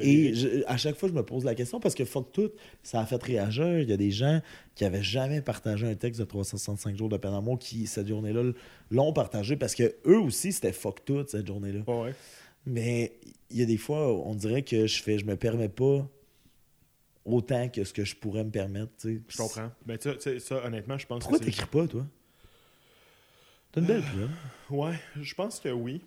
et 0.00 0.34
je- 0.34 0.64
à 0.66 0.76
chaque 0.76 0.96
fois, 0.96 1.08
je 1.08 1.14
me 1.14 1.22
pose 1.22 1.44
la 1.44 1.54
question 1.54 1.80
parce 1.80 1.94
que 1.94 2.04
fuck 2.04 2.32
tout, 2.32 2.50
ça 2.82 3.00
a 3.00 3.06
fait 3.06 3.22
réagir. 3.22 3.80
Il 3.80 3.88
y 3.88 3.92
a 3.92 3.96
des 3.96 4.10
gens 4.10 4.40
qui 4.74 4.84
avaient 4.84 5.02
jamais 5.02 5.40
partagé 5.40 5.86
un 5.86 5.94
texte 5.94 6.20
de 6.20 6.24
365 6.26 6.96
jours 6.96 7.08
de 7.08 7.16
peine 7.16 7.32
d'amour 7.32 7.58
qui, 7.58 7.86
cette 7.86 8.08
journée-là, 8.08 8.52
l'ont 8.90 9.12
partagé 9.12 9.56
parce 9.56 9.74
que 9.74 9.94
eux 10.06 10.18
aussi, 10.18 10.52
c'était 10.52 10.72
fuck 10.72 11.04
tout 11.04 11.24
cette 11.28 11.46
journée-là. 11.46 11.80
Ouais. 11.86 12.14
Mais 12.66 13.12
il 13.50 13.58
y 13.58 13.62
a 13.62 13.66
des 13.66 13.76
fois, 13.76 14.12
on 14.26 14.34
dirait 14.34 14.62
que 14.62 14.86
je 14.86 15.02
fais, 15.02 15.18
je 15.18 15.24
me 15.26 15.36
permets 15.36 15.68
pas 15.68 16.08
autant 17.24 17.68
que 17.68 17.84
ce 17.84 17.92
que 17.92 18.04
je 18.04 18.16
pourrais 18.16 18.44
me 18.44 18.50
permettre. 18.50 18.90
Je 19.02 19.36
comprends. 19.36 19.70
Mais 19.86 19.96
tu 19.98 20.10
sais- 20.18 20.40
ça, 20.40 20.64
honnêtement, 20.64 20.98
je 20.98 21.06
pense 21.06 21.20
Pourquoi 21.20 21.38
que 21.38 21.44
c'est. 21.44 21.50
t'écris 21.50 21.66
pas, 21.66 21.86
toi? 21.86 22.06
T'as 23.72 23.80
une 23.80 23.86
belle 23.86 24.02
plume. 24.02 24.30
Ouais, 24.70 24.94
je 25.20 25.34
pense 25.34 25.58
que 25.60 25.68
oui. 25.68 26.00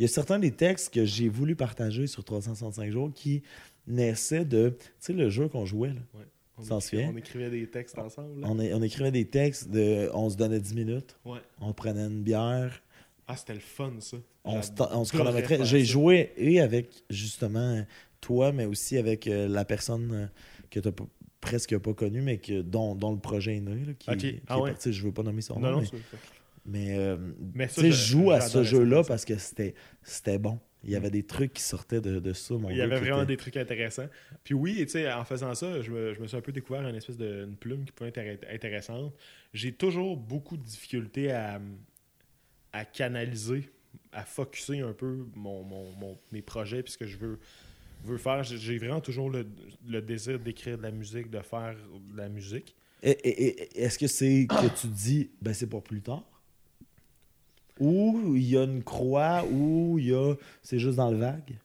Il 0.00 0.04
y 0.04 0.06
a 0.06 0.08
certains 0.08 0.38
des 0.38 0.50
textes 0.50 0.94
que 0.94 1.04
j'ai 1.04 1.28
voulu 1.28 1.54
partager 1.54 2.06
sur 2.06 2.24
365 2.24 2.90
jours 2.90 3.12
qui 3.14 3.42
naissaient 3.86 4.46
de. 4.46 4.70
Tu 4.78 4.86
sais, 4.98 5.12
le 5.12 5.28
jeu 5.28 5.46
qu'on 5.48 5.66
jouait, 5.66 5.90
là. 5.90 6.00
On, 6.56 6.62
S'en 6.62 6.78
écrivait, 6.78 7.04
on 7.12 7.16
écrivait 7.18 7.50
des 7.50 7.66
textes 7.66 7.98
ensemble. 7.98 8.42
On, 8.44 8.58
on 8.58 8.82
écrivait 8.82 9.10
des 9.10 9.26
textes 9.26 9.68
de. 9.70 10.08
On 10.14 10.30
se 10.30 10.36
donnait 10.38 10.58
10 10.58 10.74
minutes, 10.74 11.16
Ouais. 11.26 11.40
on 11.60 11.74
prenait 11.74 12.06
une 12.06 12.22
bière, 12.22 12.82
Ah, 13.28 13.36
c'était 13.36 13.52
le 13.52 13.60
fun, 13.60 13.92
ça. 14.00 14.16
on, 14.44 14.62
se, 14.62 14.70
on 14.78 15.04
chronométrait. 15.04 15.64
J'ai 15.66 15.84
joué 15.84 16.32
et 16.38 16.60
avec 16.60 17.02
justement 17.10 17.84
toi, 18.22 18.52
mais 18.52 18.64
aussi 18.64 18.96
avec 18.96 19.26
euh, 19.26 19.48
la 19.48 19.66
personne 19.66 20.10
euh, 20.14 20.26
que 20.70 20.80
tu 20.80 20.88
presque 21.42 21.76
pas 21.76 21.92
connue, 21.92 22.22
mais 22.22 22.38
que, 22.38 22.62
dont, 22.62 22.94
dont 22.94 23.12
le 23.12 23.18
projet 23.18 23.56
est 23.56 23.60
né, 23.60 23.84
là, 23.86 23.92
qui, 23.98 24.08
Ah 24.08 24.14
est 24.14 24.60
ouais. 24.60 24.70
parti. 24.72 24.92
Je 24.94 25.02
veux 25.02 25.12
pas 25.12 25.22
nommer 25.22 25.40
son 25.42 25.58
Non, 25.60 25.68
nom, 25.70 25.72
non, 25.76 25.80
mais, 25.80 25.86
c'est- 25.86 26.18
mais, 26.70 26.96
euh, 26.98 27.16
Mais 27.54 27.68
ça, 27.68 27.82
je- 27.82 27.90
joue 27.90 28.30
à 28.30 28.40
ce 28.40 28.62
jeu-là 28.64 29.02
parce 29.04 29.24
que 29.24 29.36
c'était 29.38 29.74
c'était 30.02 30.38
bon. 30.38 30.58
Il 30.82 30.90
y 30.90 30.96
avait 30.96 31.10
des 31.10 31.24
trucs 31.24 31.52
qui 31.52 31.62
sortaient 31.62 32.00
de, 32.00 32.20
de 32.20 32.32
ça, 32.32 32.54
mon 32.54 32.70
Il 32.70 32.76
y 32.76 32.80
avait 32.80 32.98
vraiment 32.98 33.18
était- 33.18 33.26
des 33.26 33.36
trucs 33.36 33.56
intéressants. 33.58 34.06
Puis 34.44 34.54
oui, 34.54 34.76
tu 34.80 34.88
sais, 34.88 35.12
en 35.12 35.24
faisant 35.26 35.54
ça, 35.54 35.82
je 35.82 35.90
me, 35.90 36.14
je 36.14 36.20
me 36.20 36.26
suis 36.26 36.36
un 36.38 36.40
peu 36.40 36.52
découvert 36.52 36.88
une 36.88 36.96
espèce 36.96 37.18
de 37.18 37.44
une 37.44 37.56
plume 37.56 37.84
qui 37.84 37.92
peut 37.92 38.06
être 38.06 38.16
intér- 38.18 38.38
intéressante. 38.54 39.12
J'ai 39.52 39.72
toujours 39.72 40.16
beaucoup 40.16 40.56
de 40.56 40.62
difficultés 40.62 41.32
à, 41.32 41.60
à 42.72 42.84
canaliser, 42.86 43.68
à 44.12 44.24
focuser 44.24 44.80
un 44.80 44.92
peu 44.94 45.26
mon, 45.34 45.62
mon- 45.64 45.90
mon- 45.92 46.18
mes 46.32 46.40
projets 46.42 46.82
puis 46.82 46.92
ce 46.92 46.98
que 46.98 47.06
je 47.06 47.18
veux, 47.18 47.38
veux 48.04 48.16
faire. 48.16 48.42
J'ai- 48.44 48.78
vraiment 48.78 49.00
toujours 49.02 49.28
le, 49.28 49.46
le 49.86 50.00
désir 50.00 50.38
d'écrire 50.38 50.78
de 50.78 50.82
la 50.82 50.92
musique, 50.92 51.28
de 51.28 51.40
faire 51.40 51.74
de 52.10 52.16
la 52.16 52.30
musique. 52.30 52.74
Est-ce 53.02 53.98
que 53.98 54.06
c'est 54.06 54.46
que 54.48 54.80
tu 54.80 54.86
dis, 54.86 55.30
ben 55.42 55.52
c'est 55.52 55.66
pour 55.66 55.82
plus 55.82 56.00
tard? 56.00 56.22
Ou 57.80 58.34
il 58.36 58.48
y 58.48 58.56
a 58.56 58.64
une 58.64 58.82
croix, 58.84 59.44
ou 59.50 59.98
il 59.98 60.08
y 60.08 60.14
a. 60.14 60.34
C'est 60.62 60.78
juste 60.78 60.96
dans 60.96 61.10
le 61.10 61.16
vague? 61.16 61.58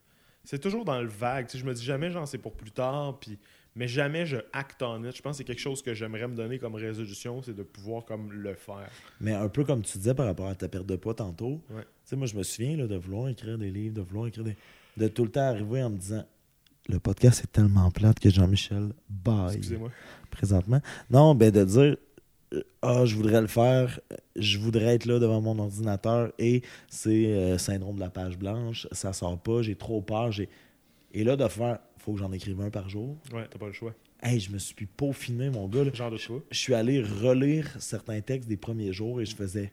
C'est 0.44 0.60
toujours 0.60 0.86
dans 0.86 1.02
le 1.02 1.08
vague. 1.08 1.48
Je 1.54 1.64
me 1.66 1.74
dis 1.74 1.84
jamais, 1.84 2.10
genre, 2.12 2.28
c'est 2.28 2.38
pour 2.38 2.54
plus 2.54 2.72
tard, 2.72 3.20
puis... 3.20 3.38
mais 3.76 3.88
jamais 3.88 4.26
je 4.26 4.38
acte 4.54 4.82
en 4.84 5.04
it. 5.04 5.16
Je 5.16 5.22
pense 5.22 5.34
que 5.34 5.38
c'est 5.40 5.44
quelque 5.44 5.60
chose 5.60 5.82
que 5.82 5.94
j'aimerais 5.94 6.28
me 6.28 6.36
donner 6.36 6.60
comme 6.60 6.76
résolution, 6.76 7.42
c'est 7.42 7.56
de 7.56 7.64
pouvoir 7.64 8.06
comme 8.06 8.32
le 8.32 8.54
faire. 8.54 8.90
Mais 9.20 9.34
un 9.34 9.50
peu 9.50 9.64
comme 9.66 9.82
tu 9.82 9.98
disais 9.98 10.14
par 10.14 10.26
rapport 10.28 10.48
à 10.48 10.56
ta 10.56 10.68
perte 10.70 10.86
de 10.86 10.96
poids 10.96 11.16
tantôt. 11.16 11.62
Ouais. 11.72 11.82
Tu 11.82 11.88
sais, 12.06 12.16
moi, 12.16 12.28
je 12.28 12.36
me 12.38 12.44
souviens 12.44 12.78
là, 12.78 12.88
de 12.88 12.96
vouloir 12.96 13.28
écrire 13.28 13.58
des 13.58 13.72
livres, 13.72 13.96
de 13.96 14.02
vouloir 14.02 14.28
écrire 14.28 14.44
des. 14.46 14.56
de 14.98 15.08
tout 15.08 15.24
le 15.26 15.32
temps 15.32 15.42
arriver 15.50 15.84
en 15.84 15.90
me 15.90 15.98
disant 15.98 16.24
le 16.88 17.00
podcast 17.00 17.44
est 17.44 17.52
tellement 17.52 17.90
plate 17.90 18.20
que 18.20 18.30
Jean-Michel 18.30 18.94
baille 19.10 19.56
Excusez-moi. 19.58 19.90
présentement. 20.30 20.80
Non, 21.10 21.34
ben 21.34 21.50
de 21.50 21.64
dire 21.64 21.98
ah, 22.82 23.06
je 23.06 23.16
voudrais 23.16 23.42
le 23.42 23.48
faire, 23.48 24.00
je 24.36 24.58
voudrais 24.58 24.96
être 24.96 25.06
là 25.06 25.20
devant 25.20 25.42
mon 25.42 25.58
ordinateur 25.60 26.32
et 26.40 26.62
c'est 26.90 27.26
euh, 27.28 27.58
syndrome 27.58 27.96
de 27.96 28.02
la 28.02 28.10
page 28.10 28.38
blanche, 28.38 28.88
ça 28.92 29.14
sort 29.14 29.38
pas, 29.40 29.62
j'ai 29.62 29.76
trop 29.76 30.02
peur, 30.02 30.32
j'ai. 30.32 30.50
Et 31.14 31.24
là, 31.24 31.36
de 31.36 31.48
faire, 31.48 31.80
faut 31.98 32.14
que 32.14 32.20
j'en 32.20 32.32
écrive 32.32 32.60
un 32.62 32.70
par 32.70 32.90
jour. 32.90 33.18
Ouais, 33.34 33.48
t'as 33.50 33.58
pas 33.58 33.68
le 33.68 33.74
choix. 33.74 33.94
Hey, 34.22 34.40
je 34.40 34.52
me 34.52 34.58
suis 34.58 34.86
peaufiné, 34.86 35.50
mon 35.50 35.68
gars. 35.68 35.84
là. 35.84 35.94
Genre 35.94 36.12
de 36.12 36.18
choix. 36.18 36.42
Je 36.52 36.58
suis 36.58 36.74
allé 36.74 37.02
relire 37.02 37.70
certains 37.80 38.22
textes 38.22 38.50
des 38.50 38.58
premiers 38.58 38.92
jours 38.94 39.22
et 39.22 39.26
je 39.26 39.36
faisais, 39.36 39.72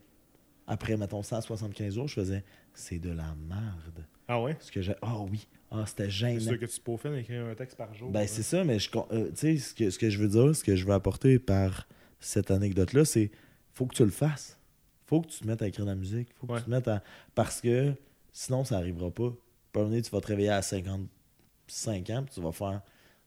après, 0.66 0.96
mettons, 0.96 1.22
175 1.22 1.94
jours, 1.94 2.08
je 2.08 2.14
faisais, 2.14 2.44
c'est 2.74 2.98
de 2.98 3.10
la 3.10 3.34
merde. 3.48 4.06
Ah 4.28 4.40
ouais? 4.40 4.56
Ce 4.60 4.70
que 4.70 4.80
j'ai. 4.82 4.94
Ah 5.02 5.18
oui, 5.30 5.46
ah, 5.70 5.84
c'était 5.86 6.04
C'est 6.04 6.10
gênant. 6.10 6.40
sûr 6.40 6.58
que 6.58 6.66
tu 6.66 6.98
faire 6.98 7.14
écrire 7.14 7.44
un 7.44 7.54
texte 7.54 7.76
par 7.76 7.92
jour. 7.94 8.10
Ben, 8.10 8.26
c'est 8.26 8.42
ça, 8.42 8.62
mais 8.64 8.78
je, 8.78 8.88
con- 8.90 9.06
euh, 9.12 9.26
tu 9.30 9.36
sais, 9.36 9.56
ce 9.58 9.74
que, 9.74 9.90
ce 9.90 9.98
que 9.98 10.08
je 10.10 10.18
veux 10.18 10.28
dire, 10.28 10.54
ce 10.54 10.62
que 10.64 10.76
je 10.76 10.84
veux 10.86 10.92
apporter 10.94 11.38
par 11.38 11.88
cette 12.24 12.50
anecdote-là, 12.50 13.04
c'est 13.04 13.30
faut 13.74 13.86
que 13.86 13.94
tu 13.94 14.04
le 14.04 14.10
fasses. 14.10 14.58
faut 15.06 15.20
que 15.20 15.28
tu 15.28 15.40
te 15.40 15.46
mettes 15.46 15.60
à 15.62 15.66
écrire 15.68 15.84
de 15.84 15.90
la 15.90 15.96
musique. 15.96 16.28
faut 16.40 16.46
que 16.46 16.52
Ouais. 16.52 16.58
tu 16.58 16.64
te 16.64 16.70
mettes 16.70 16.88
à. 16.88 17.02
Parce 17.34 17.60
que 17.60 17.92
sinon, 18.32 18.64
ça 18.64 18.76
n'arrivera 18.76 19.10
pas. 19.10 19.30
Puis, 19.72 19.82
donné, 19.82 20.00
tu 20.02 20.10
vas 20.10 20.20
te 20.20 20.26
réveiller 20.28 20.48
à 20.50 20.62
55 20.62 22.10
ans, 22.10 22.22
puis 22.24 22.34
tu 22.34 22.40
vas 22.40 22.52
faire. 22.52 22.80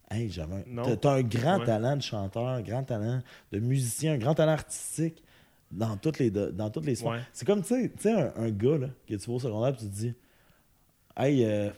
Hey, 0.09 0.29
j'avais 0.29 0.63
un. 0.77 0.95
T'as, 0.95 1.13
un 1.15 1.21
grand 1.23 1.59
Ouais. 1.59 1.65
talent 1.65 1.95
de 1.97 2.01
chanteur, 2.01 2.47
un 2.47 2.61
grand 2.61 2.83
talent 2.83 3.21
de 3.51 3.59
musicien, 3.59 4.13
un 4.13 4.17
grand 4.17 4.35
talent 4.35 4.51
artistique 4.53 5.23
dans 5.71 5.97
toutes 5.97 6.19
les, 6.19 6.29
dans 6.29 6.69
toutes 6.69 6.85
les. 6.85 7.01
Ouais. 7.03 7.19
C'est 7.33 7.45
comme, 7.45 7.61
tu 7.61 7.67
sais, 7.69 7.89
tu 7.89 8.03
sais, 8.03 8.11
un, 8.11 8.33
un 8.37 8.51
gars 8.51 8.77
là, 8.77 8.87
que 9.07 9.15
tu 9.15 9.27
vas 9.29 9.33
au 9.33 9.39
secondaire, 9.39 9.75
puis 9.75 9.85
tu 9.87 9.91
te 9.91 9.95
dis 9.95 10.13
Hey, 11.17 11.43
euh, 11.45 11.69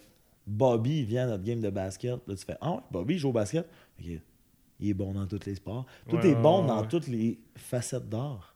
Bobby, 0.46 1.04
vient 1.04 1.24
à 1.24 1.28
notre 1.28 1.44
game 1.44 1.62
de 1.62 1.70
basket. 1.70 2.20
Là, 2.28 2.36
tu 2.36 2.46
fais 2.46 2.58
Ah 2.62 2.74
ouais, 2.74 2.80
Bobby, 2.92 3.18
joue 3.18 3.30
au 3.30 3.34
basket. 3.34 3.66
Ok. 4.00 4.20
Il 4.80 4.90
est 4.90 4.94
bon 4.94 5.14
dans 5.14 5.26
tous 5.28 5.40
les 5.46 5.56
sports. 5.56 5.86
Tout 6.10 6.18
Ouais, 6.18 6.30
est 6.30 6.36
bon 6.36 6.62
ouais, 6.62 6.68
dans 6.68 6.82
ouais. 6.82 6.88
toutes 6.88 7.08
les 7.08 7.40
facettes 7.56 8.08
d'art. 8.10 8.56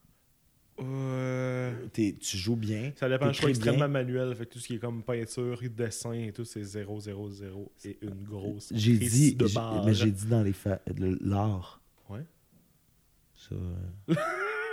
Euh, 0.79 1.73
tu 1.93 2.37
joues 2.37 2.55
bien. 2.55 2.91
Ça 2.95 3.07
dépend, 3.07 3.31
je 3.31 3.37
suis 3.37 3.47
extrêmement 3.49 3.87
manuel. 3.89 4.33
Fait 4.35 4.45
que 4.45 4.53
tout 4.53 4.59
ce 4.59 4.67
qui 4.67 4.75
est 4.75 4.79
comme 4.79 5.03
peinture, 5.03 5.59
dessin 5.75 6.13
et 6.13 6.31
tout, 6.31 6.45
c'est 6.45 6.63
0, 6.63 6.99
0, 6.99 7.29
0 7.29 7.71
et 7.85 7.97
une 8.01 8.23
grosse 8.23 8.71
J'ai 8.75 8.97
crise 8.97 9.11
dit, 9.11 9.35
de 9.35 9.47
j'ai- 9.47 9.53
barre. 9.55 9.85
mais 9.85 9.93
j'ai 9.93 10.11
dit 10.11 10.25
dans 10.25 10.41
les 10.43 10.53
fa- 10.53 10.79
l'art. 11.21 11.81
Ouais. 12.09 12.25
Ça, 13.35 13.55
euh, 13.55 14.15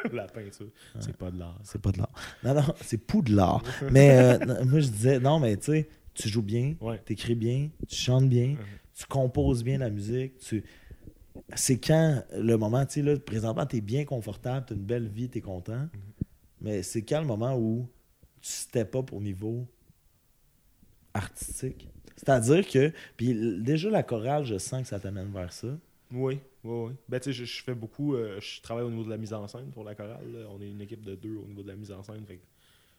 La 0.13 0.27
peinture, 0.29 0.69
c'est 1.01 1.17
pas 1.17 1.31
de 1.31 1.39
l'art. 1.41 1.59
C'est 1.65 1.81
pas 1.83 1.91
de 1.91 1.99
l'art. 1.99 2.13
Non, 2.45 2.55
non, 2.55 2.75
c'est 2.83 2.99
Poudlard. 2.99 3.63
mais 3.91 4.11
euh, 4.17 4.39
non, 4.39 4.65
moi, 4.65 4.81
je 4.81 4.89
disais, 4.89 5.19
non, 5.19 5.41
mais 5.41 5.57
tu 5.57 5.73
sais, 5.73 5.89
tu 6.15 6.29
joues 6.29 6.43
bien, 6.43 6.75
tu 7.05 7.13
écris 7.15 7.35
bien, 7.35 7.69
tu 7.89 7.97
chantes 7.97 8.29
bien, 8.29 8.51
Mhm. 8.51 8.59
tu 8.95 9.07
composes 9.07 9.65
bien 9.65 9.79
la 9.79 9.91
musique. 9.91 10.39
Tu... 10.39 10.63
C'est 11.55 11.79
quand 11.79 12.23
le 12.33 12.57
moment, 12.57 12.85
tu 12.87 12.95
sais, 12.95 13.03
là, 13.03 13.19
présentement, 13.19 13.67
tu 13.67 13.77
es 13.77 13.81
bien 13.81 14.05
confortable, 14.05 14.67
tu 14.67 14.73
as 14.73 14.77
une 14.77 14.83
belle 14.85 15.09
vie, 15.09 15.29
tu 15.29 15.39
es 15.39 15.41
content. 15.41 15.89
Mais 16.61 16.83
c'est 16.83 17.03
quand 17.03 17.21
le 17.21 17.27
moment 17.27 17.57
où 17.57 17.89
tu 18.41 18.51
step 18.51 18.95
up 18.97 19.13
au 19.13 19.21
niveau 19.21 19.67
artistique? 21.15 21.89
C'est-à-dire 22.17 22.67
que, 22.69 22.93
puis 23.17 23.61
déjà 23.61 23.91
la 23.91 24.03
chorale, 24.03 24.45
je 24.45 24.59
sens 24.59 24.83
que 24.83 24.89
ça 24.89 24.99
t'amène 24.99 25.31
vers 25.33 25.53
ça. 25.53 25.69
Oui, 26.11 26.41
oui, 26.65 26.87
oui. 26.89 26.93
Ben, 27.09 27.21
tu 27.21 27.25
sais, 27.27 27.33
je, 27.33 27.45
je 27.45 27.63
fais 27.63 27.75
beaucoup. 27.75 28.15
euh, 28.15 28.41
je 28.41 28.61
travaille 28.61 28.85
au 28.85 28.91
niveau 28.91 29.05
de 29.05 29.11
la 29.11 29.17
mise 29.19 29.33
en 29.33 29.47
scène 29.47 29.71
pour 29.71 29.85
la 29.85 29.95
chorale. 29.95 30.25
là. 30.33 30.47
On 30.51 30.61
est 30.61 30.69
une 30.71 30.81
équipe 30.81 31.05
de 31.05 31.15
deux 31.15 31.37
au 31.37 31.47
niveau 31.47 31.63
de 31.63 31.69
la 31.69 31.77
mise 31.77 31.93
en 31.93 32.03
scène. 32.03 32.25
Fait 32.27 32.37
que 32.37 32.43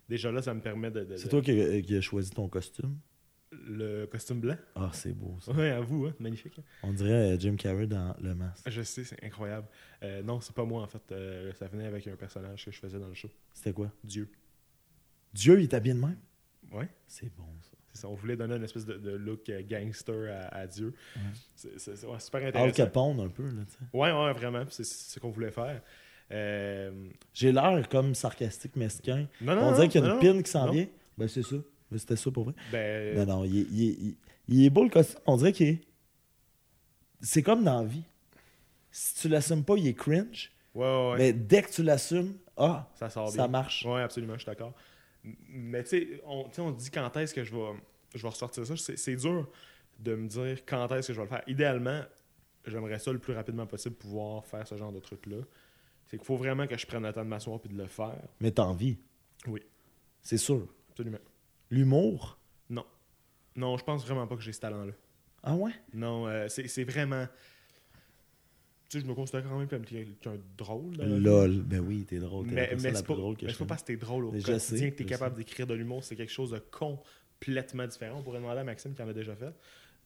déjà 0.07 0.31
là, 0.31 0.41
ça 0.41 0.53
me 0.53 0.61
permet 0.61 0.91
de. 0.91 1.03
de- 1.03 1.17
C'est 1.17 1.27
toi 1.29 1.41
qui, 1.41 1.81
qui 1.83 1.95
as 1.95 2.01
choisi 2.01 2.29
ton 2.29 2.47
costume? 2.47 2.95
Le 3.51 4.05
costume 4.05 4.39
blanc. 4.41 4.57
Ah, 4.75 4.91
c'est 4.93 5.11
beau 5.13 5.35
ça. 5.41 5.51
Oui, 5.53 5.67
à 5.69 5.79
vous, 5.81 6.05
hein? 6.05 6.13
magnifique. 6.19 6.59
hein. 6.59 6.63
On 6.83 6.93
dirait 6.93 7.33
euh, 7.33 7.39
Jim 7.39 7.55
Carrey 7.55 7.87
dans 7.87 8.15
Le 8.21 8.35
Masque. 8.35 8.69
Je 8.69 8.81
sais, 8.83 9.03
c'est 9.03 9.23
incroyable. 9.23 9.67
Euh, 10.03 10.21
non, 10.21 10.39
c'est 10.39 10.53
pas 10.55 10.65
moi 10.65 10.83
en 10.83 10.87
fait. 10.87 11.01
Euh, 11.11 11.51
ça 11.53 11.67
venait 11.67 11.87
avec 11.87 12.05
un 12.07 12.15
personnage 12.15 12.63
que 12.65 12.71
je 12.71 12.77
faisais 12.79 12.99
dans 12.99 13.07
le 13.07 13.15
show. 13.15 13.29
C'était 13.53 13.73
quoi? 13.73 13.91
Dieu. 14.03 14.29
Dieu, 15.33 15.59
il 15.59 15.63
est 15.63 15.73
habillé 15.73 15.95
de 15.95 15.99
même? 15.99 16.17
Ouais. 16.71 16.87
C'est 17.07 17.35
bon 17.35 17.47
ça. 17.61 17.75
C'est 17.91 18.01
ça. 18.01 18.07
On 18.07 18.13
voulait 18.13 18.35
donner 18.37 18.55
une 18.55 18.63
espèce 18.63 18.85
de, 18.85 18.97
de 18.97 19.11
look 19.11 19.49
euh, 19.49 19.63
gangster 19.67 20.31
à, 20.31 20.55
à 20.55 20.67
Dieu. 20.67 20.93
Ouais. 21.15 21.21
C'est 21.55 21.79
c'est- 21.79 21.95
c'est- 21.95 22.05
ouais, 22.07 22.19
super 22.19 22.41
Al 22.41 22.47
intéressant. 22.49 22.75
Capone 22.75 23.19
un 23.19 23.29
peu, 23.29 23.47
là, 23.49 23.63
tu 23.67 23.71
sais. 23.73 23.79
Ouais, 23.97 24.11
ouais, 24.11 24.33
vraiment. 24.33 24.63
puis 24.63 24.75
C'est 24.75 24.83
c'est 24.83 25.15
ce 25.15 25.19
qu'on 25.19 25.31
voulait 25.31 25.51
faire. 25.51 25.81
Euh, 26.31 27.09
J'ai 27.33 27.51
l'air 27.51 27.89
comme 27.89 28.13
sarcastique, 28.13 28.75
mesquin. 28.75 29.27
Non, 29.41 29.55
non, 29.55 29.61
On 29.61 29.65
non, 29.71 29.73
dirait 29.73 29.87
qu'il 29.89 30.01
y 30.01 30.03
a 30.03 30.07
non, 30.07 30.19
une 30.19 30.25
non. 30.27 30.33
pine 30.33 30.43
qui 30.43 30.51
s'en 30.51 30.67
Non. 30.67 30.71
vient. 30.71 30.87
Ben, 31.17 31.27
c'est 31.27 31.41
ça. 31.41 31.55
Ben, 31.91 31.97
c'était 31.97 32.15
ça 32.15 32.29
pour 32.31 32.43
vrai. 32.45 32.53
Ben, 32.71 33.17
Non, 33.17 33.25
non, 33.39 33.43
il 33.45 33.59
est, 33.59 33.67
il 33.71 33.89
est- 33.89 33.93
il- 33.99 34.17
il 34.47 34.65
est 34.65 34.69
beau 34.69 34.83
le 34.83 34.89
costume. 34.89 35.19
On 35.25 35.37
dirait 35.37 35.53
qu'il 35.53 35.67
est. 35.67 35.81
C'est 37.21 37.43
comme 37.43 37.63
dans 37.63 37.81
la 37.81 37.87
vie. 37.87 38.03
Si 38.91 39.15
tu 39.15 39.27
l'assumes 39.29 39.63
pas, 39.63 39.75
il 39.75 39.87
est 39.87 39.93
cringe. 39.93 40.51
ouais, 40.73 40.81
ouais, 40.85 41.11
ouais. 41.11 41.17
Mais 41.17 41.33
dès 41.33 41.61
que 41.61 41.71
tu 41.71 41.83
l'assumes, 41.83 42.37
ah, 42.57 42.89
ça 42.95 43.09
sort 43.09 43.25
bien. 43.27 43.35
ça 43.43 43.47
marche. 43.47 43.85
Oui, 43.87 43.99
absolument, 44.01 44.33
je 44.33 44.39
suis 44.39 44.45
d'accord. 44.47 44.73
Mais 45.23 45.83
tu 45.83 45.89
sais, 45.89 46.21
on, 46.25 46.49
on 46.59 46.71
dit 46.71 46.89
quand 46.89 47.15
est-ce 47.17 47.33
que 47.33 47.43
je 47.43 47.53
vais, 47.53 47.73
je 48.15 48.21
vais 48.21 48.29
ressortir 48.29 48.65
ça. 48.65 48.75
C'est 48.77 48.97
c'est 48.97 49.15
dur 49.15 49.49
de 49.99 50.15
me 50.15 50.27
dire 50.27 50.65
quand 50.65 50.87
est-ce 50.93 51.09
que 51.09 51.13
je 51.13 51.19
vais 51.19 51.25
le 51.25 51.29
faire. 51.29 51.43
Idéalement, 51.47 52.01
j'aimerais 52.65 52.99
ça 52.99 53.11
le 53.11 53.19
plus 53.19 53.33
rapidement 53.33 53.67
possible 53.67 53.95
pouvoir 53.95 54.45
faire 54.45 54.65
ce 54.65 54.75
genre 54.77 54.91
de 54.93 54.99
truc-là. 54.99 55.37
C'est 56.05 56.17
qu'il 56.17 56.25
faut 56.25 56.37
vraiment 56.37 56.65
que 56.65 56.77
je 56.77 56.87
prenne 56.87 57.03
le 57.03 57.13
temps 57.13 57.23
de 57.23 57.29
m'asseoir 57.29 57.59
et 57.63 57.67
de 57.67 57.75
le 57.77 57.87
faire. 57.87 58.17
Mais 58.39 58.49
t'as 58.51 58.63
envie. 58.63 58.97
Oui. 59.45 59.61
C'est 60.23 60.37
sûr. 60.37 60.65
Absolument. 60.91 61.19
L'humour? 61.69 62.39
Non. 62.69 62.85
Non, 63.55 63.77
je 63.77 63.83
pense 63.83 64.05
vraiment 64.05 64.27
pas 64.27 64.35
que 64.35 64.41
j'ai 64.41 64.53
ce 64.53 64.59
talent-là. 64.59 64.93
Ah 65.43 65.55
ouais? 65.55 65.71
Non, 65.93 66.27
euh, 66.27 66.47
c'est 66.47 66.83
vraiment. 66.83 67.25
Tu 68.89 68.97
sais, 68.97 69.05
je 69.05 69.09
me 69.09 69.13
considère 69.13 69.43
quand 69.43 69.57
même 69.57 69.67
comme 69.67 69.85
quelqu'un 69.85 70.33
de 70.33 70.41
drôle. 70.57 70.95
Lol. 70.97 71.61
Ben 71.61 71.79
oui, 71.79 72.05
t'es 72.05 72.17
drôle. 72.17 72.47
T'es 72.47 72.55
Mais, 72.55 72.69
mais 72.81 72.95
c'est 72.95 73.05
pas, 73.05 73.13
drôle 73.13 73.37
que 73.37 73.45
mais 73.45 73.51
je 73.51 73.57
pas 73.57 73.65
parce 73.65 73.83
que 73.83 73.87
t'es 73.87 73.97
drôle 73.97 74.25
au 74.25 74.31
Mais 74.31 74.39
je 74.39 74.47
quotidien 74.47 74.77
sais, 74.77 74.91
que 74.91 74.97
t'es 74.97 75.05
capable 75.05 75.35
d'écrire 75.35 75.67
de 75.67 75.75
l'humour. 75.75 76.03
C'est 76.03 76.15
quelque 76.15 76.31
chose 76.31 76.51
de 76.51 76.59
complètement 76.59 77.85
différent. 77.85 78.19
On 78.19 78.23
pourrait 78.23 78.39
demander 78.39 78.61
à 78.61 78.63
Maxime 78.63 78.95
qui 78.95 79.01
en 79.03 79.07
a 79.07 79.13
déjà 79.13 79.35
fait. 79.35 79.53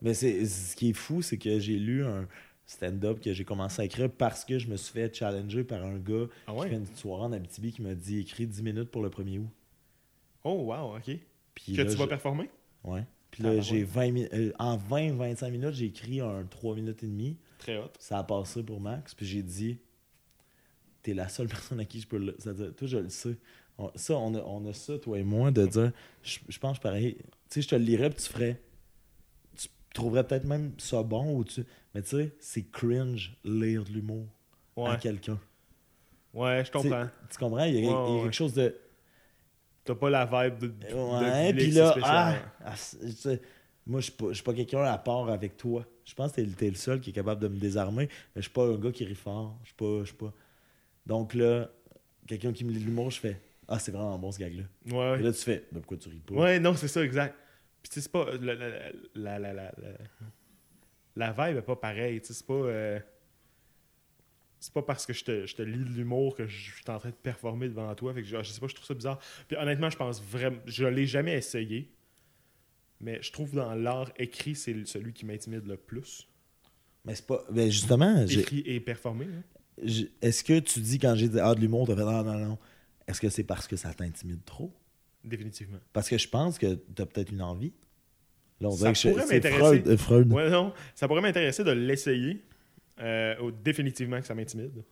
Mais 0.02 0.14
c'est 0.14 0.46
ce 0.46 0.76
qui 0.76 0.90
est 0.90 0.94
fou, 0.94 1.22
c'est 1.22 1.38
que 1.38 1.60
j'ai 1.60 1.80
lu 1.80 2.04
un 2.04 2.28
stand-up 2.66 3.22
que 3.22 3.34
j'ai 3.34 3.46
commencé 3.46 3.82
à 3.82 3.86
écrire 3.86 4.12
parce 4.12 4.44
que 4.44 4.60
je 4.60 4.68
me 4.68 4.76
suis 4.76 4.94
fait 4.94 5.14
challenger 5.14 5.64
par 5.64 5.84
un 5.84 5.98
gars 5.98 6.28
Ah 6.48 6.54
qui 6.62 6.70
fait 6.70 6.76
une 6.76 6.86
soirée 6.88 7.24
en 7.24 7.32
Abitibi 7.32 7.72
qui 7.72 7.82
m'a 7.82 7.96
dit 7.96 8.20
écris 8.20 8.48
10 8.48 8.64
minutes 8.64 8.92
pour 8.92 9.02
le 9.02 9.10
1er 9.10 9.40
août. 9.40 9.50
Oh, 10.44 10.64
wow, 10.66 10.98
ok. 10.98 11.18
Puis 11.56 11.74
que 11.74 11.82
là, 11.82 11.86
tu 11.86 11.96
vas 11.98 12.04
je- 12.06 12.10
performer? 12.10 12.50
Ouais. 12.84 13.06
Puis 13.32 13.44
Ah, 13.46 13.50
là, 13.50 13.56
bah 13.56 13.62
j'ai 13.62 13.78
ouais. 13.80 13.84
20 13.84 14.12
mi- 14.12 14.28
euh, 14.34 14.52
en 14.60 14.78
20-25 14.78 15.50
minutes, 15.52 15.74
j'ai 15.74 15.86
écrit 15.86 16.22
un 16.22 16.44
3 16.46 16.76
minutes 16.76 17.02
et 17.04 17.08
demie. 17.08 17.38
Très 17.58 17.78
hot. 17.78 17.90
Ça 18.00 18.20
a 18.20 18.24
passé 18.24 18.62
pour 18.64 18.80
Max. 18.80 19.14
Puis 19.16 19.26
j'ai 19.26 19.42
dit 19.44 19.80
T'es 21.02 21.14
la 21.14 21.28
seule 21.30 21.48
personne 21.50 21.80
à 21.80 21.86
qui 21.86 22.00
je 22.00 22.08
peux 22.08 22.18
le. 22.18 22.36
C'est-à-dire, 22.40 22.74
toi, 22.76 22.88
je 22.88 22.98
le 22.98 23.10
sais. 23.10 23.38
On- 23.78 23.92
ça, 23.96 24.16
on 24.18 24.36
a, 24.36 24.40
on 24.42 24.66
a 24.68 24.74
ça, 24.74 24.98
toi 25.00 25.18
et 25.20 25.24
moi, 25.24 25.52
de 25.52 25.66
dire 25.66 25.92
Je, 26.22 26.40
je 26.48 26.60
pense 26.60 26.80
pareil. 26.80 27.18
Tu 27.50 27.56
sais, 27.56 27.62
je 27.64 27.68
te 27.70 27.76
le 27.76 27.84
lirais, 27.84 28.10
puis 28.10 28.22
tu 28.24 28.32
ferais. 28.32 28.62
Tu 29.58 29.68
trouverais 29.94 30.26
peut-être 30.26 30.46
même 30.46 30.74
ça 30.78 31.02
bon. 31.04 31.36
Ou 31.38 31.44
tu... 31.44 31.64
Mais 31.96 32.02
tu 32.04 32.10
sais, 32.10 32.36
c'est 32.40 32.64
cringe 32.72 33.36
lire 33.44 33.84
de 33.84 33.90
l'humour 33.92 34.26
à 34.78 34.96
quelqu'un. 34.98 35.40
ouais, 36.34 36.64
je 36.66 36.72
comprends. 36.72 37.08
Tu 37.30 37.38
comprends? 37.38 37.64
Il 37.66 37.74
y 37.76 37.78
a, 37.78 37.80
il 37.82 37.86
y 37.86 37.90
a 37.90 37.92
Ouais, 38.04 38.16
ouais. 38.18 38.24
quelque 38.24 38.34
chose 38.36 38.54
de. 38.54 38.76
T'as 39.86 39.96
pas 39.96 40.10
la 40.10 40.26
vibe 40.26 40.60
de. 40.60 40.68
de 40.68 40.94
Ouais, 40.96 41.54
puis 41.54 41.72
là, 41.72 41.94
ah, 42.04 42.36
ah, 42.66 42.74
moi, 43.86 44.00
je 44.00 44.06
suis 44.06 44.14
pas, 44.14 44.28
pas 44.46 44.54
quelqu'un 44.54 44.84
à 44.84 44.98
part 44.98 45.30
avec 45.30 45.58
toi. 45.58 45.86
Je 46.06 46.14
pense 46.14 46.32
que 46.32 46.42
t'es, 46.42 46.48
t'es 46.48 46.70
le 46.70 46.76
seul 46.76 47.02
qui 47.02 47.10
est 47.10 47.14
capable 47.14 47.42
de 47.42 47.48
me 47.50 47.58
désarmer, 47.58 48.08
mais 48.36 48.42
je 48.42 48.44
suis 48.44 48.52
pas 48.52 48.66
un 48.66 48.78
gars 48.78 48.92
qui 48.92 49.04
rit 49.06 49.16
fort. 49.16 49.58
Je 49.64 49.70
suis 49.70 50.16
pas, 50.16 50.26
pas. 50.28 50.34
Donc 51.06 51.34
là, 51.34 51.70
quelqu'un 52.28 52.54
qui 52.54 52.64
me 52.64 52.72
lit 52.72 52.80
l'humour, 52.80 53.12
je 53.12 53.20
fais 53.20 53.42
Ah, 53.68 53.80
c'est 53.80 53.92
vraiment 53.92 54.18
bon 54.18 54.32
ce 54.32 54.40
gag-là. 54.40 54.64
Ouais, 54.90 55.20
Et 55.20 55.24
là, 55.24 55.32
tu 55.34 55.40
fais 55.40 55.66
Ben, 55.72 55.80
pourquoi 55.82 55.98
tu 55.98 56.08
ris 56.10 56.20
pas? 56.20 56.34
Ouais, 56.36 56.60
non, 56.60 56.76
c'est 56.76 56.88
ça, 56.88 57.04
exact. 57.04 57.36
Puis 57.82 57.90
tu 57.90 57.96
sais, 57.96 58.02
c'est 58.02 58.12
pas. 58.12 58.26
La, 58.42 58.56
la, 58.56 58.70
la, 58.70 58.90
la, 59.16 59.40
la, 59.40 59.54
la- 59.54 59.72
la 61.16 61.32
vibe 61.32 61.58
est 61.58 61.62
pas 61.62 61.76
pareille. 61.76 62.22
Tu 62.22 62.28
sais, 62.28 62.34
c'est 62.34 62.48
pas. 62.48 62.54
euh, 62.54 63.00
c'est 64.64 64.74
pas 64.74 64.82
parce 64.82 65.06
que 65.06 65.12
je 65.12 65.26
te, 65.26 65.46
je 65.46 65.56
te 65.56 65.62
lis 65.62 65.84
de 65.84 65.90
l'humour 65.90 66.38
que 66.38 66.48
je 66.48 66.72
suis 66.72 66.84
en 66.88 66.98
train 66.98 67.10
de 67.10 67.16
performer 67.16 67.68
devant 67.68 67.94
toi. 67.96 68.14
Fait 68.14 68.22
que 68.22 68.28
je, 68.28 68.38
je 68.42 68.50
sais 68.50 68.62
pas, 68.62 68.68
je 68.68 68.76
trouve 68.76 68.86
ça 68.88 68.94
bizarre. 68.94 69.20
Puis 69.50 69.58
honnêtement, 69.58 69.90
je 69.90 69.98
pense 69.98 70.24
vraiment. 70.24 70.56
Je 70.66 70.86
l'ai 70.86 71.06
jamais 71.06 71.34
essayé. 71.34 71.92
Mais 73.02 73.20
je 73.22 73.32
trouve 73.34 73.54
dans 73.56 73.74
l'art 73.76 74.12
écrit, 74.18 74.56
c'est 74.56 74.86
celui 74.86 75.12
qui 75.12 75.26
m'intimide 75.26 75.66
le 75.68 75.76
plus. 75.76 76.30
Mais 77.04 77.14
c'est 77.16 77.28
pas. 77.28 77.44
Ben, 77.52 77.70
justement, 77.70 78.26
Écrit 78.26 78.64
et 78.66 78.80
performé. 78.80 79.26
hein. 79.26 79.84
est-ce 80.22 80.46
que 80.46 80.60
tu 80.60 80.80
dis 80.80 80.98
quand 80.98 81.14
j'ai 81.16 81.28
dit 81.28 81.40
Ah, 81.42 81.54
de 81.56 81.60
l'humour, 81.60 81.86
t'as 81.86 81.96
fait 81.98 82.02
Ah, 82.08 82.24
non, 82.24 82.38
non. 82.38 82.58
Est-ce 83.06 83.20
que 83.20 83.28
c'est 83.30 83.44
parce 83.44 83.68
que 83.68 83.76
ça 83.76 83.94
t'intimide 83.94 84.46
trop? 84.46 84.72
Définitivement. 85.26 85.80
Parce 85.92 86.08
que 86.08 86.18
je 86.18 86.30
pense 86.30 86.58
que 86.58 86.76
t'as 86.96 87.06
peut-être 87.06 87.34
une 87.34 87.42
envie. 87.42 87.74
Là, 88.62 88.70
on 88.70 88.72
Ça 88.72 88.78
dirait 88.78 88.94
que 88.94 89.00
je- 89.00 89.10
pourrait 89.10 89.26
m'intéresser. 89.36 89.60
Freud. 89.60 89.98
Freud. 89.98 90.32
Ouais, 90.32 90.50
non. 90.50 90.74
Ça 90.96 91.10
pourrait 91.10 91.22
m'intéresser 91.22 91.66
de 91.66 91.72
l'essayer. 91.72 92.42
Euh, 93.00 93.36
oh, 93.42 93.52
définitivement 93.52 94.20
que 94.20 94.26
ça 94.28 94.36
m'intimide. 94.36 94.84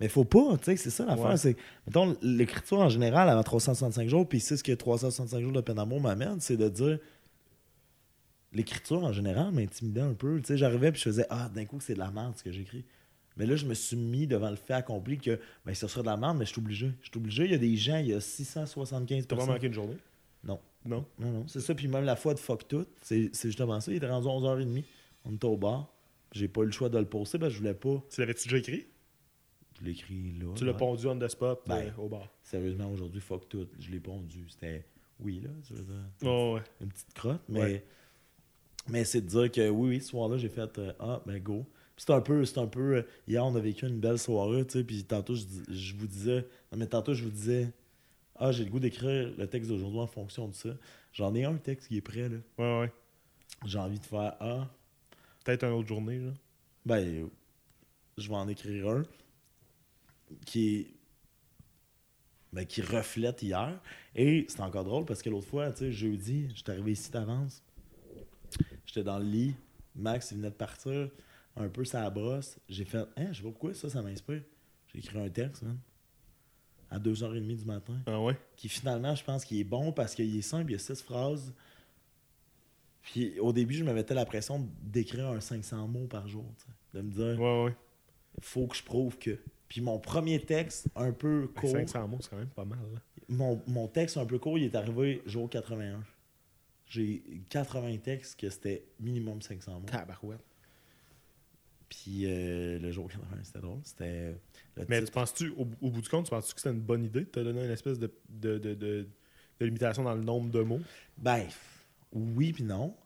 Mais 0.00 0.08
faut 0.08 0.24
pas, 0.24 0.56
tu 0.56 0.64
sais, 0.64 0.76
c'est 0.76 0.90
ça 0.90 1.04
l'affaire. 1.04 1.26
Ouais. 1.26 1.36
C'est, 1.36 1.56
mettons, 1.86 2.16
l'écriture 2.22 2.78
en 2.78 2.88
général 2.88 3.28
avant 3.28 3.42
365 3.42 4.08
jours, 4.08 4.26
puis 4.26 4.40
c'est 4.40 4.56
ce 4.56 4.64
que 4.64 4.72
365 4.72 5.40
jours 5.40 5.52
de 5.52 5.60
peine 5.60 5.76
d'amour 5.76 6.00
m'amène, 6.00 6.40
c'est 6.40 6.56
de 6.56 6.68
dire. 6.68 6.98
L'écriture 8.52 9.04
en 9.04 9.12
général 9.12 9.52
m'intimidait 9.52 10.00
un 10.00 10.14
peu. 10.14 10.40
Tu 10.40 10.46
sais, 10.46 10.56
j'arrivais 10.56 10.90
puis 10.90 10.98
je 11.00 11.04
faisais 11.08 11.26
Ah, 11.30 11.48
d'un 11.54 11.64
coup, 11.66 11.78
c'est 11.78 11.94
de 11.94 12.00
la 12.00 12.10
merde 12.10 12.32
ce 12.36 12.42
que 12.42 12.50
j'écris. 12.50 12.84
Mais 13.36 13.46
là, 13.46 13.54
je 13.54 13.64
me 13.64 13.74
suis 13.74 13.96
mis 13.96 14.26
devant 14.26 14.50
le 14.50 14.56
fait 14.56 14.74
accompli 14.74 15.18
que 15.18 15.38
ben, 15.64 15.72
ce 15.72 15.86
sera 15.86 16.00
de 16.02 16.06
la 16.06 16.16
merde, 16.16 16.36
mais 16.36 16.46
je 16.46 16.50
suis 16.50 16.60
obligé. 16.60 16.90
Je 17.00 17.10
suis 17.10 17.16
obligé. 17.18 17.44
Il 17.44 17.52
y 17.52 17.54
a 17.54 17.58
des 17.58 17.76
gens, 17.76 17.98
il 17.98 18.08
y 18.08 18.12
a 18.14 18.20
675 18.20 19.26
T'as 19.26 19.28
pas 19.28 19.36
personnes. 19.36 19.54
manqué 19.54 19.66
une 19.68 19.72
journée? 19.72 19.96
Non. 20.42 20.58
Non? 20.84 21.04
Non, 21.18 21.30
non, 21.30 21.44
c'est 21.46 21.60
ça. 21.60 21.74
Puis 21.74 21.86
même 21.86 22.04
la 22.04 22.16
fois 22.16 22.34
de 22.34 22.40
fuck 22.40 22.66
tout, 22.66 22.86
c'est, 23.02 23.30
c'est 23.32 23.48
justement 23.48 23.78
ça. 23.80 23.92
Il 23.92 23.98
était 23.98 24.08
rendu 24.08 24.26
11h30. 24.26 24.82
On 25.26 25.32
était 25.34 25.44
au 25.44 25.56
bar. 25.56 25.92
J'ai 26.32 26.48
pas 26.48 26.62
eu 26.62 26.66
le 26.66 26.72
choix 26.72 26.88
de 26.88 26.98
le 26.98 27.06
poster 27.06 27.38
parce 27.38 27.50
que 27.50 27.54
je 27.54 27.58
voulais 27.60 27.74
pas. 27.74 28.02
Tu 28.10 28.20
l'avais-tu 28.20 28.44
déjà 28.48 28.58
écrit? 28.58 28.86
Je 29.80 29.84
l'ai 29.84 29.90
écrit 29.92 30.32
là. 30.38 30.46
Tu 30.56 30.64
l'as 30.64 30.72
ouais. 30.72 30.78
pondu 30.78 31.06
on 31.06 31.18
the 31.18 31.28
spot 31.28 31.62
Ben. 31.66 31.76
euh, 31.86 31.90
au 32.02 32.08
bar. 32.08 32.28
Sérieusement, 32.42 32.90
aujourd'hui, 32.92 33.20
fuck 33.20 33.48
tout. 33.48 33.66
Je 33.78 33.90
l'ai 33.90 34.00
pondu. 34.00 34.44
C'était 34.48 34.84
oui, 35.20 35.40
là. 35.40 35.50
tu 35.66 35.74
veux 35.74 35.82
dire, 35.82 35.94
Oh, 36.24 36.54
ouais. 36.56 36.62
Une 36.80 36.88
petite 36.88 37.12
crotte. 37.14 37.42
Mais, 37.48 37.60
Ouais. 37.60 37.84
mais 38.88 39.04
c'est 39.04 39.20
de 39.22 39.26
dire 39.26 39.50
que 39.50 39.68
oui, 39.70 39.88
oui, 39.90 40.00
ce 40.00 40.08
soir-là, 40.10 40.36
j'ai 40.38 40.48
fait 40.48 40.78
euh, 40.78 40.92
Ah, 41.00 41.22
ben 41.26 41.38
go. 41.40 41.66
Puis 41.96 42.04
C'est 42.06 42.12
un 42.12 42.20
peu, 42.20 42.44
c'est 42.44 42.58
un 42.58 42.66
peu. 42.66 42.96
euh, 42.96 43.02
hier, 43.26 43.44
on 43.44 43.54
a 43.56 43.60
vécu 43.60 43.86
une 43.86 43.98
belle 44.00 44.18
soirée, 44.18 44.64
tu 44.66 44.78
sais. 44.78 44.84
Puis 44.84 45.04
tantôt, 45.04 45.34
je, 45.34 45.44
je 45.68 45.94
vous 45.96 46.06
disais. 46.06 46.46
Non, 46.72 46.78
mais 46.78 46.86
tantôt, 46.86 47.12
je 47.14 47.24
vous 47.24 47.30
disais 47.30 47.72
Ah, 48.36 48.52
j'ai 48.52 48.64
le 48.64 48.70
goût 48.70 48.80
d'écrire 48.80 49.32
le 49.36 49.46
texte 49.46 49.68
d'aujourd'hui 49.70 50.00
en 50.00 50.06
fonction 50.06 50.46
de 50.48 50.54
ça. 50.54 50.70
J'en 51.12 51.34
ai 51.34 51.44
un 51.44 51.56
texte 51.56 51.88
qui 51.88 51.96
est 51.96 52.00
prêt, 52.02 52.28
là. 52.28 52.36
Ouais, 52.58 52.80
ouais. 52.82 52.92
J'ai 53.66 53.78
envie 53.78 53.98
de 53.98 54.06
faire 54.06 54.36
Ah, 54.40 54.68
Peut-être 55.50 55.64
une 55.64 55.72
autre 55.72 55.88
journée, 55.88 56.20
là. 56.20 56.30
ben, 56.86 57.28
je 58.16 58.28
vais 58.28 58.36
en 58.36 58.46
écrire 58.46 58.88
un 58.88 59.02
qui 60.46 60.94
ben, 62.52 62.64
qui 62.64 62.82
reflète 62.82 63.42
hier. 63.42 63.80
Et 64.14 64.46
c'est 64.48 64.60
encore 64.60 64.84
drôle 64.84 65.06
parce 65.06 65.22
que 65.22 65.28
l'autre 65.28 65.48
fois, 65.48 65.72
tu 65.72 65.78
sais, 65.78 65.90
jeudi, 65.90 66.48
j'étais 66.54 66.70
arrivé 66.70 66.92
ici 66.92 67.10
d'avance. 67.10 67.64
J'étais 68.86 69.02
dans 69.02 69.18
le 69.18 69.24
lit. 69.24 69.56
Max, 69.96 70.30
il 70.30 70.36
venait 70.36 70.50
de 70.50 70.54
partir. 70.54 71.10
Un 71.56 71.68
peu 71.68 71.84
sa 71.84 72.08
brosse. 72.10 72.56
J'ai 72.68 72.84
fait, 72.84 73.04
hein, 73.16 73.32
je 73.32 73.38
sais 73.38 73.42
pas 73.42 73.50
pourquoi 73.50 73.74
ça, 73.74 73.90
ça 73.90 74.02
m'inspire. 74.02 74.42
J'ai 74.86 75.00
écrit 75.00 75.18
un 75.18 75.28
texte, 75.30 75.64
man, 75.64 75.80
à 76.90 77.00
2h30 77.00 77.56
du 77.56 77.64
matin. 77.64 78.00
Ah 78.06 78.20
ouais? 78.20 78.38
Qui 78.56 78.68
finalement, 78.68 79.16
je 79.16 79.24
pense 79.24 79.44
qu'il 79.44 79.58
est 79.58 79.64
bon 79.64 79.90
parce 79.90 80.14
qu'il 80.14 80.36
est 80.36 80.42
simple, 80.42 80.70
il 80.70 80.74
y 80.74 80.76
a 80.76 80.78
six 80.78 81.02
phrases. 81.02 81.52
Puis 83.02 83.38
au 83.40 83.52
début, 83.52 83.74
je 83.74 83.84
me 83.84 83.92
mettais 83.92 84.14
la 84.14 84.24
pression 84.26 84.68
d'écrire 84.82 85.28
un 85.28 85.40
500 85.40 85.88
mots 85.88 86.06
par 86.06 86.28
jour. 86.28 86.44
tu 86.58 86.64
sais. 86.64 86.98
De 86.98 87.02
me 87.02 87.10
dire, 87.10 87.40
Ouais, 87.40 87.64
ouais. 87.64 87.74
faut 88.40 88.66
que 88.66 88.76
je 88.76 88.82
prouve 88.82 89.18
que. 89.18 89.38
Puis 89.68 89.80
mon 89.80 89.98
premier 89.98 90.40
texte, 90.40 90.88
un 90.96 91.12
peu 91.12 91.48
court, 91.48 91.70
500 91.70 92.08
mots, 92.08 92.18
c'est 92.20 92.30
quand 92.30 92.36
même 92.36 92.48
pas 92.48 92.64
mal. 92.64 92.78
là. 92.92 93.00
mon, 93.28 93.62
mon 93.66 93.86
texte 93.88 94.16
un 94.16 94.26
peu 94.26 94.38
court, 94.38 94.58
il 94.58 94.64
est 94.64 94.74
arrivé 94.74 95.22
jour 95.26 95.48
81. 95.48 96.02
J'ai 96.88 97.22
80 97.50 97.98
textes 97.98 98.38
que 98.40 98.50
c'était 98.50 98.84
minimum 98.98 99.40
500 99.40 99.74
mots. 99.80 99.86
Tabarouette. 99.86 100.44
Puis 101.88 102.22
euh, 102.26 102.78
le 102.78 102.90
jour 102.92 103.08
80, 103.08 103.26
c'était 103.42 103.58
drôle. 103.60 103.78
C'était 103.82 104.34
Mais 104.88 105.04
tu 105.04 105.10
penses-tu, 105.10 105.50
au, 105.50 105.66
au 105.80 105.90
bout 105.90 106.00
du 106.00 106.08
compte, 106.08 106.26
tu 106.26 106.30
penses-tu 106.30 106.54
que 106.54 106.60
c'était 106.60 106.74
une 106.74 106.80
bonne 106.82 107.04
idée 107.04 107.20
de 107.20 107.24
te 107.26 107.40
donner 107.40 107.64
une 107.64 107.70
espèce 107.70 107.98
de, 107.98 108.12
de, 108.28 108.58
de, 108.58 108.74
de- 108.74 109.08
de 109.58 109.66
limitation 109.66 110.04
dans 110.04 110.14
le 110.14 110.22
nombre 110.22 110.50
de 110.50 110.62
mots? 110.62 110.80
Ben, 111.18 111.46
oui 112.12 112.52
puis 112.52 112.64
non. 112.64 112.96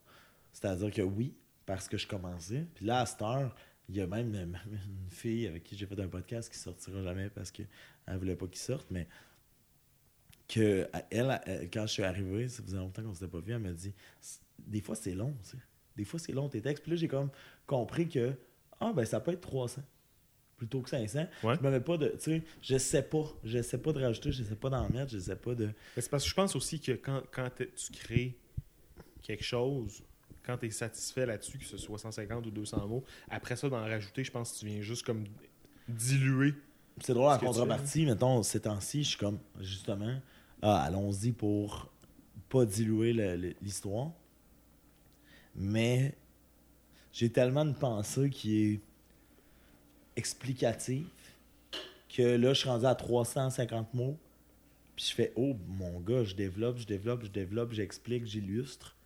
C'est-à-dire 0.52 0.90
que 0.90 1.02
oui, 1.02 1.34
parce 1.66 1.88
que 1.88 1.96
je 1.96 2.06
commençais. 2.06 2.66
Puis 2.74 2.86
là, 2.86 3.00
à 3.00 3.06
cette 3.06 3.22
heure, 3.22 3.54
il 3.88 3.96
y 3.96 4.00
a 4.00 4.06
même 4.06 4.34
une 4.34 5.10
fille 5.10 5.46
avec 5.46 5.64
qui 5.64 5.76
j'ai 5.76 5.86
fait 5.86 6.00
un 6.00 6.08
podcast 6.08 6.50
qui 6.50 6.58
sortira 6.58 7.02
jamais 7.02 7.28
parce 7.30 7.50
qu'elle 7.50 7.66
ne 8.08 8.16
voulait 8.16 8.36
pas 8.36 8.46
qu'il 8.46 8.58
sorte, 8.58 8.90
mais 8.90 9.06
que 10.48 10.88
elle, 11.10 11.40
elle, 11.46 11.70
quand 11.70 11.86
je 11.86 11.92
suis 11.92 12.02
arrivé, 12.02 12.48
ça 12.48 12.62
faisait 12.62 12.76
longtemps 12.76 13.02
qu'on 13.02 13.08
ne 13.08 13.14
s'était 13.14 13.28
pas 13.28 13.40
vu, 13.40 13.52
elle 13.52 13.58
m'a 13.58 13.72
dit 13.72 13.92
des 14.58 14.80
fois 14.80 14.94
c'est 14.94 15.14
long, 15.14 15.34
tu 15.42 15.50
sais. 15.50 15.58
Des 15.96 16.04
fois 16.04 16.18
c'est 16.18 16.32
long 16.32 16.48
tes 16.48 16.60
textes. 16.60 16.82
Puis 16.82 16.92
là, 16.92 16.96
j'ai 16.96 17.08
comme 17.08 17.30
compris 17.66 18.08
que 18.08 18.34
ah 18.80 18.92
ben 18.94 19.04
ça 19.04 19.20
peut 19.20 19.32
être 19.32 19.40
300 19.40 19.82
plutôt 20.56 20.80
que 20.82 20.90
500. 20.90 21.26
Ouais. 21.42 21.56
Je 21.56 21.62
me 21.62 21.70
mets 21.70 21.80
pas 21.80 21.96
de. 21.96 22.08
Tu 22.08 22.20
sais, 22.20 22.42
je 22.62 22.78
sais 22.78 23.02
pas. 23.02 23.24
Je 23.42 23.62
sais 23.62 23.78
pas 23.78 23.92
de 23.92 24.00
rajouter, 24.00 24.32
je 24.32 24.42
sais 24.42 24.56
pas 24.56 24.70
d'en 24.70 24.88
mettre, 24.90 25.12
je 25.12 25.18
sais 25.18 25.36
pas 25.36 25.54
de. 25.54 25.70
C'est 25.96 26.10
parce 26.10 26.24
que 26.24 26.30
je 26.30 26.34
pense 26.34 26.56
aussi 26.56 26.80
que 26.80 26.92
quand, 26.92 27.22
quand 27.32 27.50
tu 27.56 27.92
crées 27.92 28.38
quelque 29.24 29.42
chose, 29.42 30.04
quand 30.44 30.58
tu 30.58 30.66
es 30.66 30.70
satisfait 30.70 31.26
là-dessus, 31.26 31.58
que 31.58 31.64
ce 31.64 31.76
soit 31.76 31.98
150 31.98 32.46
ou 32.46 32.50
200 32.50 32.86
mots, 32.86 33.04
après 33.28 33.56
ça, 33.56 33.68
d'en 33.68 33.80
rajouter, 33.80 34.22
je 34.22 34.30
pense 34.30 34.52
que 34.52 34.58
tu 34.60 34.66
viens 34.66 34.82
juste 34.82 35.04
comme 35.04 35.24
diluer. 35.88 36.54
C'est 37.00 37.14
drôle, 37.14 37.32
en 37.32 37.38
contrepartie, 37.38 38.06
mettons, 38.06 38.42
ces 38.44 38.60
temps-ci, 38.60 39.02
je 39.02 39.08
suis 39.08 39.18
comme, 39.18 39.40
justement, 39.60 40.20
ah, 40.62 40.82
allons-y 40.82 41.32
pour 41.32 41.90
pas 42.48 42.64
diluer 42.64 43.12
l'histoire. 43.60 44.12
Mais 45.56 46.14
j'ai 47.12 47.30
tellement 47.30 47.64
de 47.64 47.72
pensée 47.72 48.30
qui 48.30 48.62
est 48.62 48.80
explicative 50.16 51.06
que 52.08 52.22
là, 52.22 52.52
je 52.52 52.60
suis 52.60 52.68
rendu 52.68 52.86
à 52.86 52.94
350 52.94 53.94
mots. 53.94 54.16
Puis 54.94 55.06
je 55.08 55.14
fais, 55.14 55.32
oh, 55.34 55.56
mon 55.66 55.98
gars, 56.00 56.22
je 56.22 56.36
développe, 56.36 56.78
je 56.78 56.86
développe, 56.86 57.24
je 57.24 57.30
développe, 57.30 57.72
j'explique, 57.72 58.26
j'illustre. 58.26 58.96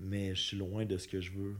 Mais 0.00 0.34
je 0.34 0.40
suis 0.40 0.56
loin 0.56 0.84
de 0.84 0.96
ce 0.98 1.08
que 1.08 1.20
je 1.20 1.32
veux. 1.32 1.56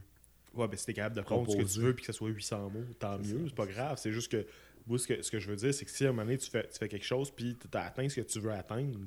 Ouais, 0.55 0.67
ben 0.69 0.77
si 0.77 0.87
t'es 0.87 0.95
capable 0.95 1.17
de 1.17 1.21
prendre 1.23 1.51
ce 1.51 1.57
que 1.57 1.63
tu 1.63 1.81
veux 1.81 1.95
puis 1.95 2.03
que 2.05 2.13
ce 2.13 2.17
soit 2.17 2.29
800 2.31 2.71
mots, 2.71 2.85
tant 2.99 3.19
mieux, 3.19 3.45
c'est 3.47 3.55
pas 3.55 3.67
grave. 3.67 3.99
C'est 3.99 4.13
juste 4.13 4.31
que, 4.33 4.47
moi, 4.87 4.99
ce 4.99 5.07
que, 5.07 5.21
ce 5.23 5.31
que 5.31 5.39
je 5.39 5.51
veux 5.51 5.57
dire, 5.57 5.75
c'est 5.75 5.85
que 5.85 5.91
si 5.91 6.05
à 6.05 6.09
un 6.09 6.13
moment 6.13 6.25
donné, 6.25 6.39
tu 6.39 6.49
fais, 6.51 6.67
tu 6.69 6.79
fais 6.79 6.89
quelque 6.89 7.05
chose 7.05 7.31
puis 7.31 7.57
tu 7.59 7.77
as 7.77 7.83
atteint 7.87 8.09
ce 8.09 8.21
que 8.21 8.27
tu 8.27 8.41
veux 8.41 8.53
atteindre, 8.53 8.99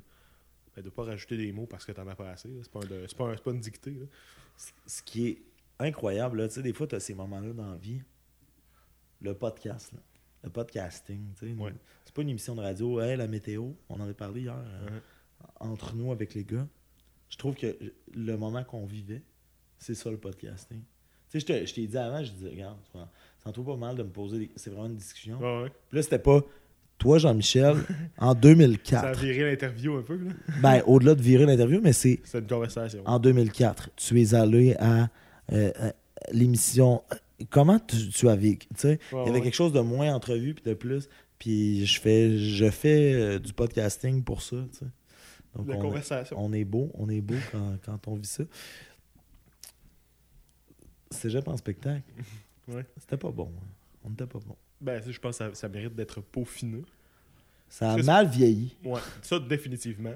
ben, 0.75 0.81
de 0.83 0.89
pas 0.89 1.03
rajouter 1.03 1.37
des 1.37 1.51
mots 1.51 1.65
parce 1.65 1.85
que 1.85 1.91
t'en 1.91 2.07
as 2.07 2.15
pas 2.15 2.29
assez. 2.31 2.49
C'est 2.61 2.71
pas, 2.71 2.79
un 2.81 3.07
pas, 3.17 3.31
un- 3.31 3.35
pas 3.35 3.51
une 3.51 3.59
dictée. 3.59 3.91
là. 3.91 4.05
ce 4.85 5.01
qui 5.01 5.27
est 5.27 5.41
incroyable, 5.79 6.47
tu 6.49 6.55
sais, 6.55 6.61
des 6.61 6.73
fois, 6.73 6.85
tu 6.85 6.95
as 6.95 6.99
ces 6.99 7.15
moments-là 7.15 7.53
dans 7.53 7.71
la 7.71 7.77
vie. 7.77 8.01
Le 9.21 9.33
podcast, 9.33 9.91
là. 9.93 9.99
le 10.43 10.49
podcasting. 10.49 11.33
tu 11.37 11.47
sais. 11.47 11.53
Ouais. 11.53 11.73
C'est 12.05 12.13
pas 12.13 12.21
une 12.21 12.29
émission 12.29 12.55
de 12.55 12.61
radio. 12.61 12.99
Hey, 13.01 13.17
la 13.17 13.27
météo, 13.27 13.71
on 13.89 13.99
en 13.99 14.07
a 14.09 14.13
parlé 14.13 14.41
hier 14.41 14.55
Mhm. 14.55 15.01
entre 15.59 15.95
nous 15.95 16.11
avec 16.11 16.33
les 16.35 16.43
gars. 16.45 16.67
Je 17.29 17.37
trouve 17.37 17.55
que 17.55 17.75
le 18.15 18.37
moment 18.37 18.63
qu'on 18.63 18.85
vivait, 18.85 19.21
c'est 19.77 19.95
ça 19.95 20.09
le 20.11 20.17
podcasting. 20.17 20.79
Tu 21.31 21.39
sais, 21.39 21.65
je 21.65 21.73
t'ai 21.73 21.85
dit 21.87 21.97
avant, 21.97 22.23
je 22.23 22.31
disais, 22.31 22.49
regarde, 22.49 22.77
ça 22.93 23.51
pas 23.63 23.75
mal 23.75 23.95
de 23.95 24.03
me 24.03 24.09
poser. 24.09 24.39
des- 24.39 24.49
C'est 24.55 24.69
vraiment 24.71 24.87
une 24.87 24.95
discussion. 24.95 25.37
Ouais, 25.39 25.63
ouais. 25.63 25.69
Puis 25.89 25.95
là, 25.97 26.01
c'était 26.03 26.19
pas 26.19 26.41
toi, 26.97 27.17
Jean-Michel, 27.19 27.77
en 28.17 28.25
Ça 28.25 28.31
a 28.31 28.35
2004. 28.35 29.19
viré 29.21 29.51
l'interview 29.51 29.95
un 29.95 30.01
peu. 30.01 30.17
là. 30.17 30.31
Ben, 30.61 30.81
au-delà 30.87 31.15
de 31.15 31.21
virer 31.21 31.45
l'interview, 31.45 31.79
mais 31.81 31.93
c'est 31.93 32.19
C'est 32.23 32.39
une 32.39 32.47
conversation. 32.47 33.03
en 33.05 33.19
2004, 33.19 33.91
tu 33.95 34.19
es 34.21 34.33
allé 34.33 34.75
à 34.79 35.03
euh, 35.53 35.71
euh, 35.79 35.91
l'émission. 36.31 37.03
Comment 37.49 37.79
tu, 37.79 38.09
tu 38.09 38.27
as 38.27 38.35
vécu? 38.35 38.67
tu 38.69 38.75
sais? 38.81 38.99
Ouais, 39.13 39.23
Il 39.23 39.27
y 39.27 39.29
avait 39.29 39.41
quelque 39.41 39.53
chose 39.55 39.71
de 39.71 39.79
moins 39.79 40.13
entrevu 40.13 40.53
puis 40.55 40.63
de 40.65 40.73
plus. 40.73 41.07
Puis 41.37 41.85
je 41.85 42.01
fais, 42.01 42.37
je 42.37 42.69
fais 42.69 43.13
euh, 43.13 43.39
du 43.39 43.53
podcasting 43.53 44.23
pour 44.23 44.41
ça. 44.41 44.57
tu 44.73 44.79
sais. 44.79 44.85
Donc 45.55 45.67
La 45.67 45.75
on, 45.75 45.79
conversation. 45.81 46.37
on 46.39 46.53
est 46.53 46.63
beau, 46.65 46.91
on 46.93 47.09
est 47.09 47.21
beau 47.21 47.35
quand, 47.51 47.77
quand 47.83 48.07
on 48.07 48.15
vit 48.15 48.25
ça. 48.27 48.43
Cégep 51.11 51.47
en 51.47 51.57
spectacle. 51.57 52.03
Ouais. 52.67 52.85
C'était 52.97 53.17
pas 53.17 53.31
bon. 53.31 53.51
hein. 53.57 53.65
On 54.05 54.09
n'était 54.11 54.27
pas 54.27 54.39
bon. 54.45 54.55
Ben, 54.79 55.01
ça, 55.01 55.11
je 55.11 55.19
pense 55.19 55.37
que 55.39 55.43
ça, 55.45 55.55
ça 55.55 55.67
mérite 55.69 55.95
d'être 55.95 56.21
peaufiné. 56.21 56.83
Ça 57.67 57.93
a 57.93 57.97
mal 57.97 58.27
vieilli. 58.27 58.75
Ouais, 58.83 59.01
ça 59.21 59.39
définitivement. 59.39 60.13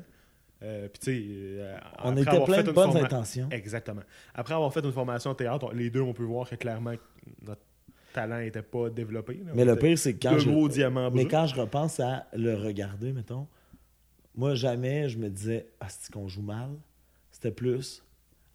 Euh, 0.61 0.87
Puis 0.87 0.99
tu 0.99 1.05
sais, 1.05 1.23
euh, 1.61 1.77
On 2.03 2.09
après 2.11 2.21
était 2.21 2.29
avoir 2.29 2.45
plein 2.45 2.55
fait 2.57 2.63
de 2.63 2.69
une 2.69 2.73
bonnes 2.75 2.91
forma- 2.91 3.05
intentions. 3.05 3.49
Exactement. 3.51 4.01
Après 4.33 4.53
avoir 4.53 4.71
fait 4.71 4.79
une 4.85 4.91
formation 4.93 5.31
en 5.31 5.35
théâtre, 5.35 5.65
on- 5.69 5.71
les 5.75 5.89
deux, 5.89 5.99
on 6.01 6.13
peut 6.13 6.23
voir 6.23 6.49
que 6.49 6.55
clairement 6.55 6.93
notre 7.41 7.61
talent 8.13 8.39
n'était 8.39 8.61
pas 8.61 8.89
développé. 8.89 9.41
là. 9.45 9.51
Mais 9.55 9.65
le 9.65 9.75
pire, 9.75 9.97
c'est 9.97 10.13
que 10.13 10.21
quand 10.27 10.33
deux 10.33 10.39
je, 10.39 10.49
gros 10.49 10.69
diamants 10.69 11.11
Mais 11.11 11.27
quand 11.27 11.47
je 11.47 11.55
repense 11.59 11.99
à 11.99 12.27
le 12.33 12.55
regarder, 12.55 13.11
mettons, 13.11 13.47
moi, 14.35 14.55
jamais 14.55 15.09
je 15.09 15.17
me 15.17 15.29
disais, 15.29 15.67
ah, 15.79 15.87
c'est 15.89 16.11
qu'on 16.11 16.27
joue 16.27 16.41
mal? 16.41 16.69
C'était 17.31 17.51
plus, 17.51 18.03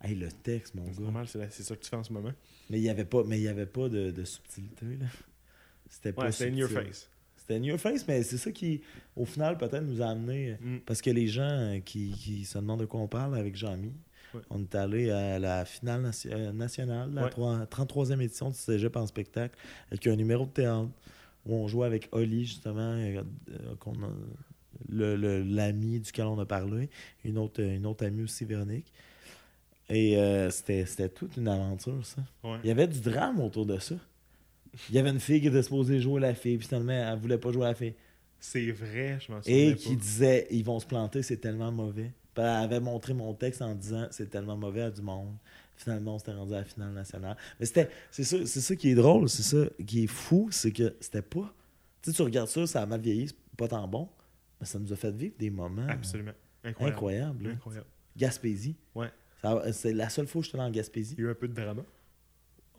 hey, 0.02 0.14
le 0.14 0.30
texte, 0.30 0.74
mon 0.74 0.84
gars. 0.84 1.00
normal, 1.00 1.26
c'est 1.28 1.50
ça 1.62 1.76
que 1.76 1.82
tu 1.82 1.88
fais 1.90 1.96
en 1.96 2.04
ce 2.04 2.12
moment. 2.12 2.32
Mais 2.70 2.78
il 2.78 2.82
n'y 2.82 2.90
avait 2.90 3.04
pas, 3.04 3.22
mais 3.24 3.40
y 3.40 3.48
avait 3.48 3.66
pas 3.66 3.88
de, 3.88 4.10
de 4.10 4.24
subtilité, 4.24 4.86
là. 5.00 5.06
C'était 5.88 6.12
pas 6.12 6.24
Ouais, 6.26 6.32
c'est 6.32 6.48
in 6.50 6.54
your 6.54 6.68
face. 6.70 7.08
C'était 7.36 7.54
in 7.56 7.62
your 7.62 7.78
face, 7.80 8.06
mais 8.06 8.22
c'est 8.22 8.36
ça 8.36 8.52
qui, 8.52 8.82
au 9.16 9.24
final, 9.24 9.56
peut-être 9.56 9.82
nous 9.84 10.02
a 10.02 10.08
amené. 10.08 10.56
Mm. 10.60 10.78
Parce 10.84 11.00
que 11.00 11.08
les 11.10 11.28
gens 11.28 11.48
euh, 11.48 11.78
qui, 11.80 12.10
qui 12.12 12.44
se 12.44 12.58
demandent 12.58 12.80
de 12.80 12.84
quoi 12.84 13.00
on 13.00 13.08
parle 13.08 13.36
avec 13.36 13.56
Jean-Mi, 13.56 13.92
Ouais. 14.34 14.42
on 14.50 14.60
est 14.60 14.74
allé 14.74 15.10
à 15.10 15.38
la 15.38 15.64
finale 15.64 16.02
nation- 16.02 16.30
euh, 16.30 16.52
nationale, 16.52 17.10
la 17.14 17.24
Ouais. 17.24 17.30
trois- 17.30 17.64
33e 17.64 18.20
édition 18.20 18.50
du 18.50 18.56
Cégep 18.58 18.94
en 18.96 19.06
spectacle, 19.06 19.56
avec 19.90 20.06
un 20.06 20.16
numéro 20.16 20.44
de 20.44 20.50
théâtre 20.50 20.90
où 21.46 21.54
on 21.54 21.66
jouait 21.66 21.86
avec 21.86 22.10
Oli, 22.12 22.44
justement, 22.44 22.92
euh, 22.92 23.22
qu'on 23.80 23.94
a- 23.94 24.12
l'ami 24.88 26.00
duquel 26.00 26.26
on 26.26 26.38
a 26.38 26.46
parlé, 26.46 26.88
une 27.24 27.38
autre, 27.38 27.62
une 27.62 27.86
autre 27.86 28.06
amie 28.06 28.22
aussi, 28.22 28.44
Véronique. 28.44 28.92
Et 29.90 30.18
euh, 30.18 30.50
c'était 30.50 31.08
toute 31.08 31.36
une 31.36 31.48
aventure, 31.48 32.04
ça. 32.04 32.22
Ouais. 32.44 32.58
Il 32.62 32.68
y 32.68 32.70
avait 32.70 32.86
du 32.86 33.00
drame 33.00 33.40
autour 33.40 33.64
de 33.64 33.78
ça. 33.78 33.94
Il 34.90 34.94
y 34.94 34.98
avait 34.98 35.10
une 35.10 35.20
fille 35.20 35.40
qui 35.40 35.46
était 35.46 35.62
supposée 35.62 36.00
jouer 36.00 36.20
la 36.20 36.34
fille, 36.34 36.58
puis 36.58 36.66
finalement, 36.66 36.92
elle 36.92 37.18
voulait 37.18 37.38
pas 37.38 37.52
jouer 37.52 37.64
la 37.64 37.74
fille. 37.74 37.94
C'est 38.40 38.70
vrai, 38.70 39.18
je 39.20 39.32
m'en 39.32 39.42
souviens 39.42 39.70
Et 39.70 39.74
qui 39.74 39.96
disait 39.96 40.46
ils 40.50 40.64
vont 40.64 40.78
se 40.78 40.86
planter, 40.86 41.22
c'est 41.22 41.38
tellement 41.38 41.72
mauvais. 41.72 42.12
Puis 42.34 42.44
elle 42.44 42.64
avait 42.64 42.80
montré 42.80 43.14
mon 43.14 43.34
texte 43.34 43.62
en 43.62 43.74
disant 43.74 44.06
c'est 44.10 44.30
tellement 44.30 44.56
mauvais 44.56 44.82
à 44.82 44.90
du 44.90 45.02
monde. 45.02 45.34
Finalement, 45.76 46.16
on 46.16 46.18
s'était 46.18 46.32
rendu 46.32 46.54
à 46.54 46.58
la 46.58 46.64
finale 46.64 46.92
nationale. 46.92 47.36
Mais 47.58 47.66
c'était 47.66 47.88
c'est 48.10 48.24
ça, 48.24 48.36
c'est 48.46 48.60
ça 48.60 48.76
qui 48.76 48.90
est 48.90 48.94
drôle, 48.94 49.28
c'est 49.28 49.42
ça 49.42 49.64
qui 49.84 50.04
est 50.04 50.08
fou, 50.08 50.48
c'est 50.50 50.70
que 50.70 50.94
c'était 51.00 51.22
pas. 51.22 51.52
Tu 52.02 52.10
sais, 52.10 52.16
tu 52.16 52.22
regardes 52.22 52.48
ça, 52.48 52.66
ça 52.66 52.82
a 52.82 52.86
mal 52.86 53.00
vieilli, 53.00 53.28
c'est 53.28 53.56
pas 53.56 53.68
tant 53.68 53.88
bon, 53.88 54.08
mais 54.60 54.66
ça 54.66 54.78
nous 54.78 54.92
a 54.92 54.96
fait 54.96 55.10
vivre 55.14 55.34
des 55.38 55.50
moments 55.50 55.86
Absolument. 55.88 56.32
Incroyable. 56.64 56.94
incroyables. 56.94 57.44
là. 57.44 57.50
Incroyable. 57.52 57.86
Gaspésie. 58.16 58.76
Ouais. 58.94 59.08
C'est 59.72 59.92
la 59.94 60.08
seule 60.08 60.26
fois 60.26 60.40
que 60.40 60.46
j'étais 60.46 60.58
allé 60.58 60.68
en 60.68 60.72
Gaspésie. 60.72 61.14
Il 61.16 61.22
y 61.22 61.24
a 61.26 61.28
eu 61.28 61.30
un 61.30 61.34
peu 61.34 61.46
de 61.48 61.54
drama. 61.54 61.82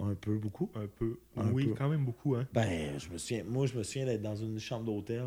Un 0.02 0.16
peu, 0.16 0.38
beaucoup. 0.38 0.70
Un 0.76 0.88
peu. 0.88 1.20
Un 1.38 1.50
oui, 1.52 1.66
peu. 1.68 1.74
quand 1.76 1.90
même 1.90 2.06
beaucoup, 2.06 2.36
hein. 2.36 2.48
Ben, 2.54 2.98
je 3.00 3.10
me 3.10 3.18
souviens, 3.18 3.44
moi, 3.46 3.66
je 3.66 3.78
me 3.78 3.84
souviens 3.84 4.06
d'être 4.06 4.22
dans 4.22 4.36
une 4.36 4.58
chambre 4.60 4.86
d'hôtel, 4.86 5.26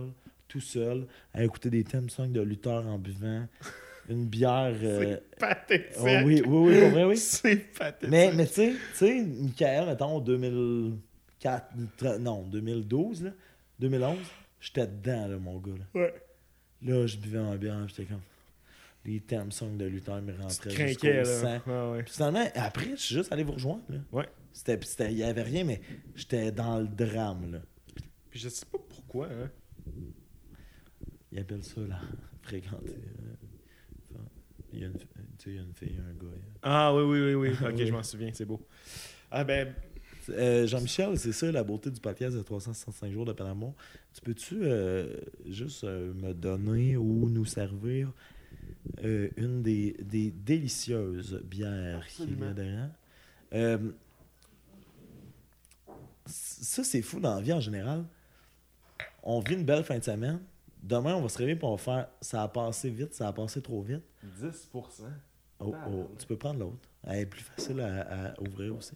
tout 0.49 0.61
seul, 0.61 1.07
à 1.35 1.45
écouter 1.45 1.69
des 1.71 1.85
thèmes 1.85 2.09
songs 2.11 2.29
de 2.31 2.41
lutteurs 2.41 2.87
en 2.87 2.99
buvant 2.99 3.47
une 4.09 4.27
bière. 4.27 4.75
euh, 4.83 5.19
C'est 5.33 5.39
pathétique. 5.39 5.97
oh 6.01 6.05
oui, 6.05 6.23
oui, 6.25 6.43
oui, 6.47 6.81
pour 6.81 6.89
vrai, 6.91 7.05
oui. 7.05 7.17
C'est 7.19 7.57
pathétique. 7.57 8.11
Mais, 8.11 8.33
mais 8.35 8.47
tu 8.47 8.53
sais, 8.55 8.71
tu 8.73 8.97
sais, 8.97 9.23
Michael, 9.25 9.87
mettons, 9.87 10.21
2004, 10.21 11.75
tra- 11.99 12.19
non, 12.19 12.43
2012, 12.43 13.25
là, 13.25 13.31
2011, 13.79 14.19
j'étais 14.61 14.87
dedans, 14.87 15.29
là, 15.29 15.39
mon 15.39 15.59
gars. 15.59 15.73
Là, 15.79 16.01
Ouais. 16.01 16.15
Là 16.85 17.07
je 17.07 17.17
buvais 17.17 17.39
en 17.39 17.55
bière, 17.57 17.87
j'étais 17.89 18.05
comme. 18.05 18.21
Les 19.05 19.19
thèmes 19.19 19.51
songs 19.51 19.75
de 19.77 19.85
lutteurs 19.85 20.23
me 20.23 20.33
rentraient 20.33 20.71
jusqu'au 20.89 21.25
sang. 21.25 21.61
là. 21.67 21.91
Ouais. 21.93 22.03
Puis 22.05 22.15
finalement, 22.15 22.45
après, 22.55 22.91
je 22.91 22.97
suis 23.03 23.15
juste 23.17 23.33
allé 23.33 23.43
vous 23.43 23.53
rejoindre. 23.53 23.83
Là. 23.89 23.99
Ouais. 24.13 24.29
C'était, 24.53 25.11
il 25.11 25.17
n'y 25.17 25.25
avait 25.25 25.43
rien, 25.43 25.65
mais 25.65 25.81
j'étais 26.15 26.53
dans 26.53 26.79
le 26.79 26.87
drame. 26.87 27.51
Là. 27.51 27.59
Puis 28.31 28.39
je 28.39 28.49
sais 28.49 28.65
pas 28.67 28.79
pourquoi, 28.89 29.27
hein. 29.27 29.51
Ils 31.33 31.41
appellent 31.41 31.65
ça 31.65 31.81
là, 31.81 31.99
fréquenter. 32.43 32.93
euh, 32.95 34.19
il 34.73 34.81
y 34.81 34.85
a 34.85 34.87
une, 34.87 34.93
tu 34.99 35.07
sais, 35.39 35.51
il 35.51 35.55
y 35.57 35.59
a 35.59 35.63
une 35.63 35.75
fille, 35.75 35.97
un 35.99 36.13
gars. 36.15 36.31
il 36.37 36.39
y 36.39 36.43
a- 36.43 36.59
Ah 36.63 36.95
oui, 36.95 37.03
oui, 37.03 37.35
oui, 37.35 37.49
oui. 37.51 37.57
Ok, 37.69 37.85
je 37.85 37.93
m'en 37.93 38.03
souviens, 38.03 38.31
c'est 38.33 38.45
beau. 38.45 38.65
Ah 39.31 39.43
ben, 39.45 39.75
Euh, 40.31 40.67
Jean-Michel, 40.67 41.19
c'est 41.19 41.33
ça 41.33 41.51
la 41.51 41.65
beauté 41.65 41.91
du 41.91 42.01
podcast 42.01 42.37
de 42.37 42.43
365 42.43 43.13
jours 43.13 43.25
de 43.25 43.33
Panama. 43.33 43.67
Tu 44.15 44.21
peux-tu 44.21 44.61
euh, 44.63 45.17
juste 45.47 45.85
euh, 45.85 46.13
me 46.15 46.33
donner 46.33 46.97
ou 46.97 47.29
nous 47.29 47.45
servir 47.45 48.13
une 49.03 49.63
des, 49.63 49.97
des 50.03 50.31
délicieuses 50.31 51.41
bières 51.45 52.07
qui 52.07 52.23
Absolument. 52.23 52.47
vient 52.47 52.55
derrière? 52.55 52.91
Euh, 53.55 53.79
ça, 56.27 56.85
c'est 56.85 57.03
fou 57.03 57.21
dans 57.21 57.35
la 57.35 57.41
vie 57.41 57.53
en 57.53 57.61
général. 57.61 58.05
on 59.23 59.41
vit 59.41 59.55
une 59.55 59.65
belle 59.65 59.85
fin 59.85 59.99
de 59.99 60.05
semaine. 60.05 60.41
Demain, 60.83 61.15
on 61.15 61.23
va 61.23 61.29
se 61.29 61.39
réveiller 61.39 61.57
pour 61.59 61.81
faire 61.81 62.09
ça 62.21 62.43
a 62.43 62.49
passé 62.49 62.91
vite, 62.91 63.15
ça 63.15 63.29
a 63.29 63.33
passé 63.33 63.61
trop 63.63 63.83
vite. 63.83 64.03
10 64.41 64.71
Oh, 65.65 65.75
oh, 65.89 66.11
tu 66.19 66.27
peux 66.27 66.37
prendre 66.37 66.59
l'autre. 66.59 66.89
Elle 67.05 67.21
est 67.21 67.27
plus 67.27 67.43
facile 67.43 67.81
à, 67.81 68.31
à 68.33 68.41
ouvrir 68.41 68.77
aussi. 68.77 68.95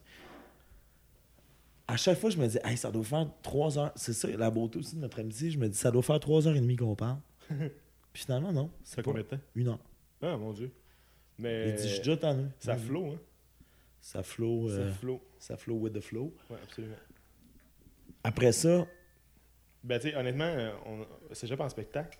À 1.89 1.97
chaque 1.97 2.19
fois, 2.19 2.31
je 2.31 2.39
me 2.39 2.47
dis, 2.49 2.59
hey, 2.65 2.77
ça 2.77 2.91
doit 2.91 3.05
faire 3.05 3.29
trois 3.43 3.79
heures. 3.79 3.93
C'est 3.95 4.13
ça, 4.13 4.29
la 4.29 4.51
beauté 4.51 4.79
aussi 4.79 4.97
de 4.97 5.01
notre 5.01 5.21
amitié. 5.21 5.51
Je 5.51 5.59
me 5.59 5.69
dis, 5.69 5.79
ça 5.79 5.91
doit 5.91 6.03
faire 6.03 6.19
trois 6.19 6.47
heures 6.49 6.57
et 6.57 6.61
demie 6.61 6.77
qu'on 6.77 6.97
parle. 6.97 7.19
Puis 7.49 8.23
finalement, 8.25 8.53
non. 8.53 8.71
Ça 8.83 9.03
combien 9.03 9.23
de 9.23 9.27
temps? 9.29 9.39
une 9.55 9.69
heure. 9.69 9.79
Ah, 10.23 10.37
mon 10.37 10.53
Dieu. 10.53 10.73
Il 11.39 11.43
Mais 11.43 11.73
dit, 11.75 11.83
je 11.83 11.89
suis 11.89 11.99
déjà 11.99 12.17
tanné. 12.17 12.45
ça 12.59 12.77
flow, 12.77 13.13
hein? 13.13 13.21
Ça 14.01 14.23
flow. 14.23 14.69
euh, 14.71 14.89
Ça 14.91 14.95
flow. 14.99 15.23
ça 15.39 15.57
flow 15.57 15.75
with 15.77 15.93
the 15.93 16.01
flow. 16.01 16.35
Ouais, 16.51 16.57
absolument. 16.63 16.97
Après 18.25 18.53
ça, 18.53 18.87
Ben, 19.85 20.01
tu 20.01 20.11
sais, 20.11 20.17
honnêtement, 20.17 20.45
euh, 20.45 20.73
on... 20.87 21.07
c'est 21.33 21.47
déjà 21.47 21.57
pas 21.57 21.65
en 21.67 21.69
spectacle. 21.69 22.19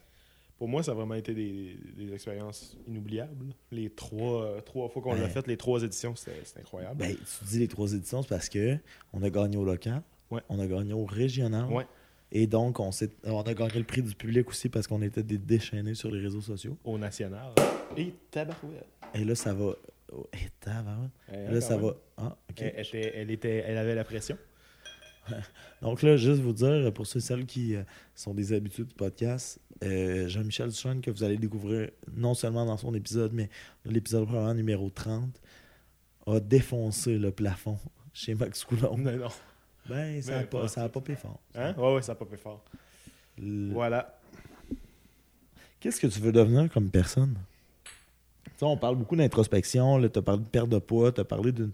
Pour 0.59 0.69
moi, 0.69 0.83
ça 0.83 0.93
a 0.93 0.95
vraiment 0.95 1.15
été 1.15 1.35
des, 1.35 1.77
des 1.97 2.13
expériences 2.15 2.77
inoubliables. 2.89 3.47
Les 3.71 3.91
trois, 3.91 4.43
euh, 4.45 4.61
trois 4.63 4.89
fois 4.89 5.03
qu'on 5.03 5.13
l'a 5.15 5.23
Ben. 5.25 5.29
fait, 5.31 5.47
les 5.47 5.57
trois 5.59 5.83
éditions, 5.83 6.15
c'était 6.17 6.41
c'était 6.45 6.61
incroyable. 6.61 6.97
ben, 6.97 7.15
tu 7.15 7.45
dis 7.45 7.59
les 7.59 7.69
trois 7.69 7.93
éditions, 7.93 8.23
c'est 8.23 8.29
parce 8.29 8.49
que 8.49 8.79
on 9.13 9.23
a 9.23 9.29
gagné 9.31 9.57
au 9.59 9.65
local, 9.65 10.03
Ouais. 10.31 10.41
on 10.49 10.59
a 10.59 10.67
gagné 10.67 10.93
au 10.95 11.05
régional. 11.05 11.67
Ouais. 11.71 11.87
Et 12.33 12.47
donc, 12.47 12.81
on, 12.81 12.91
on 13.25 13.43
a 13.43 13.55
gagné 13.55 13.79
le 13.79 13.85
prix 13.85 14.03
du 14.03 14.15
public 14.15 14.49
aussi 14.49 14.69
parce 14.69 14.87
qu'on 14.87 15.01
était 15.03 15.23
des 15.23 15.39
déchaînés 15.39 15.95
sur 15.95 16.11
les 16.11 16.21
réseaux 16.21 16.41
sociaux. 16.41 16.77
Au 16.85 16.99
national. 16.99 17.53
Et 17.97 18.13
tabarouette. 18.31 18.87
Et 19.15 19.25
là, 19.25 19.35
ça 19.37 19.55
va. 19.55 19.75
oh, 20.13 20.27
et 20.33 20.49
tabarouette. 20.59 21.11
Là, 21.33 21.61
ça 21.61 21.77
même. 21.77 21.85
va. 21.87 21.97
Ah, 22.17 22.37
OK. 22.51 22.63
Elle, 22.63 22.81
était, 22.81 23.13
elle, 23.15 23.31
était, 23.31 23.57
elle 23.67 23.79
avait 23.79 23.95
la 23.95 24.05
pression. 24.05 24.37
Donc 25.83 26.03
là, 26.03 26.17
juste 26.17 26.41
vous 26.41 26.53
dire, 26.53 26.93
pour 26.93 27.07
ceux 27.07 27.19
et 27.19 27.23
celles 27.23 27.47
qui 27.47 27.75
euh, 27.77 27.83
sont 28.15 28.35
des 28.35 28.53
habitués 28.53 28.85
du 28.85 28.95
podcast, 28.95 29.59
euh, 29.85 30.29
Jean-Michel 30.29 30.69
Duchesne, 30.71 31.01
que 31.01 31.11
vous 31.11 31.23
allez 31.25 31.37
découvrir 31.37 31.91
non 32.15 32.35
seulement 32.35 32.65
dans 32.65 32.77
son 32.77 32.95
épisode, 32.95 33.33
mais 33.33 33.51
dans 33.85 33.91
l'épisode 33.93 34.25
probablement 34.25 34.55
numéro 34.55 34.89
30, 34.91 35.31
a 36.27 36.41
défoncé 36.41 37.19
le 37.19 37.31
plafond 37.31 37.79
chez 38.13 38.35
Max 38.35 38.65
Coulomb. 38.65 38.97
Non, 38.99 39.17
non. 39.17 39.29
Ben, 39.89 40.21
ça 40.21 40.39
n'a 40.39 40.43
pas, 40.45 40.67
ça 40.69 40.85
a 40.85 40.89
fort. 40.89 41.41
Hein? 41.55 41.75
Ouais, 41.77 41.95
ouais, 41.95 42.03
ça 42.03 42.13
a 42.13 42.15
pas 42.17 42.25
fait 42.25 42.37
fort. 42.37 42.65
Le- 43.39 43.73
Voilà. 43.73 44.19
Qu'est-ce 45.79 46.01
que 46.01 46.07
tu 46.09 46.19
veux 46.21 46.33
devenir 46.33 46.69
comme 46.73 46.91
personne? 46.91 47.37
Tu 47.85 48.51
sais, 48.57 48.65
on 48.65 48.77
parle 48.77 48.97
beaucoup 48.97 49.15
d'introspection, 49.15 50.01
tu 50.09 50.19
as 50.19 50.23
parlé 50.23 50.43
de 50.43 50.49
perte 50.49 50.69
de 50.69 50.79
poids, 50.79 51.13
tu 51.13 51.21
as 51.21 51.25
parlé 51.25 51.53
d'une, 51.53 51.71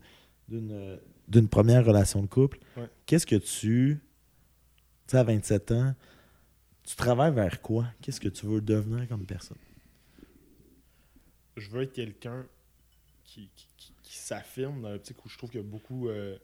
d'une, 1.29 1.49
première 1.49 1.85
relation 1.85 2.23
de 2.23 2.27
couple. 2.27 2.59
Ouais. 2.77 2.89
Qu'est-ce 3.07 3.27
que 3.27 3.37
tu, 3.37 4.01
tu 5.07 5.09
sais, 5.09 5.19
à 5.19 5.25
27 5.25 5.73
ans, 5.73 5.95
tu 6.85 6.97
travailles 6.97 7.33
vers 7.35 7.61
quoi? 7.63 7.87
Qu'est-ce 8.01 8.21
que 8.21 8.29
tu 8.29 8.47
veux 8.47 8.61
devenir 8.61 9.07
comme 9.09 9.25
personne? 9.25 9.57
Je 11.57 11.69
veux 11.71 11.83
être 11.83 11.93
quelqu'un 11.93 12.45
qui, 13.25 13.49
qui, 13.55 13.67
qui- 13.77 13.93
qui 14.03 14.19
s'affirme 14.19 14.83
dans 14.83 14.91
l'optique 14.91 15.25
où 15.25 15.29
je 15.29 15.39
trouve 15.39 15.51
que 15.51 15.59
beaucoup, 15.59 16.09
euh, 16.09 16.37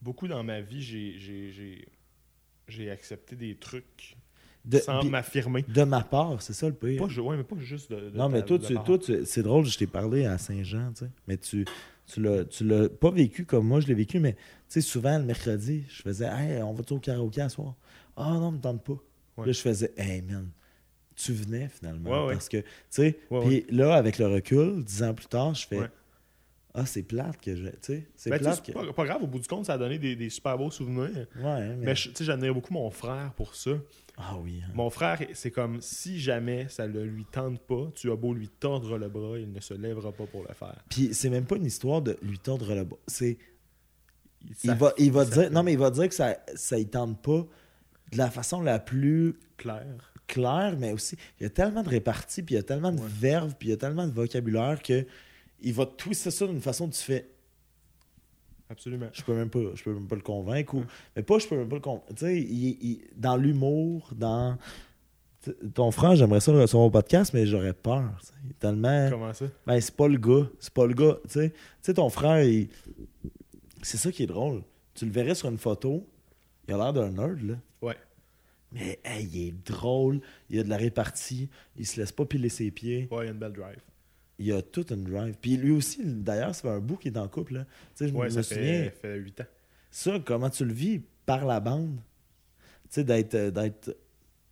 beaucoup 0.00 0.26
dans 0.28 0.42
ma 0.42 0.60
vie, 0.60 0.82
j'ai, 0.82 2.90
accepté 2.90 3.36
des 3.36 3.56
trucs 3.56 4.16
De, 4.64 4.78
sans 4.78 5.04
m'affirmer. 5.04 5.62
de 5.62 5.82
ma 5.84 6.02
part, 6.02 6.40
c'est 6.42 6.52
ça 6.54 6.68
le 6.68 6.74
pire. 6.74 7.06
Pas, 7.06 7.20
ouais, 7.20 7.36
mais 7.36 7.44
pas 7.44 7.56
juste 7.58 7.90
de. 7.90 8.10
de 8.10 8.16
non, 8.16 8.28
mais 8.28 8.44
toi, 8.44 8.58
de 8.58 8.66
tu, 8.66 8.74
part. 8.74 8.84
toi 8.84 8.98
tu- 8.98 9.24
c'est 9.26 9.42
drôle, 9.42 9.64
je 9.66 9.76
t'ai 9.78 9.86
parlé 9.86 10.24
à 10.24 10.38
Saint-Jean, 10.38 10.92
tu 10.92 11.04
sais, 11.04 11.10
mais 11.28 11.36
tu, 11.36 11.64
tu 12.06 12.20
l'as, 12.22 12.88
pas 12.88 13.10
vécu 13.10 13.44
comme 13.44 13.66
moi, 13.66 13.80
je 13.80 13.86
l'ai 13.86 13.94
vécu, 13.94 14.18
mais 14.20 14.32
tu 14.34 14.38
sais, 14.68 14.80
souvent 14.80 15.18
le 15.18 15.24
mercredi, 15.24 15.84
je 15.88 16.02
faisais 16.02 16.26
Hey, 16.26 16.62
on 16.62 16.72
va-tu 16.72 16.92
au 16.94 16.98
karaoké 16.98 17.40
à 17.40 17.48
soir? 17.48 17.74
Ah 18.16 18.32
non, 18.34 18.52
me 18.52 18.58
tente 18.58 18.82
pas. 18.84 18.98
Ouais. 19.38 19.46
Là, 19.46 19.52
je 19.52 19.60
faisais 19.60 19.92
Hey 19.96 20.22
man, 20.22 20.50
tu 21.16 21.32
venais 21.32 21.68
finalement. 21.68 22.26
Ouais. 22.26 22.34
Parce 22.34 22.48
que, 22.48 22.58
tu 22.58 22.66
sais, 22.90 23.18
puis 23.42 23.64
là, 23.70 23.94
avec 23.94 24.18
le 24.18 24.26
recul, 24.26 24.84
dix 24.84 25.02
ans 25.02 25.14
plus 25.14 25.26
tard, 25.26 25.54
je 25.54 25.66
fais. 25.66 25.80
Ah, 26.74 26.86
c'est 26.86 27.02
plate 27.02 27.38
que 27.38 27.54
je. 27.54 27.66
Tu 27.66 27.76
sais, 27.82 28.06
c'est 28.16 28.30
Ben, 28.30 28.38
plate 28.38 28.64
que. 28.64 28.72
pas, 28.72 28.92
pas 28.94 29.04
grave, 29.04 29.22
au 29.22 29.26
bout 29.26 29.38
du 29.38 29.46
compte, 29.46 29.66
ça 29.66 29.74
a 29.74 29.78
donné 29.78 29.98
des, 29.98 30.16
des 30.16 30.30
super 30.30 30.56
beaux 30.56 30.70
souvenirs. 30.70 31.26
Ouais, 31.36 31.68
mais. 31.76 31.76
Mais 31.76 31.94
je- 31.94 32.08
tu 32.08 32.16
sais, 32.16 32.24
j'admire 32.24 32.54
beaucoup 32.54 32.72
mon 32.72 32.90
frère 32.90 33.30
pour 33.36 33.54
ça. 33.54 33.72
Ah 34.16 34.36
oui. 34.38 34.60
hein. 34.64 34.70
Mon 34.74 34.90
frère, 34.90 35.18
c'est 35.32 35.50
comme 35.50 35.80
si 35.80 36.20
jamais 36.20 36.68
ça 36.68 36.86
ne 36.86 37.00
lui 37.00 37.24
tente 37.24 37.60
pas, 37.60 37.90
tu 37.94 38.10
as 38.10 38.16
beau 38.16 38.34
lui 38.34 38.48
tordre 38.48 38.98
le 38.98 39.08
bras, 39.08 39.38
il 39.38 39.50
ne 39.50 39.60
se 39.60 39.74
lèvera 39.74 40.12
pas 40.12 40.26
pour 40.26 40.42
le 40.46 40.54
faire. 40.54 40.82
Puis 40.90 41.14
c'est 41.14 41.30
même 41.30 41.44
pas 41.46 41.56
une 41.56 41.66
histoire 41.66 42.02
de 42.02 42.16
lui 42.22 42.38
tordre 42.38 42.74
le 42.74 42.84
bras. 42.84 42.98
C'est. 43.06 43.38
Il, 44.64 44.72
va, 44.74 44.92
il 44.98 45.12
va 45.12 45.24
dire. 45.24 45.34
fait 45.34 45.50
Non, 45.50 45.62
mais 45.62 45.72
il 45.72 45.78
va 45.78 45.90
dire 45.90 46.08
que 46.08 46.14
ça 46.14 46.36
ça 46.54 46.78
y 46.78 46.86
tente 46.86 47.22
pas 47.22 47.46
de 48.10 48.18
la 48.18 48.30
façon 48.30 48.60
la 48.60 48.78
plus 48.78 49.34
clair. 49.56 50.12
claire, 50.26 50.76
mais 50.78 50.92
aussi. 50.92 51.16
Il 51.40 51.44
y 51.44 51.46
a 51.46 51.50
tellement 51.50 51.82
de 51.82 51.88
réparties, 51.88 52.42
puis 52.42 52.54
il 52.54 52.58
y 52.58 52.60
a 52.60 52.64
tellement 52.64 52.92
de 52.92 53.00
Ouais. 53.00 53.06
verbes, 53.08 53.52
puis 53.58 53.68
il 53.68 53.70
y 53.70 53.74
a 53.74 53.76
tellement 53.78 54.06
de 54.06 54.12
vocabulaire 54.12 54.82
que 54.82 55.06
il 55.60 55.72
va 55.72 55.86
twister 55.86 56.30
ça 56.32 56.46
d'une 56.46 56.60
façon 56.60 56.88
tu 56.88 57.00
fais. 57.00 57.28
Absolument. 58.72 59.08
Je 59.12 59.22
peux 59.22 59.34
même 59.34 59.50
pas, 59.50 59.60
je 59.74 59.82
peux 59.84 59.92
même 59.94 60.08
pas 60.08 60.16
le 60.16 60.22
convaincre. 60.22 60.74
Ou, 60.74 60.84
mais 61.14 61.22
pas, 61.22 61.38
je 61.38 61.46
peux 61.46 61.56
même 61.56 61.68
pas 61.68 61.76
le 61.76 61.80
convaincre. 61.82 62.06
Tu 62.08 62.16
sais, 62.16 62.40
il- 62.40 62.78
il- 62.82 63.00
dans 63.16 63.36
l'humour, 63.36 64.10
dans. 64.16 64.56
Ton 65.74 65.90
frère, 65.90 66.14
j'aimerais 66.14 66.38
ça 66.40 66.52
le 66.52 66.60
recevoir 66.60 66.86
au 66.86 66.90
podcast, 66.90 67.32
mais 67.34 67.46
j'aurais 67.46 67.72
peur. 67.74 68.10
tu 68.20 68.26
sais. 68.26 68.32
Il 68.44 68.50
est 68.50 68.58
Tellement. 68.58 69.08
Comment 69.10 69.32
ça? 69.32 69.44
Ben, 69.66 69.80
c'est 69.80 69.94
pas 69.96 70.06
le 70.08 70.16
gars. 70.18 70.48
C'est 70.60 70.72
pas 70.72 70.86
le 70.86 70.94
gars. 70.94 71.18
Tu 71.28 71.50
sais, 71.80 71.94
ton 71.94 72.08
frère, 72.10 72.42
il... 72.44 72.68
c'est 73.82 73.96
ça 73.98 74.10
qui 74.12 74.22
est 74.22 74.26
drôle. 74.26 74.62
Tu 74.94 75.04
le 75.04 75.10
verrais 75.10 75.34
sur 75.34 75.48
une 75.48 75.58
photo, 75.58 76.06
il 76.68 76.74
a 76.74 76.76
l'air 76.76 76.92
d'un 76.92 77.10
nerd, 77.10 77.42
là. 77.42 77.54
Ouais. 77.82 77.96
Mais 78.70 79.00
hey, 79.04 79.26
il 79.32 79.48
est 79.48 79.54
drôle, 79.66 80.20
il 80.48 80.60
a 80.60 80.62
de 80.62 80.68
la 80.68 80.76
répartie, 80.76 81.48
il 81.76 81.86
se 81.86 82.00
laisse 82.00 82.12
pas 82.12 82.24
piler 82.24 82.48
ses 82.48 82.70
pieds, 82.70 83.08
Ouais, 83.10 83.24
il 83.24 83.26
y 83.26 83.28
a 83.28 83.32
une 83.32 83.38
belle 83.38 83.52
drive. 83.52 83.80
Il 84.42 84.52
a 84.52 84.62
toute 84.62 84.90
une 84.90 85.04
drive. 85.04 85.34
Puis 85.40 85.56
lui 85.56 85.72
aussi, 85.72 86.00
d'ailleurs, 86.04 86.54
fait 86.54 86.68
un 86.68 86.80
bout 86.80 86.96
qu'il 86.96 87.12
est 87.14 87.18
en 87.18 87.28
couple. 87.28 87.54
Là. 87.54 87.64
Tu 87.64 88.04
sais, 88.04 88.08
je 88.08 88.14
Ouais, 88.14 88.26
me 88.26 88.30
ça 88.30 88.42
souviens, 88.42 88.84
fait, 88.84 88.90
fait 89.00 89.16
8 89.16 89.40
ans. 89.42 89.46
ça, 89.90 90.18
comment 90.24 90.50
tu 90.50 90.64
le 90.64 90.72
vis 90.72 91.00
par 91.26 91.44
la 91.44 91.60
bande? 91.60 91.96
Tu 92.84 92.96
sais, 92.96 93.04
d'être, 93.04 93.34
euh, 93.34 93.50
d'être 93.50 93.96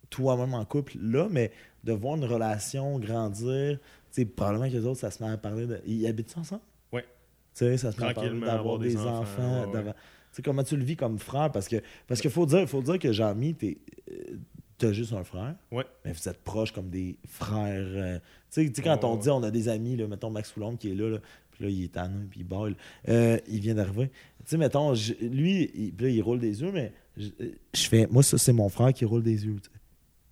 toi-même 0.09 0.53
en 0.53 0.65
couple 0.65 0.93
là, 1.01 1.27
mais 1.29 1.51
de 1.83 1.93
voir 1.93 2.15
une 2.17 2.25
relation 2.25 2.99
grandir. 2.99 3.77
Tu 4.11 4.21
sais, 4.21 4.25
probablement 4.25 4.67
que 4.67 4.73
les 4.73 4.85
autres, 4.85 4.99
ça 4.99 5.11
se 5.11 5.23
met 5.23 5.29
à 5.29 5.37
parler 5.37 5.67
de. 5.67 5.79
Ils 5.85 6.05
habitent 6.07 6.35
ensemble? 6.37 6.61
Ouais. 6.91 7.03
Tu 7.03 7.65
sais, 7.65 7.77
ça 7.77 7.91
se 7.91 7.99
met 8.01 8.07
à 8.07 8.13
parler 8.13 8.29
d'avoir 8.39 8.55
avoir 8.59 8.79
des, 8.79 8.89
des 8.89 8.97
enfants. 8.97 9.71
ouais, 9.71 9.83
Tu 9.83 9.91
sais, 10.33 10.41
comment 10.41 10.63
tu 10.63 10.75
le 10.77 10.83
vis 10.83 10.95
comme 10.95 11.17
frère? 11.19 11.51
Parce 11.51 11.67
que 11.67 11.77
parce 12.07 12.19
qu'il 12.21 12.29
faut 12.31 12.45
dire, 12.45 12.67
faut 12.67 12.81
dire 12.81 12.99
que 12.99 13.11
Jean-Mi, 13.11 13.53
t'es, 13.55 13.77
euh, 14.11 14.35
t'as 14.81 14.91
juste 14.91 15.13
un 15.13 15.23
frère. 15.23 15.55
Ouais. 15.71 15.85
Mais 16.05 16.11
vous 16.11 16.29
êtes 16.29 16.43
proches 16.43 16.71
comme 16.71 16.89
des 16.89 17.17
frères. 17.27 17.85
euh, 17.87 18.19
tu 18.51 18.67
sais- 18.73 18.81
quand 18.81 19.03
on 19.03 19.15
dit 19.15 19.29
on 19.29 19.43
a 19.43 19.51
des 19.51 19.69
amis, 19.69 19.95
là, 19.95 20.07
mettons 20.07 20.29
Max 20.29 20.51
Foulon 20.51 20.75
qui 20.75 20.91
est 20.91 20.95
là, 20.95 21.09
là, 21.09 21.17
puis 21.51 21.63
là, 21.65 21.69
il 21.69 21.83
est 21.85 21.91
tanné, 21.93 22.25
puis 22.29 22.41
il 22.41 22.43
baille. 22.47 22.75
Euh, 23.09 23.37
il 23.47 23.59
vient 23.59 23.75
d'arriver. 23.75 24.09
Tu 24.09 24.51
sais, 24.51 24.57
mettons, 24.57 24.93
je- 24.93 25.13
lui, 25.21 25.69
il, 25.73 25.93
puis 25.93 26.05
là, 26.07 26.11
il 26.11 26.21
roule 26.21 26.39
des 26.39 26.61
yeux, 26.61 26.71
mais 26.71 26.91
je, 27.17 27.27
je 27.73 27.87
fais, 27.87 28.07
moi, 28.11 28.23
ça, 28.23 28.37
c'est 28.37 28.53
mon 28.53 28.69
frère 28.69 28.91
qui 28.93 29.05
roule 29.05 29.23
des 29.23 29.45
yeux. 29.45 29.57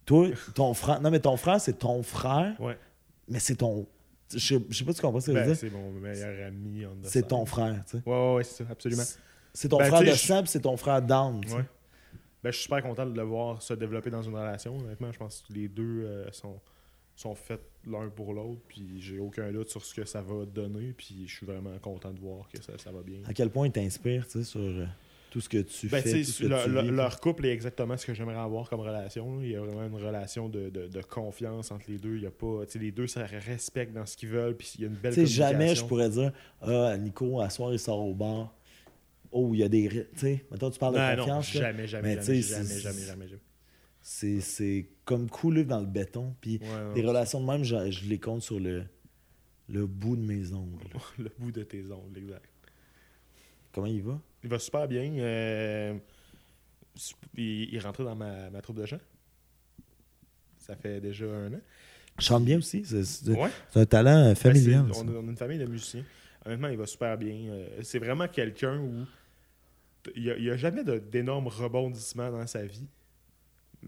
Toi, 0.06 0.30
ton 0.56 0.74
frère, 0.74 1.02
non, 1.02 1.12
mais 1.12 1.20
ton 1.20 1.38
frère, 1.38 1.62
c'est 1.62 1.78
ton 1.80 2.02
frère, 2.04 2.60
Ouais. 2.60 2.78
mais 3.28 3.40
c'est 3.40 3.56
ton. 3.56 3.86
Je 4.32 4.38
sais 4.38 4.60
je 4.70 4.78
sais 4.78 4.84
pas 4.86 4.92
si 4.92 4.98
tu 4.98 5.02
comprends 5.02 5.20
ce 5.20 5.26
que 5.28 5.32
je 5.34 5.38
veux 5.38 5.44
Ben, 5.44 5.52
dire. 5.54 5.58
c'est 5.60 5.72
mon 5.72 5.92
meilleur 5.92 6.48
ami. 6.48 6.84
C'est 7.04 7.28
ton 7.28 7.46
frère, 7.46 7.84
tu 7.90 7.98
sais. 7.98 8.04
Ouais, 8.06 8.14
ouais, 8.14 8.36
ouais, 8.36 8.44
c'est 8.44 8.64
ça, 8.64 8.70
absolument. 8.72 9.04
C'est 9.54 9.68
ton 9.70 9.78
Ben, 9.78 9.86
frère 9.86 10.02
de 10.02 10.06
je- 10.06 10.14
sang, 10.16 10.44
c'est 10.46 10.60
ton 10.62 10.78
frère 10.78 11.02
d'âme. 11.02 11.38
Ouais. 11.52 11.64
Ben, 12.44 12.52
je 12.52 12.56
suis 12.58 12.64
super 12.64 12.82
content 12.82 13.06
de 13.06 13.16
le 13.16 13.24
voir 13.24 13.62
se 13.62 13.74
développer 13.74 14.10
dans 14.10 14.22
une 14.22 14.34
relation. 14.36 14.78
Honnêtement, 14.78 15.12
je 15.12 15.18
pense 15.20 15.44
que 15.48 15.54
les 15.54 15.68
deux 15.68 16.04
euh, 16.06 16.32
sont, 16.32 16.60
sont 17.16 17.36
faits 17.36 17.62
l'un 17.86 18.08
pour 18.10 18.34
l'autre. 18.34 18.62
Puis 18.68 19.02
j'ai 19.02 19.20
aucun 19.20 19.52
doute 19.52 19.70
sur 19.70 19.84
ce 19.84 19.94
que 19.94 20.06
ça 20.06 20.22
va 20.22 20.46
donner. 20.46 20.94
Puis 20.96 21.24
je 21.28 21.36
suis 21.36 21.46
vraiment 21.46 21.78
content 21.82 22.12
de 22.12 22.20
voir 22.20 22.48
que 22.54 22.62
ça, 22.64 22.74
ça 22.78 22.92
va 22.92 23.02
bien. 23.02 23.18
À 23.28 23.34
quel 23.34 23.50
point 23.50 23.68
il 23.68 23.72
t'inspire, 23.74 24.26
tu 24.26 24.40
sais, 24.40 24.44
sur 24.46 24.62
euh, 24.62 24.86
tout 25.32 25.42
ce 25.42 25.50
que 25.50 25.58
tu 25.58 25.88
Ben, 25.90 26.02
fais. 26.02 26.24
tout 26.24 26.32
ce 26.32 26.44
que 26.44 26.48
le- 26.48 26.64
tu 26.64 26.70
le- 26.70 26.82
vis. 26.82 26.92
leur 26.92 27.20
couple 27.20 27.46
est 27.46 27.52
exactement 27.52 27.98
ce 27.98 28.06
que 28.06 28.14
j'aimerais 28.14 28.38
avoir 28.38 28.70
comme 28.70 28.80
relation. 28.80 29.36
là. 29.38 29.44
Il 29.46 29.52
y 29.52 29.56
a 29.58 29.62
vraiment 29.62 29.86
une 29.98 30.02
relation 30.06 30.48
de, 30.48 30.70
de- 30.70 30.88
de 30.88 31.02
confiance 31.02 31.72
entre 31.72 31.86
les 31.92 31.98
deux. 31.98 32.16
Il 32.16 32.24
y 32.24 32.26
a 32.26 32.32
pas, 32.32 32.62
les 32.76 32.92
deux 32.94 33.08
se 33.08 33.20
respectent 33.20 33.94
dans 33.94 34.06
ce 34.06 34.16
qu'ils 34.16 34.30
veulent. 34.30 34.56
Puis 34.56 34.72
il 34.78 34.82
y 34.82 34.84
a 34.86 34.88
une 34.88 34.96
belle 34.96 35.14
Tu 35.14 35.20
sais, 35.22 35.26
jamais 35.28 35.76
je 35.76 35.82
communication. 35.84 35.88
pourrais 35.88 36.10
dire 36.10 36.32
Ah, 36.62 36.98
Nico, 36.98 37.42
à 37.42 37.50
soir, 37.50 37.74
il 37.74 37.80
sort 37.80 38.00
au 38.00 38.14
bar. 38.14 38.56
Oh, 39.32 39.52
il 39.54 39.60
y 39.60 39.64
a 39.64 39.70
des. 39.70 39.88
Tu 39.90 40.06
sais, 40.16 40.46
maintenant, 40.50 40.72
tu 40.72 40.80
parles 40.80 40.96
de 40.96 41.00
Non, 41.00 41.10
non, 41.12 41.18
confiance. 41.18 41.54
là. 41.56 41.62
jamais, 41.62 41.88
jamais, 41.88 42.16
Mais 42.16 42.22
jamais, 42.22 42.42
jamais, 42.42 42.80
jamais, 42.80 43.02
jamais, 43.02 43.28
jamais. 43.28 43.42
C'est 44.02 44.40
c'est 44.42 44.88
comme 45.06 45.30
couler 45.30 45.66
dans 45.66 45.80
le 45.80 45.86
béton. 45.86 46.36
Puis 46.42 46.60
Ouais, 46.62 46.68
non, 46.68 46.94
des 46.94 47.02
relations 47.06 47.42
de 47.42 47.46
même, 47.46 47.64
je, 47.64 47.92
je 47.92 48.06
les 48.06 48.20
compte 48.20 48.42
sur 48.42 48.60
le, 48.60 48.86
le 49.68 49.86
bout 49.86 50.16
de 50.16 50.22
mes 50.24 50.54
ongles. 50.54 50.84
le 51.20 51.30
bout 51.38 51.52
de 51.52 51.64
tes 51.64 51.84
ongles, 51.92 52.18
exact. 52.18 52.50
Comment 53.72 53.88
il 53.88 54.02
va? 54.02 54.20
Il 54.44 54.50
va 54.50 54.58
super 54.58 54.88
bien. 54.88 55.12
euh, 55.20 55.96
il, 57.36 57.74
il 57.74 57.80
rentré 57.80 58.04
dans 58.04 58.16
ma, 58.16 58.50
ma 58.50 58.62
troupe 58.62 58.78
de 58.78 58.86
chant. 58.86 59.00
Ça 60.58 60.76
fait 60.76 61.00
déjà 61.02 61.26
un 61.26 61.54
an. 61.54 61.60
Il 62.18 62.24
chante 62.24 62.46
bien 62.46 62.58
aussi. 62.58 62.84
C'est 62.86 63.04
c'est- 63.04 63.30
Ouais. 63.32 63.50
c'est 63.70 63.80
un 63.82 63.86
talent 63.86 64.26
Ben, 64.30 64.36
familial. 64.36 64.86
on, 64.96 65.08
a, 65.08 65.12
on 65.12 65.28
a 65.28 65.32
une 65.32 65.38
famille 65.38 65.60
de 65.60 65.66
musiciens. 65.66 66.04
Honnêtement, 66.46 66.68
il 66.70 66.78
va 66.78 66.86
super 66.86 67.18
bien. 67.18 67.36
Euh, 67.52 67.68
c'est 67.84 68.00
vraiment 68.00 68.28
quelqu'un 68.28 68.78
où 68.80 69.06
il 70.16 70.24
n'y 70.24 70.30
a, 70.50 70.56
y 70.56 70.58
jamais 70.58 70.84
d'énormes 70.84 71.48
rebondissements 71.48 72.32
dans 72.32 72.48
sa 72.48 72.66
vie. 72.66 72.88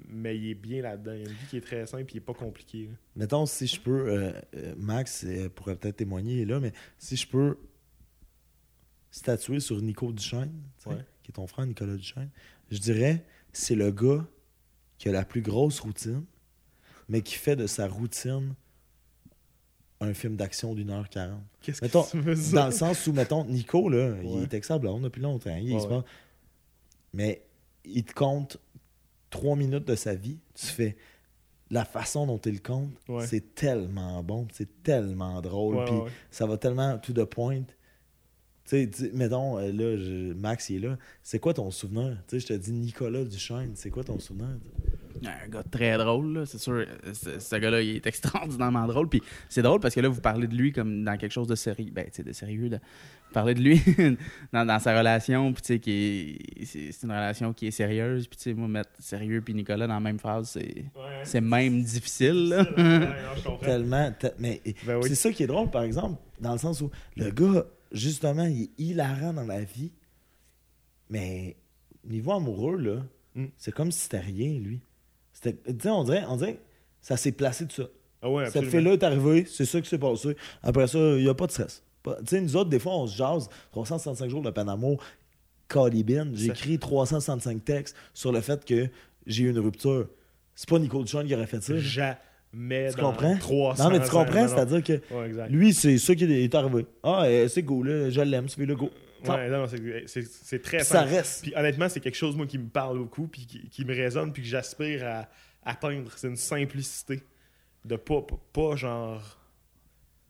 mais 0.07 0.37
il 0.37 0.49
est 0.51 0.55
bien 0.55 0.81
là-dedans. 0.81 1.13
Il 1.13 1.27
a 1.27 1.29
une 1.29 1.35
vie 1.35 1.47
qui 1.49 1.57
est 1.57 1.61
très 1.61 1.85
simple 1.85 2.03
et 2.03 2.13
il 2.13 2.17
est 2.17 2.21
pas 2.21 2.33
compliqué. 2.33 2.87
là. 2.87 2.93
Mettons, 3.15 3.45
si 3.45 3.67
je 3.67 3.79
peux, 3.79 4.09
euh, 4.09 4.31
euh, 4.55 4.73
Max 4.77 5.23
euh, 5.25 5.49
pourrait 5.49 5.75
peut-être 5.75 5.97
témoigner, 5.97 6.45
là, 6.45 6.59
mais 6.59 6.71
si 6.97 7.15
je 7.15 7.27
peux 7.27 7.57
statuer 9.09 9.59
sur 9.59 9.81
Nico 9.81 10.11
Duchesne, 10.13 10.53
Ouais. 10.85 10.95
qui 11.23 11.31
est 11.31 11.33
ton 11.33 11.47
frère 11.47 11.65
Nicolas 11.65 11.95
Duchesne, 11.95 12.29
je 12.69 12.77
dirais 12.77 13.25
c'est 13.53 13.75
le 13.75 13.91
gars 13.91 14.25
qui 14.97 15.09
a 15.09 15.11
la 15.11 15.25
plus 15.25 15.41
grosse 15.41 15.79
routine, 15.81 16.23
mais 17.09 17.21
qui 17.21 17.35
fait 17.35 17.55
de 17.57 17.67
sa 17.67 17.87
routine 17.87 18.53
un 19.99 20.13
film 20.13 20.35
d'action 20.37 20.73
d'une 20.73 20.89
heure 20.89 21.09
quarante. 21.09 21.43
Qu'est-ce 21.61 21.83
Mettons, 21.83 22.03
que 22.03 22.11
tu 22.11 22.19
veux 22.19 22.35
dire? 22.35 22.53
Dans 22.53 22.65
le 22.67 22.71
sens 22.71 23.05
où, 23.07 23.13
mettons, 23.13 23.45
Nico, 23.45 23.87
là, 23.89 24.15
il 24.23 24.47
est 24.51 24.61
sa 24.63 24.77
blonde 24.79 25.03
depuis 25.03 25.21
longtemps. 25.21 25.55
Il, 25.55 25.73
Ouais, 25.73 25.79
se 25.79 25.87
ouais. 25.87 26.01
Mais 27.13 27.41
il 27.85 28.03
te 28.03 28.13
compte 28.13 28.57
trois 29.29 29.55
minutes 29.55 29.85
de 29.85 29.95
sa 29.95 30.15
vie. 30.15 30.37
Tu 30.55 30.65
fais 30.67 30.97
la 31.69 31.85
façon 31.85 32.25
dont 32.27 32.37
il 32.39 32.53
le 32.53 32.59
compte, 32.59 32.91
c'est 33.27 33.53
tellement 33.55 34.21
bon, 34.23 34.47
c'est 34.51 34.83
tellement 34.83 35.41
drôle. 35.41 35.77
Puis 35.85 35.95
ça 36.31 36.45
va 36.45 36.57
tellement 36.57 36.97
to 36.97 37.13
the 37.13 37.25
point. 37.25 37.63
Tu 38.65 38.89
sais, 38.93 39.11
mettons, 39.13 39.57
euh, 39.57 39.71
là, 39.71 39.97
je- 39.97 40.33
Max, 40.33 40.69
il 40.69 40.77
est 40.77 40.87
là. 40.87 40.97
C'est 41.23 41.39
quoi 41.39 41.53
ton 41.53 41.71
souvenir? 41.71 42.17
Tu 42.27 42.39
sais, 42.39 42.39
je 42.39 42.47
te 42.47 42.53
dis 42.53 42.71
Nicolas 42.71 43.23
Duchesne, 43.25 43.71
c'est 43.75 43.89
quoi 43.89 44.03
ton 44.03 44.19
souvenir? 44.19 44.57
Un 45.23 45.47
gars 45.49 45.63
très 45.63 45.97
drôle, 45.97 46.33
là, 46.33 46.45
c'est 46.45 46.57
sûr. 46.57 46.85
Ce, 47.13 47.39
ce 47.39 47.55
gars-là, 47.55 47.81
il 47.81 47.97
est 47.97 48.07
extraordinairement 48.07 48.87
drôle. 48.87 49.07
Puis 49.09 49.21
c'est 49.49 49.61
drôle 49.61 49.79
parce 49.79 49.93
que 49.95 49.99
là, 50.01 50.09
vous 50.09 50.21
parlez 50.21 50.47
de 50.47 50.55
lui 50.55 50.71
comme 50.71 51.03
dans 51.03 51.17
quelque 51.17 51.31
chose 51.31 51.47
de 51.47 51.55
sérieux. 51.55 51.91
Ben, 51.91 52.07
de 52.25 52.31
sérieux. 52.33 52.69
Là. 52.69 52.77
Vous 53.27 53.33
parlez 53.33 53.53
de 53.53 53.61
lui 53.61 53.79
dans, 54.53 54.65
dans 54.65 54.79
sa 54.79 54.97
relation, 54.97 55.53
puis 55.53 55.61
tu 55.61 55.81
sais, 56.65 56.91
c'est 56.91 57.03
une 57.05 57.11
relation 57.11 57.53
qui 57.53 57.67
est 57.67 57.71
sérieuse. 57.71 58.27
Puis 58.27 58.37
tu 58.37 58.43
sais, 58.43 58.53
moi, 58.53 58.67
mettre 58.67 58.89
sérieux 58.99 59.41
puis 59.41 59.53
Nicolas 59.53 59.87
dans 59.87 59.93
la 59.93 59.99
même 59.99 60.19
phrase, 60.19 60.49
c'est 60.51 60.85
Ouais, 61.35 61.41
même 61.41 61.83
difficile. 61.83 62.49
là. 62.49 62.65
Ouais. 62.75 63.07
Tellement. 63.61 64.11
te- 64.11 64.27
mais 64.39 64.61
Ben 64.85 64.97
oui. 64.97 65.07
c'est 65.09 65.15
ça 65.15 65.31
qui 65.31 65.43
est 65.43 65.47
drôle, 65.47 65.69
par 65.69 65.83
exemple, 65.83 66.19
dans 66.39 66.53
le 66.53 66.57
sens 66.57 66.81
où 66.81 66.89
le 67.15 67.29
gars, 67.29 67.65
justement, 67.91 68.45
il 68.45 68.63
est 68.63 68.69
hilarant 68.79 69.33
dans 69.33 69.45
la 69.45 69.61
vie, 69.61 69.91
mais 71.09 71.55
niveau 72.05 72.31
amoureux, 72.33 72.77
là, 72.77 73.03
Mm. 73.33 73.45
c'est 73.57 73.73
comme 73.73 73.91
si 73.93 73.99
c'était 74.01 74.19
rien, 74.19 74.59
lui. 74.59 74.81
C'était, 75.41 75.89
on 75.89 76.03
dirait, 76.03 76.23
on 76.29 76.35
dirait, 76.37 76.59
ça 77.01 77.17
s'est 77.17 77.31
placé 77.31 77.65
tout 77.65 77.81
ça. 77.81 77.89
Ah 78.21 78.29
ouais, 78.29 78.49
Cette 78.51 78.65
fille-là 78.65 78.93
est 78.93 79.03
arrivée, 79.03 79.45
c'est 79.49 79.65
ça 79.65 79.81
qui 79.81 79.89
s'est 79.89 79.97
passé. 79.97 80.35
Après 80.61 80.87
ça, 80.87 80.99
il 80.99 81.23
n'y 81.23 81.29
a 81.29 81.33
pas 81.33 81.47
de 81.47 81.51
stress. 81.51 81.83
Tu 82.03 82.11
sais, 82.27 82.41
nous 82.41 82.55
autres, 82.55 82.69
des 82.69 82.79
fois, 82.79 82.95
on 82.95 83.07
se 83.07 83.15
jase 83.17 83.49
365 83.71 84.29
jours 84.29 84.41
de 84.41 84.49
Panamo, 84.51 84.97
Calibine. 85.67 86.31
J'ai 86.33 86.47
écrit 86.47 86.77
365 86.79 87.63
textes 87.63 87.95
sur 88.13 88.31
le 88.31 88.41
fait 88.41 88.63
que 88.65 88.87
j'ai 89.25 89.43
eu 89.43 89.49
une 89.49 89.59
rupture. 89.59 90.07
C'est 90.55 90.67
pas 90.69 90.79
Nico 90.79 91.01
Duchon 91.03 91.23
qui 91.25 91.33
aurait 91.33 91.47
fait 91.47 91.61
ça. 91.63 91.77
Jamais 91.77 92.89
Tu 92.91 92.97
dans 92.99 93.11
comprends? 93.11 93.37
300 93.37 93.83
Non, 93.83 93.89
mais 93.89 94.03
tu 94.03 94.09
comprends, 94.11 94.47
c'est-à-dire 94.47 94.83
que 94.83 94.93
Ouais, 95.13 95.47
lui, 95.49 95.73
c'est 95.73 95.97
ça 95.97 96.13
qui 96.15 96.25
est 96.25 96.53
arrivé. 96.55 96.85
Ah, 97.03 97.23
euh, 97.25 97.47
c'est 97.47 97.63
cool, 97.63 97.87
là, 97.89 98.09
je 98.09 98.21
l'aime, 98.21 98.49
ce 98.49 98.55
fille-là, 98.55 98.75
go. 98.75 98.89
Ouais, 99.29 99.49
non, 99.49 99.67
c'est- 99.67 100.59
très 100.59 100.77
Puis 100.77 100.85
ça 100.85 100.99
simple. 101.01 101.09
reste. 101.09 101.41
Puis 101.43 101.53
honnêtement, 101.55 101.89
c'est 101.89 101.99
quelque 101.99 102.15
chose, 102.17 102.35
moi, 102.35 102.47
qui 102.47 102.57
me 102.57 102.67
parle 102.69 102.97
beaucoup, 102.97 103.27
puis 103.27 103.45
qui, 103.45 103.69
qui 103.69 103.85
me 103.85 103.93
résonne, 103.95 104.31
puis 104.33 104.41
que 104.43 104.47
j'aspire 104.47 105.05
à 105.05 105.29
atteindre. 105.63 106.11
C'est 106.17 106.27
une 106.27 106.35
simplicité. 106.37 107.21
De 107.85 107.95
pas, 107.95 108.21
pas, 108.21 108.39
pas 108.53 108.75
genre. 108.75 109.37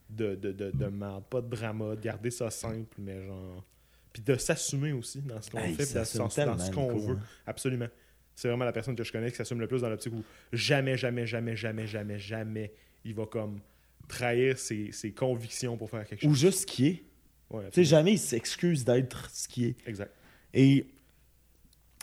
De, 0.10 0.36
de, 0.36 0.52
de, 0.52 0.72
de 0.72 0.86
merde, 0.88 1.24
pas 1.30 1.40
de 1.40 1.48
drama, 1.50 1.96
de 1.96 2.02
garder 2.02 2.32
ça 2.32 2.50
simple, 2.50 2.96
mais 3.00 3.26
genre. 3.26 3.64
Puis 4.12 4.22
de 4.22 4.36
s'assumer 4.36 4.92
aussi 4.92 5.22
dans 5.22 5.42
ce 5.42 5.50
qu'on 5.50 5.60
Hey, 5.60 5.74
fait, 5.74 5.94
dans, 5.94 6.02
dans- 6.46 6.60
ce 6.60 6.70
qu'on 6.72 6.98
veut. 6.98 7.16
hein. 7.16 7.20
Absolument. 7.48 7.88
C'est 8.36 8.50
vraiment 8.50 8.66
la 8.66 8.74
personne 8.74 8.96
que 8.96 9.06
je 9.06 9.12
connais 9.12 9.30
qui 9.32 9.38
s'assume 9.38 9.62
le 9.62 9.68
plus 9.68 9.82
dans 9.82 9.90
l'optique 9.90 10.12
où 10.14 10.24
jamais, 10.52 10.98
jamais, 10.98 11.26
jamais, 11.26 11.56
jamais, 11.56 11.88
jamais, 11.88 12.20
jamais, 12.20 12.74
il 13.06 13.14
va 13.14 13.26
comme 13.26 13.62
trahir 14.10 14.58
ses, 14.60 14.92
ses 14.92 15.14
convictions 15.14 15.78
pour 15.78 15.90
faire 15.90 16.06
quelque 16.06 16.26
Ou 16.26 16.30
chose. 16.32 16.40
juste 16.42 16.60
ce 16.62 16.66
qui 16.66 16.88
est. 16.88 17.04
Ouais, 17.52 17.66
Tu 17.72 17.76
sais, 17.76 17.84
jamais 17.84 18.14
il 18.14 18.20
s'excuse 18.20 18.84
d'être 18.86 19.30
ce 19.32 19.48
qui 19.48 19.66
est. 19.66 19.76
Exact. 19.86 20.12
Et, 20.54 20.88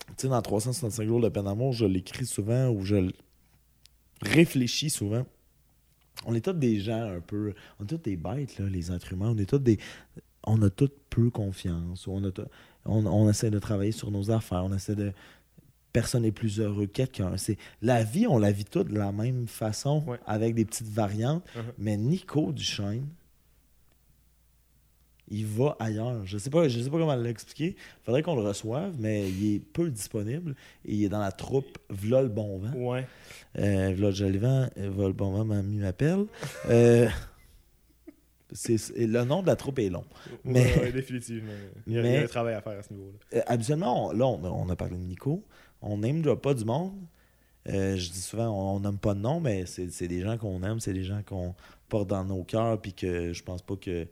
tu 0.09 0.15
sais, 0.19 0.29
dans 0.29 0.41
365 0.43 1.07
jours 1.07 1.21
de 1.21 1.29
peine 1.29 1.45
d'amour, 1.45 1.73
je 1.73 1.85
l'écris 1.87 2.27
souvent 2.27 2.69
ou 2.71 2.85
je 2.85 3.11
réfléchis 4.23 4.91
souvent. 4.91 5.27
On 6.27 6.35
est 6.35 6.41
tous 6.45 6.53
des 6.53 6.81
gens 6.81 7.03
un 7.03 7.21
peu. 7.21 7.55
On 7.79 7.85
est 7.85 7.89
tous 7.89 7.99
des 7.99 8.17
bêtes, 8.17 8.59
là, 8.59 8.67
les 8.69 8.91
êtres 8.91 9.13
humains. 9.13 9.31
On 9.35 9.39
est 9.39 9.49
tous 9.49 9.59
des. 9.59 9.79
On 10.45 10.61
a 10.63 10.71
tous 10.71 10.91
peu 11.11 11.31
confiance. 11.31 12.07
On, 12.09 12.25
a 12.25 12.31
on, 12.85 13.07
on 13.07 13.29
essaie 13.31 13.51
de 13.51 13.59
travailler 13.59 13.93
sur 13.93 14.11
nos 14.11 14.31
affaires. 14.31 14.65
On 14.65 14.73
essaie 14.75 14.97
de. 14.97 15.13
Personne 15.93 16.23
n'est 16.23 16.33
plus 16.33 16.61
heureux 16.61 16.87
que 16.87 16.93
quelqu'un. 16.93 17.37
C'est 17.37 17.57
La 17.83 18.03
vie, 18.05 18.27
on 18.27 18.39
la 18.39 18.53
vit 18.53 18.65
toute 18.65 18.89
de 18.89 18.99
la 18.99 19.11
même 19.13 19.47
façon, 19.47 20.05
Ouais. 20.07 20.19
avec 20.27 20.55
des 20.55 20.65
petites 20.65 20.89
variantes. 20.89 21.45
Uh-huh. 21.57 21.63
Mais 21.79 21.97
Nico 21.97 22.53
Duchesne, 22.53 23.07
il 25.31 25.47
va 25.47 25.77
ailleurs. 25.79 26.25
Je 26.27 26.39
sais 26.39 26.51
pas, 26.51 26.69
je 26.69 26.81
sais 26.81 26.91
pas 26.91 26.99
comment 26.99 27.15
l'expliquer. 27.17 27.77
Faudrait 28.05 28.23
qu'on 28.23 28.35
le 28.37 28.43
reçoive, 28.43 28.95
mais 28.99 29.29
il 29.29 29.55
est 29.57 29.59
peu 29.61 29.91
disponible 29.91 30.55
et 30.85 30.95
il 30.95 31.05
est 31.05 31.09
dans 31.09 31.21
la 31.21 31.33
troupe 31.33 31.79
V'là 31.91 32.23
le 32.23 32.29
bon 32.29 32.59
vent. 32.59 32.73
Ouais. 32.75 33.07
Euh, 33.59 33.93
V'là 33.95 34.11
le 34.11 34.39
vent, 34.39 34.69
V'là 34.77 35.07
le 35.09 35.13
bon 35.13 35.31
vent, 35.33 35.45
mamie 35.45 35.79
m'appelle. 35.79 36.27
Euh, 36.71 37.09
le 38.69 39.25
nom 39.25 39.43
de 39.43 39.47
la 39.47 39.57
troupe 39.57 39.79
est 39.79 39.91
long. 39.91 40.05
Mais- 40.45 40.75
Ouais, 40.77 40.81
ouais, 40.85 40.93
définitivement. 40.93 41.53
Il 41.87 41.93
y, 41.95 41.99
a, 41.99 42.01
il 42.01 42.07
y 42.07 42.09
a 42.09 42.19
Mais- 42.21 42.25
un 42.25 42.29
travail 42.29 42.55
à 42.55 42.61
faire 42.63 42.79
à 42.79 42.83
ce 42.83 42.93
niveau-là. 42.93 43.19
Euh, 43.39 43.43
habituellement, 43.47 44.09
on- 44.09 44.13
là, 44.13 44.27
on, 44.27 44.45
a- 44.45 44.49
on 44.51 44.69
a 44.69 44.77
parlé 44.77 44.97
de 44.97 45.03
Nico. 45.03 45.45
On 45.83 45.99
n'aime 45.99 46.23
pas 46.37 46.55
du 46.55 46.65
monde. 46.65 46.95
Euh, 47.69 47.97
je 47.97 48.11
dis 48.11 48.21
souvent, 48.23 48.49
on 48.77 48.81
n'aime 48.81 48.97
pas 48.99 49.13
de 49.15 49.21
nom, 49.21 49.41
mais 49.41 49.67
c'est, 49.67 49.91
c'est 49.91 50.09
des 50.09 50.23
gens 50.23 50.39
qu'on 50.39 50.63
aime, 50.63 50.81
c'est 50.81 50.95
des 50.95 51.05
gens 51.05 51.21
qu'on 51.27 51.55
porte 51.91 52.09
dans 52.09 52.25
nos 52.25 52.43
cœurs, 52.43 52.81
puis 52.81 52.95
que 52.95 53.33
je 53.35 53.43
pense 53.43 53.61
pas 53.61 53.77
que. 53.77 54.07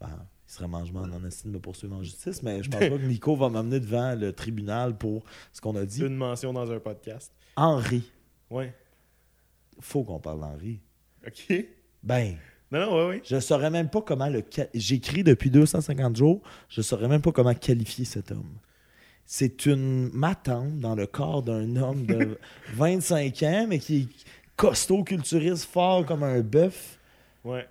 Ben, 0.00 0.08
il 0.48 0.52
serait 0.52 0.68
mangement 0.68 1.00
en 1.00 1.10
honestie 1.12 1.46
de 1.48 1.52
me 1.52 1.58
poursuivre 1.58 1.96
en 1.96 2.02
justice, 2.02 2.42
mais 2.42 2.62
je 2.62 2.70
pense 2.70 2.80
pas 2.80 2.88
que 2.90 2.94
Nico 3.06 3.34
va 3.36 3.48
m'amener 3.48 3.80
devant 3.80 4.14
le 4.14 4.32
tribunal 4.32 4.96
pour 4.96 5.24
ce 5.52 5.60
qu'on 5.60 5.74
a 5.76 5.84
dit. 5.84 6.00
Une 6.02 6.16
mention 6.16 6.52
dans 6.52 6.70
un 6.70 6.78
podcast. 6.80 7.32
Henri. 7.56 8.10
Ouais. 8.50 8.74
Faut 9.80 10.04
qu'on 10.04 10.18
parle 10.20 10.40
d'Henri. 10.40 10.80
OK. 11.26 11.66
Ben, 12.02 12.36
Non, 12.70 12.80
non, 12.80 12.96
ouais, 12.96 13.08
ouais. 13.08 13.22
je 13.24 13.40
saurais 13.40 13.70
même 13.70 13.88
pas 13.88 14.02
comment 14.02 14.28
le. 14.28 14.44
J'écris 14.74 15.24
depuis 15.24 15.50
250 15.50 16.16
jours, 16.16 16.42
je 16.68 16.82
saurais 16.82 17.08
même 17.08 17.22
pas 17.22 17.32
comment 17.32 17.54
qualifier 17.54 18.04
cet 18.04 18.30
homme. 18.30 18.58
C'est 19.24 19.64
une 19.64 20.10
matante 20.12 20.78
dans 20.80 20.94
le 20.94 21.06
corps 21.06 21.42
d'un 21.42 21.76
homme 21.76 22.04
de 22.04 22.38
25 22.74 23.42
ans, 23.44 23.66
mais 23.68 23.78
qui 23.78 23.96
est 24.02 24.08
costaud, 24.56 25.02
culturiste, 25.02 25.64
fort 25.64 26.04
comme 26.04 26.22
un 26.22 26.40
bœuf, 26.40 26.98
Ouais. 27.42 27.66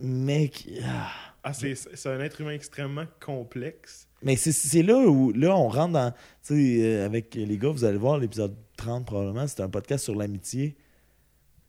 mais 0.00 0.48
qui. 0.48 0.78
ah. 0.82 1.10
Ah, 1.44 1.52
c'est 1.52 1.74
c'est 1.74 2.08
un 2.08 2.20
être 2.20 2.40
humain 2.40 2.52
extrêmement 2.52 3.04
complexe. 3.20 4.08
Mais 4.22 4.34
c'est- 4.36 4.52
c'est 4.52 4.82
là 4.82 4.96
où 4.96 5.30
là, 5.32 5.54
on 5.56 5.68
rentre 5.68 5.92
dans. 5.92 6.10
Tu 6.12 6.16
sais, 6.54 6.82
euh, 6.82 7.04
avec 7.06 7.34
les 7.34 7.58
gars, 7.58 7.68
vous 7.68 7.84
allez 7.84 7.98
voir 7.98 8.18
l'épisode 8.18 8.56
30 8.78 9.04
probablement, 9.06 9.46
c'est 9.46 9.60
un 9.60 9.68
podcast 9.68 10.04
sur 10.04 10.14
l'amitié. 10.14 10.74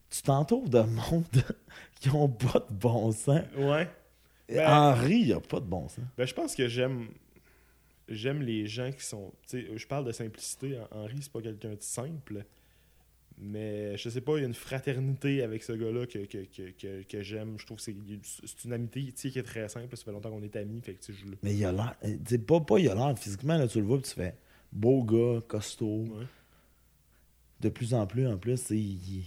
Tu 0.09 0.21
t'entoures 0.21 0.69
de 0.69 0.79
monde 0.79 1.25
qui 1.99 2.09
ont 2.09 2.29
pas 2.29 2.59
de 2.69 2.73
bon 2.73 3.11
sens. 3.11 3.41
Ouais. 3.57 3.89
Ben- 4.47 4.65
Henri, 4.67 5.17
il 5.25 5.33
a 5.33 5.39
pas 5.41 5.59
de 5.59 5.65
bon 5.65 5.87
sens. 5.89 6.05
Ben, 6.17 6.25
je 6.25 6.33
pense 6.33 6.55
que 6.55 6.67
j'aime 6.69 7.09
j'aime 8.07 8.41
les 8.43 8.67
gens 8.67 8.91
qui 8.91 9.03
sont. 9.03 9.33
Tu 9.49 9.61
sais, 9.61 9.77
je 9.77 9.87
parle 9.87 10.05
de 10.05 10.11
simplicité. 10.11 10.79
Henri, 10.91 11.17
c'est 11.19 11.31
pas 11.31 11.41
quelqu'un 11.41 11.71
de 11.73 11.81
simple. 11.81 12.45
Mais 13.37 13.97
je 13.97 14.09
sais 14.09 14.21
pas, 14.21 14.37
il 14.37 14.41
y 14.41 14.43
a 14.43 14.47
une 14.47 14.53
fraternité 14.53 15.43
avec 15.43 15.61
ce 15.61 15.73
gars-là 15.73 16.05
que, 16.07 16.19
que, 16.19 16.45
que, 16.45 17.03
que, 17.03 17.21
j'aime. 17.21 17.55
Je 17.59 17.65
trouve 17.65 17.77
que 17.77 17.83
c'est 17.83 17.95
c'est 18.21 18.63
une 18.63 18.71
amitié 18.73 19.11
tu 19.11 19.17
sais, 19.17 19.29
qui 19.29 19.39
est 19.39 19.43
très 19.43 19.67
simple. 19.67 19.95
Ça 19.97 20.05
fait 20.05 20.11
longtemps 20.11 20.29
qu'on 20.31 20.41
est 20.41 20.55
amis. 20.55 20.79
Fait 20.81 20.93
que, 20.93 21.11
je 21.11 21.25
Mais 21.43 21.53
il 21.53 21.65
a 21.65 21.71
l'air. 21.73 21.95
sais, 22.25 22.37
Pas, 22.37 22.61
pas 22.61 22.79
il 22.79 22.87
a 22.89 22.95
l'air 22.95 23.17
physiquement, 23.19 23.57
là, 23.57 23.67
tu 23.67 23.79
le 23.79 23.85
vois, 23.85 23.97
puis 24.01 24.09
tu 24.09 24.15
fais 24.15 24.35
beau 24.71 25.03
gars, 25.03 25.41
costaud. 25.47 26.05
Ouais. 26.05 26.25
De 27.59 27.69
plus 27.69 27.93
en 27.93 28.07
plus, 28.07 28.25
en 28.27 28.37
plus, 28.37 28.57
c'est. 28.57 28.77
il- 28.77 29.25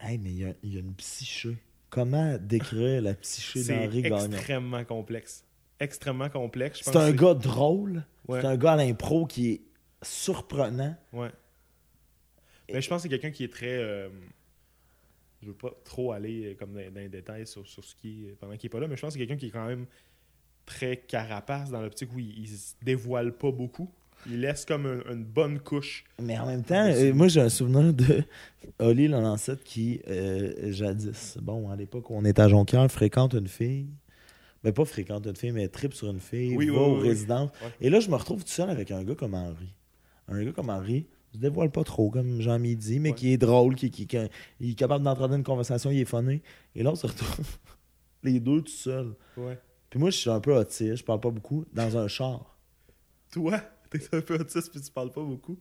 Hey, 0.00 0.18
mais 0.18 0.30
il 0.30 0.38
y 0.38 0.44
a, 0.44 0.52
il 0.62 0.74
y 0.74 0.76
a 0.76 0.80
une 0.80 0.94
psyché. 0.94 1.56
Comment 1.90 2.36
décrire 2.38 3.00
la 3.02 3.14
psyché 3.14 3.62
C'est 3.62 3.72
d'Henri 3.78 4.02
Gagnon? 4.02 4.26
extrêmement 4.32 4.84
complexe. 4.84 5.44
Extrêmement 5.80 6.28
complexe. 6.28 6.80
C'est 6.82 6.96
un 6.96 7.12
gars 7.12 7.34
drôle. 7.34 8.04
Ouais. 8.28 8.40
C'est 8.40 8.46
un 8.46 8.56
gars 8.56 8.72
à 8.72 8.76
l'impro 8.76 9.26
qui 9.26 9.50
est 9.52 9.60
surprenant. 10.02 10.96
Ouais. 11.12 11.30
Mais 12.72 12.80
je 12.80 12.88
pense 12.88 12.98
que 12.98 13.02
c'est 13.04 13.08
quelqu'un 13.08 13.30
qui 13.30 13.44
est 13.44 13.52
très. 13.52 13.76
euh, 13.78 14.08
je 15.42 15.48
veux 15.48 15.54
pas 15.54 15.70
trop 15.84 16.12
aller 16.12 16.46
euh, 16.46 16.54
comme 16.54 16.72
dans, 16.72 16.80
dans 16.92 17.00
les 17.00 17.08
détails 17.08 17.46
sur, 17.46 17.66
sur 17.66 17.84
ce 17.84 17.94
qui 17.94 18.26
est 18.26 18.36
pendant 18.40 18.56
qu'il 18.56 18.66
est 18.66 18.70
pas 18.70 18.80
là, 18.80 18.88
mais 18.88 18.96
je 18.96 19.02
pense 19.02 19.14
que 19.14 19.20
c'est 19.20 19.26
quelqu'un 19.26 19.38
qui 19.38 19.46
est 19.46 19.50
quand 19.50 19.66
même 19.66 19.86
très 20.64 20.96
carapace 20.96 21.70
dans 21.70 21.80
l'optique 21.80 22.12
où 22.14 22.18
il, 22.18 22.38
il 22.40 22.48
se 22.48 22.74
dévoile 22.82 23.32
pas 23.32 23.52
beaucoup. 23.52 23.90
Il 24.28 24.40
laisse 24.40 24.64
comme 24.64 24.86
un- 24.86 25.12
une 25.12 25.22
bonne 25.24 25.60
couche. 25.60 26.04
Mais 26.20 26.36
en 26.38 26.46
même 26.46 26.64
temps, 26.64 26.86
euh, 26.88 27.12
moi 27.14 27.28
j'ai 27.28 27.40
un 27.42 27.48
souvenir 27.50 27.92
de 27.92 28.24
Oli 28.80 29.06
Lancette 29.08 29.62
qui, 29.62 30.00
euh, 30.08 30.72
jadis, 30.72 31.38
bon, 31.40 31.70
à 31.70 31.76
l'époque 31.76 32.10
où 32.10 32.14
on 32.16 32.24
était 32.24 32.42
à 32.42 32.48
Jonquière, 32.48 32.90
fréquente 32.90 33.34
une 33.34 33.46
fille. 33.46 33.86
Mais 34.64 34.72
pas 34.72 34.84
fréquente 34.86 35.26
une 35.26 35.36
fille, 35.36 35.52
mais 35.52 35.68
tripe 35.68 35.94
sur 35.94 36.10
une 36.10 36.18
fille, 36.18 36.56
Oui, 36.56 36.66
va 36.70 36.72
oui, 36.72 36.78
aux 36.78 37.00
oui. 37.02 37.08
résidences. 37.08 37.50
Ouais. 37.62 37.68
Et 37.82 37.90
là, 37.90 38.00
je 38.00 38.08
me 38.10 38.16
retrouve 38.16 38.42
tout 38.42 38.50
seul 38.50 38.68
avec 38.70 38.90
un 38.90 39.04
gars 39.04 39.14
comme 39.14 39.34
Henri. 39.34 39.68
Un 40.26 40.42
gars 40.42 40.50
comme 40.52 40.70
Henri, 40.70 41.06
se 41.36 41.40
dévoile 41.40 41.70
pas 41.70 41.84
trop, 41.84 42.10
comme 42.10 42.40
Jean-Mi 42.40 42.76
dit, 42.76 42.98
mais 42.98 43.10
Ouais. 43.10 43.14
qui 43.14 43.32
est 43.32 43.38
drôle, 43.38 43.74
qui, 43.76 43.90
qui, 43.90 44.06
qui- 44.06 44.16
il 44.60 44.70
est 44.70 44.74
capable 44.74 45.04
d'entrer 45.04 45.24
une 45.34 45.42
conversation, 45.44 45.90
il 45.90 46.00
est 46.00 46.04
funny. 46.04 46.42
Et 46.74 46.82
là, 46.82 46.90
on 46.92 46.94
se 46.96 47.06
retrouve 47.06 47.46
les 48.22 48.40
deux 48.40 48.62
tout 48.62 48.72
seuls. 48.72 49.14
Ouais. 49.36 49.58
Puis 49.90 50.00
moi, 50.00 50.10
je 50.10 50.16
suis 50.16 50.30
un 50.30 50.40
peu 50.40 50.56
autiste, 50.56 50.96
je 50.96 51.04
parle 51.04 51.20
pas 51.20 51.30
beaucoup, 51.30 51.64
dans 51.72 51.96
un 51.96 52.08
char. 52.08 52.58
Toi, 53.30 53.60
t'es 53.90 54.00
un 54.12 54.20
peu 54.20 54.34
autiste 54.40 54.70
puis 54.72 54.80
tu 54.80 54.90
parles 54.90 55.12
pas 55.12 55.22
beaucoup. 55.22 55.56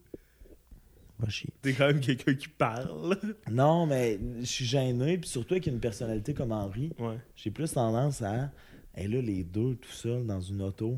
Chier. 1.30 1.49
T'es 1.61 1.73
quand 1.73 1.88
même 1.88 2.02
quelqu'un 2.02 2.34
qui 2.35 2.47
parle. 2.49 3.18
Non, 3.52 3.85
mais 3.85 4.19
je 4.41 4.45
suis 4.45 4.65
gêné, 4.65 5.18
puis 5.18 5.30
surtout 5.30 5.53
avec 5.53 5.65
une 5.68 5.80
personnalité 5.80 6.34
comme 6.34 6.52
Henri, 6.52 6.91
Ouais. 6.99 7.18
j'ai 7.35 7.52
plus 7.52 7.72
tendance 7.72 8.22
à. 8.22 8.52
Et 8.97 9.07
là, 9.07 9.22
les 9.22 9.43
deux 9.43 9.76
tout 9.76 9.91
seuls 9.91 10.26
dans 10.26 10.41
une 10.41 10.61
auto, 10.61 10.97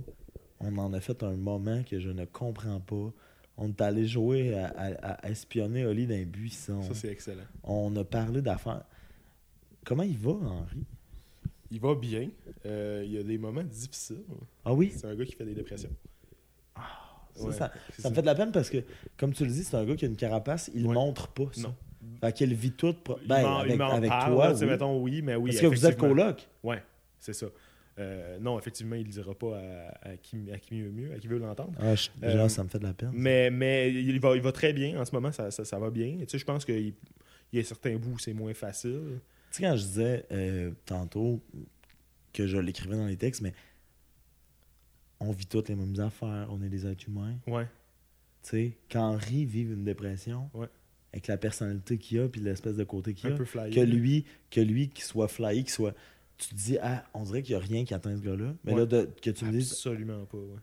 on 0.59 0.75
en 0.79 0.91
a 0.93 0.99
fait 0.99 1.21
un 1.23 1.35
moment 1.35 1.83
que 1.83 1.99
je 1.99 2.09
ne 2.09 2.25
comprends 2.25 2.79
pas. 2.79 3.13
On 3.57 3.69
est 3.69 3.81
allé 3.81 4.05
jouer 4.07 4.53
à, 4.55 4.67
à- 4.67 5.11
à 5.25 5.29
espionner 5.29 5.85
Oli 5.85 6.05
dans 6.07 6.13
un 6.15 6.23
buisson. 6.25 6.81
Ça, 6.83 6.93
c'est 6.93 7.09
excellent. 7.11 7.43
On 7.63 7.95
a 7.95 8.03
parlé 8.03 8.41
d'affaires. 8.41 8.83
Comment 9.85 10.03
il 10.03 10.17
va, 10.17 10.31
Henri? 10.31 10.83
Il 11.71 11.79
va 11.79 11.95
bien. 11.95 12.29
Euh, 12.65 13.01
il 13.05 13.11
y 13.13 13.17
a 13.17 13.23
des 13.23 13.37
moments 13.37 13.63
difficiles. 13.63 14.23
Ah 14.63 14.73
oui? 14.73 14.93
C'est 14.95 15.07
un 15.07 15.15
gars 15.15 15.25
qui 15.25 15.33
fait 15.33 15.45
des 15.45 15.55
dépressions. 15.55 15.89
Ça, 17.35 17.45
Ouais, 17.45 17.53
ça, 17.53 17.71
me 18.09 18.15
fait 18.15 18.21
de 18.21 18.25
la 18.25 18.33
peine 18.35 18.51
parce 18.51 18.69
que, 18.69 18.77
comme 19.15 19.31
tu 19.31 19.45
le 19.45 19.51
dis, 19.51 19.63
c'est 19.63 19.77
un 19.77 19.85
gars 19.85 19.95
qui 19.95 20.05
a 20.05 20.07
une 20.07 20.15
carapace, 20.15 20.71
il 20.73 20.87
Ouais. 20.87 20.93
montre 20.93 21.27
pas 21.27 21.43
ça. 21.51 21.61
Non. 21.67 21.75
Fait 22.21 22.33
qu'il 22.33 22.53
vit 22.55 22.71
tout. 22.71 22.95
Ben, 23.27 23.41
il 23.41 23.45
avec, 23.45 23.77
m'en 23.77 23.89
avec 23.91 24.09
parle, 24.09 24.33
toi. 24.33 24.47
là, 24.49 24.55
oui. 24.55 24.65
mettons 24.65 24.99
oui, 25.01 25.21
mais 25.21 25.35
oui. 25.35 25.51
Parce 25.51 25.61
que 25.61 25.67
vous 25.67 25.85
êtes 25.85 25.97
coloc. 25.97 26.47
Ouais, 26.63 26.81
c'est 27.19 27.33
ça. 27.33 27.45
Euh, 27.99 28.37
non, 28.39 28.59
effectivement, 28.59 28.95
il 28.95 29.07
ne 29.07 29.11
dira 29.11 29.33
pas 29.33 29.57
à, 29.59 30.09
à 30.09 30.17
qui, 30.17 30.51
à 30.51 30.59
qui 30.59 30.75
mieux 30.75 30.91
mieux, 30.91 31.13
à 31.13 31.17
qui 31.19 31.27
veut 31.27 31.39
l'entendre. 31.39 31.73
Ah, 31.79 31.95
je- 31.95 32.09
Euh, 32.23 32.47
ça 32.47 32.63
me 32.63 32.69
fait 32.69 32.77
de 32.79 32.83
la 32.83 32.93
peine. 32.93 33.11
Mais, 33.13 33.49
mais 33.49 33.91
il, 33.91 34.19
va, 34.19 34.35
il 34.35 34.41
va 34.41 34.51
très 34.51 34.71
bien 34.73 34.99
en 35.01 35.05
ce 35.05 35.11
moment, 35.13 35.31
ça, 35.31 35.49
ça, 35.51 35.65
ça 35.65 35.79
va 35.79 35.89
bien. 35.89 36.17
Tu 36.19 36.25
sais, 36.27 36.37
je 36.37 36.45
pense 36.45 36.63
qu'il 36.65 36.93
il 37.53 37.57
y 37.57 37.59
a 37.59 37.63
certains 37.63 37.95
bouts 37.97 38.11
où 38.15 38.19
c'est 38.19 38.33
moins 38.33 38.53
facile. 38.53 39.19
Tu 39.51 39.57
sais, 39.57 39.63
quand 39.63 39.75
je 39.77 39.83
disais 39.83 40.25
euh, 40.31 40.71
tantôt 40.85 41.41
que 42.33 42.45
je 42.45 42.57
l'écrivais 42.57 42.97
dans 42.97 43.07
les 43.07 43.17
textes, 43.17 43.41
mais 43.41 43.53
on 45.19 45.31
vit 45.31 45.45
toutes 45.47 45.69
les 45.69 45.75
mêmes 45.75 45.99
affaires, 45.99 46.47
on 46.51 46.61
est 46.61 46.69
des 46.69 46.85
êtres 46.85 47.05
humains. 47.07 47.35
Ouais, 47.47 47.65
Tu 48.43 48.49
sais, 48.49 48.71
quand 48.91 49.13
Henri 49.13 49.45
vit 49.45 49.61
une 49.63 49.83
dépression, 49.83 50.49
Ouais. 50.53 50.67
avec 51.13 51.27
la 51.27 51.37
personnalité 51.37 51.97
qu'il 51.97 52.19
a, 52.19 52.29
puis 52.29 52.41
l'espèce 52.41 52.75
de 52.75 52.83
côté 52.83 53.13
qu'il 53.13 53.31
un 53.31 53.35
a, 53.35 53.37
que 53.69 53.79
lui, 53.79 54.25
que 54.51 54.61
lui 54.61 54.89
qui 54.89 55.01
soit 55.01 55.27
flyé, 55.27 55.63
qui 55.63 55.71
soit. 55.71 55.95
Tu 56.37 56.49
te 56.49 56.55
dis, 56.55 56.77
ah, 56.81 57.03
on 57.13 57.23
dirait 57.23 57.41
qu'il 57.41 57.55
n'y 57.57 57.61
a 57.63 57.65
rien 57.65 57.83
qui 57.85 57.93
atteint 57.93 58.15
ce 58.15 58.21
gars-là. 58.21 58.53
Mais 58.63 58.73
Ouais. 58.73 58.79
là, 58.79 58.85
de- 58.85 59.09
que 59.21 59.29
tu 59.31 59.45
me 59.45 59.51
dises, 59.51 59.71
Absolument 59.71 60.25
pas, 60.25 60.37
ouais. 60.37 60.59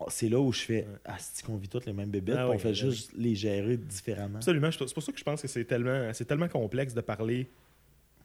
oh, 0.00 0.06
c'est 0.10 0.28
là 0.28 0.38
où 0.38 0.52
je 0.52 0.60
fais, 0.60 0.86
ah, 1.04 1.16
c'est 1.18 1.44
qu'on 1.46 1.56
vit 1.56 1.68
toutes 1.68 1.86
les 1.86 1.92
mêmes 1.94 2.10
bébêtes, 2.10 2.36
Ah 2.38 2.48
on 2.50 2.58
fait 2.58 2.74
juste 2.74 3.12
les 3.16 3.34
gérer 3.34 3.76
différemment? 3.78 4.36
Absolument. 4.36 4.70
C'est 4.70 4.92
pour 4.92 5.02
ça 5.02 5.12
que 5.12 5.18
je 5.18 5.24
pense 5.24 5.40
que 5.40 5.48
c'est 5.48 5.64
tellement, 5.64 6.12
c'est 6.12 6.26
tellement 6.26 6.48
complexe 6.48 6.92
de 6.94 7.00
parler 7.00 7.48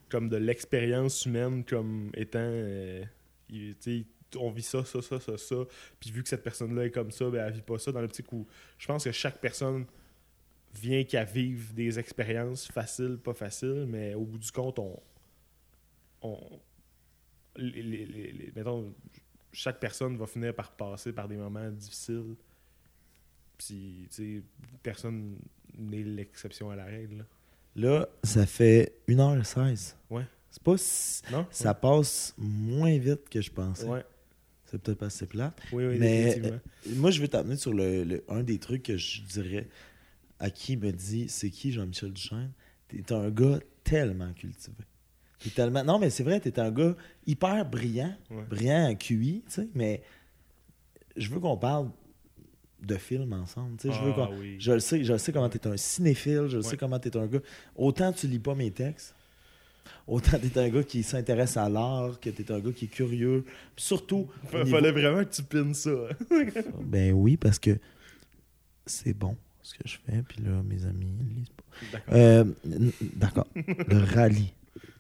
comme 0.10 0.28
de 0.30 0.38
l'expérience 0.38 1.26
humaine 1.26 1.64
comme 1.64 2.12
étant. 2.16 2.40
euh, 2.42 3.04
il- 3.50 3.76
tu 3.78 4.02
sais, 4.02 4.38
on 4.38 4.50
vit 4.52 4.62
ça, 4.64 4.84
ça, 4.84 5.02
ça, 5.02 5.20
ça, 5.20 5.38
ça. 5.38 5.56
Puis 6.00 6.12
vu 6.12 6.22
que 6.22 6.28
cette 6.30 6.44
personne-là 6.44 6.86
est 6.86 6.92
comme 6.92 7.12
ça, 7.12 7.30
ben, 7.30 7.46
elle 7.48 7.54
vit 7.54 7.62
pas 7.62 7.78
ça. 7.80 7.92
Dans 7.94 8.02
l'optique 8.02 8.32
où 8.34 8.46
je 8.78 8.88
pense 8.88 9.04
que 9.06 9.12
chaque 9.12 9.40
personne 9.40 9.86
vient 10.76 11.04
qu'à 11.04 11.24
vivre 11.24 11.72
des 11.74 11.98
expériences 12.00 12.68
faciles, 12.68 13.18
pas 13.24 13.34
faciles, 13.36 13.86
mais 13.88 14.16
au 14.16 14.26
bout 14.26 14.38
du 14.40 14.52
compte, 14.52 14.80
on. 14.80 15.00
on 16.24 16.40
les- 17.56 17.84
les- 17.84 18.06
les- 18.06 18.32
les- 18.32 18.52
mettons, 18.56 18.94
chaque 19.52 19.80
personne 19.80 20.18
va 20.18 20.26
finir 20.28 20.54
par 20.56 20.72
passer 20.72 21.14
par 21.14 21.28
des 21.28 21.36
moments 21.38 21.70
difficiles. 21.70 22.36
Puis, 23.58 24.08
tu 24.10 24.16
sais, 24.40 24.44
personne 24.82 25.38
n'est 25.78 26.04
l'exception 26.04 26.70
à 26.70 26.76
la 26.76 26.86
règle. 26.86 27.18
là. 27.18 27.26
Là, 27.76 28.10
ça 28.24 28.46
fait 28.46 28.94
1h16. 29.08 29.96
Ouais. 30.10 30.26
C'est 30.52 30.62
pas 30.62 30.78
si- 30.78 31.22
Non? 31.32 31.48
Ça 31.50 31.74
passe 31.74 32.36
moins 32.38 32.96
vite 32.98 33.28
que 33.30 33.42
je 33.42 33.50
pensais. 33.52 33.88
Ouais. 33.88 34.04
C'est 34.66 34.80
peut-être 34.82 35.00
pas 35.00 35.08
assez 35.08 35.26
plate. 35.26 35.60
Oui, 35.72 35.86
oui, 35.86 35.98
Mais- 36.00 36.26
définitivement. 36.26 36.60
Moi, 36.98 37.12
je 37.12 37.22
veux 37.22 37.28
t'amener 37.28 37.56
sur 37.56 37.74
le, 37.74 38.04
le- 38.04 38.24
un 38.28 38.44
des 38.44 38.60
trucs 38.60 38.84
que 38.84 38.98
je 38.98 39.22
dirais 39.22 39.68
à 40.40 40.50
qui 40.52 40.78
me 40.78 40.92
dit 40.92 41.30
c'est 41.30 41.50
qui 41.50 41.72
Jean-Michel 41.72 42.12
Duchesne 42.14 42.52
T'es 42.90 43.12
un 43.12 43.32
gars 43.32 43.60
tellement 43.84 44.32
cultivé. 44.34 44.76
Tellement... 45.52 45.84
Non, 45.84 46.00
mais 46.00 46.10
c'est 46.10 46.24
vrai, 46.24 46.40
t'es 46.40 46.60
un 46.60 46.72
gars 46.72 46.96
hyper 47.28 47.66
brillant, 47.70 48.16
Ouais. 48.32 48.44
brillant 48.50 48.90
en 48.90 48.96
QI, 48.96 49.44
tu 49.46 49.52
sais, 49.54 49.68
mais 49.76 50.02
je 51.18 51.30
veux 51.30 51.40
qu'on 51.40 51.58
parle 51.58 51.90
de 52.82 52.96
films 52.96 53.34
ensemble. 53.34 53.78
tu 53.78 53.88
sais, 53.90 53.94
je, 53.94 54.04
veux 54.04 54.14
Ah 54.18 54.30
oui. 54.38 54.58
je 54.60 54.72
le 54.74 54.80
sais, 54.80 55.04
je 55.04 55.14
le 55.14 55.20
sais 55.20 55.32
comment 55.32 55.48
t'es 55.50 55.66
un 55.68 55.78
cinéphile, 55.78 56.48
je 56.48 56.58
le 56.58 56.64
sais 56.64 56.76
comment 56.78 57.00
t'es 57.00 57.16
un 57.16 57.28
gars. 57.28 57.40
Autant 57.76 58.12
tu 58.12 58.28
lis 58.28 58.40
pas 58.40 58.56
mes 58.56 58.72
textes, 58.72 59.16
autant 60.08 60.38
t'es 60.38 60.58
un 60.60 60.70
gars 60.70 60.84
qui 60.84 61.02
s'intéresse 61.04 61.56
à 61.56 61.70
l'art, 61.70 62.20
que 62.20 62.30
t'es 62.30 62.52
un 62.52 62.60
gars 62.60 62.72
qui 62.74 62.86
est 62.86 62.90
curieux. 62.90 63.46
Puis 63.76 63.86
surtout, 63.86 64.28
niveau- 64.54 64.66
Fallait 64.66 64.92
vraiment 64.92 65.24
que 65.24 65.34
tu 65.34 65.44
pines 65.44 65.74
ça. 65.74 65.92
ben 66.82 67.14
oui, 67.14 67.38
parce 67.38 67.58
que 67.60 67.78
c'est 68.86 69.14
bon 69.18 69.38
ce 69.62 69.76
que 69.76 69.84
je 69.88 69.98
fais. 70.06 70.22
Puis 70.28 70.44
là, 70.44 70.62
mes 70.64 70.84
amis 70.86 71.08
ils 71.22 71.36
lisent 71.36 71.50
pas. 71.50 71.64
D'accord. 73.16 73.48
Euh. 73.56 73.64
Le 73.88 74.04
rallye. 74.14 74.52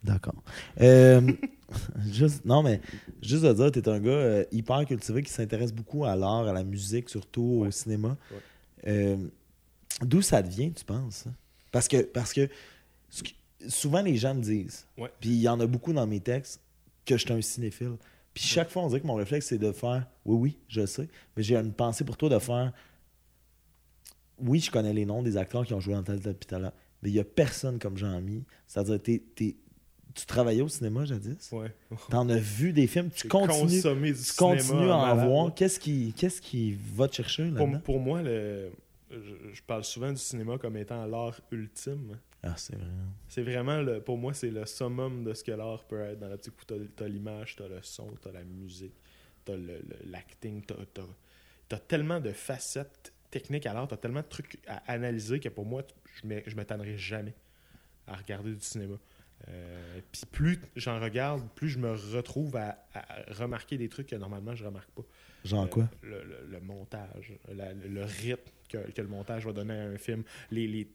D'accord. 0.03 0.43
Euh, 0.81 1.21
juste, 2.11 2.43
non, 2.45 2.61
mais 2.63 2.81
juste 3.21 3.43
de 3.43 3.53
dire, 3.53 3.71
t'es 3.71 3.87
un 3.87 3.99
gars 3.99 4.09
euh, 4.11 4.45
hyper 4.51 4.85
cultivé 4.85 5.23
qui 5.23 5.31
s'intéresse 5.31 5.71
beaucoup 5.73 6.05
à 6.05 6.15
l'art, 6.15 6.47
à 6.47 6.53
la 6.53 6.63
musique, 6.63 7.09
surtout 7.09 7.63
au 7.65 7.71
cinéma. 7.71 8.17
Ouais. 8.31 8.37
Euh, 8.87 9.17
D'où 10.01 10.21
ça 10.21 10.41
devient, 10.41 10.73
tu 10.73 10.83
penses? 10.83 11.25
Parce 11.71 11.87
que, 11.87 12.01
parce 12.01 12.33
que 12.33 12.49
souvent 13.67 14.01
les 14.01 14.17
gens 14.17 14.33
me 14.35 14.41
disent, 14.41 14.87
puis 15.19 15.29
il 15.29 15.41
y 15.41 15.47
en 15.47 15.59
a 15.59 15.67
beaucoup 15.67 15.93
dans 15.93 16.05
mes 16.07 16.19
textes, 16.19 16.59
que 17.05 17.15
je 17.17 17.23
suis 17.25 17.33
un 17.33 17.41
cinéphile. 17.41 17.95
Puis 18.33 18.43
chaque 18.43 18.69
fois, 18.71 18.81
on 18.83 18.87
dirait 18.87 19.01
que 19.01 19.07
mon 19.07 19.13
réflexe, 19.15 19.47
c'est 19.47 19.57
de 19.59 19.71
faire 19.71 20.07
Oui, 20.25 20.35
oui, 20.37 20.57
je 20.67 20.85
sais. 20.85 21.07
Mais 21.37 21.43
j'ai 21.43 21.55
une 21.55 21.71
pensée 21.73 22.03
pour 22.03 22.17
toi 22.17 22.29
de 22.29 22.39
faire 22.39 22.73
Oui, 24.39 24.59
je 24.59 24.71
connais 24.71 24.93
les 24.93 25.05
noms 25.05 25.21
des 25.21 25.37
acteurs 25.37 25.65
qui 25.65 25.73
ont 25.73 25.79
joué 25.79 25.93
dans 25.93 26.03
tel, 26.03 26.19
tel, 26.19 26.35
tel, 26.35 26.71
Mais 27.01 27.09
il 27.09 27.13
n'y 27.13 27.19
a 27.19 27.23
personne 27.23 27.77
comme 27.77 27.97
Jean-Mi. 27.97 28.43
C'est-à-dire, 28.67 29.01
t'es- 29.01 29.55
tu 30.13 30.25
travaillais 30.25 30.61
au 30.61 30.67
cinéma 30.67 31.05
jadis? 31.05 31.51
Ouais. 31.51 31.73
T'en 32.09 32.27
as 32.29 32.37
vu 32.37 32.73
des 32.73 32.87
films? 32.87 33.09
Tu 33.09 33.27
continues, 33.27 33.67
du 33.67 33.81
tu 33.81 34.33
continues 34.37 34.89
à 34.89 34.95
en 34.97 35.15
voir. 35.27 35.45
là. 35.47 35.53
Qu'est-ce 35.55 35.79
qui, 35.79 36.13
qu'est-ce 36.15 36.41
qui 36.41 36.77
va 36.95 37.07
te 37.07 37.15
chercher 37.15 37.49
Pour, 37.49 37.65
là-dedans? 37.67 37.79
pour 37.81 37.99
moi, 37.99 38.21
le, 38.21 38.71
je, 39.11 39.17
je 39.53 39.61
parle 39.63 39.83
souvent 39.83 40.11
du 40.11 40.17
cinéma 40.19 40.57
comme 40.57 40.77
étant 40.77 41.05
l'art 41.05 41.39
ultime. 41.51 42.17
Ah, 42.45 42.55
c'est 42.57 42.75
vrai. 42.75 42.85
C'est 43.29 43.41
vraiment, 43.43 43.81
le, 43.81 44.01
pour 44.01 44.17
moi, 44.17 44.33
c'est 44.33 44.51
le 44.51 44.65
summum 44.65 45.23
de 45.23 45.33
ce 45.33 45.43
que 45.43 45.51
l'art 45.53 45.83
peut 45.85 46.01
être. 46.01 46.19
Dans 46.19 46.27
la 46.27 46.37
petite 46.37 46.53
où 46.61 46.65
t'as, 46.65 46.75
t'as 46.95 47.07
l'image, 47.07 47.55
t'as 47.55 47.67
le 47.67 47.79
son, 47.81 48.11
t'as 48.21 48.31
la 48.33 48.43
musique, 48.43 48.93
t'as 49.45 49.55
le, 49.55 49.81
l'acting, 50.05 50.61
t'as, 50.65 50.75
t'as, 50.93 51.03
t'as 51.69 51.79
tellement 51.79 52.19
de 52.19 52.31
facettes 52.33 53.13
techniques 53.31 53.65
à 53.65 53.73
l'art, 53.73 53.87
t'as 53.87 53.97
tellement 53.97 54.19
de 54.21 54.27
trucs 54.27 54.59
à 54.67 54.83
analyser 54.91 55.39
que 55.39 55.49
pour 55.49 55.65
moi, 55.65 55.83
je 56.21 56.27
ne 56.27 56.55
m'étonnerai 56.55 56.97
jamais 56.97 57.33
à 58.05 58.15
regarder 58.17 58.51
du 58.53 58.61
cinéma. 58.61 58.95
Euh, 59.49 59.99
Puis 60.11 60.21
plus 60.31 60.59
j'en 60.75 60.99
regarde, 60.99 61.41
plus 61.55 61.69
je 61.69 61.79
me 61.79 61.91
retrouve 61.91 62.55
à, 62.55 62.77
à 62.93 63.05
remarquer 63.33 63.77
des 63.77 63.89
trucs 63.89 64.07
que 64.07 64.15
normalement 64.15 64.55
je 64.55 64.63
remarque 64.65 64.89
pas. 64.91 65.03
Genre 65.43 65.65
Euh, 65.65 65.67
quoi? 65.67 65.89
le, 66.01 66.23
le- 66.23 66.47
le 66.49 66.59
montage, 66.61 67.33
la- 67.53 67.73
le, 67.73 68.03
rythme 68.03 68.49
que, 68.69 68.77
que 68.91 69.01
le 69.01 69.09
montage 69.09 69.45
va 69.45 69.51
donner 69.51 69.73
à 69.73 69.83
un 69.83 69.97
film, 69.97 70.23
les, 70.51 70.87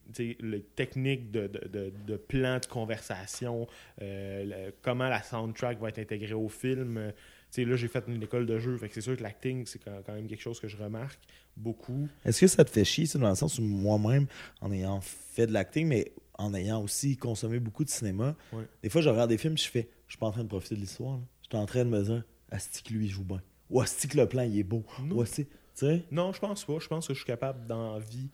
techniques 0.75 1.31
de, 1.31 1.47
de, 1.49 1.69
de, 1.69 1.93
de 2.07 2.17
plan 2.17 2.59
de 2.59 2.65
conversation, 2.67 3.67
euh, 4.01 4.45
le- 4.69 4.75
comment 4.83 5.09
la 5.09 5.23
soundtrack 5.23 5.79
va 5.81 5.89
être 5.91 5.99
intégrée 5.99 6.33
au 6.33 6.49
film. 6.49 6.97
Euh, 6.97 7.11
tu 7.51 7.63
sais, 7.63 7.65
là, 7.65 7.77
j'ai 7.77 7.89
fait 7.89 8.05
une 8.09 8.23
école 8.23 8.47
de 8.47 8.59
jeu, 8.59 8.77
fait 8.79 8.89
que 8.89 8.95
c'est 8.95 9.01
sûr 9.03 9.17
que 9.17 9.23
l'acting, 9.23 9.65
c'est 9.67 9.79
quand, 9.83 10.03
quand 10.05 10.13
même 10.15 10.27
quelque 10.27 10.41
chose 10.43 10.61
que 10.61 10.69
je 10.69 10.77
remarque 10.77 11.21
beaucoup. 11.57 12.09
Est-ce 12.25 12.41
que 12.41 12.47
ça 12.47 12.65
te 12.65 12.71
fait 12.71 12.85
chier, 12.85 13.07
ça, 13.07 13.19
dans 13.19 13.29
le 13.31 13.35
sens 13.35 13.59
où 13.59 13.63
moi-même, 13.63 14.27
en 14.61 14.71
ayant 14.73 15.01
fait 15.03 15.47
de 15.47 15.53
l'acting, 15.53 15.87
mais 15.87 16.13
en 16.39 16.55
ayant 16.55 16.83
aussi 16.83 17.17
consommé 17.17 17.59
beaucoup 17.59 17.85
de 17.85 17.91
cinéma, 17.91 18.35
Ouais. 18.53 18.65
des 18.83 18.89
fois, 18.89 19.01
je 19.01 19.09
regarde 19.09 19.29
des 19.29 19.39
films, 19.39 19.59
je 19.59 19.69
fais, 19.69 19.89
je 20.07 20.13
suis 20.13 20.19
pas 20.19 20.27
en 20.27 20.31
train 20.31 20.45
de 20.45 20.49
profiter 20.49 20.77
de 20.77 20.81
l'histoire. 20.81 21.19
Je 21.43 21.49
suis 21.49 21.57
en 21.63 21.67
train 21.67 21.85
de 21.85 21.91
me 21.91 22.03
dire, 22.03 22.23
Asti 22.51 22.83
que 22.83 22.93
lui, 22.95 23.07
il 23.07 23.11
joue 23.11 23.25
bien. 23.25 23.43
Ou 23.71 23.81
Asti 23.81 24.09
que 24.09 24.17
le 24.17 24.27
plan, 24.27 24.43
il 24.43 24.59
est 24.59 24.63
beau. 24.63 24.85
Non. 25.03 25.17
Ou 25.17 25.23
Asti, 25.23 25.45
tu 25.47 25.53
sais, 25.75 26.05
Non, 26.11 26.33
je 26.33 26.39
pense 26.39 26.65
pas. 26.65 26.79
Je 26.79 26.87
pense 26.89 27.07
que 27.09 27.13
je 27.15 27.19
suis 27.19 27.27
capable 27.27 27.67
d'envie 27.67 28.31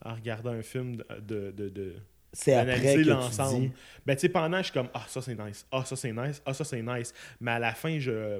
à 0.00 0.14
regarder 0.14 0.50
un 0.50 0.62
film 0.62 0.96
de, 1.20 1.50
de, 1.50 1.68
de- 1.68 1.94
c'est 2.32 2.54
après 2.54 2.96
l'ensemble. 3.02 3.60
dis, 3.68 3.72
Ben, 4.06 4.14
tu 4.14 4.20
sais, 4.22 4.28
pendant, 4.28 4.58
je 4.58 4.64
suis 4.64 4.72
comme, 4.72 4.88
ah, 4.94 5.04
ça 5.08 5.20
c'est 5.20 5.34
nice, 5.34 5.66
ah, 5.72 5.84
ça 5.84 5.96
c'est 5.96 6.12
nice, 6.12 6.40
ah, 6.46 6.54
ça 6.54 6.62
c'est 6.64 6.82
nice. 6.82 7.12
Mais 7.40 7.50
à 7.52 7.58
la 7.58 7.74
fin, 7.74 7.98
je. 7.98 8.38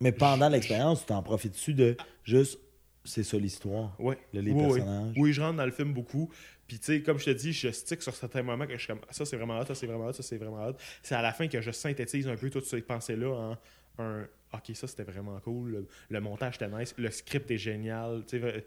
mais 0.00 0.12
pendant 0.12 0.48
l'expérience, 0.48 1.00
tu 1.00 1.06
t'en 1.06 1.22
profites 1.22 1.52
dessus 1.52 1.72
de 1.74 1.96
juste, 2.24 2.58
c'est 3.04 3.22
ça 3.22 3.38
l'histoire? 3.38 3.94
Ouais. 3.98 4.18
Là, 4.34 4.42
les 4.42 4.52
Oui, 4.52 4.64
oui. 4.64 4.78
personnages? 4.80 5.14
Oui, 5.16 5.32
je 5.32 5.40
rentre 5.40 5.56
dans 5.56 5.64
le 5.64 5.70
film 5.72 5.92
beaucoup. 5.94 6.30
Puis, 6.70 6.78
tu 6.78 6.84
sais, 6.84 7.02
comme 7.02 7.18
je 7.18 7.24
te 7.24 7.30
dis, 7.30 7.52
je 7.52 7.68
stick 7.72 8.00
sur 8.00 8.14
certains 8.14 8.44
moments 8.44 8.64
que 8.64 8.74
je 8.74 8.78
suis 8.78 8.86
comme, 8.86 9.00
ça 9.10 9.24
c'est 9.24 9.36
vraiment 9.36 9.58
hot, 9.58 9.64
ça 9.64 9.74
c'est 9.74 9.88
vraiment 9.88 10.06
hot, 10.06 10.12
ça 10.12 10.22
c'est 10.22 10.36
vraiment 10.36 10.64
hot. 10.68 10.74
C'est 11.02 11.16
à 11.16 11.20
la 11.22 11.32
fin 11.32 11.48
que 11.48 11.60
je 11.60 11.72
synthétise 11.72 12.28
un 12.28 12.36
peu 12.36 12.48
toutes 12.48 12.64
ces 12.66 12.80
pensées-là 12.80 13.28
en 13.28 13.58
un, 13.98 14.22
ok, 14.54 14.70
ça 14.74 14.86
c'était 14.86 15.02
vraiment 15.02 15.40
cool, 15.40 15.70
le, 15.72 15.88
le 16.10 16.20
montage 16.20 16.54
était 16.54 16.68
nice, 16.68 16.94
le 16.96 17.10
script 17.10 17.50
est 17.50 17.58
génial. 17.58 18.24
Tu 18.24 18.40
sais, 18.40 18.64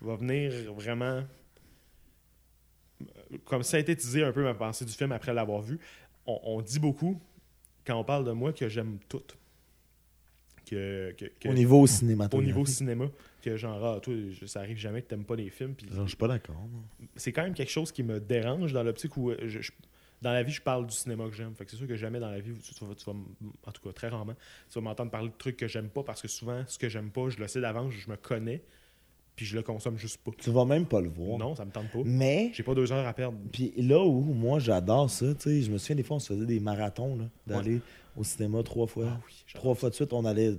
je 0.00 0.06
vais 0.06 0.16
venir 0.16 0.72
vraiment 0.72 1.24
comme 3.44 3.62
synthétiser 3.62 4.24
un 4.24 4.32
peu 4.32 4.42
ma 4.44 4.54
pensée 4.54 4.86
du 4.86 4.92
film 4.92 5.12
après 5.12 5.34
l'avoir 5.34 5.60
vu, 5.60 5.78
on, 6.26 6.40
on 6.44 6.62
dit 6.62 6.78
beaucoup, 6.78 7.20
quand 7.86 7.96
on 7.98 8.04
parle 8.04 8.24
de 8.24 8.32
moi, 8.32 8.54
que 8.54 8.66
j'aime 8.70 8.98
tout. 9.10 9.22
Que, 10.64 11.12
que- 11.18 11.26
que- 11.38 11.48
Au 11.48 11.52
niveau 11.52 11.80
au 11.82 11.86
cinématographique. 11.86 12.46
niveau 12.54 12.64
cinéma, 12.64 13.10
que 13.42 13.56
genre, 13.56 13.84
ah, 13.84 14.00
toi, 14.00 14.14
je- 14.30 14.46
ça 14.46 14.60
arrive 14.60 14.78
jamais 14.78 15.02
que 15.02 15.08
t'aimes 15.08 15.24
pas 15.24 15.36
les 15.36 15.50
films. 15.50 15.74
puis 15.74 15.86
Genre, 15.92 16.04
Je 16.04 16.08
suis 16.08 16.16
pas 16.16 16.28
d'accord. 16.28 16.56
c'est 17.16 17.32
quand 17.32 17.42
même 17.42 17.54
quelque 17.54 17.70
chose 17.70 17.92
qui 17.92 18.02
me 18.02 18.18
dérange 18.20 18.72
dans 18.72 18.82
l'optique 18.82 19.16
où 19.18 19.30
euh, 19.30 19.36
je- 19.46 19.60
je- 19.60 19.72
dans 20.22 20.32
la 20.32 20.42
vie, 20.44 20.52
je 20.52 20.62
parle 20.62 20.86
du 20.86 20.94
cinéma 20.94 21.28
que 21.28 21.34
j'aime. 21.34 21.52
Fait 21.54 21.64
que 21.64 21.70
c'est 21.72 21.76
sûr 21.76 21.86
que 21.88 21.96
jamais 21.96 22.20
dans 22.20 22.30
la 22.30 22.38
vie, 22.40 22.52
tu, 22.62 22.72
tu 22.74 22.84
vas, 22.84 22.94
tu 22.94 23.04
vas 23.04 23.12
en 23.12 23.72
tout 23.72 23.82
cas 23.82 23.92
très 23.92 24.08
rarement, 24.08 24.34
tu 24.70 24.74
vas 24.78 24.80
m'entendre 24.80 25.10
parler 25.10 25.28
de 25.28 25.34
trucs 25.36 25.56
que 25.56 25.66
j'aime 25.66 25.88
pas 25.88 26.02
parce 26.04 26.22
que 26.22 26.28
souvent, 26.28 26.62
ce 26.68 26.78
que 26.78 26.88
j'aime 26.88 27.10
pas, 27.10 27.28
je 27.28 27.38
le 27.38 27.48
sais 27.48 27.60
d'avance, 27.60 27.92
je 27.92 28.08
me 28.08 28.16
connais, 28.16 28.62
puis 29.34 29.44
je 29.46 29.56
le 29.56 29.62
consomme 29.62 29.98
juste 29.98 30.18
pas. 30.22 30.30
Tu 30.38 30.50
vas 30.50 30.64
même 30.64 30.86
pas 30.86 31.00
le 31.00 31.08
voir. 31.08 31.38
Non, 31.38 31.54
ça 31.56 31.64
me 31.64 31.70
tente 31.72 31.90
pas. 31.90 31.98
Mais, 32.04 32.50
J'ai 32.54 32.62
pas 32.62 32.74
deux 32.74 32.92
heures 32.92 33.06
à 33.06 33.12
perdre. 33.14 33.36
puis 33.50 33.72
là 33.78 34.00
où 34.04 34.20
moi 34.20 34.60
j'adore 34.60 35.10
ça, 35.10 35.34
tu 35.34 35.40
sais, 35.40 35.62
je 35.62 35.70
me 35.72 35.78
souviens 35.78 35.96
des 35.96 36.02
fois 36.04 36.16
on 36.16 36.20
se 36.20 36.32
faisait 36.32 36.46
des 36.46 36.60
marathons, 36.60 37.16
là, 37.16 37.24
d'aller 37.46 37.80
au 38.16 38.24
cinéma 38.24 38.62
trois 38.62 38.86
fois. 38.86 39.06
Ah 39.08 39.20
oui, 39.26 39.32
trois 39.54 39.74
fois 39.74 39.90
de 39.90 39.94
suite, 39.94 40.12
on 40.12 40.24
allait. 40.24 40.52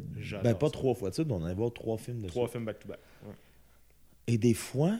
Ben, 0.43 0.53
pas 0.55 0.67
ça. 0.67 0.71
trois 0.71 0.93
fois 0.95 1.09
de 1.09 1.13
suite, 1.15 1.31
on 1.31 1.43
allait 1.43 1.53
voir 1.55 1.71
trois 1.73 1.97
films 1.97 2.21
de 2.21 2.27
Trois 2.27 2.43
suite. 2.45 2.53
films 2.53 2.65
back-to-back. 2.65 2.99
Ouais. 3.25 3.33
Et 4.27 4.37
des 4.37 4.53
fois, 4.53 4.97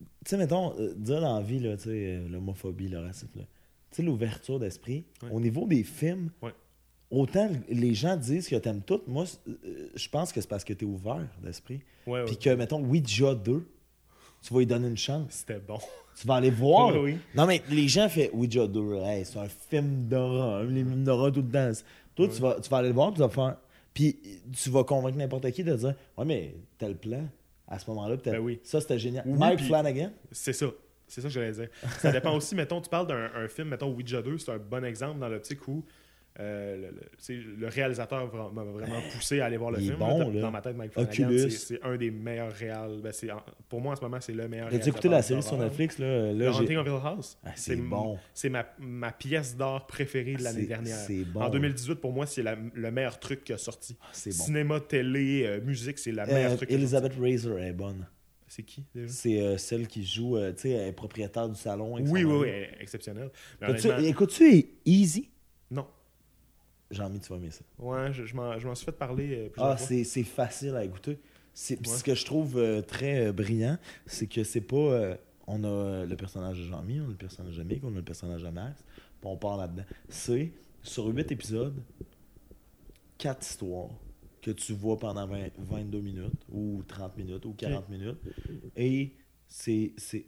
tu 0.00 0.06
sais, 0.26 0.36
mettons, 0.36 0.78
euh, 0.78 0.94
dire 0.94 1.20
dans 1.20 1.36
la 1.36 1.42
vie, 1.42 1.58
là, 1.60 1.76
tu 1.76 1.84
sais, 1.84 1.90
euh, 1.90 2.28
l'homophobie, 2.28 2.88
le 2.88 2.98
racisme. 3.00 3.28
Tu 3.34 3.96
sais, 3.96 4.02
l'ouverture 4.02 4.58
d'esprit, 4.58 5.04
Ouais. 5.22 5.30
au 5.32 5.40
niveau 5.40 5.66
des 5.66 5.82
films, 5.82 6.30
Ouais. 6.42 6.52
autant 7.10 7.50
les 7.68 7.94
gens 7.94 8.16
disent 8.16 8.48
que 8.48 8.56
t'aimes 8.56 8.82
tout, 8.82 9.00
moi, 9.06 9.24
euh, 9.48 9.88
je 9.94 10.08
pense 10.08 10.32
que 10.32 10.40
c'est 10.40 10.48
parce 10.48 10.64
que 10.64 10.72
t'es 10.74 10.84
ouvert 10.84 11.26
d'esprit. 11.42 11.80
Puis 12.26 12.36
que, 12.38 12.50
mettons, 12.50 12.82
Ouija 12.84 13.34
2, 13.34 13.66
tu 14.42 14.52
vas 14.54 14.60
lui 14.60 14.66
donner 14.66 14.88
une 14.88 14.96
chance. 14.96 15.26
C'était 15.30 15.58
bon. 15.58 15.78
Tu 16.20 16.26
vas 16.26 16.34
aller 16.34 16.50
voir. 16.50 16.94
Oui, 16.94 17.12
oui. 17.12 17.18
Non, 17.34 17.46
mais 17.46 17.62
les 17.70 17.86
gens 17.86 18.08
font 18.08 18.28
Ouija 18.32 18.66
2, 18.66 18.94
hey, 19.04 19.24
c'est 19.24 19.38
un 19.38 19.48
film 19.48 20.08
d'horreur, 20.08 20.64
les 20.64 20.82
films 20.82 21.04
d'horreur 21.04 21.32
tout 21.32 21.42
le 21.42 21.48
temps. 21.48 21.70
Toi, 22.16 22.28
tu, 22.28 22.40
vas, 22.40 22.56
tu 22.60 22.68
vas 22.68 22.76
aller 22.78 22.88
le 22.88 22.94
voir, 22.94 23.12
tu 23.12 23.20
vas 23.20 23.28
faire. 23.28 23.56
Puis 23.94 24.18
tu 24.52 24.70
vas 24.70 24.84
convaincre 24.84 25.16
n'importe 25.16 25.50
qui 25.52 25.62
de 25.62 25.74
dire 25.74 25.94
Ouais, 26.16 26.24
mais 26.24 26.54
tel 26.76 26.96
plan, 26.96 27.24
à 27.68 27.78
ce 27.78 27.88
moment-là, 27.90 28.16
peut-être. 28.16 28.36
Ben 28.36 28.42
oui. 28.42 28.58
Ça, 28.64 28.80
c'était 28.80 28.98
génial. 28.98 29.24
Mike 29.26 29.60
Flanagan? 29.60 30.10
C'est 30.32 30.52
ça. 30.52 30.66
C'est 31.06 31.20
ça 31.20 31.28
que 31.28 31.34
j'allais 31.34 31.52
dire. 31.52 31.68
Ça 32.00 32.10
dépend 32.10 32.34
aussi, 32.36 32.54
mettons, 32.56 32.80
tu 32.80 32.90
parles 32.90 33.06
d'un 33.06 33.30
un 33.34 33.48
film, 33.48 33.68
mettons 33.68 33.92
Ouija 33.92 34.20
2, 34.20 34.38
c'est 34.38 34.50
un 34.50 34.58
bon 34.58 34.84
exemple 34.84 35.20
dans 35.20 35.28
l'optique 35.28 35.66
où 35.68 35.84
euh, 36.40 36.90
le, 37.28 37.66
réalisateur 37.66 38.32
m'a 38.52 38.62
vraiment 38.62 39.00
poussé 39.12 39.40
à 39.40 39.46
aller 39.46 39.56
voir 39.56 39.72
le 39.72 39.78
Il 39.80 39.86
film. 39.86 39.96
bon, 39.98 40.18
Dans- 40.18 40.30
là. 40.30 40.50
Ma 40.50 40.60
tête, 40.60 40.76
Mike 40.76 40.92
Flanagan, 40.92 41.48
c'est- 41.50 41.82
un 41.82 41.96
des 41.96 42.10
meilleurs 42.10 42.52
réals. 42.52 43.00
Ben, 43.02 43.12
pour 43.68 43.80
moi, 43.80 43.92
en 43.92 43.96
ce 43.96 44.00
moment, 44.02 44.18
c'est 44.20 44.32
le 44.32 44.46
meilleur 44.48 44.68
As-tu 44.68 44.88
écouté 44.88 45.08
la 45.08 45.16
réalisateur 45.20 45.42
série 45.42 45.56
sur. 45.56 45.64
Netflix? 45.64 45.98
Là, 45.98 46.32
là 46.32 46.50
The 46.50 46.52
j'ai- 46.54 46.58
Haunting 46.60 46.76
of 46.76 46.86
Hill 46.86 47.00
House. 47.04 47.38
Ah, 47.44 47.50
c'est 47.56 47.76
bon. 47.76 48.18
C'est 48.34 48.48
ma, 48.50 48.66
ma 48.78 49.10
pièce 49.12 49.56
d'art 49.56 49.86
préférée 49.86 50.34
de 50.36 50.42
l'année 50.44 50.60
C'est- 50.62 50.66
dernière. 50.66 50.96
c'est 50.96 51.24
bon. 51.24 51.40
En 51.42 51.50
2018, 51.50 51.96
pour 51.96 52.12
moi, 52.12 52.26
c'est 52.26 52.42
le 52.42 52.90
meilleur 52.90 53.18
truc 53.18 53.42
qui 53.44 53.52
a 53.52 53.58
sorti. 53.58 53.96
Ah, 54.00 54.06
bon. 54.12 54.30
Cinéma, 54.30 54.80
télé, 54.80 55.44
euh, 55.44 55.60
musique, 55.60 55.98
c'est 55.98 56.12
la 56.12 56.24
meilleure 56.26 56.52
Euh, 56.52 56.56
truc. 56.56 56.68
a 56.70 56.72
sorti. 56.72 56.74
Elizabeth 56.74 57.12
Razor 57.20 57.58
est 57.58 57.72
bonne. 57.72 58.06
C'est 58.50 58.62
qui 58.62 58.82
déjà? 58.94 59.08
C'est 59.12 59.42
euh, 59.42 59.58
celle 59.58 59.86
qui 59.86 60.06
joue, 60.06 60.38
euh, 60.38 60.52
tu 60.52 60.70
sais, 60.70 60.92
propriétaire 60.92 61.48
du 61.50 61.54
salon. 61.60 61.96
Oui, 62.00 62.24
oui, 62.24 62.24
oui, 62.24 62.48
exceptionnelle. 62.80 63.30
Écoutes-tu- 63.60 64.04
Écoutes-tu 64.06 64.66
Easy? 64.86 65.28
Jean-Mi, 66.90 67.20
tu 67.20 67.28
vas 67.28 67.36
aimer 67.36 67.50
ça. 67.50 67.64
Ouais, 67.78 68.12
je, 68.12 68.24
je 68.24 68.34
m'en 68.34 68.58
je 68.58 68.66
m'en 68.66 68.74
suis 68.74 68.86
fait 68.86 68.92
parler 68.92 69.34
euh, 69.34 69.48
plusieurs 69.50 69.70
Ah, 69.72 69.76
fois. 69.76 69.86
c'est 69.86 70.04
c'est 70.04 70.22
facile 70.24 70.74
à 70.76 70.84
écouter. 70.84 71.18
C'est- 71.54 71.78
Ouais. 71.86 71.96
Ce 71.96 72.02
que 72.04 72.14
je 72.14 72.24
trouve 72.24 72.56
euh, 72.58 72.82
très 72.82 73.26
euh, 73.26 73.32
brillant, 73.32 73.76
c'est 74.06 74.26
que 74.26 74.44
c'est 74.44 74.60
pas. 74.60 74.76
euh, 74.76 75.16
on 75.46 75.64
a 75.64 76.04
le 76.04 76.16
personnage 76.16 76.58
de 76.58 76.64
Jean-Mi, 76.64 77.00
on 77.00 77.04
a 77.06 77.08
le 77.08 77.14
personnage 77.14 77.56
de 77.56 77.62
Mick, 77.62 77.82
on 77.84 77.92
a 77.92 77.96
le 77.96 78.02
personnage 78.02 78.42
de 78.42 78.48
Max, 78.50 78.82
puis 79.20 79.30
on 79.30 79.36
part 79.36 79.56
là-dedans. 79.56 79.84
C'est 80.08 80.52
sur 80.82 81.06
8 81.06 81.30
épisodes, 81.32 81.82
4 83.18 83.42
histoires 83.42 83.90
que 84.42 84.50
tu 84.52 84.72
vois 84.72 84.98
pendant 84.98 85.26
20 85.26 85.48
22 85.58 86.00
minutes, 86.00 86.44
ou 86.50 86.82
30 86.86 87.16
minutes, 87.16 87.44
ou 87.44 87.52
40 87.54 87.88
minutes. 87.88 88.18
Et 88.76 89.14
c'est. 89.48 89.92
c'est- 89.96 90.26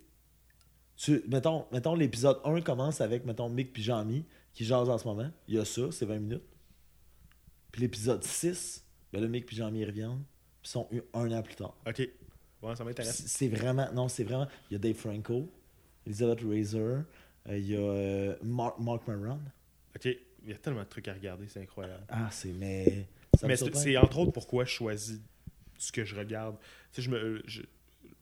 tu- 0.96 1.22
mettons, 1.28 1.64
mettons 1.72 1.94
l'épisode 1.94 2.38
1 2.44 2.60
commence 2.60 3.00
avec, 3.00 3.24
mettons, 3.24 3.48
Mick 3.48 3.72
puis 3.72 3.82
Jean-Mi 3.82 4.24
qui 4.52 4.64
jasent 4.64 4.88
en 4.90 4.98
ce 4.98 5.06
moment. 5.06 5.30
Il 5.48 5.54
y 5.54 5.58
a 5.58 5.64
ça, 5.64 5.90
c'est 5.92 6.06
20 6.06 6.18
minutes. 6.18 6.42
Puis 7.72 7.82
l'épisode 7.82 8.22
6, 8.24 8.84
ben 9.12 9.20
là, 9.22 9.28
Mick 9.28 9.46
puis 9.46 9.56
Jean-Mi 9.56 9.84
reviennent, 9.84 10.22
puis 10.62 10.70
sont 10.70 10.88
eu 10.90 11.02
un 11.14 11.30
an 11.32 11.42
plus 11.42 11.54
tard. 11.54 11.76
Ok. 11.86 12.08
Ouais, 12.62 12.76
ça 12.76 12.84
m'intéresse. 12.84 13.22
C'est 13.26 13.48
vraiment, 13.48 13.90
non, 13.92 14.08
c'est 14.08 14.24
vraiment, 14.24 14.46
il 14.70 14.74
y 14.74 14.76
a 14.76 14.78
Dave 14.78 14.96
Franco, 14.96 15.48
Elizabeth 16.06 16.40
Razor, 16.42 17.02
euh, 17.48 17.58
il 17.58 17.70
y 17.70 17.76
a 17.76 17.78
euh, 17.80 18.36
Mark, 18.42 18.78
Mark 18.78 19.06
Maron. 19.06 19.40
Ok. 19.96 20.04
Il 20.42 20.48
y 20.48 20.52
a 20.52 20.56
tellement 20.56 20.82
de 20.82 20.88
trucs 20.88 21.08
à 21.08 21.12
regarder, 21.12 21.46
c'est 21.48 21.62
incroyable. 21.62 22.02
Ah, 22.08 22.28
c'est, 22.30 22.52
mais... 22.52 23.06
ça 23.38 23.46
Mais 23.46 23.56
c'est 23.56 23.96
entre 23.96 24.18
autres 24.18 24.32
pourquoi 24.32 24.64
je 24.64 24.70
choisis 24.70 25.20
ce 25.78 25.92
que 25.92 26.04
je 26.04 26.14
regarde. 26.16 26.56
Tu 26.92 27.00
sais, 27.00 27.02
je 27.02 27.10
me. 27.10 27.42
je- 27.46 27.62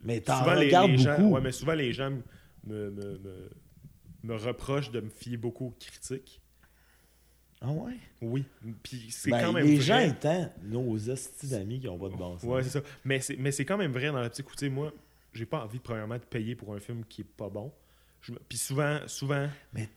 Mais 0.03 0.21
t'en 0.21 0.39
souvent, 0.39 0.55
les, 0.55 0.71
gens, 0.71 0.89
beaucoup. 0.89 1.35
ouais, 1.35 1.41
mais 1.41 1.53
souvent, 1.53 1.75
les 1.75 1.93
gens 1.93 2.11
me, 2.11 2.91
me, 2.91 3.19
me, 3.19 3.51
me 4.23 4.35
reprochent 4.37 4.91
de 4.91 5.01
me 5.01 5.09
fier 5.11 5.37
beaucoup 5.37 5.67
aux 5.67 5.77
critiques. 5.79 6.41
Ah 7.61 7.71
ouais? 7.73 7.97
Oui. 8.23 8.45
Puis 8.83 9.07
c'est 9.11 9.31
Ben, 9.31 9.41
quand 9.41 9.53
même 9.53 9.67
les 9.67 9.77
vrai. 9.77 9.85
gens 9.85 9.99
étant 10.01 10.53
nos 10.63 11.09
hosties 11.09 11.49
d'amis 11.49 11.81
qui 11.81 11.89
ont 11.89 11.99
pas 11.99 12.09
de 12.09 12.15
bon 12.15 12.39
sens. 12.39 12.45
Ouais, 12.49 12.63
c'est 12.63 12.71
ça. 12.71 12.83
Mais 13.05 13.21
c'est, 13.21 13.37
mais 13.37 13.51
c'est 13.51 13.65
quand 13.65 13.77
même 13.77 13.93
vrai 13.93 14.07
dans 14.09 14.21
la 14.21 14.31
petite 14.31 14.47
écoutez, 14.47 14.69
moi, 14.69 14.93
j'ai 15.33 15.47
pas 15.47 15.65
envie, 15.65 15.79
premièrement, 15.81 16.17
de 16.17 16.23
payer 16.25 16.55
pour 16.55 16.73
un 16.75 16.79
film 16.81 17.05
qui 17.09 17.23
est 17.23 17.25
pas 17.25 17.49
bon. 17.49 17.73
Je 18.21 18.33
Puis 18.49 18.59
souvent, 18.59 19.01
souvent, 19.07 19.49
Mais- 19.73 19.89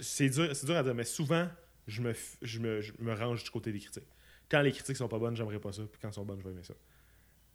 c'est 0.00 0.28
dur, 0.30 0.54
c'est 0.54 0.66
dur 0.66 0.76
à 0.76 0.82
dire, 0.82 0.94
mais 0.94 1.04
souvent, 1.04 1.48
je 1.86 2.00
me, 2.02 2.14
je, 2.42 2.58
me, 2.58 2.80
je 2.80 2.92
me 3.00 3.12
range 3.14 3.44
du 3.44 3.50
côté 3.50 3.70
des 3.72 3.80
critiques. 3.80 4.04
Quand 4.50 4.62
les 4.62 4.72
critiques 4.72 4.96
sont 4.96 5.08
pas 5.08 5.18
bonnes, 5.18 5.36
j'aimerais 5.36 5.58
pas 5.60 5.72
ça. 5.72 5.82
Puis 5.82 5.98
quand 6.00 6.08
elles 6.08 6.14
sont 6.14 6.24
bonnes, 6.24 6.38
je 6.40 6.44
vais 6.44 6.52
aimer 6.52 6.62
ça. 6.64 6.74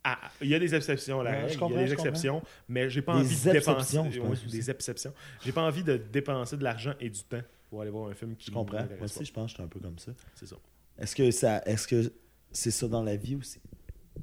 Ah, 0.06 0.20
il 0.42 0.50
y 0.50 0.56
a 0.56 0.60
des 0.60 0.76
exceptions 0.76 1.22
à 1.22 1.24
la 1.24 1.32
Ouais, 1.32 1.38
règle, 1.46 1.54
je 1.54 1.58
il 1.58 1.62
y 1.62 1.64
a 1.64 1.68
des 1.68 1.74
comprends. 1.74 1.94
exceptions, 1.94 2.44
mais 2.68 2.90
j'ai 2.90 3.02
pas 3.02 3.14
Des 3.14 3.26
envie 3.26 3.36
de 3.46 3.52
dépenser 3.52 3.98
ouais, 4.00 4.10
des 4.52 4.70
exceptions. 4.70 5.14
J'ai 5.46 5.52
pas 5.54 5.62
envie 5.62 5.84
de 5.84 5.96
dépenser 5.96 6.58
de 6.58 6.64
l'argent 6.64 6.94
et 7.00 7.10
du 7.10 7.24
temps 7.24 7.42
pour 7.70 7.82
aller 7.82 7.90
voir 7.92 8.10
un 8.10 8.14
film 8.14 8.36
qui 8.36 8.48
Je 8.48 8.52
comprends. 8.52 8.80
Moi 8.86 9.04
aussi, 9.04 9.24
je 9.24 9.32
pense 9.32 9.46
que 9.46 9.50
je 9.52 9.54
suis 9.56 9.64
un 9.64 9.68
peu 9.68 9.80
comme 9.80 9.98
ça. 9.98 10.12
C'est 10.36 10.46
ça. 10.46 10.58
Est-ce 10.98 11.16
que 11.16 11.32
ça, 11.32 11.62
est-ce 11.66 11.88
que 11.88 12.14
c'est 12.52 12.72
ça 12.72 12.88
dans 12.88 13.02
la 13.02 13.16
vie 13.16 13.36
aussi? 13.36 13.62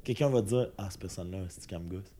Quelqu'un 0.03 0.29
va 0.29 0.41
dire, 0.41 0.71
ah, 0.77 0.87
cette 0.91 1.01
personne-là, 1.01 1.45
c'est 1.49 1.67
du 1.67 1.77
gosse. 1.87 2.13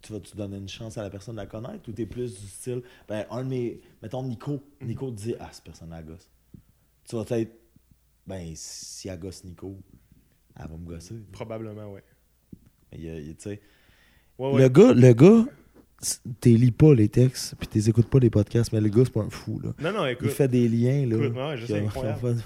Tu 0.00 0.12
vas-tu 0.12 0.36
donner 0.36 0.56
une 0.56 0.68
chance 0.68 0.98
à 0.98 1.02
la 1.02 1.10
personne 1.10 1.36
de 1.36 1.40
la 1.40 1.46
connaître 1.46 1.88
ou 1.88 1.92
t'es 1.92 2.06
plus 2.06 2.40
du 2.40 2.48
style, 2.48 2.82
ben, 3.08 3.24
un 3.30 3.44
de 3.44 3.48
mes, 3.48 3.80
mettons 4.02 4.24
Nico, 4.24 4.60
Nico 4.80 5.10
te 5.10 5.16
dit, 5.16 5.34
ah, 5.38 5.48
cette 5.52 5.64
personne-là 5.64 5.98
elle 6.00 6.06
gosse. 6.06 6.28
Tu 7.08 7.14
vas 7.14 7.38
être, 7.38 7.52
ben, 8.26 8.52
si 8.56 9.08
elle 9.08 9.20
gosse 9.20 9.44
Nico, 9.44 9.78
elle 10.58 10.66
va 10.68 10.76
me 10.76 10.84
gosser. 10.84 11.14
Probablement, 11.30 11.92
ouais. 11.92 12.02
Il 12.94 13.04
il 13.04 13.58
Ouais, 14.38 14.52
ouais. 14.52 14.62
Le 14.62 14.68
gars, 14.68 14.92
le 14.94 15.12
gars, 15.12 15.46
t'es 16.40 16.50
lis 16.50 16.72
pas 16.72 16.94
les 16.94 17.08
textes, 17.08 17.54
puis 17.56 17.68
t'es 17.68 17.88
écoutes 17.88 18.08
pas 18.08 18.18
les 18.18 18.30
podcasts, 18.30 18.72
mais 18.72 18.80
le 18.80 18.88
gars, 18.88 19.02
c'est 19.04 19.12
pas 19.12 19.22
un 19.22 19.30
fou, 19.30 19.60
là. 19.60 19.72
Non, 19.78 19.92
non, 19.92 20.06
Il 20.06 20.28
fait 20.30 20.48
des 20.48 20.68
liens, 20.68 21.06
là. 21.06 21.16
Écoute, 21.16 21.36
ont- 21.74 21.86
incroyable. 21.86 22.42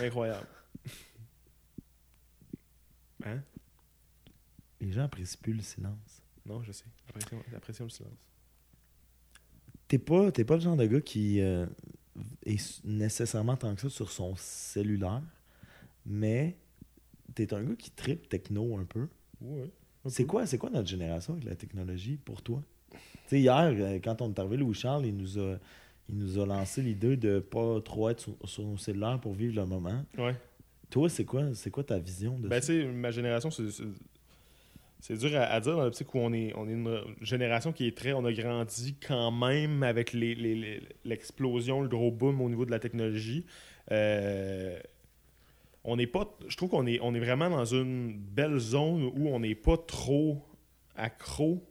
incroyable. 0.00 0.46
Hein? 3.24 3.40
Les 4.80 4.92
gens 4.92 5.04
apprécient 5.04 5.38
plus 5.40 5.52
le 5.52 5.62
silence. 5.62 6.22
Non, 6.44 6.62
je 6.62 6.72
sais. 6.72 6.84
Apprécions, 7.54 7.84
le 7.84 7.90
silence. 7.90 8.12
T'es 9.86 9.98
pas, 9.98 10.32
pas 10.32 10.54
le 10.56 10.60
genre 10.60 10.76
de 10.76 10.86
gars 10.86 11.00
qui 11.00 11.40
euh, 11.40 11.66
est 12.44 12.84
nécessairement 12.84 13.56
tant 13.56 13.74
que 13.74 13.82
ça 13.82 13.90
sur 13.90 14.10
son 14.10 14.34
cellulaire, 14.36 15.22
mais 16.04 16.56
t'es 17.34 17.52
un 17.54 17.62
gars 17.62 17.76
qui 17.76 17.90
tripe 17.90 18.28
techno 18.28 18.76
un 18.76 18.84
peu. 18.84 19.08
Ouais. 19.42 19.68
C'est 20.08 20.24
quoi, 20.26 20.44
quoi 20.58 20.70
notre 20.70 20.88
génération 20.88 21.34
avec 21.34 21.44
la 21.44 21.54
technologie 21.54 22.18
pour 22.24 22.42
toi? 22.42 22.62
Hier, 23.30 23.72
euh, 23.78 23.98
quand 24.02 24.20
on 24.20 24.28
est 24.30 24.38
arrivé, 24.38 24.56
Louis 24.58 24.74
Charles, 24.74 25.06
il 25.06 25.16
nous 25.16 25.38
a, 25.38 25.56
il 26.08 26.16
nous 26.18 26.38
a 26.38 26.44
lancé 26.46 26.82
l'idée 26.82 27.16
de 27.16 27.38
pas 27.38 27.80
trop 27.80 28.10
être 28.10 28.20
sur, 28.20 28.34
sur 28.44 28.64
nos 28.64 28.76
cellulaires 28.76 29.18
pour 29.20 29.32
vivre 29.32 29.54
le 29.56 29.64
moment. 29.64 30.04
Ouais. 30.18 30.34
Toi, 30.90 31.08
c'est 31.08 31.24
quoi, 31.24 31.54
c'est 31.54 31.70
quoi 31.70 31.84
ta 31.84 31.98
vision 31.98 32.38
de 32.38 32.48
Ben, 32.48 32.60
ça? 32.60 32.72
tu 32.72 32.80
sais, 32.82 32.86
ma 32.88 33.10
génération, 33.10 33.50
c'est. 33.50 35.16
dur 35.16 35.34
à, 35.36 35.44
à 35.44 35.60
dire 35.60 35.76
dans 35.76 35.84
l'optique 35.84 36.12
où 36.14 36.18
on 36.18 36.32
est, 36.34 36.52
on 36.56 36.68
est 36.68 36.72
une 36.72 37.00
génération 37.22 37.72
qui 37.72 37.86
est 37.86 37.96
très. 37.96 38.12
On 38.12 38.24
a 38.26 38.32
grandi 38.32 38.94
quand 39.06 39.30
même 39.30 39.82
avec 39.82 40.12
les- 40.12 40.34
les- 40.34 40.54
les- 40.54 40.82
l'explosion, 41.04 41.80
le 41.80 41.88
gros 41.88 42.10
boom 42.10 42.40
au 42.42 42.48
niveau 42.50 42.66
de 42.66 42.70
la 42.70 42.78
technologie. 42.78 43.46
Euh, 43.90 44.78
on 45.84 45.96
n'est 45.96 46.06
pas. 46.06 46.26
Je 46.48 46.56
trouve 46.56 46.70
qu'on 46.70 46.86
est, 46.86 46.98
on 47.02 47.14
est 47.14 47.20
vraiment 47.20 47.50
dans 47.50 47.64
une 47.64 48.12
belle 48.18 48.58
zone 48.58 49.10
où 49.16 49.28
on 49.28 49.40
n'est 49.40 49.54
pas 49.54 49.76
trop 49.76 50.42
accro. 50.96 51.62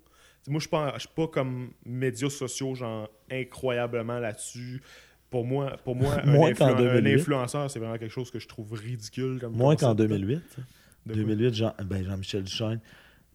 Moi, 0.48 0.60
je 0.60 0.76
ne 0.76 1.00
suis 1.00 1.10
pas, 1.16 1.28
comme 1.28 1.70
médias 1.86 2.30
sociaux, 2.30 2.74
genre 2.76 3.08
incroyablement 3.32 4.20
là-dessus. 4.20 4.82
Pour 5.30 5.46
moi, 5.46 5.78
pour 5.84 5.96
moi 5.96 6.16
un, 6.24 6.26
Moins 6.32 6.54
qu'en 6.54 6.68
influ- 6.70 6.88
un 6.90 6.96
2008. 7.02 7.14
influenceur, 7.22 7.72
c'est 7.72 7.80
vraiment 7.80 7.98
quelque 7.98 8.12
chose 8.12 8.32
que 8.32 8.40
je 8.40 8.48
trouve 8.48 8.72
ridicule. 8.74 9.38
Comme 9.40 9.54
Moins 9.56 9.76
qu'en 9.76 9.92
concept. 9.96 10.10
2008. 10.10 10.36
De 10.36 10.42
quoi? 10.56 11.16
2008, 11.16 11.54
Jean, 11.54 11.74
ben 11.86 12.04
Jean-Michel 12.04 12.44
Duchesne. 12.44 12.80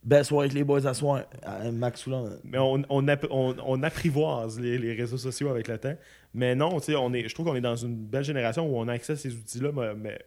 Belle 0.04 0.24
soirée 0.24 0.44
avec 0.46 0.54
les 0.54 0.62
boys 0.62 0.86
à 0.86 0.94
soir. 0.94 1.22
Euh, 1.48 1.72
Max. 1.72 2.06
Mais 2.44 2.58
on, 2.58 2.82
on, 2.90 3.06
on- 3.30 3.56
on 3.64 3.82
apprivoise 3.82 4.60
les, 4.60 4.76
les 4.78 4.92
réseaux 4.94 5.16
sociaux 5.18 5.48
avec 5.48 5.66
le 5.68 5.78
temps. 5.78 5.94
Mais 6.34 6.54
non, 6.54 6.78
tu 6.78 6.86
sais, 6.86 6.96
on 6.96 7.12
est, 7.12 7.28
je 7.28 7.34
trouve 7.34 7.46
qu'on 7.46 7.56
est 7.56 7.60
dans 7.60 7.74
une 7.76 7.96
belle 7.96 8.22
génération 8.24 8.68
où 8.70 8.76
on 8.78 8.86
a 8.88 8.92
accès 8.92 9.14
à 9.14 9.16
ces 9.16 9.34
outils-là, 9.34 9.72
mais, 9.72 9.94
mais 9.94 10.18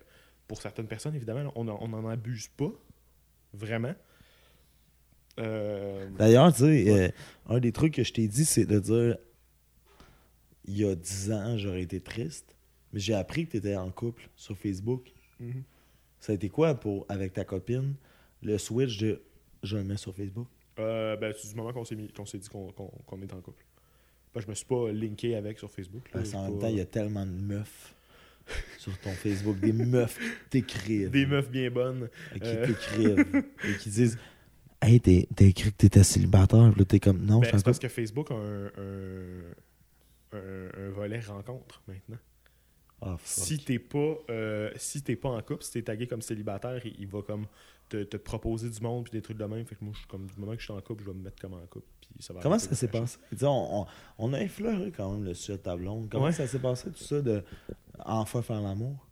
pour 0.50 0.62
certaines 0.62 0.88
personnes, 0.88 1.16
évidemment, 1.16 1.52
on 1.56 1.64
n'en 1.64 2.08
abuse 2.10 2.50
pas. 2.58 2.72
Vraiment. 3.54 3.94
Euh, 5.40 6.10
D'ailleurs, 6.18 6.52
tu 6.52 6.60
sais, 6.60 6.90
euh, 6.90 7.10
un 7.48 7.60
des 7.60 7.72
trucs 7.72 7.94
que 7.94 8.04
je 8.04 8.12
t'ai 8.12 8.28
dit, 8.28 8.44
c'est 8.46 8.66
de 8.66 8.80
dire 8.80 9.18
il 10.66 10.78
y 10.78 10.86
a 10.86 10.96
10 10.96 11.32
ans, 11.32 11.58
j'aurais 11.58 11.84
été 11.84 12.02
triste, 12.02 12.56
mais 12.92 13.00
j'ai 13.00 13.14
appris 13.14 13.46
que 13.46 13.52
tu 13.52 13.58
étais 13.58 13.76
en 13.76 13.90
couple 13.92 14.30
sur 14.36 14.58
Facebook. 14.58 15.12
mhm. 15.40 15.64
Ça 16.20 16.34
a 16.34 16.36
été 16.36 16.50
quoi 16.50 16.76
pour 16.76 17.06
avec 17.08 17.32
ta 17.32 17.46
copine 17.46 17.94
le 18.42 18.58
switch 18.58 18.98
de 18.98 19.22
je 19.64 19.78
le 19.78 19.84
mets 19.86 19.96
sur 19.98 20.14
Facebook? 20.14 20.48
Euh, 20.80 21.16
ben, 21.16 21.34
c'est 21.38 21.48
du 21.50 21.56
moment 21.56 21.72
qu'on 21.72 21.86
s'est, 21.86 21.96
dit 21.96 22.50
qu'on, 22.50 22.72
qu'on- 22.74 22.92
qu'on 23.06 23.22
est 23.22 23.34
en 23.34 23.40
couple. 23.40 23.64
Ben, 24.34 24.42
je 24.42 24.48
me 24.48 24.54
suis 24.54 24.66
pas 24.66 24.92
linké 24.92 25.36
avec 25.36 25.58
sur 25.60 25.72
Facebook. 25.72 26.12
là. 26.14 26.22
J'ai 26.24 26.36
même 26.38 26.54
pas- 26.56 26.60
temps, 26.62 26.68
il 26.68 26.76
y 26.78 26.82
a 26.82 26.86
tellement 26.86 27.26
de 27.26 27.32
meufs 27.32 27.96
sur 28.78 28.98
ton 29.00 29.12
Facebook, 29.12 29.60
des 29.60 29.74
meufs 29.74 30.18
qui 30.18 30.50
t'écrivent. 30.50 31.10
Des 31.12 31.26
meufs 31.26 31.50
bien 31.50 31.70
bonnes. 31.70 32.10
qui 32.34 32.40
Euh. 32.44 32.66
t'écrivent 32.68 33.44
et 33.68 33.78
qui 33.78 33.90
disent 33.90 34.18
Hey, 34.82 35.00
t'es- 35.02 35.28
t'as 35.36 35.46
écrit 35.46 35.72
que 35.72 35.76
t'étais 35.78 36.04
célibataire. 36.04 36.70
Puis 36.72 36.80
là, 36.80 36.86
t'es 36.86 37.00
comme 37.02 37.26
Non, 37.26 37.40
Ben, 37.40 37.50
c'est 37.54 37.66
parce 37.66 37.80
que 37.80 37.90
Facebook 37.90 38.32
a 38.32 38.36
un, 38.36 38.66
un, 38.68 39.52
un- 40.34 40.70
un 40.86 40.90
volet 40.92 41.20
rencontre 41.20 41.82
maintenant. 41.88 42.18
Fuck. 43.02 43.20
Si 43.24 43.58
t'es 43.60 43.80
pas, 43.80 44.16
euh, 44.30 44.72
si 44.76 45.02
t'es 45.02 45.16
pas 45.16 45.30
en 45.30 45.42
couple, 45.42 45.64
si 45.64 45.72
t'es 45.72 45.82
tagué 45.84 46.06
comme 46.08 46.22
célibataire, 46.22 46.82
il, 46.86 46.96
il 47.00 47.08
va 47.08 47.22
comme 47.22 47.46
te, 47.88 48.04
te 48.04 48.18
proposer 48.18 48.70
du 48.70 48.82
monde 48.82 49.06
puis 49.06 49.12
des 49.12 49.22
trucs 49.22 49.38
de 49.38 49.46
même. 49.46 49.66
Fait 49.66 49.76
que 49.76 49.84
moi, 49.84 49.94
je 49.94 50.00
suis 50.00 50.08
comme 50.08 50.26
du 50.28 50.38
moment 50.38 50.52
que 50.54 50.60
je 50.60 50.66
suis 50.66 50.74
en 50.74 50.82
couple, 50.82 51.04
je 51.06 51.10
vais 51.10 51.16
me 51.18 51.24
mettre 51.24 51.40
comme 51.42 51.54
en 51.54 51.66
couple. 51.68 51.88
Puis 52.02 52.10
ça 52.24 52.34
va 52.34 52.42
Comment 52.42 52.60
ça 52.60 52.76
s'est 52.76 52.88
passé? 52.90 53.18
On, 53.44 53.48
on- 53.48 53.86
on 54.18 54.34
a 54.34 54.42
effleuré 54.42 54.92
quand 54.96 55.14
même 55.14 55.24
le 55.24 55.34
sujet 55.34 55.58
de 55.58 55.64
ta 55.64 55.78
blonde. 55.78 56.10
Comment 56.12 56.26
Ouais. 56.26 56.32
ça 56.34 56.46
s'est 56.46 56.60
passé 56.60 56.90
tout 56.92 57.04
ça 57.04 57.22
de 57.22 57.42
enfin 58.06 58.42
faire 58.42 58.62
l'amour? 58.62 59.08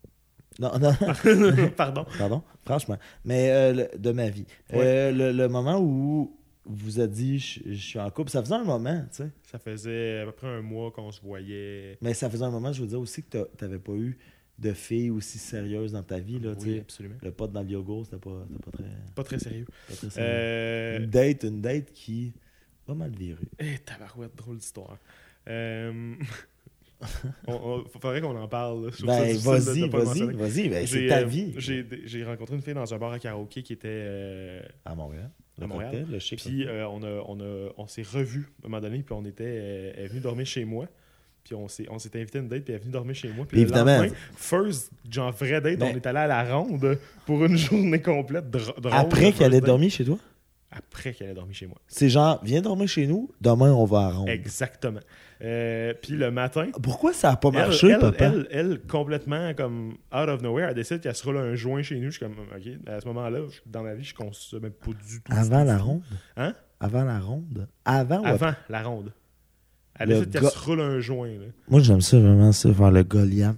Non, 0.60 0.76
non, 0.78 0.92
Pardon. 1.76 2.04
pardon, 2.18 2.42
franchement. 2.64 2.98
Mais 3.24 3.50
euh, 3.50 3.72
le- 3.92 3.98
de 3.98 4.10
ma 4.10 4.28
vie. 4.28 4.46
Ouais. 4.72 4.78
Euh, 4.84 5.12
le, 5.12 5.32
le 5.32 5.48
moment 5.48 5.78
où 5.80 6.36
vous 6.64 6.98
a 7.00 7.06
dit 7.06 7.38
je, 7.38 7.60
je 7.66 7.74
suis 7.74 7.98
en 8.00 8.10
couple, 8.10 8.30
ça 8.30 8.42
faisait 8.42 8.54
un 8.56 8.64
moment, 8.64 9.00
tu 9.10 9.18
sais. 9.18 9.30
Ça 9.44 9.58
faisait 9.60 10.20
à 10.20 10.24
peu 10.26 10.32
près 10.32 10.48
un 10.48 10.60
mois 10.62 10.90
qu'on 10.90 11.12
se 11.12 11.20
voyait. 11.22 11.96
Mais 12.02 12.12
ça 12.12 12.28
faisait 12.28 12.44
un 12.44 12.50
moment, 12.50 12.72
je 12.72 12.80
veux 12.82 12.88
dire 12.88 12.98
aussi 13.00 13.22
que 13.22 13.44
t'avais 13.56 13.78
pas 13.78 13.92
eu 13.92 14.18
de 14.58 14.72
fille 14.72 15.10
aussi 15.10 15.38
sérieuse 15.38 15.92
dans 15.92 16.02
ta 16.02 16.18
vie, 16.18 16.40
là, 16.40 16.50
Oui, 16.58 16.74
sais. 16.74 16.80
absolument. 16.80 17.14
Le 17.22 17.30
pote 17.30 17.52
dans 17.52 17.62
le 17.62 17.68
yoga, 17.68 18.02
c'était 18.04 18.16
pas, 18.16 18.44
c'était 18.48 18.62
pas 18.64 18.70
très, 18.72 18.84
Pas 19.14 19.22
très 19.24 19.38
sérieux. 19.38 19.66
pas 19.88 19.94
très 19.94 20.10
sérieux. 20.10 20.28
Euh... 20.28 20.98
Une 20.98 21.06
date, 21.06 21.44
une 21.44 21.60
date 21.60 21.92
qui 21.92 22.34
pas 22.84 22.94
mal 22.94 23.12
viré. 23.12 23.44
Eh, 23.60 23.78
tabarouette, 23.78 24.34
drôle 24.34 24.58
d'histoire. 24.58 24.98
Euh... 25.46 26.14
on, 27.46 27.52
on- 27.54 27.84
faudrait 28.00 28.20
qu'on 28.20 28.36
en 28.36 28.48
parle. 28.48 28.90
Ben, 29.04 29.36
vas-y, 29.36 29.80
le 29.80 29.88
vas-y, 29.88 30.20
vas-y, 30.34 30.68
ben, 30.68 30.86
c'est 30.86 31.00
J'ai, 31.02 31.06
ta 31.08 31.18
euh, 31.20 31.24
vie. 31.24 31.54
J'ai, 31.56 31.86
j'ai 32.04 32.24
rencontré 32.24 32.56
une 32.56 32.62
fille 32.62 32.74
dans 32.74 32.92
un 32.92 32.98
bar 32.98 33.12
à 33.12 33.18
karaoké 33.18 33.62
qui 33.62 33.72
était. 33.72 33.88
euh, 33.88 34.60
À 34.84 34.94
Montréal. 34.94 35.30
Le 35.58 35.64
À 35.64 35.66
Montréal. 35.66 35.90
cocktail, 35.92 36.12
le 36.12 36.18
chic. 36.18 36.38
Puis 36.40 36.66
euh, 36.66 36.86
on, 36.88 37.02
a, 37.02 37.22
on, 37.26 37.40
a, 37.40 37.70
on 37.76 37.86
s'est 37.86 38.02
revus 38.02 38.48
à 38.62 38.66
un 38.66 38.70
moment 38.70 38.80
donné, 38.82 38.98
puis 39.02 39.14
on 39.16 39.24
était. 39.24 39.44
euh, 39.46 39.92
elle 39.96 40.04
est 40.04 40.08
venue 40.08 40.20
dormir 40.20 40.46
chez 40.46 40.64
moi. 40.64 40.86
Puis 41.44 41.54
on 41.54 41.66
s'est, 41.68 41.86
on 41.88 41.98
s'est 41.98 42.10
invité 42.14 42.38
à 42.38 42.40
une 42.42 42.48
date, 42.48 42.62
puis 42.64 42.72
elle 42.74 42.80
est 42.80 42.82
venue 42.82 42.92
dormir 42.92 43.14
chez 43.14 43.28
moi. 43.28 43.46
Puis 43.48 43.56
le 43.56 43.62
évidemment- 43.62 43.96
lendemain, 44.02 44.14
first, 44.36 44.90
genre 45.10 45.32
vraie 45.32 45.60
date, 45.60 45.78
Ben- 45.78 45.92
on 45.92 45.96
est 45.96 46.06
allé 46.06 46.18
à 46.18 46.26
la 46.26 46.56
ronde 46.56 46.98
pour 47.24 47.44
une 47.44 47.56
journée 47.56 48.02
complète. 48.02 48.50
drôle 48.50 48.92
Après 48.92 49.32
qu'elle 49.32 49.54
ait 49.54 49.60
dormi 49.60 49.88
chez 49.88 50.04
toi? 50.04 50.18
Après 50.70 51.12
qu'elle 51.14 51.30
ait 51.30 51.34
dormi 51.34 51.54
chez 51.54 51.66
moi. 51.66 51.78
C'est 51.86 52.10
genre, 52.10 52.40
viens 52.44 52.60
dormir 52.60 52.86
chez 52.88 53.06
nous, 53.06 53.30
demain 53.40 53.72
on 53.72 53.86
va 53.86 54.00
à 54.00 54.10
Ronde. 54.10 54.28
Exactement. 54.28 55.00
Euh, 55.40 55.94
puis 56.02 56.12
le 56.12 56.30
matin, 56.30 56.66
Pourquoi 56.82 57.12
ça 57.14 57.30
a 57.30 57.36
pas 57.36 57.50
marché, 57.50 57.88
elle, 57.88 57.98
papa? 58.00 58.24
elle- 58.26 58.48
elle, 58.50 58.80
complètement 58.86 59.54
comme 59.54 59.92
out 60.12 60.28
of 60.28 60.42
nowhere, 60.42 60.68
elle 60.68 60.74
décide 60.74 61.00
qu'elle 61.00 61.14
se 61.14 61.24
roule 61.24 61.38
un 61.38 61.54
joint 61.54 61.80
chez 61.82 61.96
nous. 61.98 62.10
Je 62.10 62.18
suis 62.18 62.20
comme, 62.20 62.32
OK, 62.34 62.68
à 62.86 63.00
ce 63.00 63.06
moment-là, 63.06 63.40
dans 63.64 63.82
ma 63.82 63.94
vie, 63.94 64.04
je 64.04 64.14
consommais 64.14 64.68
pas 64.70 64.90
du 64.90 65.22
tout. 65.22 65.32
Avant 65.32 65.64
la 65.64 65.78
ronde? 65.78 66.02
Hein? 66.36 66.54
Avant 66.80 67.04
la 67.04 67.18
ronde? 67.18 67.66
Avant 67.86 68.20
ou? 68.20 68.26
Avant 68.26 68.52
la 68.68 68.82
ronde. 68.82 69.12
Elle 69.98 70.10
Le 70.10 70.14
décide 70.26 70.32
qu'elle 70.32 70.50
se 70.50 70.58
roule 70.58 70.80
un 70.80 71.00
joint. 71.00 71.28
Là. 71.30 71.46
Moi, 71.68 71.80
j'aime 71.80 72.00
ça 72.02 72.18
vraiment, 72.20 72.52
ça, 72.52 72.72
faire 72.74 72.90
le 72.90 73.02
Goliath 73.04 73.56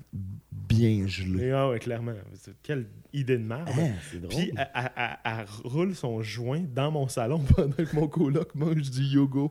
bien 0.74 1.06
gelé. 1.06 1.46
Et, 1.46 1.52
ah 1.52 1.68
ouais, 1.68 1.78
clairement. 1.78 2.14
Quelle 2.62 2.86
idée 3.12 3.36
de 3.38 3.44
merde. 3.44 3.68
Hein, 3.78 3.90
c'est 4.10 4.18
drôle. 4.20 4.30
Puis 4.30 4.52
elle, 4.56 4.70
elle- 4.74 4.90
elle- 4.96 5.16
elle 5.24 5.46
roule 5.64 5.94
son 5.94 6.22
joint 6.22 6.62
dans 6.74 6.90
mon 6.90 7.08
salon 7.08 7.38
pendant 7.56 7.74
que 7.74 7.94
mon 7.96 8.08
coloc 8.08 8.54
mange 8.54 8.90
du 8.90 9.02
yogourt. 9.02 9.50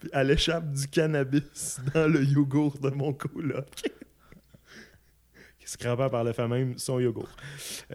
Puis 0.00 0.10
elle 0.12 0.30
échappe 0.30 0.70
du 0.72 0.86
cannabis 0.88 1.80
dans 1.94 2.08
le 2.10 2.24
yogourt 2.24 2.78
de 2.78 2.90
mon 2.90 3.12
coloc. 3.12 3.66
Qui 5.58 5.70
se 5.70 5.78
crapait 5.78 6.10
par 6.10 6.24
le 6.24 6.32
fait 6.32 6.46
même 6.48 6.76
son 6.78 7.00
yogourt. 7.00 7.34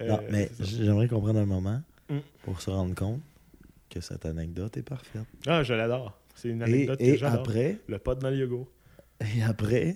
Euh, 0.01 0.07
non, 0.07 0.19
mais 0.31 0.49
j'aimerais 0.59 1.07
comprendre 1.07 1.39
un 1.39 1.45
moment 1.45 1.81
Mm. 2.11 2.21
pour 2.43 2.59
se 2.59 2.71
rendre 2.71 2.95
compte 2.95 3.21
que 3.87 4.01
cette 4.01 4.25
anecdote 4.25 4.75
est 4.77 4.81
parfaite. 4.81 5.27
Ah, 5.45 5.61
je 5.61 5.75
l'adore. 5.75 6.19
C'est 6.33 6.49
une 6.49 6.61
Et, 6.61 6.63
anecdote 6.63 6.99
et 6.99 7.11
que 7.11 7.17
j'adore. 7.19 7.41
après, 7.41 7.77
Le 7.87 7.99
pot 7.99 8.15
dans 8.15 8.31
le 8.31 8.37
yogourt. 8.37 8.67
et 9.21 9.43
après, 9.43 9.95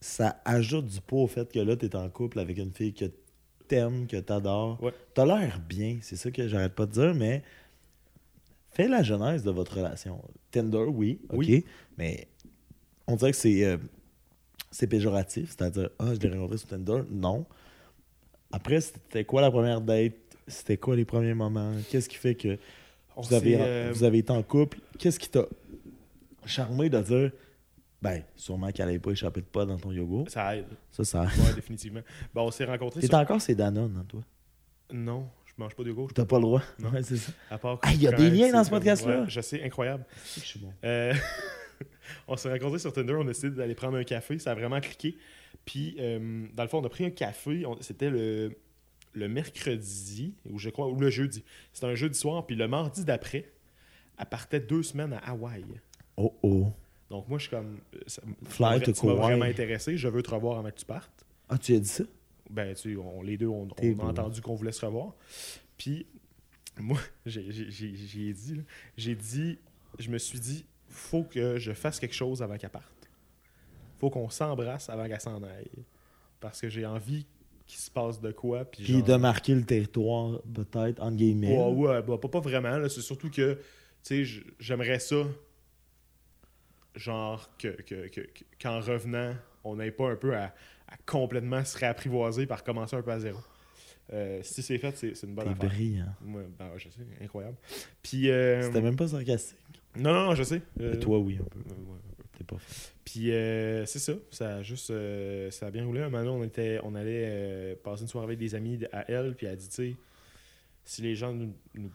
ça 0.00 0.40
ajoute 0.44 0.86
du 0.86 1.00
poids 1.00 1.22
au 1.22 1.26
fait 1.26 1.50
que 1.52 1.58
là, 1.58 1.76
t'es 1.76 1.94
en 1.96 2.08
couple 2.08 2.38
avec 2.38 2.58
une 2.58 2.72
fille 2.72 2.94
que 2.94 3.06
t'aimes, 3.66 4.06
que 4.06 4.16
t'adores. 4.18 4.82
Ouais. 4.82 4.92
T'as 5.14 5.26
l'air 5.26 5.60
bien, 5.60 5.98
c'est 6.02 6.16
ça 6.16 6.30
que 6.30 6.46
j'arrête 6.48 6.74
pas 6.74 6.86
de 6.86 6.92
dire, 6.92 7.14
mais 7.14 7.42
fais 8.70 8.88
la 8.88 9.02
genèse 9.02 9.42
de 9.42 9.50
votre 9.50 9.76
relation. 9.76 10.22
Tinder, 10.50 10.84
oui, 10.88 11.18
ok, 11.28 11.36
Oui. 11.38 11.64
mais 11.98 12.28
on 13.06 13.16
dirait 13.16 13.32
que 13.32 13.36
c'est 13.36 13.64
euh, 13.64 13.76
c'est 14.70 14.86
péjoratif, 14.86 15.48
c'est-à-dire 15.56 15.90
ah 15.98 16.14
je 16.14 16.20
l'ai 16.20 16.30
rencontré 16.34 16.58
sur 16.58 16.68
Tinder, 16.68 17.02
non. 17.10 17.44
Après, 18.52 18.80
c'était 18.80 19.24
quoi 19.24 19.42
la 19.42 19.50
première 19.50 19.80
date? 19.80 20.14
C'était 20.46 20.78
quoi 20.78 20.96
les 20.96 21.04
premiers 21.04 21.34
moments? 21.34 21.72
Qu'est-ce 21.90 22.08
qui 22.08 22.16
fait 22.16 22.34
que 22.34 22.56
On 23.16 23.20
vous 23.22 23.34
avez, 23.34 23.56
euh, 23.60 23.90
vous 23.92 24.04
avez 24.04 24.18
été 24.18 24.30
en 24.32 24.42
couple? 24.42 24.78
Qu'est-ce 24.98 25.18
qui 25.18 25.28
t'a 25.28 25.44
charmé 26.46 26.88
de 26.88 26.98
dire 27.02 27.32
ben 28.00 28.22
sûrement 28.36 28.70
qu'elle 28.70 28.86
n'avait 28.86 28.98
pas 28.98 29.10
échappé 29.10 29.40
de 29.40 29.46
pas 29.46 29.66
dans 29.66 29.76
ton 29.76 29.90
yogourt 29.92 30.28
Ça 30.30 30.56
aide. 30.56 30.66
Ça, 30.90 31.04
ça. 31.04 31.22
Ouais, 31.24 31.52
définitivement. 31.54 32.00
Bon, 32.34 32.42
on 32.46 32.50
s'est 32.50 32.64
rencontrés. 32.64 33.00
T'es 33.00 33.06
sur- 33.08 33.16
encore 33.18 33.40
ces 33.40 33.54
Danone, 33.54 33.96
hein, 34.00 34.04
toi? 34.08 34.22
Non, 34.92 35.28
je 35.46 35.52
mange 35.58 35.74
pas 35.74 35.82
de 35.82 35.88
yogourt. 35.88 36.12
T'as 36.14 36.24
pas 36.24 36.36
le 36.36 36.42
droit 36.42 36.62
Non. 36.78 36.90
Ouais, 36.90 37.02
c'est 37.02 37.16
ça. 37.16 37.32
À 37.50 37.58
part 37.58 37.78
Ah, 37.82 37.92
il 37.92 38.00
y 38.02 38.06
a 38.08 38.12
des 38.12 38.30
liens 38.30 38.52
dans 38.52 38.62
ce 38.64 38.70
podcast-là? 38.70 39.22
ouais, 39.22 39.28
je 39.30 39.40
sais, 39.40 39.62
incroyable. 39.64 40.04
Je 40.36 40.40
suis 40.40 40.60
bon. 40.60 40.72
Euh, 40.84 41.12
on 42.28 42.36
s'est 42.36 42.50
rencontrés 42.50 42.78
sur 42.78 42.92
Tinder, 42.92 43.14
on 43.14 43.22
a 43.22 43.24
décidé 43.26 43.50
d'aller 43.50 43.74
prendre 43.74 43.96
un 43.98 44.04
café, 44.04 44.38
ça 44.38 44.52
a 44.52 44.54
vraiment 44.54 44.80
cliqué. 44.80 45.16
Puis, 45.64 45.96
euh, 45.98 46.46
dans 46.54 46.62
le 46.62 46.68
fond, 46.68 46.78
on 46.80 46.84
a 46.84 46.88
pris 46.88 47.04
un 47.04 47.10
café, 47.10 47.66
on- 47.66 47.80
c'était 47.82 48.10
le, 48.10 48.56
le 49.12 49.28
mercredi, 49.28 50.34
ou 50.48 50.58
je 50.58 50.70
crois, 50.70 50.86
ou 50.88 50.98
le 51.00 51.10
jeudi. 51.10 51.42
C'était 51.72 51.86
un 51.88 51.94
jeudi 51.94 52.18
soir, 52.18 52.46
puis 52.46 52.56
le 52.56 52.68
mardi 52.68 53.04
d'après, 53.04 53.50
elle 54.18 54.26
partait 54.26 54.60
deux 54.60 54.82
semaines 54.82 55.12
à 55.12 55.30
Hawaï. 55.30 55.64
Oh 56.16 56.34
oh. 56.42 56.72
Donc, 57.10 57.28
moi, 57.28 57.38
je 57.38 57.42
suis 57.44 57.50
comme. 57.50 57.78
euh, 57.94 57.98
ça- 58.06 58.22
Fly 58.44 58.80
tu 58.80 58.92
to 58.92 59.00
Kauai. 59.00 59.14
vraiment 59.14 59.44
intéressé, 59.44 59.96
je 59.96 60.08
veux 60.08 60.22
te 60.22 60.30
revoir 60.30 60.58
avant 60.58 60.70
que 60.70 60.76
tu 60.78 60.84
partes. 60.84 61.24
Ah, 61.48 61.56
tu 61.58 61.74
as 61.74 61.78
dit 61.80 61.88
ça? 61.88 62.04
Ben, 62.50 62.74
tu 62.74 62.94
sais, 62.94 62.96
on- 62.96 63.22
les 63.22 63.36
deux, 63.36 63.46
on, 63.46 63.66
a 63.68 64.02
entendu 64.04 64.40
qu'on 64.42 64.54
voulait 64.54 64.72
se 64.72 64.84
revoir. 64.84 65.14
Puis, 65.76 66.06
moi, 66.78 66.98
j'ai 67.26 67.50
j'ai 67.50 68.32
dit, 68.32 68.62
j'ai 68.96 69.14
dit, 69.14 69.58
je 69.98 70.10
me 70.10 70.18
suis 70.18 70.38
dit, 70.38 70.64
faut 70.88 71.24
que 71.24 71.58
je 71.58 71.72
fasse 71.72 71.98
quelque 71.98 72.14
chose 72.14 72.42
avant 72.42 72.56
qu'elle 72.58 72.70
parte. 72.70 73.08
Faut 73.98 74.10
qu'on 74.10 74.30
s'embrasse 74.30 74.88
avant 74.90 75.06
qu'elle 75.08 75.20
s'en 75.20 75.42
aille. 75.42 75.70
Parce 76.40 76.60
que 76.60 76.68
j'ai 76.68 76.86
envie 76.86 77.26
qu'il 77.66 77.80
se 77.80 77.90
passe 77.90 78.20
de 78.20 78.30
quoi. 78.32 78.64
Puis, 78.64 78.84
Puis 78.84 78.92
genre- 78.94 79.02
de 79.02 79.16
marquer 79.16 79.54
le 79.54 79.64
territoire, 79.64 80.40
peut-être, 80.54 81.02
entre 81.02 81.16
guillemets. 81.16 81.56
Ouais, 81.58 81.72
ouais, 81.88 82.02
bah, 82.02 82.16
pas, 82.18 82.28
pas 82.28 82.40
vraiment. 82.40 82.86
C'est 82.88 83.00
surtout 83.00 83.28
que, 83.30 83.54
tu 84.04 84.24
sais, 84.26 84.42
j'aimerais 84.60 85.00
ça, 85.00 85.24
genre, 86.98 87.48
que, 87.58 87.68
que- 87.68 88.08
que- 88.08 88.20
que- 88.20 88.44
qu'en 88.60 88.80
revenant, 88.80 89.34
on 89.64 89.76
n'ait 89.76 89.90
pas 89.90 90.10
un 90.10 90.16
peu 90.16 90.34
à, 90.36 90.54
à 90.88 90.96
complètement 91.06 91.64
se 91.64 91.78
réapprivoiser 91.78 92.46
par 92.46 92.62
commencer 92.64 92.96
un 92.96 93.02
peu 93.02 93.10
à 93.12 93.20
zéro. 93.20 93.38
Euh, 94.12 94.40
si 94.42 94.62
c'est 94.62 94.78
fait, 94.78 94.96
c'est 94.96 95.14
c'est 95.14 95.26
une 95.26 95.34
bonne 95.34 95.44
T'es 95.46 95.50
affaire. 95.52 95.68
brillant. 95.68 96.14
Ouais, 96.26 96.46
ben 96.58 96.66
ouais, 96.68 96.78
je 96.78 96.88
sais, 96.88 97.00
incroyable. 97.22 97.56
Puis, 98.02 98.30
euh, 98.30 98.62
C'était 98.62 98.80
même 98.80 98.96
pas 98.96 99.06
sarcastique. 99.08 99.58
non, 99.96 100.12
non, 100.14 100.24
non, 100.26 100.34
je 100.34 100.42
sais. 100.44 100.62
Euh, 100.80 100.92
Mais 100.92 100.98
toi, 100.98 101.18
oui, 101.18 101.38
un 101.40 101.44
peu. 101.44 101.58
ouais, 101.58 101.64
ouais, 101.74 101.98
un 102.10 102.14
peu. 102.16 102.24
T'es 102.38 102.44
pas. 102.44 102.56
Puis 103.04 103.32
euh, 103.32 103.84
c'est 103.84 103.98
ça, 103.98 104.12
ça 104.30 104.56
a 104.56 104.62
juste 104.62 104.92
ça 105.50 105.66
a 105.66 105.70
bien 105.70 105.84
roulé. 105.84 106.00
Un 106.00 106.08
moment 106.08 106.24
donné, 106.24 106.36
on 106.38 106.44
était 106.44 106.80
on 106.84 106.94
allait 106.94 107.76
passer 107.84 108.02
une 108.02 108.08
soirée 108.08 108.26
avec 108.26 108.38
des 108.38 108.54
amis 108.54 108.78
à 108.92 109.10
elle, 109.10 109.34
puis 109.34 109.46
elle 109.46 109.52
a 109.54 109.56
dit 109.56 109.68
tu 109.68 109.74
sais 109.74 109.96
si 110.84 111.02
les 111.02 111.14
gens 111.14 111.32
nous, 111.34 111.52
nous- 111.74 111.90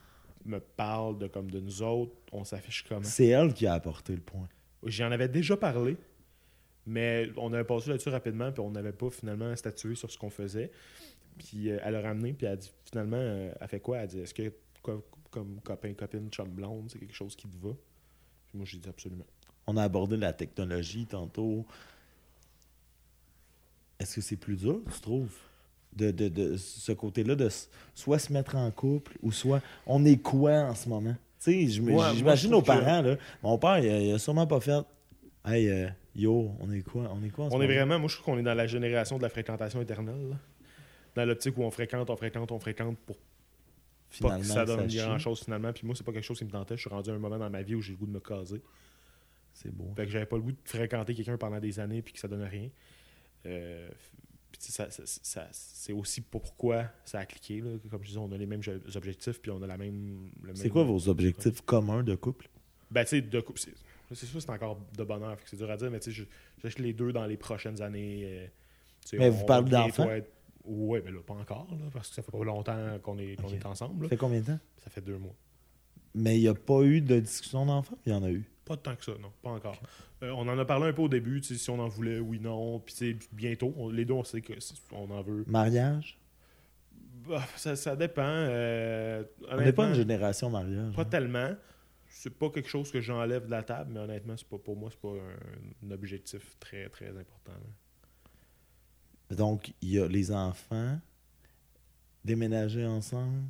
me 0.46 0.60
parlent 0.60 1.18
de 1.18 1.28
comme 1.28 1.50
de 1.50 1.60
nous 1.62 1.82
autres, 1.82 2.12
on 2.34 2.44
s'affiche 2.44 2.84
comment? 2.88 3.02
C'est 3.04 3.28
elle 3.28 3.54
qui 3.54 3.66
a 3.66 3.74
apporté 3.74 4.14
le 4.14 4.22
point. 4.22 4.48
J'en 4.86 5.12
avais 5.12 5.28
déjà 5.30 5.56
parlé, 5.58 5.98
mais 6.86 7.30
on 7.38 7.54
avait 7.54 7.64
passé 7.64 7.90
là-dessus 7.90 8.10
rapidement, 8.10 8.52
puis 8.52 8.62
on 8.62 8.72
n'avait 8.72 8.92
pas 8.92 9.10
finalement 9.10 9.56
statué 9.56 9.96
sur 9.96 10.12
ce 10.12 10.18
qu'on 10.18 10.30
faisait. 10.30 10.72
Puis 11.38 11.70
euh, 11.72 11.80
elle 11.84 11.96
a 11.96 12.02
ramené, 12.02 12.34
puis 12.34 12.46
elle 12.46 12.54
a 12.54 12.58
dit 12.58 12.72
finalement, 12.86 13.18
euh, 13.18 13.52
elle 13.60 13.68
fait 13.68 13.80
quoi? 13.80 13.98
Elle 13.98 14.04
a 14.04 14.08
dit 14.08 14.20
est-ce 14.20 14.34
que 14.34 14.52
co- 14.82 15.04
comme 15.32 15.60
copain, 15.62 15.94
copine, 15.94 16.30
chum 16.30 16.50
blonde, 16.50 16.90
c'est 16.92 17.00
quelque 17.00 17.16
chose 17.16 17.36
qui 17.36 17.48
te 17.48 17.66
va? 17.66 17.74
Puis 18.48 18.58
moi, 18.58 18.66
j'ai 18.66 18.78
dit 18.78 18.90
absolument. 18.90 19.26
On 19.66 19.78
a 19.78 19.84
abordé 19.84 20.18
la 20.18 20.34
technologie 20.34 21.06
tantôt. 21.06 21.66
Est-ce 24.00 24.16
que 24.16 24.22
c'est 24.22 24.36
plus 24.36 24.58
dur, 24.58 24.82
tu 24.94 25.00
trouves? 25.02 25.34
De, 25.94 26.10
de, 26.10 26.28
de 26.28 26.58
ce 26.58 26.92
côté-là, 26.92 27.36
de 27.36 27.50
soit 27.94 28.18
se 28.18 28.34
mettre 28.34 28.56
en 28.56 28.70
couple 28.72 29.16
ou 29.22 29.32
soit 29.32 29.62
on 29.86 30.04
est 30.06 30.18
quoi 30.18 30.62
en 30.64 30.74
ce 30.76 30.90
moment? 30.90 31.16
J'imagine 32.16 32.52
nos 32.52 32.62
parents, 32.62 33.02
là. 33.02 33.16
Mon 33.42 33.58
père, 33.58 33.80
il 33.80 33.90
a, 33.90 34.00
il 34.00 34.14
a 34.14 34.20
sûrement 34.20 34.48
pas 34.48 34.60
fait 34.60 34.84
Hey, 35.46 35.68
euh, 35.70 35.90
yo, 36.16 36.52
on 36.62 36.72
est 36.72 36.82
quoi? 36.82 37.12
On 37.14 37.22
est 37.24 37.30
quoi 37.30 37.46
en 37.46 37.50
ce 37.50 37.56
On 37.56 37.62
est 37.62 37.68
vraiment, 37.68 38.00
moi, 38.00 38.08
je 38.08 38.16
trouve 38.16 38.34
qu'on 38.34 38.40
est 38.40 38.44
dans 38.44 38.54
la 38.54 38.68
génération 38.68 39.18
de 39.18 39.24
la 39.24 39.30
fréquentation 39.30 39.82
éternelle. 39.82 40.30
là. 40.30 40.38
Dans 41.16 41.26
l'optique 41.26 41.58
où 41.58 41.64
on 41.64 41.72
fréquente, 41.72 42.10
on 42.10 42.16
fréquente, 42.16 42.52
on 42.52 42.60
fréquente 42.60 42.98
pour 43.06 43.18
pas 43.18 43.22
Finalement, 44.38 44.40
que 44.42 44.46
ça 44.46 44.66
donne 44.66 44.88
grand 44.88 45.18
chose 45.18 45.44
finalement. 45.44 45.74
Puis 45.74 45.86
moi, 45.88 45.96
c'est 45.96 46.04
pas 46.04 46.12
quelque 46.12 46.24
chose 46.24 46.38
qui 46.38 46.46
me 46.46 46.52
tentait. 46.52 46.76
Je 46.76 46.82
suis 46.82 46.90
rendu 46.90 47.10
à 47.10 47.14
un 47.14 47.18
moment 47.18 47.38
dans 47.38 47.50
ma 47.50 47.64
vie 47.64 47.74
où 47.76 47.82
j'ai 47.82 47.94
le 47.94 47.98
goût 47.98 48.06
de 48.06 48.12
me 48.12 48.20
caser. 48.20 48.62
C'est 49.54 49.74
beau. 49.74 49.92
Fait 49.96 50.06
que 50.06 50.12
j'avais 50.12 50.26
pas 50.26 50.36
le 50.36 50.44
goût 50.44 50.52
de 50.52 50.58
fréquenter 50.66 51.14
quelqu'un 51.14 51.38
pendant 51.38 51.60
des 51.60 51.80
années 51.80 52.02
puis 52.02 52.14
que 52.14 52.20
ça 52.20 52.28
donne 52.28 52.44
rien. 52.44 52.70
Euh, 53.46 53.90
ça, 54.72 54.90
ça- 54.90 55.04
ça- 55.06 55.48
c'est 55.52 55.94
aussi 55.94 56.22
pourquoi 56.22 56.86
ça 57.06 57.20
a 57.20 57.26
cliqué. 57.26 57.62
là. 57.62 57.72
Comme 57.92 58.02
je 58.04 58.08
disais, 58.10 58.20
on 58.20 58.32
a 58.32 58.38
les 58.38 58.46
mêmes 58.46 58.62
objectifs 58.96 59.40
puis 59.42 59.52
on 59.52 59.62
a 59.62 59.68
la 59.68 59.78
même. 59.78 60.30
C'est 60.56 60.70
quoi 60.70 60.84
vos 60.84 61.10
objectifs 61.10 61.62
communs 61.62 62.04
de 62.04 62.16
couple? 62.16 62.48
Ben, 62.92 63.04
tu 63.04 63.10
sais, 63.10 63.22
de 63.22 63.40
couple, 63.42 63.60
c'est 63.60 63.74
c'est 64.16 64.28
sûr, 64.28 64.40
c'est 64.42 64.50
encore 64.52 64.80
de 64.96 65.04
bonheur. 65.04 65.38
c'est 65.46 65.58
dur 65.58 65.70
à 65.72 65.76
dire, 65.78 65.90
mais 65.90 66.00
tu 66.00 66.12
sais, 66.12 66.18
je- 66.18 66.26
j'achète 66.62 66.80
les 66.80 66.94
deux 66.94 67.12
dans 67.12 67.26
les 67.26 67.38
prochaines 67.38 67.82
années. 67.82 68.22
euh, 68.26 68.48
Mais 69.14 69.28
on- 69.28 69.32
vous 69.32 69.46
parlez 69.46 69.70
d'enfants? 69.72 70.08
Ouais, 70.66 71.02
mais 71.04 71.12
là, 71.12 71.20
pas 71.26 71.34
encore, 71.34 71.68
là, 71.72 71.78
parce 71.92 72.10
que 72.10 72.16
ça 72.16 72.22
fait 72.22 72.32
pas 72.32 72.44
longtemps 72.44 73.00
qu'on 73.02 73.18
est, 73.18 73.36
qu'on 73.42 73.50
est 73.50 73.66
ensemble. 73.66 74.06
Ça 74.06 74.10
fait 74.10 74.18
combien 74.18 74.40
de 74.40 74.46
temps? 74.46 74.60
Ça 74.84 74.90
fait 74.90 75.02
deux 75.02 75.18
mois. 75.18 75.34
Mais 76.16 76.38
il 76.38 76.42
n'y 76.42 76.48
a 76.48 76.54
pas 76.54 76.82
eu 76.84 77.02
de 77.02 77.20
discussion 77.20 77.66
d'enfants? 77.66 77.98
Il 78.06 78.12
y 78.14 78.16
en 78.16 78.24
a 78.24 78.30
eu. 78.32 78.46
Pas 78.66 78.78
tant 78.78 78.96
que 78.96 79.04
ça, 79.04 79.12
non, 79.22 79.32
pas 79.42 79.50
encore. 79.50 79.76
Euh, 80.24 80.32
on 80.32 80.48
en 80.48 80.58
a 80.58 80.64
parlé 80.66 80.88
un 80.88 80.94
peu 80.94 81.02
au 81.02 81.10
début, 81.10 81.44
si 81.44 81.70
on 81.70 81.80
en 81.80 81.88
voulait, 81.90 82.20
oui, 82.20 82.40
non. 82.40 82.80
Puis 82.80 83.18
bientôt, 83.34 83.74
on- 83.78 83.90
les 83.90 84.06
deux, 84.06 84.14
on 84.14 84.24
sait 84.24 84.42
que 84.42 84.58
c'est- 84.60 84.76
on 84.94 85.10
en 85.12 85.22
veut. 85.22 85.44
Mariage? 85.48 86.18
Bah, 87.28 87.44
ça, 87.58 87.76
ça 87.76 87.96
dépend. 87.96 88.22
euh, 88.26 89.24
On 89.50 89.58
n'est 89.58 89.74
pas 89.74 89.88
une 89.88 89.96
génération 89.96 90.50
mariage. 90.50 90.96
Pas 90.96 91.02
hein. 91.02 91.06
tellement. 91.06 91.50
C'est 92.08 92.30
pas 92.38 92.50
quelque 92.50 92.70
chose 92.70 92.90
que 92.92 93.02
j'enlève 93.02 93.46
de 93.46 93.52
la 93.52 93.64
table, 93.64 93.92
mais 93.94 94.00
honnêtement, 94.00 94.36
c'est 94.38 94.48
pas, 94.48 94.58
pour 94.58 94.78
moi, 94.78 94.90
c'est 94.92 95.00
pas 95.02 95.10
un, 95.10 95.88
un 95.88 95.92
objectif 95.92 96.58
très, 96.60 96.88
très 96.90 97.10
important. 97.10 97.52
là. 99.30 99.36
Donc, 99.36 99.74
il 99.82 99.90
y 99.90 100.00
a 100.00 100.08
les 100.08 100.32
enfants 100.32 101.00
déménager 102.24 102.86
ensemble. 102.86 103.44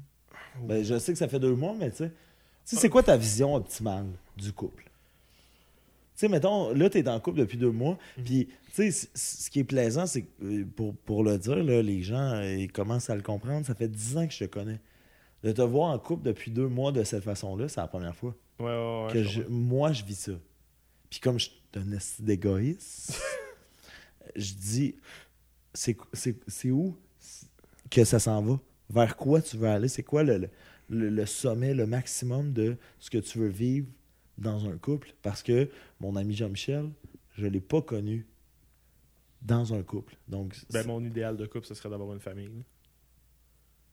Ben, 0.62 0.84
je 0.84 0.98
sais 0.98 1.12
que 1.12 1.18
ça 1.20 1.28
fait 1.28 1.40
deux 1.40 1.56
mois, 1.56 1.76
mais 1.78 1.92
tu 1.92 1.98
sais, 1.98 2.10
tu 2.10 2.16
sais, 2.64 2.76
c'est 2.78 2.90
quoi 2.90 3.04
ta 3.04 3.18
vision 3.18 3.54
optimale 3.56 4.08
du 4.38 4.52
couple? 4.54 4.90
Tu 6.16 6.20
sais, 6.20 6.30
mettons, 6.30 6.74
là, 6.74 6.90
tu 6.90 7.00
es 7.00 7.08
en 7.10 7.20
couple 7.20 7.40
depuis 7.40 7.58
deux 7.58 7.72
mois, 7.72 7.98
Mhm. 8.18 8.24
puis, 8.24 8.48
tu 8.76 8.92
sais, 8.92 9.08
ce 9.16 9.50
qui 9.50 9.60
est 9.60 9.64
plaisant, 9.64 10.06
c'est 10.06 10.22
que, 10.24 10.44
euh, 10.44 10.66
pour, 10.76 10.96
pour 10.96 11.24
le 11.24 11.38
dire, 11.40 11.64
là, 11.64 11.82
les 11.82 12.02
gens, 12.04 12.34
euh, 12.36 12.56
ils 12.56 12.72
commencent 12.72 13.10
à 13.10 13.16
le 13.16 13.22
comprendre, 13.24 13.66
ça 13.66 13.74
fait 13.74 13.88
dix 13.88 14.16
ans 14.18 14.28
que 14.28 14.34
je 14.34 14.40
te 14.40 14.46
connais. 14.46 14.80
De 15.44 15.52
te 15.52 15.62
voir 15.62 15.90
en 15.92 16.00
couple 16.00 16.24
depuis 16.24 16.52
deux 16.52 16.68
mois 16.68 16.92
de 16.92 17.04
cette 17.04 17.24
façon-là, 17.24 17.68
c'est 17.68 17.82
la 17.82 17.88
première 17.88 18.16
fois 18.16 18.36
Ouais, 18.60 18.66
ouais, 18.66 19.06
ouais. 19.08 19.14
que 19.14 19.24
je 19.24 19.42
moi, 19.50 19.92
je 19.92 20.04
vis 20.06 20.16
ça. 20.16 20.32
Puis 21.10 21.20
comme 21.20 21.40
je 21.40 21.46
suis 21.50 21.62
un 21.76 22.24
d'égoïste, 22.24 23.20
je 24.36 24.54
dis, 24.54 24.96
c'est 25.74 26.70
où 26.72 26.96
que 27.90 28.04
ça 28.06 28.20
s'en 28.20 28.42
va? 28.42 28.60
Vers 28.90 29.18
quoi 29.18 29.42
tu 29.42 29.58
veux 29.58 29.68
aller? 29.68 29.88
C'est 29.88 30.04
quoi 30.04 30.24
le- 30.24 30.50
le 30.90 31.26
sommet, 31.26 31.74
le 31.74 31.86
maximum 31.88 32.54
de 32.54 32.78
ce 33.00 33.10
que 33.10 33.18
tu 33.18 33.40
veux 33.40 33.48
vivre 33.48 33.88
dans 34.38 34.68
un 34.68 34.78
couple? 34.78 35.14
Parce 35.22 35.44
que 35.44 35.70
mon 36.00 36.16
ami 36.16 36.34
Jean-Michel, 36.36 36.90
je 37.38 37.46
ne 37.46 37.50
l'ai 37.52 37.62
pas 37.62 37.82
connu 37.82 38.26
dans 39.42 39.74
un 39.74 39.84
couple. 39.84 40.16
Donc, 40.28 40.56
Ben, 40.72 40.86
mon 40.88 41.04
idéal 41.04 41.38
de 41.38 41.46
couple, 41.46 41.66
ce 41.68 41.74
serait 41.74 41.90
d'avoir 41.90 42.14
une 42.14 42.20
famille. 42.20 42.64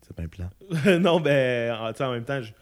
c'est 0.03 0.15
pas 0.15 0.23
un 0.23 0.29
plan. 0.29 0.51
non, 1.01 1.21
ben, 1.21 1.73
en, 1.75 2.13
même 2.13 2.25
temps, 2.25 2.41
je 2.41 2.53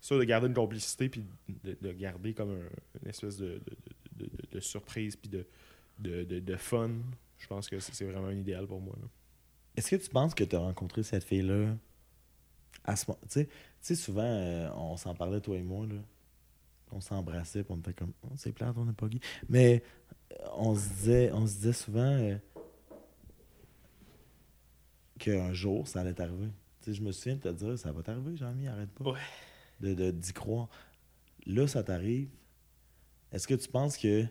sûr 0.00 0.18
de 0.18 0.24
garder 0.24 0.46
une 0.46 0.54
complicité 0.54 1.08
puis 1.08 1.24
de, 1.64 1.76
de 1.80 1.92
garder 1.92 2.32
comme 2.34 2.50
un- 2.50 3.00
une 3.02 3.08
espèce 3.08 3.36
de, 3.36 3.60
de, 4.16 4.28
de- 4.52 4.60
surprise 4.60 5.16
puis 5.16 5.28
de, 5.28 5.46
de, 5.98 6.24
de- 6.24 6.40
de 6.40 6.56
fun. 6.56 6.90
Je 7.38 7.46
pense 7.46 7.68
que 7.68 7.78
c'est 7.80 8.04
vraiment 8.04 8.28
un 8.28 8.36
idéal 8.36 8.66
pour 8.66 8.80
moi. 8.80 8.94
Est-ce 9.76 9.90
que 9.90 9.96
tu 9.96 10.10
penses 10.10 10.34
que 10.34 10.44
tu 10.44 10.56
as 10.56 10.60
rencontré 10.60 11.02
cette 11.02 11.24
fille-là 11.24 11.74
à 12.84 12.96
ce 12.96 13.06
moment? 13.08 13.20
Tu 13.24 13.28
sais- 13.40 13.46
tu 13.46 13.52
sais, 13.80 13.94
souvent, 13.94 14.22
euh, 14.22 14.68
on 14.74 14.96
s'en 14.96 15.14
parlait, 15.14 15.40
toi 15.40 15.56
et 15.56 15.62
moi, 15.62 15.86
là. 15.86 15.94
On 16.92 17.00
s'embrassait, 17.00 17.62
puis 17.64 17.72
on 17.74 17.78
était 17.78 17.92
comme, 17.92 18.12
Oh, 18.22 18.32
c'est 18.36 18.52
plate, 18.52 18.76
on 18.76 18.84
n'est 18.86 18.92
pas 18.92 19.08
gay. 19.08 19.20
Mais 19.48 19.82
euh, 20.32 20.36
on 20.56 20.74
se 20.74 20.88
disait, 20.88 21.30
on 21.32 21.46
se 21.46 21.54
disait 21.56 21.72
souvent 21.72 22.00
euh, 22.16 22.36
qu'un 25.18 25.52
jour, 25.52 25.86
ça 25.86 26.00
allait 26.00 26.14
t'arriver. 26.14 26.48
Tu 26.82 26.90
sais, 26.90 26.94
je 26.94 27.02
me 27.02 27.12
souviens 27.12 27.36
de 27.36 27.40
te 27.40 27.48
dire, 27.48 27.78
ça 27.78 27.92
va 27.92 28.02
t'arriver, 28.02 28.36
Jean-Mi, 28.36 28.68
arrête 28.68 28.90
pas. 28.90 29.10
Ouais. 29.12 29.18
De, 29.80 29.94
de- 29.94 30.10
d'y 30.10 30.32
croire. 30.32 30.68
Là, 31.46 31.66
ça 31.66 31.82
t'arrive. 31.82 32.28
Est-ce 33.32 33.46
que 33.46 33.54
tu 33.54 33.68
penses 33.68 33.96
que. 33.96 34.24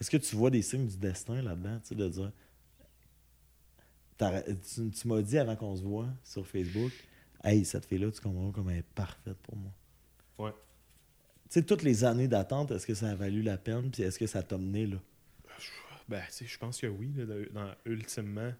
Est-ce 0.00 0.10
que 0.10 0.16
tu 0.16 0.34
vois 0.36 0.50
des 0.50 0.62
signes 0.62 0.86
du 0.86 0.96
destin 0.96 1.40
là-dedans, 1.40 1.78
tu 1.80 1.88
sais, 1.88 1.94
de 1.94 2.08
dire. 2.08 2.32
Tu, 4.18 4.90
tu 4.90 5.08
m'as 5.08 5.22
dit 5.22 5.38
avant 5.38 5.56
qu'on 5.56 5.76
se 5.76 5.82
voit 5.82 6.08
sur 6.22 6.46
Facebook, 6.46 6.92
hey, 7.42 7.64
cette 7.64 7.86
fille-là, 7.86 8.10
tu 8.10 8.20
comprends 8.20 8.52
comme 8.52 8.70
elle 8.70 8.78
est 8.78 8.82
parfaite 8.94 9.36
pour 9.38 9.56
moi. 9.56 9.72
Ouais. 10.38 10.52
Tu 11.50 11.60
sais, 11.60 11.62
toutes 11.62 11.82
les 11.82 12.04
années 12.04 12.28
d'attente, 12.28 12.70
est-ce 12.70 12.86
que 12.86 12.94
ça 12.94 13.10
a 13.10 13.14
valu 13.14 13.42
la 13.42 13.56
peine, 13.58 13.90
puis 13.90 14.02
est-ce 14.02 14.18
que 14.18 14.26
ça 14.26 14.42
t'a 14.42 14.58
mené 14.58 14.86
là? 14.86 14.96
Ben, 16.08 16.20
tu 16.26 16.32
sais, 16.32 16.46
je 16.46 16.58
pense 16.58 16.80
que 16.80 16.86
oui. 16.86 17.12
là, 17.16 17.24
dans, 17.52 17.70
ultimement, 17.86 18.52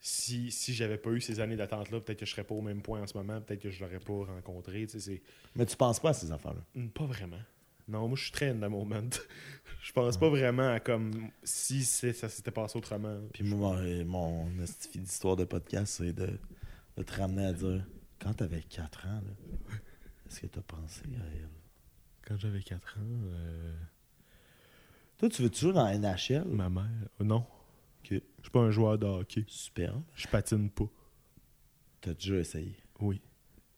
si, 0.00 0.50
si 0.50 0.72
j'avais 0.74 0.96
pas 0.98 1.10
eu 1.10 1.20
ces 1.20 1.40
années 1.40 1.56
d'attente-là, 1.56 2.00
peut-être 2.00 2.20
que 2.20 2.26
je 2.26 2.30
serais 2.30 2.44
pas 2.44 2.54
au 2.54 2.60
même 2.62 2.82
point 2.82 3.02
en 3.02 3.06
ce 3.06 3.16
moment, 3.16 3.40
peut-être 3.40 3.60
que 3.62 3.70
je 3.70 3.82
l'aurais 3.82 3.98
pas 3.98 4.24
rencontré. 4.24 4.86
tu 4.86 4.92
sais, 4.92 5.00
c'est- 5.00 5.22
Mais 5.56 5.66
tu 5.66 5.76
penses 5.76 6.00
pas 6.00 6.10
à 6.10 6.12
ces 6.14 6.30
affaires-là? 6.32 6.62
Pas 6.94 7.06
vraiment. 7.06 7.40
Non, 7.88 8.06
moi, 8.06 8.16
je 8.16 8.22
suis 8.24 8.32
très 8.32 8.50
in 8.50 8.54
the 8.56 8.70
moment. 8.70 9.10
je 9.82 9.92
pense 9.92 10.16
pas 10.16 10.28
vraiment 10.28 10.72
à 10.72 10.78
comme 10.80 11.30
si 11.42 11.84
ça 11.84 12.28
s'était 12.28 12.50
passé 12.52 12.78
autrement. 12.78 13.20
Puis 13.32 13.42
moi, 13.42 13.80
mon, 14.04 14.44
mon 14.44 14.62
esti 14.62 14.98
d'histoire 15.00 15.34
de 15.36 15.44
podcast, 15.44 15.94
c'est 15.98 16.12
de, 16.12 16.38
de 16.96 17.02
te 17.02 17.12
ramener 17.12 17.46
à 17.46 17.52
dire, 17.52 17.84
quand 18.20 18.34
t'avais 18.34 18.62
4 18.62 19.06
ans, 19.06 19.22
là, 19.26 19.76
est-ce 20.28 20.40
que 20.40 20.46
t'as 20.46 20.62
pensé 20.62 21.02
à 21.06 21.26
elle? 21.36 21.48
Quand 22.30 22.38
j'avais 22.38 22.62
4 22.62 22.98
ans, 22.98 23.02
euh, 23.34 23.74
Toi, 25.18 25.28
tu 25.30 25.42
veux 25.42 25.50
toujours 25.50 25.72
dans 25.72 25.82
la 25.84 25.98
NHL? 25.98 26.44
ma 26.46 26.68
mère. 26.70 26.84
euh, 27.20 27.24
non. 27.24 27.38
Ok. 28.04 28.10
Je 28.12 28.14
suis 28.42 28.50
pas 28.52 28.60
un 28.60 28.70
joueur 28.70 28.96
de 28.98 29.04
hockey. 29.06 29.44
Super. 29.48 29.94
Je 30.14 30.28
patine 30.28 30.70
pas. 30.70 30.84
T'as 32.00 32.14
déjà 32.14 32.36
essayé? 32.36 32.76
Oui. 33.00 33.20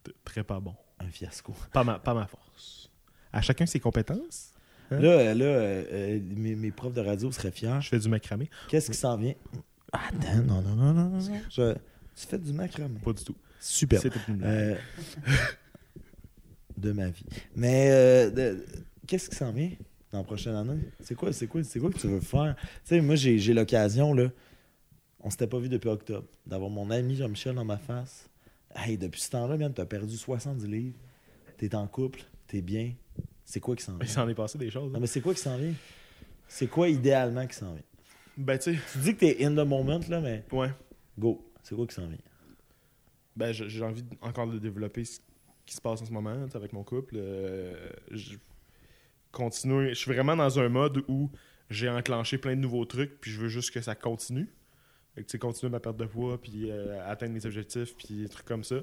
T- 0.03 0.13
Très 0.23 0.45
pas 0.45 0.61
bon. 0.61 0.75
Un 0.99 1.09
fiasco. 1.09 1.55
Pas 1.73 1.83
ma, 1.83 1.99
pas 1.99 2.13
ma 2.13 2.27
force. 2.27 2.91
À 3.33 3.41
chacun 3.41 3.65
ses 3.65 3.81
compétences. 3.81 4.53
Hein? 4.91 5.01
Là, 5.01 5.09
euh, 5.09 5.35
là 5.35 5.45
euh, 5.47 5.85
euh, 5.91 6.21
mes, 6.37 6.55
mes 6.55 6.71
profs 6.73 6.93
de 6.93 7.01
radio 7.01 7.33
seraient 7.33 7.51
fiers. 7.53 7.79
Je 7.81 7.89
fais 7.89 7.99
du 7.99 8.09
macramé. 8.11 8.51
Qu'est-ce 8.69 8.91
qui 8.91 8.97
s'en 8.99 9.17
vient? 9.17 9.35
Attends, 9.93 10.43
non, 10.43 10.61
non, 10.61 10.77
non, 10.77 10.93
non. 10.93 11.21
Je- 11.49 11.73
tu 12.15 12.27
fais 12.27 12.39
du 12.39 12.53
macramé. 12.53 12.99
Pas 13.01 13.15
du 13.15 13.25
tout. 13.25 13.35
Super. 13.59 14.01
Euh, 14.43 14.77
de 16.83 16.93
ma 16.93 17.09
vie. 17.09 17.25
Mais 17.57 17.89
euh, 17.91 18.31
de- 18.31 18.65
qu'est-ce 19.07 19.31
qui 19.31 19.37
s'en 19.37 19.53
vient 19.53 19.71
dans 20.11 20.19
la 20.19 20.25
prochaine 20.25 20.55
année? 20.55 20.81
C'est 21.01 21.15
quoi, 21.15 21.33
c'est 21.33 21.47
quoi, 21.47 21.63
c'est 21.65 21.81
quoi 21.81 21.91
que 21.91 21.99
tu 21.99 22.07
veux 22.09 22.21
faire? 22.21 22.55
Tu 22.59 22.65
sais, 22.85 23.01
moi, 23.01 23.15
j'ai 23.17 23.39
j'ai 23.39 23.55
l'occasion, 23.55 24.13
là, 24.13 24.31
on 25.21 25.31
s'était 25.31 25.47
pas 25.47 25.59
vu 25.59 25.69
depuis 25.69 25.89
octobre, 25.89 26.27
d'avoir 26.47 26.69
mon 26.71 26.91
ami 26.91 27.17
Jean-Michel 27.17 27.55
dans 27.55 27.65
ma 27.65 27.79
face. 27.79 28.29
Hey, 28.75 28.99
depuis 28.99 29.21
ce 29.21 29.31
temps-là, 29.31 29.57
man, 29.57 29.73
t'as 29.73 29.85
perdu 29.87 30.17
70 30.17 30.67
livres. 30.67 30.97
T'es 31.59 31.75
en 31.75 31.87
couple, 31.87 32.23
t'es 32.47 32.61
bien. 32.63 32.93
C'est 33.45 33.61
quoi 33.61 33.77
qui 33.77 33.85
s'en 33.85 33.97
Il 33.99 34.05
vient? 34.05 34.15
s'en 34.15 34.29
est 34.29 34.35
passé 34.35 34.59
des 34.59 34.71
choses. 34.71 34.91
Non, 34.91 34.97
hein. 34.97 35.01
mais 35.01 35.07
c'est 35.07 35.21
quoi 35.21 35.35
qui 35.35 35.41
s'en 35.41 35.57
vient? 35.57 35.75
C'est 36.49 36.67
quoi 36.67 36.89
idéalement 36.89 37.47
qui 37.47 37.55
s'en 37.55 37.73
vient? 37.75 37.83
Ben, 38.37 38.59
tu 38.59 38.75
sais, 38.75 38.81
Tu 38.93 38.99
dis 38.99 39.15
que 39.15 39.21
t'es 39.21 39.45
in 39.45 39.53
the 39.53 39.67
moment, 39.67 40.01
là, 40.09 40.21
mais 40.21 40.45
ouais. 40.53 40.71
go. 41.19 41.47
C'est 41.63 41.75
quoi 41.75 41.87
qui 41.87 41.95
s'en 41.95 42.07
vient? 42.07 42.19
Ben, 43.37 43.53
j'ai 43.53 43.83
envie 43.83 44.05
encore 44.21 44.47
de 44.49 44.59
développer 44.59 45.05
qui 45.67 45.75
se 45.77 45.81
passe 45.81 46.03
en 46.03 46.05
ce 46.05 46.13
moment 46.13 46.47
avec 46.55 46.73
mon 46.73 46.83
couple. 46.85 47.15
Euh, 47.19 47.89
je 48.11 48.37
continue. 49.31 49.89
Je 49.91 49.95
suis 49.95 50.13
vraiment 50.13 50.37
dans 50.37 50.59
un 50.59 50.69
mode 50.69 51.03
où 51.09 51.31
j'ai 51.71 51.89
enclenché 51.89 52.39
plein 52.39 52.55
de 52.57 52.61
nouveaux 52.61 52.85
trucs, 52.85 53.21
puis 53.21 53.31
je 53.31 53.41
veux 53.41 53.49
juste 53.49 53.71
que 53.73 53.81
ça 53.81 53.95
continue. 53.95 54.49
Fait 55.15 55.23
que, 55.23 55.27
tu 55.27 55.33
sais, 55.33 55.39
continuer 55.39 55.71
ma 55.71 55.81
perte 55.81 55.97
de 55.97 56.07
poids, 56.07 56.41
puis 56.41 56.71
euh, 56.71 56.99
atteindre 57.11 57.33
mes 57.35 57.45
objectifs, 57.47 57.95
puis 57.97 58.23
des 58.23 58.29
trucs 58.29 58.47
comme 58.47 58.65
ça. 58.65 58.77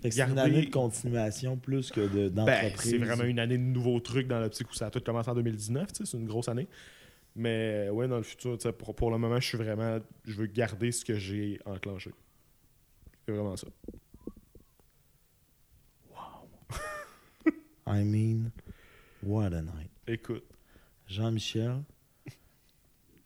C'est 0.00 0.08
une 0.08 0.14
Garder- 0.34 0.40
année 0.40 0.66
de 0.66 0.70
continuation 0.70 1.56
plus 1.56 1.90
que 1.90 2.00
de- 2.00 2.28
Ben, 2.30 2.46
d'entreprise. 2.46 2.90
c'est 2.90 2.98
vraiment 2.98 3.24
une 3.24 3.38
année 3.38 3.58
de 3.58 3.62
nouveaux 3.62 4.00
trucs 4.00 4.26
dans 4.26 4.40
l'optique 4.40 4.70
où 4.70 4.74
ça 4.74 4.86
a 4.86 4.90
tout 4.90 5.00
commencé 5.00 5.28
en 5.28 5.34
2019, 5.34 5.92
tu 5.92 5.98
sais, 6.04 6.10
c'est 6.10 6.16
une 6.16 6.26
grosse 6.26 6.48
année. 6.48 6.66
Mais 7.36 7.88
ouais, 7.90 8.08
dans 8.08 8.16
le 8.18 8.22
futur, 8.22 8.56
pour, 8.78 8.94
pour 8.94 9.10
le 9.10 9.18
moment, 9.18 9.38
je 9.40 9.46
suis 9.48 9.58
vraiment. 9.58 9.98
Je 10.26 10.34
veux 10.34 10.46
garder 10.46 10.92
ce 10.92 11.04
que 11.04 11.14
j'ai 11.14 11.58
enclenché. 11.66 12.10
C'est 13.26 13.32
vraiment 13.32 13.56
ça. 13.56 13.68
I 17.86 18.02
mean, 18.04 18.50
what 19.22 19.46
a 19.52 19.62
night. 19.62 19.90
Écoute. 20.06 20.44
Jean-Michel. 21.06 21.82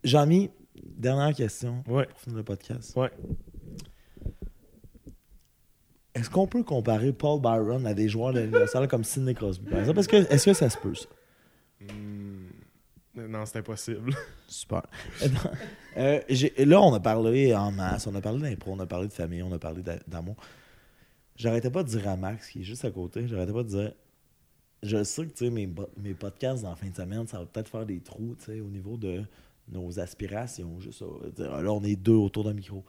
Jean-Mi, 0.03 0.51
dernière 0.75 1.35
question 1.35 1.83
Ouais. 1.89 2.07
pour 2.07 2.19
finir 2.21 2.37
le 2.39 2.45
podcast. 2.45 2.97
Ouais. 2.97 3.11
Est-ce 6.15 6.31
qu'on 6.31 6.47
peut 6.47 6.63
comparer 6.63 7.13
Paul 7.13 7.41
Byron 7.41 7.87
à 7.87 7.93
des 7.93 8.09
joueurs 8.09 8.33
de 8.33 8.41
l'universal 8.41 8.89
comme 8.89 9.05
Sidney 9.05 9.35
Crosby, 9.35 9.69
par 9.69 9.81
exemple? 9.81 9.99
Est-ce 10.01 10.45
que, 10.47 10.55
ça 10.55 10.71
se 10.71 10.79
peut, 10.79 10.95
ça? 10.95 11.07
Hmm. 11.81 12.47
Non, 13.29 13.45
c'est 13.45 13.59
impossible. 13.59 14.15
Super. 14.49 14.83
Euh, 15.97 16.21
là, 16.59 16.81
on 16.83 16.95
a 16.95 17.01
parlé 17.01 17.55
en 17.55 17.71
masse, 17.73 18.07
on 18.07 18.15
a 18.15 18.21
parlé 18.21 18.41
d'impro, 18.41 18.73
on 18.73 18.81
a 18.81 18.87
parlé 18.87 19.09
de 19.09 19.13
famille, 19.13 19.43
on 19.43 19.53
a 19.53 19.59
parlé 19.59 19.83
d'a- 19.83 19.99
d'amour. 20.07 20.37
J'arrêtais 21.37 21.71
pas 21.71 21.83
de 21.83 21.89
dire 21.89 22.09
à 22.09 22.17
Max, 22.17 22.49
qui 22.51 22.61
est 22.61 22.65
juste 22.65 22.85
à 22.87 22.91
côté, 22.91 23.27
j'arrêtais 23.29 23.53
pas 23.53 23.63
de 23.63 23.69
dire. 23.69 23.93
Je 24.83 25.03
sais 25.05 25.27
que 25.27 25.45
mes, 25.49 25.69
mes 25.97 26.15
podcasts 26.15 26.63
la 26.63 26.77
fin 26.77 26.89
de 26.89 26.95
semaine, 26.95 27.27
ça 27.27 27.39
va 27.39 27.47
peut-être 27.47 27.69
faire 27.69 27.87
des 27.87 28.01
trous 28.01 28.37
au 28.49 28.71
niveau 28.71 28.97
de 28.97 29.23
nos 29.69 29.99
aspirations. 29.99 30.79
Juste 30.81 31.03
là, 31.39 31.73
on 31.73 31.83
est 31.83 31.97
deux 31.97 32.13
autour 32.13 32.45
d'un 32.45 32.53
micro. 32.53 32.85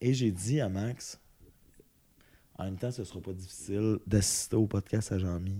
Et 0.00 0.14
j'ai 0.14 0.30
dit 0.30 0.60
à 0.60 0.68
Max, 0.68 1.20
en 2.58 2.64
même 2.64 2.76
temps, 2.76 2.90
ce 2.90 3.04
sera 3.04 3.20
pas 3.20 3.32
difficile 3.32 3.98
d'assister 4.06 4.56
au 4.56 4.66
podcast 4.66 5.12
à 5.12 5.18
Jean-Mi 5.18 5.56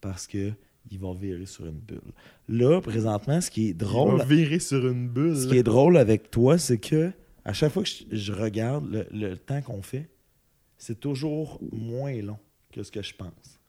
parce 0.00 0.26
que 0.26 0.52
il 0.90 0.98
va 0.98 1.12
virer 1.12 1.46
sur 1.46 1.66
une 1.66 1.78
bulle. 1.78 2.00
Là, 2.48 2.80
présentement, 2.80 3.40
ce 3.40 3.50
qui 3.50 3.68
est 3.68 3.74
drôle. 3.74 4.14
On 4.14 4.16
va 4.16 4.24
virer 4.24 4.58
sur 4.58 4.86
une 4.88 5.08
bulle. 5.08 5.36
Ce 5.36 5.46
qui 5.46 5.58
est 5.58 5.62
drôle 5.62 5.96
avec 5.98 6.30
toi, 6.30 6.56
c'est 6.56 6.78
que 6.78 7.12
à 7.44 7.52
chaque 7.52 7.72
fois 7.72 7.82
que 7.82 7.88
je, 7.88 8.04
je 8.10 8.32
regarde 8.32 8.90
le, 8.90 9.06
le 9.10 9.36
temps 9.36 9.60
qu'on 9.60 9.82
fait, 9.82 10.08
c'est 10.78 10.98
toujours 10.98 11.60
moins 11.72 12.14
long 12.22 12.38
que 12.72 12.82
ce 12.82 12.90
que 12.90 13.02
je 13.02 13.14
pense. 13.14 13.60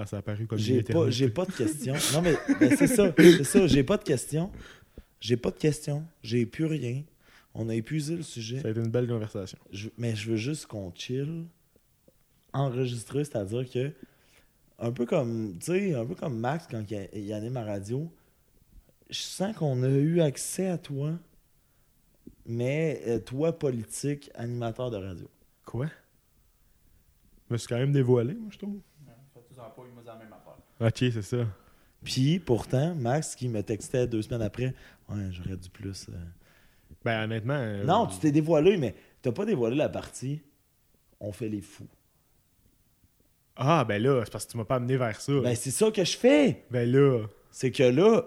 Ah, 0.00 0.06
ça 0.06 0.18
a 0.18 0.22
paru 0.22 0.46
comme 0.46 0.58
J'ai 0.58 0.82
pas, 0.84 1.10
j'ai 1.10 1.28
pas 1.28 1.44
de 1.44 1.50
questions. 1.52 1.94
Non, 2.12 2.22
mais 2.22 2.36
ben, 2.60 2.76
c'est 2.76 2.86
ça. 2.86 3.12
C'est 3.18 3.42
ça. 3.44 3.66
J'ai 3.66 3.82
pas 3.82 3.96
de 3.96 4.04
questions. 4.04 4.52
J'ai 5.20 5.36
pas 5.36 5.50
de 5.50 5.56
questions. 5.56 6.04
J'ai 6.22 6.46
plus 6.46 6.66
rien. 6.66 7.02
On 7.52 7.68
a 7.68 7.74
épuisé 7.74 8.14
le 8.14 8.22
sujet. 8.22 8.60
Ça 8.60 8.68
a 8.68 8.70
été 8.70 8.78
une 8.78 8.90
belle 8.90 9.08
conversation. 9.08 9.58
Je- 9.72 9.88
mais 9.98 10.14
je 10.14 10.30
veux 10.30 10.36
juste 10.36 10.66
qu'on 10.66 10.92
chill, 10.94 11.46
enregistrer, 12.52 13.24
c'est-à-dire 13.24 13.68
que 13.68 13.92
un 14.78 14.92
peu 14.92 15.04
comme 15.04 15.58
tu 15.58 15.66
sais, 15.66 15.94
un 15.94 16.06
peu 16.06 16.14
comme 16.14 16.38
Max 16.38 16.68
quand 16.70 16.84
il, 16.88 17.08
il 17.12 17.32
anime 17.32 17.56
à 17.56 17.64
radio, 17.64 18.08
je 19.10 19.18
sens 19.18 19.56
qu'on 19.56 19.82
a 19.82 19.88
eu 19.88 20.20
accès 20.20 20.68
à 20.68 20.78
toi, 20.78 21.18
mais 22.46 23.02
euh, 23.08 23.18
toi 23.18 23.58
politique, 23.58 24.30
animateur 24.34 24.92
de 24.92 24.96
radio. 24.98 25.28
Quoi? 25.64 25.86
Je 27.48 27.54
me 27.54 27.58
suis 27.58 27.66
quand 27.66 27.78
même 27.78 27.92
dévoilé, 27.92 28.34
moi, 28.34 28.50
je 28.52 28.58
trouve. 28.58 28.78
Ok, 30.80 30.96
c'est 30.98 31.22
ça. 31.22 31.36
Puis 32.04 32.38
pourtant, 32.38 32.94
Max 32.94 33.34
qui 33.34 33.48
me 33.48 33.62
textait 33.62 34.06
deux 34.06 34.22
semaines 34.22 34.42
après, 34.42 34.74
ouais, 35.08 35.28
j'aurais 35.30 35.56
dû 35.56 35.68
plus. 35.68 36.06
euh. 36.08 36.12
Ben, 37.04 37.24
honnêtement. 37.24 37.54
euh, 37.58 37.84
Non, 37.84 38.06
tu 38.06 38.18
t'es 38.18 38.30
dévoilé, 38.30 38.76
mais 38.76 38.94
t'as 39.22 39.32
pas 39.32 39.44
dévoilé 39.44 39.76
la 39.76 39.88
partie. 39.88 40.40
On 41.20 41.32
fait 41.32 41.48
les 41.48 41.60
fous. 41.60 41.88
Ah, 43.56 43.84
ben 43.84 44.00
là, 44.00 44.22
c'est 44.24 44.30
parce 44.32 44.46
que 44.46 44.52
tu 44.52 44.56
m'as 44.56 44.64
pas 44.64 44.76
amené 44.76 44.96
vers 44.96 45.20
ça. 45.20 45.32
Ben 45.40 45.56
c'est 45.56 45.72
ça 45.72 45.90
que 45.90 46.04
je 46.04 46.16
fais. 46.16 46.64
Ben 46.70 46.90
là. 46.90 47.26
C'est 47.50 47.72
que 47.72 47.82
là, 47.82 48.22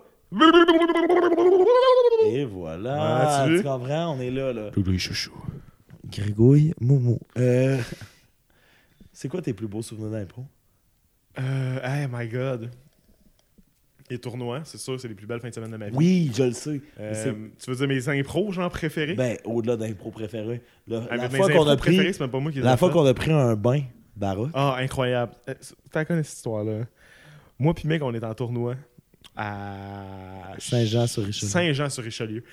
Et 2.26 2.44
voilà. 2.46 3.46
Ouais, 3.48 3.58
tu 3.58 3.64
comprends? 3.64 4.16
On 4.16 4.20
est 4.20 4.32
là, 4.32 4.52
là. 4.52 4.70
Doudou 4.72 4.98
chouchou. 4.98 5.34
Grégouille, 6.06 6.74
Moumou. 6.82 7.20
Euh, 7.38 7.78
c'est 9.14 9.30
quoi 9.30 9.42
tes 9.42 9.54
plus 9.54 9.68
beaux 9.68 9.82
souvenirs 9.82 10.12
d'impro? 10.12 10.44
Euh, 11.40 11.80
hey, 11.84 12.08
my 12.12 12.28
God. 12.28 12.72
Les 14.10 14.20
tournois, 14.20 14.62
c'est 14.66 14.78
sûr, 14.78 15.00
c'est 15.00 15.08
les 15.08 15.16
plus 15.16 15.26
belles 15.26 15.40
fins 15.40 15.48
de 15.50 15.54
semaine 15.54 15.72
de 15.72 15.78
ma 15.78 15.88
vie. 15.90 15.96
Oui, 15.96 16.32
je 16.36 16.44
le 16.44 16.52
sais. 16.52 16.82
Euh, 17.00 17.34
tu 17.58 17.70
veux 17.72 17.78
dire 17.78 17.88
mes 17.88 18.10
impros, 18.10 18.52
genre, 18.52 18.70
préférés? 18.70 19.14
Ben, 19.14 19.38
au-delà 19.46 19.78
d'impro 19.78 20.12
préféré. 20.12 20.62
Le- 20.88 21.04
Ah, 21.10 21.16
la 21.16 21.30
fois 21.30 21.48
qu'on 21.48 21.54
impros 21.54 21.70
a 21.70 21.78
préférés, 21.78 22.04
pris, 22.08 22.14
c'est 22.16 22.20
même 22.20 22.30
pas 22.32 22.40
moi 22.42 22.52
qui 22.52 22.60
la 22.60 22.76
fois 22.76 22.90
qu'on 22.90 23.06
a 23.06 23.14
pris 23.14 23.32
un 23.32 23.56
bain, 23.56 23.84
Barra. 24.18 24.50
Ah, 24.54 24.76
incroyable. 24.80 25.32
Euh, 25.48 25.54
T'as 25.92 26.04
connu 26.04 26.26
cette 26.26 26.36
histoire-là? 26.36 26.88
Moi 27.58 27.74
puis 27.74 27.88
mec, 27.88 28.02
on 28.04 28.14
est 28.14 28.24
en 28.26 28.34
tournoi 28.34 28.76
à 29.38 30.56
Saint-Jean-sur-Richelieu. 30.60 31.50
Saint-Jean-sur-Richelieu. 31.50 32.44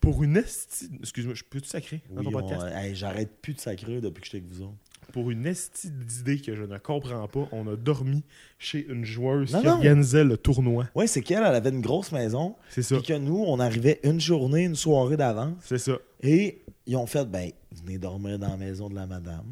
Pour 0.00 0.22
une 0.22 0.36
esti... 0.38 0.88
Excuse-moi, 1.00 1.34
je 1.34 1.42
peux-tu 1.44 1.68
sacrer 1.68 2.00
dans 2.10 2.22
Oui, 2.22 2.32
ton 2.32 2.38
on- 2.38 2.40
podcast? 2.48 2.66
hey, 2.74 2.94
j'arrête 2.94 3.40
plus 3.42 3.52
de 3.54 3.60
sacrer 3.60 4.00
depuis 4.00 4.20
que 4.22 4.26
j'étais 4.26 4.38
avec 4.38 4.48
vous 4.50 4.62
autres. 4.62 4.74
Pour 5.12 5.30
une 5.30 5.46
esti 5.46 5.90
d'idée 5.90 6.40
que 6.40 6.54
je 6.54 6.62
ne 6.62 6.78
comprends 6.78 7.28
pas, 7.28 7.46
on 7.52 7.66
a 7.68 7.76
dormi 7.76 8.22
chez 8.58 8.86
une 8.88 9.04
joueuse 9.04 9.52
Non, 9.52 9.60
qui 9.60 9.66
non. 9.66 9.72
organisait 9.74 10.24
le 10.24 10.36
tournoi. 10.36 10.86
Ouais, 10.94 11.06
c'est 11.06 11.20
qu'elle, 11.22 11.38
elle 11.46 11.54
avait 11.54 11.70
une 11.70 11.80
grosse 11.82 12.12
maison. 12.12 12.56
C'est 12.70 12.82
ça. 12.82 12.96
Puis 12.96 13.04
que 13.06 13.18
nous, 13.18 13.44
on 13.46 13.60
arrivait 13.60 14.00
une 14.04 14.20
journée, 14.20 14.64
une 14.64 14.74
soirée 14.76 15.16
d'avance. 15.16 15.54
C'est 15.60 15.78
ça. 15.78 15.98
Et 16.22 16.62
ils 16.86 16.96
ont 16.96 17.06
fait, 17.06 17.24
ben, 17.28 17.50
venez 17.84 17.98
dormir 17.98 18.38
dans 18.38 18.48
la 18.48 18.56
maison 18.56 18.88
de 18.88 18.94
la 18.94 19.06
madame. 19.06 19.44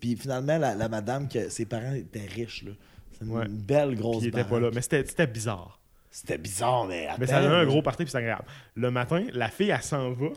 Puis 0.00 0.16
finalement, 0.16 0.58
la, 0.58 0.74
la 0.74 0.88
madame, 0.88 1.28
que 1.28 1.48
ses 1.48 1.66
parents 1.66 1.94
étaient 1.94 2.26
riches. 2.26 2.64
là. 2.64 2.72
C'est 3.12 3.24
une 3.24 3.30
Ouais. 3.32 3.46
belle 3.48 3.90
Puis 3.90 3.96
grosse 3.98 4.22
il 4.24 4.28
était 4.28 4.44
pas 4.44 4.60
là. 4.60 4.70
Mais 4.74 4.82
c'était 4.82 5.04
c'était 5.06 5.26
bizarre. 5.26 5.78
C'était 6.10 6.38
bizarre, 6.38 6.86
mais 6.86 7.08
Mais 7.18 7.26
ça 7.26 7.40
donnait 7.42 7.54
un 7.54 7.66
gros 7.66 7.82
party 7.82 8.04
puis 8.04 8.10
c'est 8.10 8.18
agréable. 8.18 8.44
Le 8.74 8.90
matin, 8.90 9.24
la 9.32 9.48
fille, 9.50 9.70
elle 9.70 9.82
s'en 9.82 10.12
va, 10.12 10.28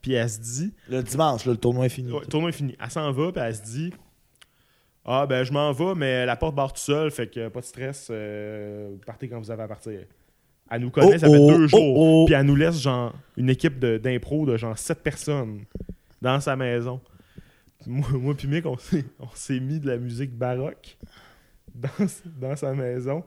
puis 0.00 0.12
elle 0.12 0.30
se 0.30 0.38
dit... 0.38 0.72
Le 0.88 1.02
dimanche, 1.02 1.44
là, 1.44 1.52
le 1.52 1.58
tournoi 1.58 1.86
est 1.86 1.88
fini. 1.88 2.12
Ouais, 2.12 2.20
le 2.20 2.26
tournoi 2.26 2.50
est 2.50 2.52
fini. 2.52 2.76
Elle 2.80 2.90
s'en 2.90 3.10
va, 3.10 3.32
puis 3.32 3.42
elle 3.44 3.54
se 3.56 3.62
dit 3.62 3.92
Ah, 5.04 5.26
ben, 5.26 5.44
je 5.44 5.52
m'en 5.52 5.70
vais, 5.72 5.94
mais 5.94 6.24
la 6.26 6.36
porte 6.36 6.54
barre 6.54 6.72
tout 6.72 6.80
seul, 6.80 7.10
fait 7.10 7.26
que 7.26 7.48
pas 7.48 7.60
de 7.60 7.64
stress, 7.66 8.08
euh, 8.10 8.96
partez 9.06 9.28
quand 9.28 9.38
vous 9.38 9.50
avez 9.50 9.62
à 9.62 9.68
partir. 9.68 10.00
Elle 10.70 10.80
nous 10.80 10.90
connaît, 10.90 11.16
Oh, 11.16 11.18
ça 11.18 11.28
fait 11.28 11.36
oh, 11.38 11.50
deux 11.50 11.64
oh, 11.64 11.68
jours. 11.68 11.98
oh. 11.98 12.24
Puis 12.24 12.34
elle 12.34 12.46
nous 12.46 12.56
laisse, 12.56 12.80
genre, 12.80 13.12
une 13.36 13.50
équipe 13.50 13.78
de- 13.78 13.98
d'impro 13.98 14.46
de, 14.46 14.56
genre, 14.56 14.78
sept 14.78 15.02
personnes 15.02 15.64
dans 16.22 16.40
sa 16.40 16.56
maison. 16.56 17.00
Moi, 17.86 18.08
moi 18.14 18.34
puis 18.34 18.48
Mick, 18.48 18.64
on 18.64 18.78
s'est, 18.78 19.04
on 19.20 19.28
s'est 19.34 19.60
mis 19.60 19.78
de 19.78 19.86
la 19.88 19.98
musique 19.98 20.34
baroque 20.34 20.96
dans, 21.74 21.90
dans 22.40 22.56
sa 22.56 22.72
maison. 22.72 23.22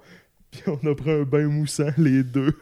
Puis 0.49 0.63
on 0.65 0.87
a 0.89 0.95
pris 0.95 1.11
un 1.11 1.23
bain 1.23 1.47
moussant, 1.47 1.89
les 1.97 2.23
deux, 2.23 2.53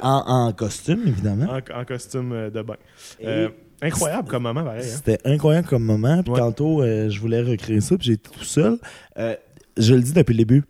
En, 0.00 0.46
en 0.46 0.52
costume, 0.54 1.02
évidemment. 1.06 1.46
en, 1.52 1.80
en 1.80 1.84
costume 1.84 2.32
euh, 2.32 2.48
de 2.50 2.62
bain. 2.62 2.76
Et 3.20 3.26
Euh, 3.26 3.48
incroyable 3.82 4.28
comme 4.28 4.42
moment, 4.44 4.64
pareil. 4.64 4.82
hein. 4.84 4.88
C'était 4.96 5.18
incroyable 5.24 5.68
comme 5.68 5.84
moment. 5.84 6.22
Puis 6.22 6.32
Ouais. 6.32 6.38
tantôt, 6.38 6.82
euh, 6.82 7.08
je 7.10 7.20
voulais 7.20 7.40
recréer 7.42 7.80
ça, 7.80 7.96
puis 7.96 8.08
j'étais 8.08 8.30
tout 8.30 8.44
seul. 8.44 8.78
Euh, 9.18 9.34
je 9.76 9.94
le 9.94 10.02
dis 10.02 10.12
depuis 10.12 10.32
le 10.34 10.38
début. 10.38 10.64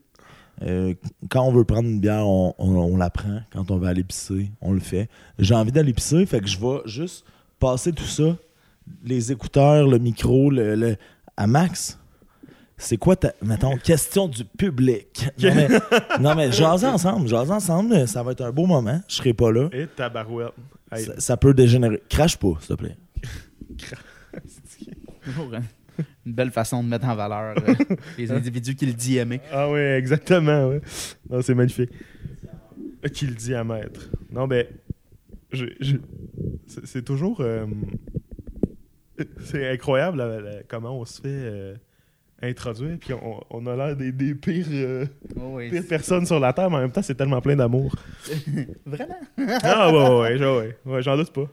Euh, 0.62 0.94
quand 1.30 1.42
on 1.44 1.52
veut 1.52 1.64
prendre 1.64 1.88
une 1.88 2.00
bière, 2.00 2.26
on, 2.26 2.54
on- 2.58 2.76
on 2.76 2.96
la 2.96 3.10
prend. 3.10 3.40
Quand 3.52 3.70
on 3.70 3.76
va 3.78 3.88
aller 3.90 4.02
pisser, 4.04 4.50
on 4.60 4.72
le 4.72 4.80
fait. 4.80 5.08
J'ai 5.38 5.54
envie 5.54 5.70
d'aller 5.72 5.92
pisser, 5.92 6.26
fait 6.26 6.40
que 6.40 6.48
je 6.48 6.58
vais 6.58 6.80
juste 6.86 7.24
passer 7.60 7.92
tout 7.92 8.04
ça, 8.04 8.36
les 9.04 9.30
écouteurs, 9.30 9.86
le 9.86 9.98
micro, 9.98 10.50
le, 10.50 10.74
le- 10.74 10.96
à 11.36 11.46
Max. 11.46 11.98
C'est 12.80 12.96
quoi 12.96 13.16
ta. 13.16 13.32
Mettons, 13.42 13.76
question 13.76 14.28
du 14.28 14.44
public? 14.44 15.26
Non, 15.42 15.50
mais, 15.54 15.68
non, 16.20 16.34
mais 16.36 16.52
jasez 16.52 16.86
ensemble. 16.86 17.26
Jasez 17.28 17.50
ensemble. 17.52 18.06
Ça 18.06 18.22
va 18.22 18.30
être 18.32 18.42
un 18.44 18.52
beau 18.52 18.66
moment. 18.66 19.00
Je 19.08 19.16
serai 19.16 19.32
pas 19.34 19.50
là. 19.50 19.68
Et 19.72 19.86
tabarouette. 19.88 20.52
Hey, 20.92 21.04
Ça, 21.04 21.20
ça 21.20 21.36
peut 21.36 21.54
dégénérer. 21.54 22.02
Crache 22.08 22.36
pas, 22.38 22.52
s'il 22.60 22.68
te 22.76 22.82
plaît. 22.82 22.96
Une 26.26 26.32
belle 26.32 26.50
façon 26.52 26.82
de 26.84 26.88
mettre 26.88 27.06
en 27.06 27.16
valeur 27.16 27.56
euh, 27.58 27.74
les 28.18 28.30
individus 28.30 28.74
qui 28.76 28.86
le 28.86 28.92
disent 28.92 29.16
aimer. 29.16 29.40
Ah 29.52 29.68
oui, 29.70 29.80
exactement, 29.80 30.68
ouais. 30.68 30.80
Non, 31.28 31.42
c'est 31.42 31.54
magnifique. 31.54 31.90
Qui 33.12 33.26
le 33.26 33.34
dit 33.34 33.54
à 33.54 33.64
maître. 33.64 34.08
Non, 34.30 34.46
ben, 34.46 34.64
je, 35.52 35.66
je- 35.80 35.96
c'est 36.84 37.04
toujours... 37.04 37.40
euh, 37.40 37.66
c'est 39.44 39.68
incroyable 39.68 40.22
comment 40.68 41.00
on 41.00 41.04
se 41.04 41.20
fait 41.20 41.28
euh, 41.28 41.74
introduire, 42.42 42.98
puis 43.00 43.12
on, 43.14 43.40
on 43.50 43.66
a 43.66 43.74
l'air 43.76 43.96
des, 43.96 44.12
des 44.12 44.34
pires, 44.34 44.66
euh, 44.70 45.06
Oh, 45.36 45.54
oui. 45.56 45.70
pires 45.70 45.86
personnes 45.88 46.24
sur 46.26 46.38
la 46.38 46.52
Terre, 46.52 46.70
mais 46.70 46.76
en 46.76 46.80
même 46.80 46.92
temps, 46.92 47.02
c'est 47.02 47.14
tellement 47.14 47.40
plein 47.40 47.56
d'amour. 47.56 47.94
Vraiment? 48.86 49.16
ah 49.62 49.92
ouais, 49.92 50.38
ouais, 50.38 50.46
ouais, 50.46 50.76
ouais, 50.84 51.02
j'en 51.02 51.16
doute 51.16 51.32
pas. 51.32 51.48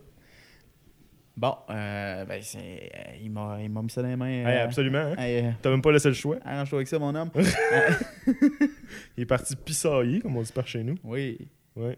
Bon, 1.37 1.53
euh, 1.69 2.23
ben, 2.23 2.41
c'est, 2.41 2.59
euh, 2.95 3.15
il, 3.21 3.29
m'a, 3.29 3.57
mis 3.57 3.89
ça 3.89 4.01
dans 4.01 4.07
les 4.07 4.15
mains. 4.15 4.27
Hey, 4.27 4.45
euh, 4.45 4.63
absolument, 4.63 4.99
hein. 4.99 5.15
hey, 5.17 5.53
T'as 5.61 5.69
même 5.69 5.81
pas 5.81 5.91
laissé 5.91 6.07
le 6.07 6.13
choix. 6.13 6.37
arrange-toi 6.45 6.77
avec 6.79 6.87
ça, 6.87 6.97
mon 6.97 7.13
homme. 7.13 7.29
Il 9.17 9.23
est 9.23 9.25
parti 9.25 9.53
pissailler, 9.55 10.21
comme 10.21 10.37
on 10.37 10.41
dit 10.41 10.53
par 10.53 10.67
chez 10.67 10.83
nous. 10.83 10.95
oui. 11.03 11.47
Ouais. 11.75 11.97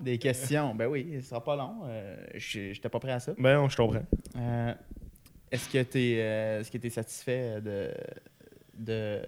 Des 0.00 0.18
questions. 0.18 0.74
Ben 0.74 0.88
oui, 0.88 1.18
ce 1.20 1.28
sera 1.28 1.44
pas 1.44 1.54
long. 1.54 1.82
Je 2.34 2.72
j'étais 2.72 2.88
pas 2.88 2.98
prêt 2.98 3.12
à 3.12 3.20
ça. 3.20 3.32
Ben 3.38 3.54
non, 3.54 3.68
je 3.68 3.76
comprends. 3.76 4.02
Euh, 5.52 5.56
est-ce 5.56 5.68
que 5.68 5.82
tu 5.82 5.98
es, 5.98 6.12
est-ce 6.60 6.70
que 6.70 6.78
t'es 6.78 6.90
satisfait 6.90 7.60
de, 7.60 7.90
de, 8.78 9.20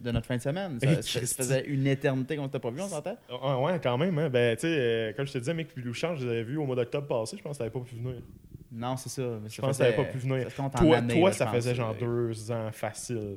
de 0.00 0.10
notre 0.10 0.26
fin 0.26 0.36
de 0.36 0.42
semaine? 0.42 0.78
Ça, 0.80 1.02
ça- 1.02 1.20
faisait 1.20 1.64
une 1.66 1.86
éternité 1.86 2.36
qu'on 2.36 2.44
s'était 2.46 2.58
pas 2.60 2.70
vu, 2.70 2.80
on 2.80 2.88
s'entend? 2.88 3.16
Ah, 3.30 3.60
ouais, 3.60 3.80
quand 3.82 3.98
même. 3.98 4.18
Hein. 4.18 4.30
Ben, 4.30 4.56
tu 4.56 4.62
sais, 4.62 4.66
euh, 4.78 5.12
comme 5.14 5.26
je 5.26 5.32
te 5.32 5.38
disais, 5.38 5.54
mec, 5.54 5.68
puis 5.74 5.82
Louchan, 5.82 6.14
je 6.16 6.24
les 6.24 6.30
avais 6.30 6.42
vus 6.44 6.56
au 6.56 6.66
mois 6.66 6.76
d'octobre 6.76 7.06
passé. 7.06 7.36
Je 7.36 7.42
pense 7.42 7.54
que 7.54 7.58
t'avais 7.58 7.70
pas 7.70 7.80
pu 7.80 7.96
venir. 7.96 8.22
Non, 8.70 8.96
c'est 8.96 9.08
ça. 9.10 9.22
Je 9.48 9.60
pense 9.60 9.76
que 9.78 9.82
t'avais 9.82 9.96
pas 9.96 10.04
pu 10.04 10.18
venir. 10.18 10.48
Toi, 10.78 10.96
toi 11.20 11.32
ça 11.32 11.46
faisait 11.56 11.74
genre 11.74 11.94
deux 11.94 12.50
ans 12.52 12.70
facile. 12.72 13.36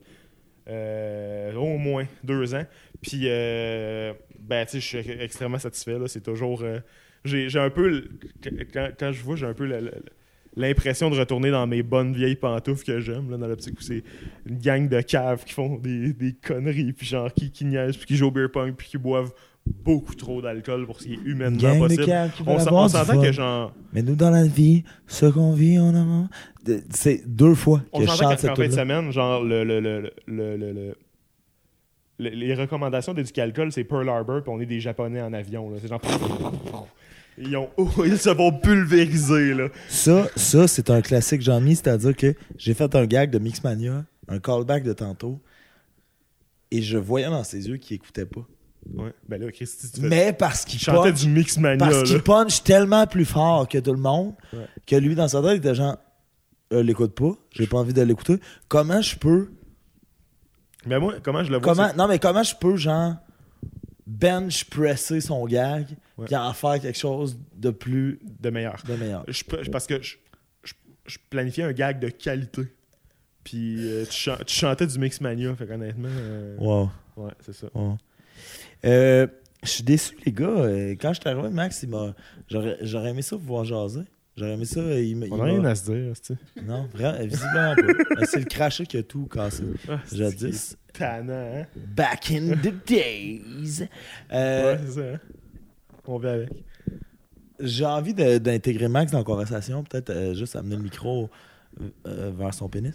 Euh, 0.67 1.53
au 1.55 1.77
moins 1.77 2.05
deux 2.23 2.55
ans. 2.55 2.65
Puis, 3.01 3.21
euh, 3.25 4.13
ben, 4.39 4.65
tu 4.65 4.79
sais, 4.81 4.99
je 4.99 5.03
suis 5.03 5.11
extrêmement 5.21 5.59
satisfait. 5.59 5.97
C'est 6.07 6.23
toujours. 6.23 6.61
euh, 6.63 6.79
j'ai 7.23 7.59
un 7.59 7.69
peu. 7.69 8.07
Quand, 8.73 8.89
quand 8.97 9.11
je 9.11 9.21
vois, 9.23 9.35
j'ai 9.35 9.45
un 9.45 9.53
peu 9.53 9.65
le- 9.65 9.91
l'impression 10.57 11.09
de 11.09 11.17
retourner 11.17 11.51
dans 11.51 11.67
mes 11.67 11.83
bonnes 11.83 12.13
vieilles 12.13 12.35
pantoufles 12.35 12.85
que 12.85 12.99
j'aime, 12.99 13.29
là, 13.29 13.37
dans 13.37 13.47
l'optique 13.47 13.77
où 13.79 13.81
c'est 13.83 14.03
une 14.45 14.57
gang 14.57 14.87
de 14.87 15.01
caves 15.01 15.43
qui 15.43 15.53
font 15.53 15.77
des, 15.77 16.13
des 16.13 16.33
conneries, 16.33 16.93
puis 16.93 17.05
genre 17.05 17.31
qui, 17.33 17.51
qui 17.51 17.65
niaisent, 17.65 17.97
puis 17.97 18.05
qui 18.05 18.15
jouent 18.15 18.27
au 18.27 18.31
beer 18.31 18.47
pong, 18.51 18.73
puis 18.75 18.87
qui 18.87 18.97
boivent 18.97 19.31
beaucoup 19.83 20.13
trop 20.13 20.41
d'alcool 20.43 20.85
pour 20.85 20.99
ce 21.01 21.07
qui 21.07 21.13
est 21.13 21.19
humainement 21.25 21.57
Gang 21.59 21.75
de 21.75 21.79
possible. 21.79 22.05
caves 22.05 22.31
qui 22.33 22.43
On 22.45 22.55
on 22.55 22.87
s'entend 22.87 23.21
que 23.21 23.31
genre. 23.31 23.73
Mais 23.93 24.01
nous, 24.03 24.15
dans 24.15 24.29
la 24.29 24.45
vie, 24.45 24.83
ce 25.07 25.25
qu'on 25.25 25.53
vit, 25.53 25.79
on 25.79 25.95
a... 25.95 26.27
de- 26.65 26.83
C'est 26.91 27.23
deux 27.25 27.55
fois 27.55 27.81
On 27.91 27.99
que 27.99 28.05
je 28.05 28.11
s'entend 28.11 28.29
chante 28.29 28.39
cette 28.39 28.49
qu'en 28.51 28.55
fin 28.57 28.67
de 28.67 28.73
semaine, 28.73 29.11
genre, 29.11 29.43
le, 29.43 29.63
le, 29.63 29.79
le, 29.79 30.01
le, 30.01 30.11
le- 30.27 30.57
le- 30.57 30.95
le- 32.19 32.29
les 32.29 32.53
recommandations 32.53 33.13
d'éducalcool, 33.13 33.71
c'est 33.73 33.83
Pearl 33.83 34.07
Harbor, 34.07 34.41
puis 34.43 34.51
on 34.53 34.61
est 34.61 34.65
des 34.67 34.79
Japonais 34.79 35.21
en 35.21 35.33
avion. 35.33 35.69
là. 35.71 35.77
C'est 35.81 35.87
genre. 35.89 35.99
Ils, 37.37 37.55
ont, 37.57 37.69
oh, 37.77 37.89
ils 38.05 38.17
se 38.17 38.29
vont 38.29 38.51
pulvériser, 38.51 39.53
là. 39.53 39.67
Ça, 39.89 40.27
ça 40.35 40.67
c'est 40.67 40.89
un 40.89 41.01
classique 41.01 41.41
Jean-Mi, 41.41 41.75
c'est-à-dire 41.75 42.15
que 42.15 42.33
j'ai 42.57 42.73
fait 42.73 42.95
un 42.95 43.05
gag 43.05 43.29
de 43.31 43.39
Mixmania, 43.39 44.05
un 44.27 44.39
callback 44.39 44.83
de 44.83 44.93
tantôt, 44.93 45.41
et 46.71 46.81
je 46.81 46.97
voyais 46.97 47.27
dans 47.27 47.43
ses 47.43 47.67
yeux 47.67 47.77
qu'il 47.77 47.95
écoutait 47.95 48.25
pas. 48.25 48.45
Ouais. 48.93 49.13
Ben 49.27 49.41
là, 49.41 49.51
Christy, 49.51 49.91
tu 49.91 50.01
fais- 50.01 50.07
Mais 50.07 50.33
parce 50.33 50.63
qu'il 50.63 50.79
tu 50.79 50.85
chantais 50.85 51.09
punch, 51.09 51.21
du 51.21 51.29
Mixmania, 51.29 51.77
parce 51.77 52.03
qu'il 52.03 52.21
punch 52.21 52.63
tellement 52.63 53.07
plus 53.07 53.25
fort 53.25 53.67
que 53.67 53.79
tout 53.79 53.93
le 53.93 53.99
monde, 53.99 54.33
Ouais. 54.53 54.67
que 54.85 54.95
lui, 54.95 55.15
dans 55.15 55.27
sa 55.27 55.41
tête, 55.41 55.53
il 55.53 55.57
était 55.57 55.75
genre, 55.75 55.97
euh, 56.71 56.83
l'écoute 56.83 57.13
pas, 57.15 57.31
j'ai 57.51 57.67
pas 57.67 57.77
envie 57.77 57.93
de 57.93 58.01
l'écouter. 58.01 58.39
Comment 58.67 59.01
je 59.01 59.17
peux, 59.17 59.49
Mais 60.85 60.99
moi, 60.99 61.15
comment 61.23 61.43
je 61.43 61.51
le 61.51 61.57
vois 61.57 61.73
comment, 61.73 61.89
non 61.97 62.07
mais 62.07 62.19
comment 62.19 62.43
je 62.43 62.55
peux, 62.55 62.75
genre, 62.77 63.15
bench 64.05 64.65
presser 64.65 65.19
son 65.19 65.45
gag. 65.47 65.87
Puis 66.25 66.35
en 66.35 66.53
faire 66.53 66.79
quelque 66.79 66.97
chose 66.97 67.37
de 67.55 67.69
plus, 67.71 68.19
de 68.39 68.49
meilleur. 68.49 68.81
de 68.87 68.95
meilleur. 68.95 69.23
Je 69.27 69.43
parce 69.71 69.87
que 69.87 70.01
je, 70.01 70.15
je, 70.63 70.73
je 71.07 71.17
planifiais 71.29 71.63
un 71.65 71.73
gag 71.73 71.99
de 71.99 72.09
qualité. 72.09 72.63
Puis 73.43 73.77
euh, 73.79 74.05
tu, 74.05 74.11
chan- 74.11 74.37
tu 74.45 74.55
chantais 74.55 74.87
du 74.87 74.97
Mixmania, 74.97 75.55
fait 75.55 75.67
qu'honnêtement. 75.67 76.07
euh, 76.09 76.55
Wow. 76.57 76.89
Ouais, 77.17 77.31
c'est 77.45 77.53
ça. 77.53 77.67
Euh, 78.85 79.27
je 79.63 79.69
suis 79.69 79.83
déçu, 79.83 80.15
les 80.25 80.31
gars. 80.31 80.47
Euh, 80.47 80.95
Quand 80.99 81.13
je 81.13 81.19
suis 81.21 81.29
arrivé, 81.29 81.49
Max. 81.49 81.85
J'aurais 82.49 83.09
aimé 83.09 83.21
ça 83.21 83.37
pouvoir 83.37 83.63
jaser. 83.65 84.01
J'aurais 84.37 84.53
aimé 84.53 84.65
ça. 84.65 84.81
Il 84.99 85.17
On 85.31 85.35
a 85.35 85.37
m'a- 85.37 85.43
rien 85.45 85.63
à 85.65 85.75
se 85.75 85.91
dire, 85.91 86.13
tu. 86.21 86.33
Non, 86.63 86.89
vraiment, 86.93 87.17
visiblement 87.25 87.75
pas. 87.75 88.25
C'est 88.25 88.39
le 88.39 88.45
crachat 88.45 88.85
qui 88.85 88.97
a 88.97 89.03
tout 89.03 89.27
cassé. 89.27 89.63
Ah, 89.87 89.99
Jadis. 90.11 90.75
tannant, 90.93 91.33
hein? 91.33 91.65
Back 91.95 92.31
in 92.31 92.49
the 92.57 92.73
days. 92.85 93.87
Euh, 94.33 94.73
Ouais, 94.75 94.79
c'est 94.87 94.91
ça, 94.91 95.01
hein? 95.13 95.19
On 96.07 96.23
avec. 96.23 96.49
J'ai 97.59 97.85
envie 97.85 98.13
d'intégrer 98.13 98.87
Max 98.87 99.11
dans 99.11 99.19
la 99.19 99.23
conversation. 99.23 99.83
Peut-être 99.83 100.09
euh, 100.09 100.33
juste 100.33 100.55
amener 100.55 100.75
le 100.75 100.81
micro 100.81 101.29
euh, 101.79 101.89
euh, 102.07 102.31
vers 102.31 102.53
son 102.53 102.69
pénis. 102.69 102.93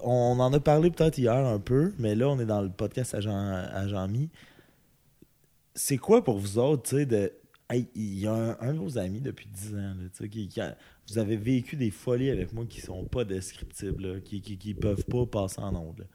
On 0.00 0.38
en 0.38 0.52
a 0.52 0.60
parlé 0.60 0.90
peut-être 0.90 1.18
hier 1.18 1.34
un 1.34 1.58
peu, 1.58 1.92
mais 1.98 2.14
là, 2.14 2.28
on 2.28 2.38
est 2.38 2.46
dans 2.46 2.60
le 2.60 2.70
podcast 2.70 3.14
à, 3.14 3.20
Jean, 3.20 3.36
à 3.36 3.88
Jean-Mi. 3.88 4.30
C'est 5.74 5.96
quoi 5.96 6.22
pour 6.22 6.38
vous 6.38 6.58
autres, 6.58 6.82
tu 6.84 6.96
sais, 6.96 7.06
de. 7.06 7.32
Il 7.72 8.20
y 8.20 8.28
a 8.28 8.56
un, 8.60 8.74
de 8.74 8.78
vos 8.78 8.96
amis 8.96 9.20
depuis 9.20 9.48
10 9.48 9.74
ans, 9.74 9.78
là, 9.78 10.08
tu 10.14 10.22
sais, 10.22 10.28
qui, 10.28 10.46
qui 10.46 10.60
vous 11.08 11.18
avez 11.18 11.36
vécu 11.36 11.74
des 11.74 11.90
folies 11.90 12.30
avec 12.30 12.52
moi 12.52 12.64
qui 12.64 12.80
sont 12.80 13.04
pas 13.04 13.24
descriptibles, 13.24 14.22
qui, 14.22 14.40
qui, 14.40 14.56
qui 14.56 14.72
peuvent 14.72 15.04
pas 15.04 15.26
passer 15.26 15.60
en 15.60 15.74
ondes. 15.74 16.06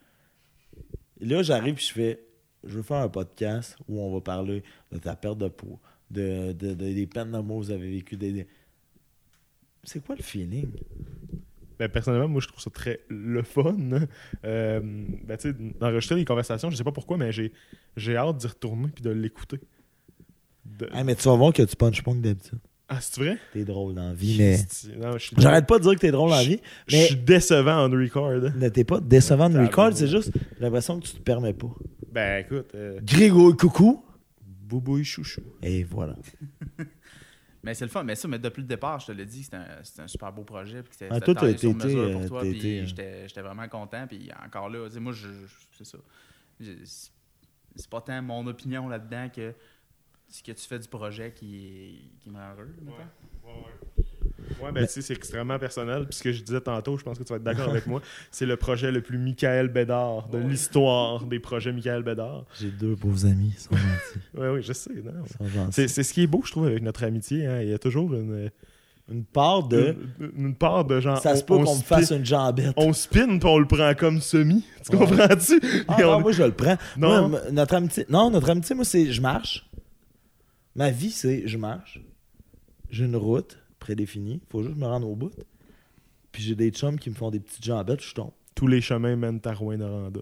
Là, 1.19 1.35
Là, 1.35 1.43
j'arrive 1.43 1.75
et 1.75 1.81
je 1.81 1.91
fais 1.91 2.19
je 2.65 2.75
veux 2.75 2.81
faire 2.83 2.97
un 2.97 3.09
podcast 3.09 3.75
où 3.87 3.99
on 4.01 4.13
va 4.13 4.21
parler 4.21 4.63
de 4.91 4.97
ta 4.97 5.15
perte 5.15 5.37
de 5.37 5.47
poids, 5.47 5.79
de, 6.09 6.51
de- 6.53 6.73
de- 6.73 6.93
des 6.93 7.07
peines 7.07 7.31
d'amour 7.31 7.59
que 7.61 7.65
vous 7.65 7.71
avez 7.71 7.89
vécues. 7.91 8.17
des- 8.17 8.31
des- 8.31 8.47
C'est 9.83 10.03
quoi 10.05 10.15
le 10.15 10.21
feeling? 10.23 10.67
Ben, 11.79 11.89
personnellement, 11.89 12.27
moi, 12.27 12.41
je 12.41 12.47
trouve 12.47 12.59
ça 12.61 12.69
très 12.69 12.99
le 13.09 13.41
fun. 13.41 13.75
Euh, 14.45 14.79
ben, 14.81 15.37
tu 15.37 15.49
sais, 15.49 15.55
d'enregistrer 15.79 16.15
des 16.15 16.25
conversations, 16.25 16.69
je 16.69 16.75
sais 16.75 16.83
pas 16.83 16.91
pourquoi, 16.91 17.17
mais 17.17 17.31
j'ai, 17.31 17.51
j'ai 17.97 18.15
hâte 18.15 18.37
d'y 18.37 18.45
retourner 18.47 18.89
puis 18.93 19.01
de 19.03 19.09
l'écouter. 19.09 19.59
De- 20.63 20.87
Ah, 20.91 21.03
mais 21.03 21.15
tu 21.15 21.23
vas 21.27 21.35
voir 21.35 21.51
que 21.53 21.63
tu 21.63 21.75
punches 21.75 22.03
pas 22.03 22.11
que 22.11 22.17
d'habitude. 22.19 22.59
Ah, 22.87 22.99
c'est 23.01 23.19
vrai? 23.21 23.37
T'es 23.53 23.63
drôle 23.63 23.95
dans 23.95 24.09
la 24.09 24.13
vie, 24.13 24.35
mais. 24.37 24.57
Je 24.57 25.31
J'arrête 25.41 25.65
pas 25.65 25.79
de 25.79 25.83
dire 25.83 25.93
que 25.95 25.99
t'es 25.99 26.11
drôle 26.11 26.29
dans 26.29 26.35
la 26.35 26.43
vie, 26.43 26.59
Je 26.87 26.97
mais 26.97 27.05
suis 27.05 27.15
décevant 27.15 27.85
en 27.87 27.89
record. 27.89 28.31
ne 28.31 28.69
t'es 28.69 28.83
pas 28.83 28.99
décevant 28.99 29.49
Ah, 29.55 29.63
record, 29.65 29.91
c'est 29.93 30.07
juste 30.07 30.31
j'ai 30.35 30.59
l'impression 30.63 30.99
que 30.99 31.07
tu 31.07 31.13
te 31.13 31.19
permets 31.21 31.53
pas. 31.53 31.73
Ben, 32.11 32.43
écoute, 32.45 32.73
euh, 32.75 32.99
Grégory 33.01 33.55
Coucou. 33.57 34.03
boubouille 34.41 35.03
chouchou. 35.03 35.41
Et 35.61 35.83
voilà. 35.83 36.15
Mais 37.63 37.73
c'est 37.75 37.85
le 37.85 37.91
fun. 37.91 38.03
Mais 38.03 38.15
ça, 38.15 38.27
mais 38.27 38.39
depuis 38.39 38.61
le 38.61 38.67
départ, 38.67 38.99
je 38.99 39.07
te 39.07 39.11
l'ai 39.11 39.25
dit, 39.25 39.43
c'était 39.43 39.57
un, 39.57 39.81
un 39.99 40.07
super 40.07 40.33
beau 40.33 40.43
projet. 40.43 40.81
Puis 40.81 40.97
Ah, 41.11 41.19
toi, 41.21 41.35
sur 41.37 41.69
été, 41.69 41.73
mesure 41.85 41.99
euh, 41.99 42.13
pour 42.13 42.25
toi. 42.27 42.41
Puis 42.41 42.79
euh, 42.79 42.85
j'étais 42.85 43.27
j'étais 43.27 43.41
vraiment 43.41 43.67
content. 43.67 44.07
Puis 44.07 44.31
encore 44.43 44.67
là, 44.67 44.89
tu 44.89 44.99
moi, 44.99 45.13
je, 45.13 45.27
je- 45.29 45.55
c'est 45.77 45.85
ça. 45.85 45.99
C'est- 46.59 47.11
pas 47.89 48.01
tant 48.01 48.19
mon 48.23 48.47
opinion 48.47 48.87
là-dedans 48.89 49.29
que 49.29 49.53
ce 50.27 50.41
que 50.41 50.51
tu 50.53 50.65
fais 50.67 50.79
du 50.79 50.87
projet 50.87 51.31
qui, 51.33 52.09
qui 52.19 52.29
me 52.31 52.35
rend 52.37 52.53
heureux. 52.53 52.73
mettons. 52.81 52.97
Ouais, 53.45 54.00
ben, 54.73 54.85
tu 54.85 54.91
sais, 54.93 55.01
c'est 55.01 55.13
extrêmement 55.13 55.57
personnel. 55.59 56.05
Puis 56.07 56.17
ce 56.17 56.23
que 56.23 56.31
je 56.31 56.41
disais 56.43 56.61
tantôt, 56.61 56.97
je 56.97 57.03
pense 57.03 57.17
que 57.17 57.23
tu 57.23 57.29
vas 57.31 57.37
être 57.37 57.43
d'accord 57.43 57.69
avec 57.69 57.87
moi, 57.87 58.01
c'est 58.31 58.45
le 58.45 58.57
projet 58.57 58.91
le 58.91 59.01
plus 59.01 59.17
Michael 59.17 59.67
Bédard 59.69 60.27
de 60.29 60.37
l'histoire 60.37 61.23
des 61.25 61.39
projets 61.39 61.71
Michael 61.71 62.03
Bédard. 62.03 62.45
J'ai 62.59 62.69
deux 62.71 62.95
beaux 62.95 63.25
amis, 63.25 63.53
ils 63.55 63.59
sont 63.59 63.75
gentils. 63.75 64.25
Oui, 64.37 64.47
oui, 64.47 64.61
je 64.63 64.73
sais. 64.73 64.91
non. 65.03 65.11
Ils 65.25 65.31
sont 65.37 65.47
gentils. 65.47 65.73
C'est, 65.73 65.87
c'est 65.87 66.03
ce 66.03 66.13
qui 66.13 66.23
est 66.23 66.27
beau, 66.27 66.41
je 66.45 66.51
trouve, 66.51 66.67
avec 66.67 66.83
notre 66.83 67.03
amitié. 67.03 67.45
hein. 67.45 67.61
Il 67.61 67.69
y 67.69 67.73
a 67.73 67.79
toujours 67.79 68.13
une, 68.13 68.49
Une 69.11 69.25
part 69.25 69.67
de. 69.67 69.95
une, 70.19 70.31
une 70.47 70.55
part 70.55 70.85
de 70.85 70.99
genre. 71.01 71.17
Ça 71.21 71.35
se 71.35 71.43
peut 71.43 71.55
on 71.55 71.63
qu'on 71.65 71.75
me 71.75 71.81
spin- 71.81 71.97
fasse 71.97 72.11
une 72.11 72.25
jambette. 72.25 72.73
On 72.77 72.93
spin, 72.93 73.37
puis 73.39 73.49
on 73.49 73.57
le 73.59 73.67
prend 73.67 73.93
comme 73.93 74.21
semi. 74.21 74.63
Tu 74.85 74.95
Ouais. 74.95 75.05
comprends-tu? 75.05 75.59
Ah 75.87 75.97
Et 75.99 76.03
non, 76.03 76.15
on- 76.15 76.21
moi 76.21 76.31
je 76.31 76.43
le 76.43 76.51
prends. 76.53 76.77
Non. 76.97 77.27
Moi, 77.29 77.41
notre 77.51 77.73
amitié, 77.75 78.05
non, 78.09 78.29
notre 78.31 78.49
amitié, 78.49 78.73
moi 78.75 78.85
c'est 78.85 79.11
je 79.11 79.21
marche. 79.21 79.67
Ma 80.75 80.89
vie 80.91 81.11
c'est 81.11 81.45
je 81.47 81.57
marche. 81.57 81.99
J'ai 82.89 83.05
une 83.05 83.15
route 83.17 83.57
prédéfinie, 83.81 84.39
faut 84.49 84.63
juste 84.63 84.77
me 84.77 84.85
rendre 84.85 85.09
au 85.09 85.15
bout. 85.17 85.33
Puis 86.31 86.41
j'ai 86.43 86.55
des 86.55 86.69
chums 86.71 86.97
qui 86.97 87.09
me 87.09 87.15
font 87.15 87.29
des 87.29 87.41
petites 87.41 87.65
jambettes, 87.65 88.01
je 88.01 88.13
tombe. 88.13 88.31
Tous 88.55 88.67
les 88.67 88.79
chemins 88.79 89.17
mènent 89.17 89.41
à 89.43 89.53
Rouen-Noranda. 89.53 90.21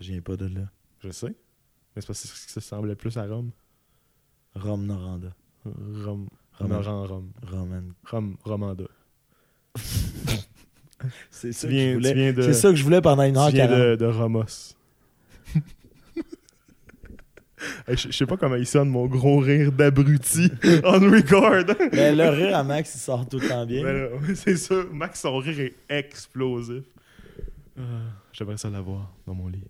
Je 0.00 0.10
viens 0.10 0.20
pas 0.20 0.36
de 0.36 0.46
là. 0.46 0.68
Je 1.00 1.10
sais. 1.10 1.34
Mais 1.94 2.02
c'est 2.02 2.06
parce 2.08 2.22
que 2.22 2.50
ça 2.50 2.60
semblait 2.60 2.96
plus 2.96 3.16
à 3.16 3.26
Rome. 3.26 3.52
Rome 4.56 4.86
Noranda. 4.86 5.28
Rome. 5.64 6.28
Rome. 6.58 6.72
Rome. 6.72 7.06
Rome. 7.06 7.32
Roman. 7.46 7.82
Rome. 8.04 8.36
Romanda. 8.44 8.84
C'est 11.30 11.52
ça, 11.52 11.68
que 11.68 11.74
je 11.74 11.94
voulais. 11.94 12.34
C'est 12.36 12.54
ça 12.54 12.70
que 12.70 12.76
je 12.76 12.84
voulais 12.84 13.02
pendant 13.02 13.24
une 13.24 13.36
heure 13.36 13.48
Tu 13.50 13.56
viens 13.56 13.68
de, 13.68 13.96
de 13.96 14.06
Ramos. 14.06 14.74
Je 17.88 18.10
sais 18.12 18.26
pas 18.26 18.36
comment 18.36 18.56
il 18.56 18.66
sonne 18.66 18.88
mon 18.88 19.06
gros 19.06 19.38
rire 19.38 19.72
d'abruti 19.72 20.50
on 20.84 20.98
record. 21.00 21.76
Mais 21.92 22.14
le 22.14 22.28
rire 22.28 22.56
à 22.56 22.64
Max, 22.64 22.94
il 22.94 22.98
sort 22.98 23.28
tout 23.28 23.38
le 23.38 23.48
temps 23.48 23.66
bien. 23.66 23.82
Ben 23.82 24.08
c'est 24.34 24.56
ça. 24.56 24.74
Max, 24.92 25.20
son 25.20 25.36
rire 25.38 25.60
est 25.60 25.74
explosif. 25.88 26.84
Ah, 27.78 27.82
J'aimerais 28.32 28.56
ça 28.56 28.70
l'avoir 28.70 29.12
dans 29.26 29.34
mon 29.34 29.48
lit. 29.48 29.64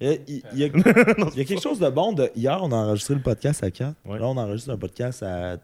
Il 0.00 0.08
y 0.08 0.10
a, 0.10 0.16
il 0.28 0.58
y 0.58 0.64
a- 0.64 0.66
il 1.34 1.38
y 1.38 1.40
a 1.40 1.44
quelque 1.44 1.60
chose 1.62 1.78
de 1.80 1.88
bon. 1.90 2.12
De, 2.12 2.30
hier, 2.36 2.58
on 2.62 2.70
a 2.72 2.76
enregistré 2.76 3.14
le 3.14 3.20
podcast 3.20 3.62
à 3.64 3.70
4. 3.70 3.94
Ouais. 4.04 4.18
Là, 4.18 4.26
on 4.28 4.36
enregistre 4.36 4.70
un 4.70 4.76
podcast 4.78 5.22
à 5.22 5.56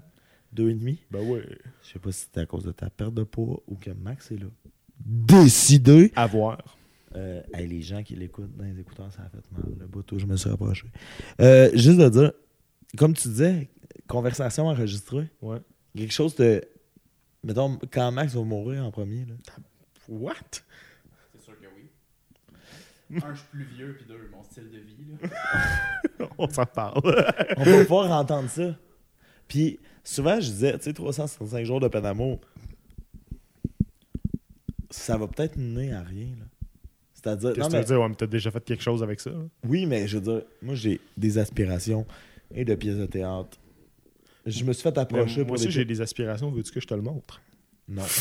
2,5. 0.56 0.98
Ben 1.10 1.20
ouais. 1.20 1.42
Je 1.84 1.92
sais 1.92 1.98
pas 1.98 2.10
si 2.12 2.20
c'était 2.22 2.40
à 2.40 2.46
cause 2.46 2.64
de 2.64 2.72
ta 2.72 2.90
perte 2.90 3.14
de 3.14 3.22
poids 3.22 3.62
ou 3.68 3.76
que 3.76 3.90
Max 3.90 4.30
est 4.32 4.36
là. 4.36 4.46
Décidé. 5.04 6.12
Avoir. 6.16 6.58
Euh, 7.16 7.42
hey, 7.52 7.66
les 7.68 7.82
gens 7.82 8.02
qui 8.02 8.16
l'écoutent 8.16 8.56
dans 8.56 8.64
les 8.64 8.80
écouteurs, 8.80 9.10
ça 9.12 9.22
a 9.22 9.28
fait 9.28 9.44
mal. 9.52 9.62
Le 9.78 9.86
bout 9.86 10.10
où 10.12 10.18
je 10.18 10.26
me 10.26 10.36
suis 10.36 10.50
rapproché. 10.50 10.86
Euh, 11.40 11.70
juste 11.74 11.98
de 11.98 12.08
dire, 12.08 12.32
comme 12.96 13.14
tu 13.14 13.28
disais, 13.28 13.70
conversation 14.08 14.66
enregistrée. 14.66 15.30
Ouais. 15.40 15.58
Quelque 15.96 16.12
chose 16.12 16.34
de. 16.34 16.62
Mettons, 17.44 17.78
quand 17.92 18.10
Max 18.10 18.34
va 18.34 18.42
mourir 18.42 18.84
en 18.84 18.90
premier. 18.90 19.26
Là. 19.26 19.34
What? 20.08 20.34
C'est 21.32 21.40
sûr 21.42 21.52
que 21.60 21.66
oui. 21.76 21.90
Un, 23.22 23.34
je 23.34 23.38
suis 23.38 23.48
plus 23.48 23.64
vieux, 23.64 23.94
puis 23.96 24.06
deux, 24.06 24.28
mon 24.32 24.42
style 24.42 24.70
de 24.70 24.78
vie. 24.78 24.96
Là. 25.22 26.26
On 26.38 26.48
s'en 26.48 26.66
parle. 26.66 27.00
On 27.56 27.62
va 27.64 27.80
pouvoir 27.82 28.10
entendre 28.10 28.48
ça. 28.50 28.76
Puis 29.46 29.78
souvent, 30.02 30.40
je 30.40 30.50
disais, 30.50 30.76
tu 30.78 30.84
sais, 30.84 30.92
365 30.92 31.64
jours 31.64 31.80
de 31.80 31.88
peine 31.88 32.02
d'amour, 32.02 32.40
ça 34.90 35.16
va 35.16 35.28
peut-être 35.28 35.56
mener 35.56 35.92
à 35.92 36.02
rien. 36.02 36.28
là. 36.38 36.44
C'est-à-dire. 37.24 37.52
Qu'est-ce 37.54 37.68
que 37.68 37.72
tu 37.72 37.78
veux 37.78 37.84
dire? 37.84 38.00
Ouais, 38.00 38.08
mais 38.08 38.14
t'as 38.14 38.26
déjà 38.26 38.50
fait 38.50 38.62
quelque 38.64 38.82
chose 38.82 39.02
avec 39.02 39.18
ça? 39.18 39.30
hein? 39.30 39.48
Oui, 39.66 39.86
mais 39.86 40.06
je 40.06 40.18
veux 40.18 40.22
dire, 40.32 40.42
moi, 40.62 40.74
j'ai 40.74 41.00
des 41.16 41.38
aspirations 41.38 42.04
et 42.54 42.64
de 42.66 42.74
pièces 42.74 42.96
de 42.98 43.06
théâtre. 43.06 43.56
Je 44.46 44.62
me 44.64 44.72
suis 44.74 44.82
fait 44.82 44.94
Mais 44.94 44.98
approcher 45.02 45.38
moi 45.38 45.46
pour 45.46 45.54
aussi, 45.54 45.64
des 45.66 45.70
j'ai 45.70 45.84
des 45.86 46.00
aspirations. 46.02 46.50
Veux-tu 46.50 46.70
que 46.70 46.80
je 46.80 46.86
te 46.86 46.92
le 46.94 47.00
montre? 47.02 47.40
Non. 47.88 48.02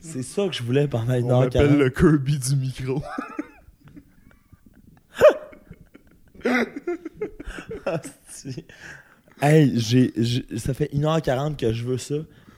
C'est 0.00 0.22
ça 0.22 0.46
que 0.48 0.54
je 0.54 0.62
voulais 0.62 0.86
pendant 0.88 1.14
une 1.14 1.24
On 1.26 1.30
heure 1.30 1.40
m'appelle 1.40 1.68
quarante. 1.68 1.78
le 1.78 1.88
Kirby 1.90 2.38
du 2.38 2.56
micro. 2.56 3.02
Si. 8.28 8.64
Hey, 9.40 9.72
j'ai, 9.78 10.12
j'ai- 10.16 10.46
ça 10.58 10.74
fait 10.74 10.90
1h40 10.94 11.56
que 11.56 11.72
je 11.72 11.84
veux 11.84 11.98
ça. 11.98 12.14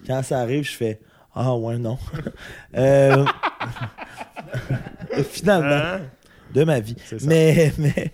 Quand 0.06 0.22
ça 0.22 0.40
arrive, 0.40 0.64
je 0.64 0.72
fais 0.76 1.00
Ah 1.34 1.56
ouais, 1.56 1.78
non. 1.78 1.98
Euh, 2.76 3.24
Finalement, 5.24 5.98
Hein? 5.98 6.00
de 6.52 6.64
ma 6.64 6.80
vie. 6.80 6.96
Mais, 7.26 7.72
mais 7.78 8.12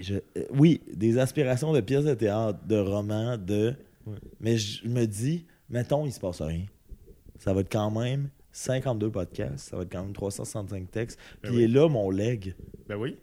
je- 0.00 0.14
euh, 0.14 0.44
oui, 0.54 0.80
des 0.92 1.18
aspirations 1.18 1.72
de 1.72 1.80
pièces 1.80 2.04
de 2.04 2.14
théâtre, 2.14 2.58
de 2.66 2.76
romans, 2.78 3.36
de. 3.36 3.74
Mais 4.40 4.56
je 4.56 4.86
me 4.88 5.06
dis, 5.06 5.46
mettons, 5.70 6.04
il 6.06 6.12
se 6.12 6.20
passe 6.20 6.40
rien. 6.42 6.64
Ça 7.38 7.52
va 7.52 7.60
être 7.60 7.72
quand 7.72 7.90
même 7.90 8.28
52 8.52 9.10
podcasts, 9.10 9.70
ça 9.70 9.76
va 9.76 9.82
être 9.82 9.92
quand 9.92 10.02
même 10.02 10.12
365 10.12 10.90
textes. 10.90 11.18
Ben 11.42 11.50
Puis 11.50 11.64
oui. 11.66 11.72
là 11.72 11.88
mon 11.88 12.10
leg. 12.10 12.54
Ben 12.88 12.96
oui. 12.96 13.16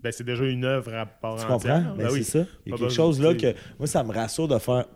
Ben 0.00 0.12
c'est 0.12 0.24
déjà 0.24 0.44
une 0.44 0.64
œuvre 0.64 0.94
à 0.94 1.06
part 1.06 1.36
Tu 1.36 1.50
entière. 1.50 1.76
comprends? 1.82 1.96
Ben, 1.96 2.04
Ben 2.04 2.08
c'est 2.10 2.14
oui. 2.14 2.24
ça. 2.24 2.38
Il 2.66 2.70
y 2.70 2.72
a 2.72 2.76
Pas 2.76 2.82
quelque 2.84 2.94
chose 2.94 3.20
là 3.20 3.34
que. 3.34 3.54
Moi, 3.78 3.86
ça 3.88 4.04
me 4.04 4.12
rassure 4.12 4.46
de 4.46 4.58
faire. 4.58 4.86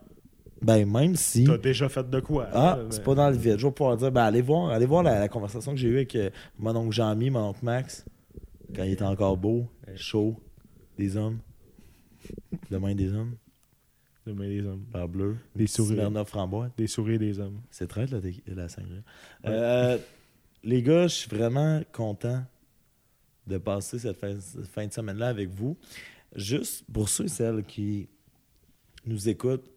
Ben, 0.62 0.89
même 0.90 1.16
si. 1.16 1.44
T'as 1.44 1.59
déjà 1.59 1.89
fait 1.89 2.09
de 2.09 2.20
quoi? 2.20 2.48
Ah, 2.52 2.78
c'est 2.90 2.98
ben- 2.98 3.05
pas 3.05 3.14
dans 3.16 3.30
le 3.30 3.36
vide. 3.36 3.59
Je 3.59 3.66
vais 3.66 3.72
pouvoir 3.72 3.97
dire, 3.97 4.12
ben, 4.12 4.22
allez 4.22 4.43
voir, 4.43 4.70
allez 4.70 4.86
voir 4.86 5.02
la, 5.02 5.18
la 5.18 5.28
conversation 5.28 5.72
que 5.72 5.78
j'ai 5.78 5.89
eue 5.89 5.97
avec 5.97 6.14
euh, 6.16 6.30
mon 6.59 6.74
oncle 6.76 6.93
Jean-Mi, 6.94 7.30
mon 7.30 7.48
oncle 7.48 7.64
Max, 7.64 8.05
quand 8.74 8.84
il 8.84 8.93
était 8.93 9.02
encore 9.05 9.36
beau, 9.36 9.66
chaud, 9.97 10.36
des 10.97 11.16
hommes. 11.16 11.39
Demain 12.70 12.94
des 12.94 13.12
hommes, 13.12 13.34
Demain, 14.24 14.47
des 14.48 14.64
hommes. 14.64 14.84
par 14.93 15.09
bleu, 15.09 15.36
Des 15.56 15.66
sourires. 15.66 16.10
Framboise. 16.26 16.70
Des 16.76 16.86
sourires 16.86 17.18
des 17.18 17.40
hommes. 17.40 17.60
C'est 17.70 17.89
très 17.89 18.06
la, 18.06 18.18
la 18.47 18.68
sangria. 18.68 19.01
Euh, 19.47 19.98
les 20.62 20.80
gars, 20.82 21.09
je 21.09 21.14
suis 21.14 21.28
vraiment 21.28 21.82
content 21.93 22.44
de 23.48 23.59
passer 23.59 23.98
cette 23.98 24.16
fin, 24.16 24.39
cette 24.39 24.68
fin 24.68 24.86
de 24.86 24.93
semaine-là 24.93 25.26
avec 25.26 25.48
vous. 25.51 25.76
Juste 26.36 26.84
pour 26.93 27.09
ceux 27.09 27.24
et 27.24 27.28
celles 27.28 27.64
qui 27.64 28.09
nous 29.05 29.28
écoutent, 29.28 29.68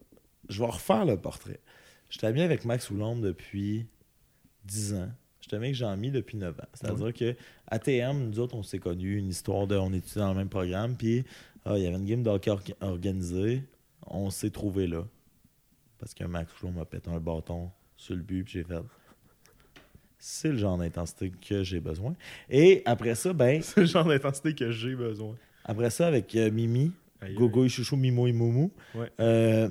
je 0.48 0.60
vais 0.60 0.70
refaire 0.70 1.04
le 1.04 1.16
portrait. 1.16 1.60
Je 2.08 2.18
suis 2.18 2.26
ami 2.26 2.40
avec 2.42 2.64
Max 2.64 2.90
Houlombe 2.90 3.20
depuis 3.20 3.86
10 4.64 4.94
ans. 4.94 5.10
Je 5.40 5.48
suis 5.48 5.56
ami 5.56 5.66
avec 5.66 5.76
Jean-Mi 5.76 6.10
depuis 6.10 6.36
9 6.36 6.58
ans. 6.58 6.64
C'est-à-dire 6.72 7.14
que 7.14 7.36
ATM, 7.68 8.30
nous 8.30 8.40
autres, 8.40 8.54
on 8.54 8.62
s'est 8.62 8.78
connus, 8.78 9.18
une 9.18 9.28
histoire 9.28 9.66
de. 9.66 9.76
On 9.76 9.92
étudiait 9.92 10.22
dans 10.22 10.32
le 10.32 10.38
même 10.38 10.48
programme, 10.48 10.96
puis 10.96 11.24
ah, 11.64 11.76
il 11.76 11.84
y 11.84 11.86
avait 11.86 11.96
une 11.96 12.04
game 12.04 12.22
de 12.22 12.30
hockey 12.30 12.52
organisée. 12.80 13.62
On 14.06 14.30
s'est 14.30 14.50
trouvé 14.50 14.86
là. 14.86 15.04
Parce 15.98 16.14
que 16.14 16.24
Max 16.24 16.52
Houlombe 16.60 16.76
m'a 16.76 16.84
pété 16.84 17.10
un 17.10 17.20
bâton 17.20 17.70
sur 17.96 18.14
le 18.14 18.22
but, 18.22 18.44
puis 18.44 18.54
j'ai 18.54 18.64
fait. 18.64 18.82
C'est 20.18 20.50
le 20.50 20.58
genre 20.58 20.78
d'intensité 20.78 21.30
que 21.30 21.62
j'ai 21.62 21.80
besoin. 21.80 22.14
Et 22.50 22.82
après 22.84 23.14
ça, 23.14 23.32
ben, 23.32 23.62
C'est 23.62 23.80
le 23.80 23.86
genre 23.86 24.04
d'intensité 24.04 24.54
que 24.54 24.70
j'ai 24.70 24.94
besoin. 24.94 25.36
après 25.64 25.90
ça, 25.90 26.06
avec 26.06 26.34
euh, 26.34 26.50
Mimi, 26.50 26.92
Gogo 27.34 27.64
et 27.64 27.68
Chouchou, 27.68 27.96
Mimo 27.96 28.26
et 28.26 28.32
Moumou. 28.32 28.72
Ouais. 28.94 29.10
Euh, 29.20 29.68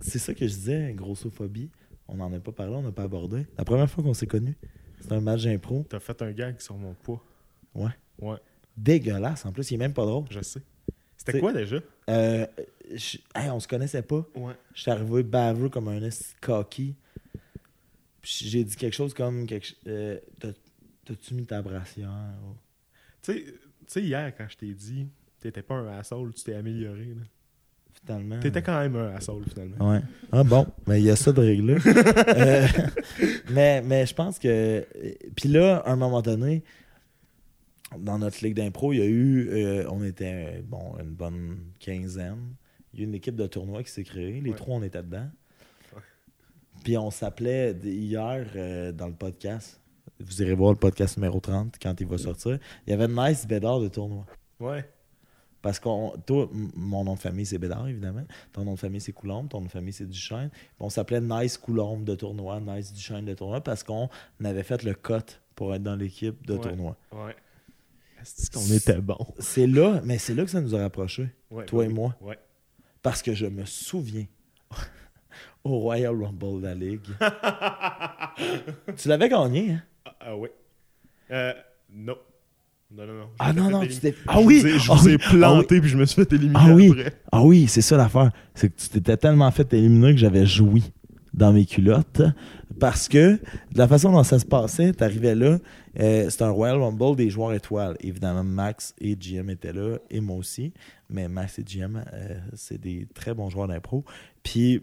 c'est 0.00 0.18
ça 0.18 0.34
que 0.34 0.46
je 0.46 0.52
disais, 0.54 0.92
grossophobie. 0.94 1.70
On 2.08 2.16
n'en 2.16 2.32
a 2.32 2.40
pas 2.40 2.52
parlé, 2.52 2.74
on 2.74 2.82
n'a 2.82 2.92
pas 2.92 3.02
abordé. 3.02 3.46
La 3.58 3.64
première 3.64 3.90
fois 3.90 4.02
qu'on 4.02 4.14
s'est 4.14 4.26
connus, 4.26 4.56
c'était 5.00 5.14
un 5.14 5.20
match 5.20 5.44
d'impro. 5.44 5.84
T'as 5.88 6.00
fait 6.00 6.20
un 6.22 6.32
gag 6.32 6.60
sur 6.60 6.76
mon 6.76 6.94
poids. 6.94 7.22
Ouais. 7.74 7.90
Ouais, 8.20 8.38
Dégueulasse. 8.76 9.44
En 9.44 9.52
plus, 9.52 9.70
il 9.70 9.74
est 9.74 9.78
même 9.78 9.92
pas 9.92 10.06
drôle. 10.06 10.24
je 10.30 10.40
sais. 10.40 10.62
C'était 11.16 11.40
quoi 11.40 11.52
déjà? 11.52 11.78
Euh, 12.08 12.46
je- 12.94 13.18
hey, 13.34 13.50
on 13.50 13.60
se 13.60 13.68
connaissait 13.68 14.02
pas. 14.02 14.26
Ouais. 14.34 14.54
Je 14.74 14.82
suis 14.82 14.90
arrivé 14.90 15.22
baveux 15.22 15.68
comme 15.68 15.88
un. 15.88 16.00
Puis 16.00 16.94
J'ai 18.22 18.64
dit 18.64 18.76
quelque 18.76 18.94
chose 18.94 19.14
comme 19.14 19.46
quelque 19.46 19.74
euh, 19.86 20.18
T'as- 20.38 20.52
T'as-tu 21.04 21.34
mis 21.34 21.46
ta 21.46 21.62
brassière 21.62 22.10
sais- 23.22 23.44
tu 23.44 23.52
sais, 23.86 24.02
hier, 24.02 24.34
quand 24.36 24.46
je 24.48 24.56
t'ai 24.58 24.74
dit, 24.74 25.08
t'étais 25.40 25.62
pas 25.62 25.76
un 25.76 25.98
asshole, 25.98 26.34
tu 26.34 26.44
t'es 26.44 26.54
amélioré. 26.54 27.06
là. 27.06 27.22
Finalement. 28.04 28.40
T'étais 28.40 28.62
quand 28.62 28.78
même 28.80 28.96
un 28.96 29.14
asshole, 29.16 29.44
finalement. 29.48 29.90
Ouais. 29.92 30.00
Ah 30.32 30.44
bon, 30.44 30.66
mais 30.86 31.00
il 31.00 31.04
y 31.06 31.10
a 31.10 31.16
ça 31.16 31.32
de 31.32 31.40
règle 31.40 31.78
Euh, 32.28 32.66
mais, 33.50 33.82
mais 33.82 34.06
je 34.06 34.14
pense 34.14 34.38
que. 34.38 34.86
Puis 35.36 35.48
là, 35.48 35.78
à 35.78 35.92
un 35.92 35.96
moment 35.96 36.22
donné, 36.22 36.62
dans 37.98 38.18
notre 38.18 38.42
ligue 38.44 38.54
d'impro, 38.54 38.92
il 38.92 38.98
y 38.98 39.02
a 39.02 39.06
eu. 39.06 39.48
euh, 39.50 39.84
on 39.90 40.02
était, 40.04 40.62
bon, 40.66 40.94
une 41.00 41.10
bonne 41.10 41.58
quinzaine. 41.80 42.54
Il 42.92 43.00
y 43.00 43.02
a 43.02 43.04
eu 43.04 43.08
une 43.08 43.14
équipe 43.14 43.36
de 43.36 43.46
tournoi 43.46 43.82
qui 43.82 43.90
s'est 43.90 44.04
créée. 44.04 44.40
Les 44.40 44.50
Ouais. 44.50 44.56
trois, 44.56 44.76
on 44.76 44.82
était 44.82 45.02
dedans. 45.02 45.28
Ouais. 45.94 46.02
Puis 46.84 46.96
on 46.96 47.10
s'appelait 47.10 47.72
hier 47.84 48.46
euh, 48.56 48.92
dans 48.92 49.08
le 49.08 49.14
podcast. 49.14 49.80
Vous 50.20 50.42
irez 50.42 50.54
voir 50.54 50.72
le 50.72 50.78
podcast 50.78 51.16
numéro 51.16 51.38
30 51.40 51.76
quand 51.80 52.00
il 52.00 52.06
va 52.06 52.18
sortir. 52.18 52.58
Il 52.86 52.90
y 52.90 52.92
avait 52.92 53.08
Nice 53.08 53.46
Bédard 53.46 53.80
de 53.80 53.88
tournoi. 53.88 54.24
Ouais. 54.60 54.84
Parce 55.68 55.80
qu'on, 55.80 56.14
toi, 56.24 56.48
mon 56.74 57.04
nom 57.04 57.12
de 57.12 57.18
famille, 57.18 57.44
c'est 57.44 57.58
Bédard, 57.58 57.86
évidemment. 57.88 58.24
Ton 58.54 58.64
nom 58.64 58.72
de 58.72 58.78
famille, 58.78 59.02
c'est 59.02 59.12
Coulombe. 59.12 59.50
Ton 59.50 59.60
nom 59.60 59.66
de 59.66 59.70
famille, 59.70 59.92
c'est 59.92 60.06
Duchesne. 60.06 60.48
Puis 60.48 60.60
on 60.80 60.88
s'appelait 60.88 61.20
Nice 61.20 61.58
Coulombe 61.58 62.04
de 62.04 62.14
tournoi, 62.14 62.58
Nice 62.58 62.90
Duchesne 62.90 63.26
de 63.26 63.34
tournoi, 63.34 63.60
parce 63.60 63.82
qu'on 63.82 64.08
avait 64.42 64.62
fait 64.62 64.82
le 64.82 64.94
cut 64.94 65.12
pour 65.54 65.74
être 65.74 65.82
dans 65.82 65.94
l'équipe 65.94 66.46
de 66.46 66.54
Ouais. 66.54 66.60
tournoi. 66.60 66.96
Ouais. 67.12 67.36
Est-ce 68.22 68.50
qu'on 68.50 68.74
était 68.74 68.98
bon? 69.02 69.18
C'est 69.40 69.66
là, 69.66 70.00
mais 70.04 70.16
c'est 70.16 70.32
là 70.34 70.44
que 70.44 70.50
ça 70.50 70.62
nous 70.62 70.74
a 70.74 70.78
rapprochés, 70.80 71.28
Ouais, 71.50 71.66
toi 71.66 71.84
et 71.84 71.88
oui. 71.88 71.92
moi. 71.92 72.16
Ouais. 72.22 72.38
Parce 73.02 73.20
que 73.20 73.34
je 73.34 73.44
me 73.44 73.66
souviens 73.66 74.24
au 75.64 75.80
Royal 75.80 76.14
Rumble 76.18 76.62
de 76.62 76.66
la 76.66 76.74
Ligue. 76.74 77.02
tu 78.96 79.06
l'avais 79.08 79.28
gagné, 79.28 79.72
hein? 79.72 79.82
Ah, 80.06 80.14
ah 80.20 80.36
ouais. 80.38 80.52
Euh, 81.30 81.52
non. 81.90 82.16
Non, 82.90 83.06
non, 83.06 83.12
non. 83.14 83.28
Ah 83.38 83.52
non, 83.52 83.70
non, 83.70 83.80
tu 83.86 83.96
t'es. 83.98 84.14
Ah 84.26 84.40
oui! 84.40 84.60
vous 84.60 84.66
ai- 84.66 84.78
Je 84.78 84.90
Ah 84.90 84.94
vous 84.94 85.06
oui! 85.06 85.12
ai 85.12 85.18
planté 85.18 85.80
puis 85.80 85.90
je 85.90 85.98
me 85.98 86.06
suis 86.06 86.22
fait 86.24 86.32
éliminer 86.32 86.58
Ah 86.58 86.72
oui! 86.74 86.88
après. 86.90 87.12
Ah 87.30 87.42
oui, 87.44 87.66
c'est 87.68 87.82
ça 87.82 87.96
l'affaire. 87.98 88.30
C'est 88.54 88.70
que 88.70 88.80
tu 88.80 88.88
t'étais 88.88 89.16
tellement 89.18 89.50
fait 89.50 89.70
éliminer 89.74 90.12
que 90.12 90.18
j'avais 90.18 90.46
joui 90.46 90.84
dans 91.34 91.52
mes 91.52 91.66
culottes. 91.66 92.22
Parce 92.80 93.08
que 93.08 93.32
de 93.34 93.38
la 93.78 93.88
façon 93.88 94.10
dont 94.12 94.22
ça 94.22 94.38
se 94.38 94.46
passait, 94.46 94.92
t'arrivais 94.94 95.34
là, 95.34 95.58
euh, 95.98 96.30
c'était 96.30 96.44
un 96.44 96.50
Royal 96.50 96.80
Rumble 96.80 97.16
des 97.16 97.28
joueurs 97.28 97.52
étoiles. 97.52 97.96
Évidemment, 98.00 98.44
Max 98.44 98.94
et 99.00 99.16
GM 99.16 99.50
étaient 99.50 99.72
là, 99.72 99.98
et 100.10 100.20
moi 100.20 100.36
aussi. 100.36 100.72
Mais 101.10 101.28
Max 101.28 101.58
et 101.58 101.64
GM, 101.64 102.02
euh, 102.14 102.38
c'est 102.54 102.80
des 102.80 103.06
très 103.14 103.34
bons 103.34 103.50
joueurs 103.50 103.68
d'impro. 103.68 104.04
Puis, 104.42 104.80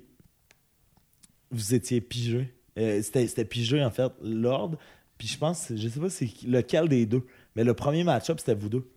vous 1.49 1.73
étiez 1.73 2.02
pigé. 2.02 2.53
Euh, 2.77 3.02
c'était, 3.02 3.45
pigé, 3.45 3.84
en 3.84 3.90
fait, 3.91 4.11
l'ordre. 4.22 4.77
Puis 5.18 5.30
je 5.30 5.38
pense, 5.38 5.72
je 5.73 5.88
sais 5.88 5.99
pas 5.99 6.10
c'est 6.10 6.30
lequel 6.45 6.90
des 6.90 7.06
deux. 7.06 7.23
Mais 7.56 7.64
le 7.64 7.73
premier 7.73 8.03
match-up, 8.03 8.40
c'était 8.40 8.56
vous 8.56 8.69
deux. 8.69 8.90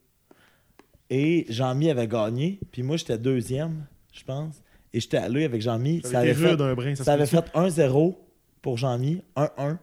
Et 1.10 1.46
Jean-Mi 1.48 1.90
avait 1.90 2.08
gagné. 2.08 2.60
Puis 2.70 2.82
moi, 2.82 2.96
j'étais 2.96 3.18
deuxième, 3.18 3.86
je 4.12 4.24
pense. 4.24 4.62
Et 4.92 5.00
j'étais 5.00 5.16
allé 5.18 5.44
avec 5.44 5.62
Jean-Mi. 5.62 6.00
Ça 6.02 6.10
Ça 6.10 6.18
avait 6.20 6.34
fait, 6.34 6.56
brin, 6.56 6.94
ça, 6.94 7.04
ça 7.04 7.12
avait 7.12 7.26
fait 7.26 7.44
1-0 7.54 8.16
pour 8.62 8.76
Jean-Mi. 8.76 9.22
1-1. 9.36 9.78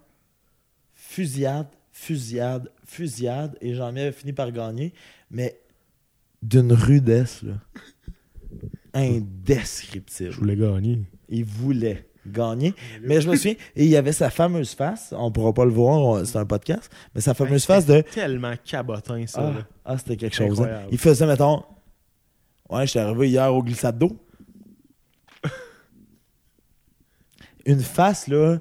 Fusillade, 0.93 1.68
fusillade, 1.91 2.72
fusillade. 2.85 3.57
Et 3.61 3.73
Jean-Mi 3.73 4.02
avait 4.02 4.11
fini 4.11 4.34
par 4.34 4.52
gagner. 4.52 4.93
Mais 5.31 5.60
d'une 6.41 6.73
rudesse, 6.73 7.43
là. 7.43 7.53
Indescriptible. 8.93 10.31
Je 10.31 10.38
voulais 10.38 10.56
gagner. 10.56 10.99
Il 11.27 11.43
voulait 11.43 12.07
gagner. 12.27 12.73
Mais 13.03 13.22
je 13.22 13.30
me 13.30 13.35
souviens, 13.35 13.53
et 13.76 13.84
il 13.84 13.89
y 13.89 13.97
avait 13.97 14.11
sa 14.11 14.30
fameuse 14.30 14.73
face, 14.73 15.14
on 15.18 15.31
pourra 15.31 15.53
pas 15.53 15.65
le 15.65 15.72
voir, 15.72 16.26
c'est 16.26 16.38
un 16.38 16.45
podcast, 16.45 16.91
mais 17.14 17.22
sa 17.22 17.34
fameuse 17.34 17.64
Hey, 17.64 17.68
face 17.68 17.85
de 17.85 18.02
Tellement 18.02 18.53
cabotin, 18.64 19.26
ça. 19.27 19.53
Ah, 19.56 19.61
ah, 19.85 19.97
c'était 19.97 20.18
quelque 20.18 20.35
chose. 20.35 20.61
hein. 20.61 20.84
Il 20.91 20.97
faisait, 20.97 21.26
mettons, 21.27 21.64
ouais, 22.69 22.85
j'étais 22.88 22.99
arrivé 22.99 23.30
hier 23.30 23.53
au 23.53 23.61
glissade 23.64 23.97
d'eau. 23.97 24.18
Une 27.65 27.80
face, 27.81 28.27
là, 28.27 28.57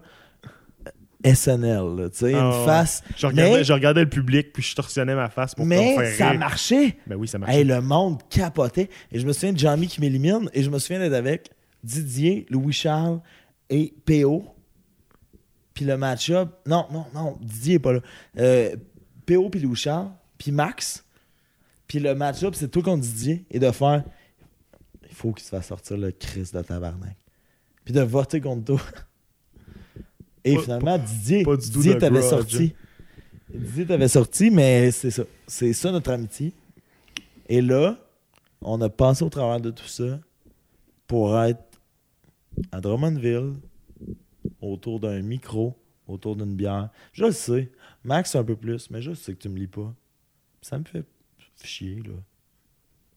SNL, 1.24 2.10
tu 2.10 2.18
sais, 2.18 2.32
une 2.32 2.36
ouais. 2.38 2.64
face. 2.66 3.02
Je 3.16 3.26
regardais, 3.26 3.56
Mais- 3.58 3.64
je 3.64 3.72
regardais 3.72 4.02
le 4.02 4.08
public 4.10 4.52
puis 4.52 4.62
je 4.62 4.74
torsionnais 4.74 5.14
ma 5.14 5.28
face 5.30 5.54
pour 5.54 5.64
Mais 5.64 5.94
me 5.96 6.02
faire 6.04 6.16
ça 6.16 6.30
rire. 6.30 6.38
marchait. 6.38 6.96
Ben 7.06 7.16
oui, 7.16 7.26
ça 7.28 7.38
marchait. 7.38 7.58
Hey, 7.60 7.64
le 7.64 7.80
monde 7.80 8.20
capotait. 8.28 8.90
Et 9.10 9.18
je 9.18 9.26
me 9.26 9.32
souviens 9.32 9.52
de 9.54 9.58
Jean-Mi 9.58 9.88
qui 9.88 10.00
m'élimine. 10.02 10.50
Et 10.52 10.62
je 10.62 10.68
me 10.70 10.78
souviens 10.78 10.98
d'être 11.00 11.14
avec 11.14 11.48
Didier, 11.82 12.44
Louis-Charles 12.50 13.20
et 13.74 13.92
PO. 14.04 14.44
Puis 15.74 15.84
le 15.84 15.96
match-up. 15.96 16.48
Non, 16.66 16.86
non, 16.92 17.06
non. 17.14 17.36
Didier 17.40 17.74
est 17.74 17.78
pas 17.80 17.92
là. 17.94 18.00
Euh, 18.38 18.76
PO 19.26 19.50
puis 19.50 19.60
Louis-Charles. 19.60 20.10
Puis 20.38 20.52
Max. 20.52 21.04
Puis 21.88 21.98
le 21.98 22.14
match-up, 22.14 22.54
c'est 22.54 22.70
tout 22.70 22.82
contre 22.82 23.02
Didier. 23.02 23.44
Et 23.50 23.58
de 23.58 23.70
faire. 23.70 24.04
Il 25.08 25.14
faut 25.14 25.32
qu'il 25.32 25.44
se 25.44 25.48
fasse 25.50 25.66
sortir 25.66 25.96
le 25.96 26.12
Chris 26.12 26.50
de 26.52 26.62
tabarnak. 26.62 27.16
Puis 27.84 27.92
de 27.92 28.00
voter 28.00 28.40
contre 28.40 28.64
toi. 28.64 28.80
Et 30.44 30.54
Pas- 30.56 30.62
finalement, 30.62 30.98
Didier, 30.98 31.42
pas 31.42 31.56
du 31.56 31.70
Didier 31.70 31.98
t'avait 31.98 32.22
sorti. 32.22 32.74
Didier 33.52 33.86
t'avait 33.86 34.08
sorti, 34.08 34.50
mais 34.50 34.90
c'est 34.90 35.10
ça. 35.10 35.24
C'est 35.46 35.72
ça 35.72 35.90
notre 35.90 36.10
amitié. 36.12 36.52
Et 37.48 37.60
là, 37.62 37.96
on 38.60 38.80
a 38.80 38.88
passé 38.88 39.24
au 39.24 39.28
travers 39.28 39.60
de 39.60 39.70
tout 39.70 39.86
ça 39.86 40.20
pour 41.06 41.40
être 41.42 41.62
à 42.72 42.80
Drummondville, 42.80 43.54
autour 44.60 45.00
d'un 45.00 45.22
micro, 45.22 45.78
autour 46.06 46.36
d'une 46.36 46.54
bière. 46.54 46.90
Je 47.12 47.24
le 47.24 47.32
sais. 47.32 47.72
Max, 48.04 48.34
un 48.36 48.44
peu 48.44 48.56
plus, 48.56 48.90
mais 48.90 49.02
je 49.02 49.14
sais 49.14 49.34
que 49.34 49.38
tu 49.38 49.48
me 49.48 49.58
lis 49.58 49.66
pas. 49.66 49.94
Ça 50.62 50.78
me 50.78 50.84
fait 50.84 51.04
chier, 51.62 52.02
là. 52.02 52.14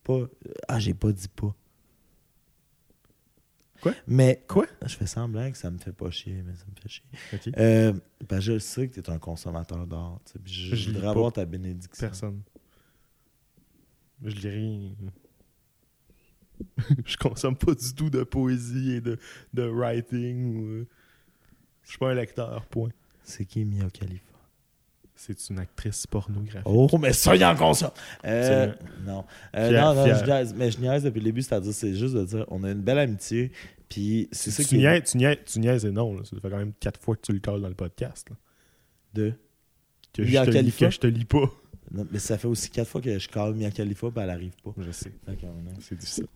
Pas. 0.03 0.27
Ah, 0.68 0.80
j'ai 0.80 0.93
pas 0.93 1.11
dit 1.11 1.27
pas. 1.27 1.53
Quoi? 3.81 3.93
Mais. 4.07 4.43
Quoi? 4.47 4.65
Je 4.85 4.95
fais 4.95 5.05
semblant 5.05 5.51
que 5.51 5.57
ça 5.57 5.69
me 5.69 5.77
fait 5.77 5.91
pas 5.91 6.09
chier, 6.09 6.41
mais 6.45 6.55
ça 6.55 6.65
me 6.65 6.81
fait 6.81 6.89
chier. 6.89 7.05
Ok. 7.34 7.49
Euh, 7.57 7.93
ben, 8.27 8.39
je 8.39 8.53
le 8.53 8.59
sais 8.59 8.88
que 8.88 8.93
tu 8.93 8.99
es 8.99 9.09
un 9.09 9.19
consommateur 9.19 9.85
d'art. 9.85 10.19
Je, 10.45 10.69
Je 10.69 10.76
je 10.76 10.91
voudrais 10.91 11.07
avoir 11.07 11.31
ta 11.31 11.45
bénédiction. 11.45 12.07
Personne. 12.07 12.41
Je 14.23 14.35
lis 14.35 14.49
rien. 14.49 14.91
je 17.06 17.18
consomme 17.18 17.56
pas 17.56 17.74
du 17.74 17.94
tout 17.94 18.10
de 18.10 18.24
poésie 18.24 18.94
et 18.94 19.02
de, 19.02 19.18
de 19.54 19.64
writing. 19.64 20.56
Ou... 20.58 20.66
euh, 20.68 20.88
Je 21.84 21.90
suis 21.90 21.98
pas 21.98 22.10
un 22.12 22.16
lecteur, 22.16 22.66
point. 22.68 22.90
C'est 23.24 23.46
qui 23.46 23.66
Mia 23.66 23.90
Khalifa? 23.90 24.24
C'est 25.16 25.50
une 25.50 25.58
actrice 25.60 26.06
pornographique. 26.06 26.62
Oh, 26.66 26.88
mais 27.00 27.12
ça, 27.12 27.36
il 27.36 27.44
en 27.44 27.56
consomme! 27.56 27.90
Euh, 28.24 28.72
non. 29.04 29.26
Euh, 29.56 29.70
Fier, 29.70 29.82
non, 29.82 29.96
non, 29.96 30.04
fier. 30.06 30.18
je 30.20 30.26
niaise. 30.26 30.54
Mais 30.56 30.70
je 30.72 30.80
niaise 30.80 31.04
depuis 31.04 31.20
le 31.20 31.26
début, 31.26 31.42
c'est-à-dire, 31.42 31.74
c'est 31.74 31.96
juste 31.96 32.14
de 32.14 32.24
dire, 32.24 32.46
on 32.50 32.64
a 32.64 32.70
une 32.72 32.82
belle 32.82 33.00
amitié, 33.00 33.52
puis 33.90 34.30
c'est 34.32 34.52
ça 34.52 34.62
tu, 34.62 34.70
qui 34.70 34.78
niaises, 34.78 35.04
tu, 35.12 35.18
niaises, 35.18 35.38
tu 35.46 35.60
niaises 35.60 35.86
et 35.86 35.92
non. 35.92 36.16
Là. 36.16 36.24
Ça 36.24 36.38
fait 36.40 36.50
quand 36.50 36.58
même 36.58 36.74
quatre 36.80 37.02
fois 37.02 37.16
que 37.16 37.22
tu 37.22 37.34
le 37.34 37.40
colles 37.40 37.62
dans 37.62 37.68
le 37.70 37.74
podcast. 37.74 38.30
là. 38.30 38.36
de... 39.16 39.34
Que, 40.14 40.22
Mia 40.22 40.46
je 40.46 40.52
te 40.52 40.58
lis, 40.58 40.58
Khalifa? 40.58 40.86
que 40.86 40.92
je 40.92 41.00
te 41.00 41.08
lis 41.08 41.26
pas. 41.26 41.52
Non, 41.91 42.05
mais 42.11 42.19
ça 42.19 42.38
fait 42.38 42.47
aussi 42.47 42.69
quatre 42.69 42.88
fois 42.89 43.01
que 43.01 43.18
je 43.18 43.27
call 43.30 43.53
Mia 43.53 43.72
Khalifa, 43.72 44.09
puis 44.11 44.22
elle 44.23 44.30
arrive 44.30 44.51
pas. 44.64 44.72
Je 44.77 44.91
sais. 44.91 45.11
C'est 45.81 45.97
difficile. 45.97 46.27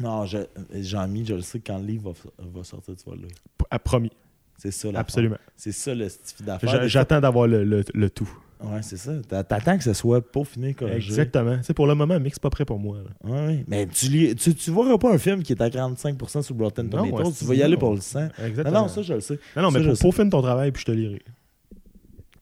Non, 0.00 0.26
je- 0.26 0.38
Jean-Mi, 0.74 1.24
je 1.24 1.34
le 1.34 1.40
sais 1.42 1.60
quand 1.60 1.78
le 1.78 1.84
livre 1.86 2.12
va, 2.38 2.48
va 2.52 2.64
sortir, 2.64 2.94
tu 2.96 3.08
vas 3.08 3.16
le 3.16 3.22
lire. 3.22 3.36
À 3.70 3.78
promis. 3.78 4.10
C'est 4.58 4.70
ça, 4.70 4.88
Absolument. 4.94 5.36
C'est 5.56 5.72
ça 5.72 5.94
le 5.94 6.08
style 6.08 6.46
d'affaires. 6.46 6.88
J'attends 6.88 7.20
d'avoir 7.20 7.46
le, 7.46 7.64
le- 7.64 7.84
le 7.92 8.10
tout. 8.10 8.28
Ouais, 8.62 8.82
c'est 8.82 8.96
ça. 8.96 9.12
T'a- 9.28 9.42
T'attends 9.44 9.76
que 9.76 9.84
ce 9.84 9.92
soit 9.92 10.20
peaufiné, 10.22 10.74
corrigé. 10.74 10.96
Exactement. 11.10 11.62
Sais, 11.62 11.74
pour 11.74 11.86
le 11.86 11.94
moment, 11.94 12.18
Mix 12.18 12.38
pas 12.38 12.50
prêt 12.50 12.64
pour 12.64 12.78
moi. 12.78 12.98
là. 12.98 13.30
Ouais, 13.30 13.46
ouais. 13.46 13.64
Mais 13.68 13.86
tu, 13.86 14.06
lis, 14.06 14.34
tu, 14.36 14.54
tu 14.54 14.70
verras 14.72 14.96
pas 14.96 15.12
un 15.12 15.18
film 15.18 15.42
qui 15.42 15.52
est 15.52 15.60
à 15.60 15.68
45% 15.68 16.42
sur 16.42 16.56
Rotten 16.56 16.88
Tomatoes. 16.88 17.16
ouais, 17.28 17.32
tu 17.36 17.44
vas 17.44 17.54
y 17.54 17.62
aller 17.62 17.74
non. 17.74 17.80
pour 17.80 17.94
le 17.94 18.00
sang. 18.00 18.28
Exactement. 18.44 18.74
Non, 18.76 18.82
non, 18.82 18.88
ça, 18.88 19.02
je 19.02 19.12
le 19.14 19.20
sais. 19.20 19.38
Non, 19.56 19.62
non, 19.62 19.70
ça, 19.70 19.78
mais 19.80 19.88
pour, 19.88 19.98
pour 19.98 20.14
finir 20.14 20.30
ton 20.30 20.40
travail, 20.42 20.70
puis 20.72 20.80
je 20.80 20.86
te 20.86 20.92
lirai. 20.92 21.22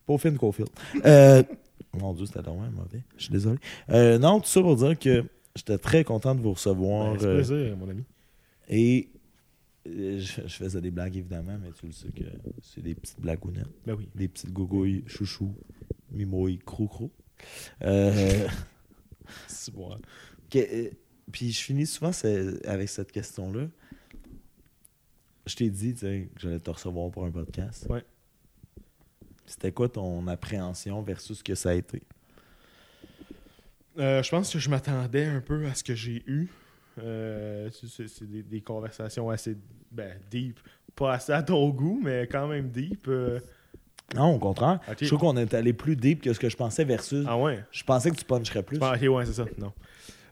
Peaufiné 0.05 0.37
Cofield. 0.37 0.69
Euh, 1.05 1.43
mon 1.99 2.13
Dieu, 2.13 2.25
c'était 2.25 2.41
vraiment 2.41 2.69
mauvais. 2.71 3.03
Je 3.17 3.23
suis 3.23 3.31
désolé. 3.31 3.57
Euh, 3.89 4.17
non, 4.17 4.39
tout 4.39 4.47
ça 4.47 4.61
pour 4.61 4.75
dire 4.75 4.97
que 4.97 5.25
j'étais 5.55 5.77
très 5.77 6.03
content 6.03 6.33
de 6.35 6.41
vous 6.41 6.53
recevoir. 6.53 7.13
Ben, 7.13 7.19
c'est 7.19 7.25
euh, 7.27 7.35
plaisir, 7.35 7.77
mon 7.77 7.89
ami. 7.89 8.03
et 8.69 9.09
euh, 9.87 10.17
je, 10.19 10.41
je 10.47 10.55
faisais 10.55 10.79
des 10.81 10.91
blagues, 10.91 11.15
évidemment, 11.17 11.57
mais 11.61 11.71
tu 11.77 11.85
le 11.87 11.91
sais 11.91 12.07
que 12.09 12.23
c'est 12.61 12.81
des 12.81 12.95
petites 12.95 13.19
blagounettes. 13.19 13.67
Ben 13.85 13.95
oui. 13.95 14.07
Des 14.15 14.27
petites 14.27 14.51
gougouilles, 14.53 15.03
chouchou, 15.07 15.53
mimouilles, 16.11 16.59
crou-crou. 16.59 17.11
Euh, 17.83 18.47
C'est 19.47 19.73
bon. 19.73 19.89
que- 20.49 20.59
euh, 20.59 20.89
puis 21.31 21.51
je 21.51 21.61
finis 21.61 21.85
souvent 21.85 22.11
avec 22.65 22.89
cette 22.89 23.11
question-là. 23.11 23.67
Je 25.45 25.55
t'ai 25.55 25.69
dit 25.69 25.93
que 25.93 26.25
j'allais 26.37 26.59
te 26.59 26.69
recevoir 26.69 27.11
pour 27.11 27.25
un 27.25 27.31
podcast. 27.31 27.85
Ouais. 27.89 28.03
C'était 29.45 29.71
quoi 29.71 29.89
ton 29.89 30.25
appréhension 30.27 31.01
versus 31.01 31.39
ce 31.39 31.43
que 31.43 31.55
ça 31.55 31.69
a 31.69 31.73
été? 31.73 32.01
Euh, 33.99 34.23
je 34.23 34.29
pense 34.29 34.51
que 34.51 34.59
je 34.59 34.69
m'attendais 34.69 35.25
un 35.25 35.41
peu 35.41 35.65
à 35.67 35.75
ce 35.75 35.83
que 35.83 35.93
j'ai 35.93 36.23
eu. 36.25 36.47
Euh, 36.99 37.69
c'est- 37.71 38.23
des, 38.23 38.43
des 38.43 38.61
conversations 38.61 39.29
assez 39.29 39.55
ben, 39.91 40.17
deep. 40.29 40.59
Pas 40.95 41.13
assez 41.13 41.31
à 41.31 41.43
ton 41.43 41.69
goût, 41.69 41.99
mais 42.03 42.27
quand 42.27 42.47
même 42.47 42.69
deep. 42.69 43.07
euh. 43.07 43.39
Non, 44.15 44.35
au 44.35 44.39
contraire. 44.39 44.79
Je 44.99 45.07
trouve 45.07 45.19
qu'on 45.19 45.37
est 45.37 45.53
allé 45.53 45.73
plus 45.73 45.95
deep 45.95 46.21
que 46.21 46.33
ce 46.33 46.39
que 46.39 46.49
je 46.49 46.57
pensais 46.57 46.83
versus. 46.83 47.25
Ah 47.27 47.37
ouais? 47.37 47.63
Je 47.71 47.83
pensais 47.83 48.11
que 48.11 48.15
tu 48.15 48.25
puncherais 48.25 48.63
plus. 48.63 48.77
Ah, 48.81 48.93
ok, 48.95 49.09
ouais, 49.09 49.25
c'est 49.25 49.33
ça. 49.33 49.45
Non. 49.57 49.73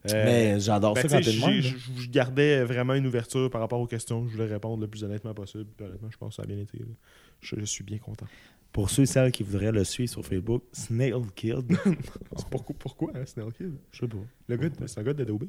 Mais 0.06 0.60
j'adore 0.60 0.96
ben, 0.96 1.02
ça 1.02 1.08
quand 1.08 1.24
t'es 1.24 1.32
là. 1.32 1.62
je 1.62 2.10
gardais 2.10 2.64
vraiment 2.64 2.96
une 2.96 3.06
ouverture 3.06 3.50
par 3.52 3.62
rapport 3.62 3.80
aux 3.80 3.86
questions. 3.88 4.28
Je 4.28 4.32
voulais 4.34 4.52
répondre 4.52 4.82
le 4.82 4.88
plus 4.88 5.04
honnêtement 5.04 5.34
possible. 5.34 5.68
Honnêtement, 5.80 6.10
je 6.10 6.18
pense 6.18 6.30
que 6.30 6.36
ça 6.38 6.44
a 6.44 6.46
bien 6.48 6.58
été. 6.58 6.80
je 7.42 7.66
suis 7.66 7.84
bien 7.84 8.00
content. 8.00 8.26
Pour 8.72 8.90
ceux 8.90 9.04
et 9.04 9.06
celles 9.06 9.32
qui 9.32 9.44
voudraient 9.44 9.72
le 9.72 9.84
suivre 9.84 10.10
sur 10.10 10.26
Facebook, 10.26 10.64
Snail 10.72 11.14
Kid. 11.36 11.56
C'est 12.38 12.48
pourquoi, 12.50 12.76
pourquoi 12.80 13.12
hein, 13.16 13.26
Snail 13.26 13.52
Kid? 13.52 13.74
Je 13.92 14.00
sais 14.00 14.08
pas. 14.08 14.18
Le 14.48 14.58
gars, 14.58 14.70
c'est 14.88 15.00
un 15.00 15.04
gars 15.04 15.14
de? 15.14 15.30
Ouais. 15.32 15.40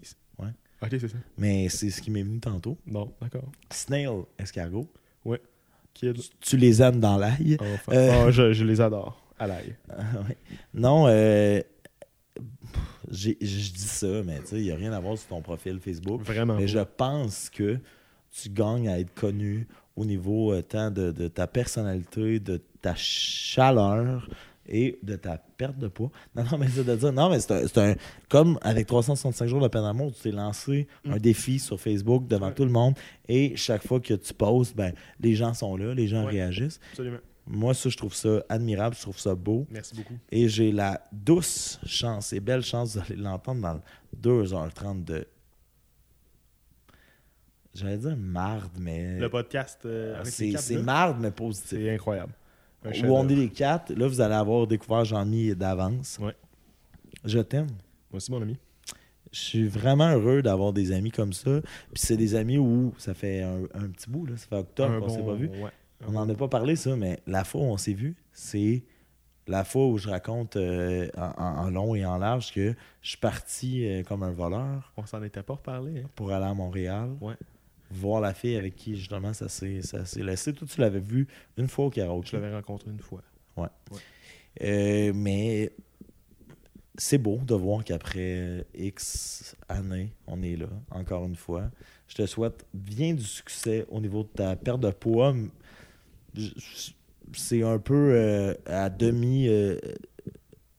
Ok, 0.82 0.88
c'est 0.90 1.08
ça. 1.08 1.16
Mais 1.38 1.68
c'est 1.68 1.90
ce 1.90 2.02
qui 2.02 2.10
m'est 2.10 2.24
venu 2.24 2.40
tantôt. 2.40 2.76
Non, 2.86 3.12
d'accord. 3.20 3.50
Snail 3.70 4.08
Escargot. 4.38 4.88
Kid. 5.94 6.14
Tu- 6.16 6.28
Tu 6.40 6.56
les 6.56 6.80
aimes 6.82 6.98
dans 7.00 7.16
l'ail? 7.18 7.56
Enfin. 7.60 7.92
Euh. 7.92 8.24
Ah, 8.26 8.30
je, 8.32 8.52
je 8.54 8.64
les 8.64 8.80
adore. 8.80 9.22
À 9.38 9.46
l'ail. 9.46 9.76
Ah, 9.90 10.02
ouais. 10.28 10.36
Non, 10.74 11.06
euh, 11.06 11.60
j'ai- 13.10 13.36
je 13.40 13.72
dis 13.72 13.78
ça, 13.80 14.22
mais 14.24 14.40
tu 14.40 14.46
sais, 14.46 14.56
il 14.56 14.62
n'y 14.64 14.70
a 14.72 14.76
rien 14.76 14.92
à 14.92 15.00
voir 15.00 15.16
sur 15.18 15.28
ton 15.28 15.42
profil 15.42 15.78
Facebook. 15.80 16.22
Vraiment. 16.22 16.56
Mais 16.56 16.66
je 16.66 16.78
pense 16.80 17.50
que 17.50 17.78
tu 18.30 18.48
gagnes 18.48 18.88
à 18.88 18.98
être 18.98 19.12
connu 19.14 19.66
au 19.96 20.04
niveau 20.04 20.52
euh, 20.52 20.62
tant 20.62 20.90
de, 20.90 21.10
de 21.12 21.28
ta 21.28 21.46
personnalité, 21.46 22.40
de 22.40 22.60
ta 22.82 22.94
chaleur 22.96 24.28
et 24.68 24.98
de 25.02 25.16
ta 25.16 25.38
perte 25.38 25.78
de 25.78 25.88
poids. 25.88 26.10
Non, 26.36 26.44
non, 26.52 26.58
mais 26.58 26.68
c'est 26.68 26.84
de 26.84 26.94
dire, 26.94 27.12
non, 27.12 27.30
mais 27.30 27.40
c'est 27.40 27.78
un, 27.78 27.94
Comme 28.28 28.58
avec 28.62 28.86
365 28.86 29.46
jours 29.46 29.60
de 29.60 29.68
peine 29.68 29.82
d'amour, 29.82 30.12
tu 30.14 30.20
t'es 30.22 30.30
lancé 30.30 30.86
un 31.04 31.16
défi 31.16 31.58
sur 31.58 31.80
Facebook 31.80 32.26
devant 32.28 32.46
Mm. 32.46 32.48
Ouais. 32.50 32.54
tout 32.54 32.64
le 32.64 32.70
monde 32.70 32.94
et 33.28 33.56
chaque 33.56 33.86
fois 33.86 33.98
que 34.00 34.14
tu 34.14 34.34
postes, 34.34 34.76
ben, 34.76 34.92
les 35.20 35.34
gens 35.34 35.52
sont 35.54 35.76
là, 35.76 35.94
les 35.94 36.06
gens 36.06 36.24
Ouais. 36.24 36.32
réagissent. 36.32 36.80
Absolument. 36.90 37.18
Moi, 37.44 37.74
ça, 37.74 37.88
je 37.88 37.96
trouve 37.96 38.14
ça 38.14 38.40
admirable, 38.48 38.94
je 38.94 39.02
trouve 39.02 39.18
ça 39.18 39.34
beau. 39.34 39.66
Merci 39.68 39.96
beaucoup. 39.96 40.14
Et 40.30 40.48
j'ai 40.48 40.70
la 40.70 41.00
douce 41.10 41.80
chance 41.84 42.32
et 42.32 42.38
belle 42.38 42.62
chance 42.62 42.94
d'aller 42.94 43.16
l'entendre 43.16 43.60
dans 43.62 43.74
le 43.74 43.80
2h30 44.16 45.04
de. 45.04 45.26
J'allais 47.74 47.96
dire 47.98 48.16
marde, 48.16 48.70
mais. 48.78 49.18
Le 49.18 49.28
podcast 49.28 49.80
euh, 49.86 50.20
c'est 50.24 50.76
marde, 50.82 51.16
mais 51.20 51.30
positif. 51.30 51.70
c'est 51.70 51.90
incroyable. 51.94 52.32
Où 52.84 53.06
on 53.16 53.28
est 53.28 53.34
les 53.34 53.48
quatre, 53.48 53.92
là, 53.94 54.06
vous 54.08 54.20
allez 54.20 54.34
avoir 54.34 54.66
découvert 54.66 55.04
Jean-Mi 55.04 55.54
d'avance. 55.54 56.18
Ouais. 56.20 56.34
Je 57.24 57.38
t'aime. 57.38 57.66
Moi 58.10 58.16
aussi, 58.16 58.30
mon 58.32 58.42
ami. 58.42 58.56
Je 59.30 59.38
suis 59.38 59.66
vraiment 59.68 60.10
heureux 60.10 60.42
d'avoir 60.42 60.72
des 60.72 60.92
amis 60.92 61.10
comme 61.10 61.32
ça. 61.32 61.60
Puis 61.62 62.02
c'est 62.02 62.16
des 62.16 62.34
amis 62.34 62.58
où 62.58 62.92
ça 62.98 63.14
fait 63.14 63.42
un, 63.42 63.62
un 63.74 63.88
petit 63.88 64.10
bout, 64.10 64.26
là. 64.26 64.36
Ça 64.36 64.46
fait 64.48 64.56
octobre 64.56 65.00
qu'on 65.00 65.08
s'est 65.08 65.22
pas 65.22 65.34
vu. 65.34 65.48
ouais. 65.48 65.70
On 66.06 66.12
n'en 66.12 66.28
a 66.28 66.34
pas 66.34 66.48
parlé, 66.48 66.74
ça, 66.74 66.96
mais 66.96 67.20
la 67.28 67.44
fois 67.44 67.60
où 67.60 67.64
on 67.64 67.76
s'est 67.76 67.92
vu, 67.92 68.16
c'est 68.32 68.82
la 69.46 69.62
fois 69.64 69.86
où 69.86 69.98
je 69.98 70.08
raconte 70.10 70.56
euh, 70.56 71.08
en 71.16 71.70
long 71.70 71.94
et 71.94 72.04
en 72.04 72.18
large 72.18 72.52
que 72.52 72.74
je 73.00 73.08
suis 73.08 73.18
parti 73.18 73.86
euh, 73.86 74.02
comme 74.02 74.22
un 74.24 74.32
voleur 74.32 74.92
On 74.96 75.06
s'en 75.06 75.22
était 75.22 75.42
pas 75.44 75.54
reparlé. 75.54 76.00
Hein? 76.00 76.08
pour 76.16 76.32
aller 76.32 76.44
à 76.46 76.54
Montréal, 76.54 77.10
Ouais. 77.20 77.34
Voir 77.94 78.20
la 78.20 78.34
fille 78.34 78.56
avec 78.56 78.76
qui 78.76 78.96
justement 78.96 79.32
ça 79.32 79.48
s'est 79.48 79.80
laissé. 80.16 80.52
Toi, 80.52 80.66
tu 80.68 80.80
l'avais 80.80 81.00
vu 81.00 81.28
une 81.56 81.68
fois 81.68 81.86
au 81.86 81.90
karaoké. 81.90 82.30
Je 82.32 82.36
l'avais 82.36 82.54
rencontré 82.54 82.90
une 82.90 83.00
fois. 83.00 83.22
Euh, 84.62 85.12
mais 85.14 85.72
c'est 86.98 87.18
beau 87.18 87.38
de 87.38 87.54
voir 87.54 87.84
qu'après 87.84 88.66
X 88.74 89.56
années, 89.68 90.12
on 90.26 90.42
est 90.42 90.56
là, 90.56 90.68
encore 90.90 91.24
une 91.24 91.36
fois. 91.36 91.70
Je 92.06 92.16
te 92.16 92.26
souhaite 92.26 92.66
bien 92.74 93.14
du 93.14 93.24
succès 93.24 93.86
au 93.88 94.00
niveau 94.00 94.24
de 94.24 94.28
ta 94.28 94.56
perte 94.56 94.80
de 94.80 94.90
poids. 94.90 95.34
C'est 97.34 97.62
un 97.62 97.78
peu 97.78 98.12
euh, 98.14 98.54
à 98.66 98.90
demi. 98.90 99.48
euh, 99.48 99.78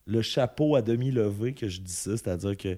le 0.06 0.22
chapeau 0.22 0.76
à 0.76 0.82
demi 0.82 1.10
levé 1.10 1.54
que 1.54 1.68
je 1.68 1.80
dis 1.80 1.92
ça, 1.92 2.16
c'est-à-dire 2.16 2.56
que 2.56 2.76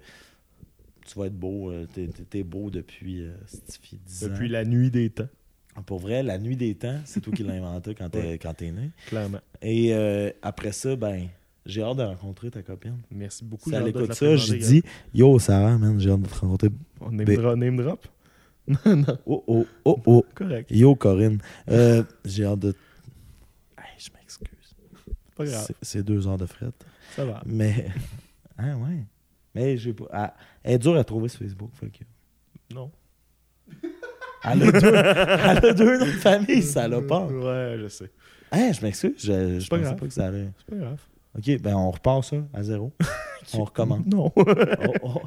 tu 1.07 1.19
vas 1.19 1.27
être 1.27 1.39
beau. 1.39 1.71
euh, 1.71 1.87
t'es, 2.31 2.43
beau 2.43 2.71
depuis 2.71 3.23
euh, 3.23 3.33
Stifi, 3.47 3.99
10 4.05 4.25
ans. 4.25 4.29
Depuis 4.29 4.49
la 4.49 4.65
nuit 4.65 4.91
des 4.91 5.11
temps, 5.11 5.29
Pour 5.87 5.99
vrai, 6.01 6.23
la 6.23 6.39
nuit 6.39 6.57
des 6.57 6.75
temps, 6.75 6.99
c'est 7.05 7.21
toi 7.21 7.33
qui 7.35 7.43
l'as 7.43 7.55
inventé 7.55 7.95
quand 7.95 8.09
t'es, 8.11 8.19
Ouais. 8.21 8.39
quand 8.39 8.55
t'es 8.55 8.71
né. 8.73 8.91
clairement. 9.07 9.41
Et 9.63 9.93
euh, 9.95 10.31
après 10.43 10.73
ça, 10.73 10.97
ben, 10.97 11.29
j'ai 11.67 11.83
hâte 11.83 11.97
de 11.99 12.03
rencontrer 12.03 12.51
ta 12.51 12.63
copine. 12.63 12.99
Merci 13.11 13.45
beaucoup. 13.45 13.69
Si 13.71 13.77
elle 13.77 13.89
écoute 13.89 14.13
ça, 14.15 14.27
présenter, 14.27 14.59
dit 14.59 14.83
Yo, 15.15 15.39
Sarah, 15.39 15.77
man, 15.79 15.99
j'ai 16.01 16.11
hâte 16.11 16.23
de 16.23 16.29
te 16.29 16.35
rencontrer. 16.35 16.69
On 17.01 17.11
name, 17.11 17.27
Ben- 17.27 17.37
dro- 17.41 17.57
name 17.57 17.77
drop? 17.77 18.07
non, 18.69 18.97
non. 18.97 19.19
Oh, 19.27 19.45
oh, 19.47 19.67
oh, 19.85 20.01
oh. 20.07 20.25
Correct. 20.35 20.71
Yo, 20.71 20.95
Corinne. 20.97 21.39
Euh, 21.71 22.03
j'ai 22.25 22.45
hâte 22.45 22.59
de. 22.61 22.75
Hey, 23.79 23.85
je 23.99 24.11
m'excuse. 24.13 24.49
Pas 25.37 25.45
grave. 25.45 25.65
C'est- 25.67 25.77
C'est 25.83 26.03
deux 26.03 26.27
heures 26.27 26.39
de 26.39 26.47
fret. 26.47 26.71
Ça 27.15 27.25
va. 27.25 27.43
Mais. 27.47 27.89
Ah, 28.59 28.75
ouais. 28.75 29.05
Mais 29.57 29.77
j'ai 29.79 29.93
pas. 29.95 30.05
Elle, 30.13 30.31
elle 30.65 30.75
est 30.75 30.79
dure 30.79 30.97
à 30.97 31.05
trouver 31.05 31.29
sur 31.29 31.41
Facebook. 31.41 31.71
Fait 31.75 31.89
que... 31.89 32.05
Non. 32.75 32.91
Elle 34.45 34.63
a 34.63 34.71
deux, 34.71 34.87
elle 34.95 35.67
a 35.67 35.73
deux 35.73 35.99
noms 35.99 36.07
de 36.07 36.11
famille, 36.13 36.63
ça 36.63 36.87
l'a 36.87 37.01
pas. 37.03 37.27
Ouais, 37.27 37.79
je 37.81 37.89
sais. 37.89 38.13
Hey, 38.53 38.73
je 38.73 38.81
m'excuse. 38.85 39.15
Je, 39.19 39.59
je 39.59 39.69
pas 39.69 39.77
pensais 39.77 39.83
grave. 39.89 39.97
pas 39.99 40.07
que 40.07 40.13
ça 40.13 40.27
allait. 40.27 40.49
C'est 40.59 40.67
pas 40.67 40.77
grave. 40.77 41.01
Ok, 41.37 41.61
ben 41.61 41.75
on 41.75 41.91
repart 41.91 42.23
ça 42.23 42.37
à 42.55 42.63
zéro. 42.63 42.93
on 43.55 43.65
recommence. 43.65 44.07
Non. 44.07 44.31
Oh, 44.37 44.45
oh. 45.03 45.23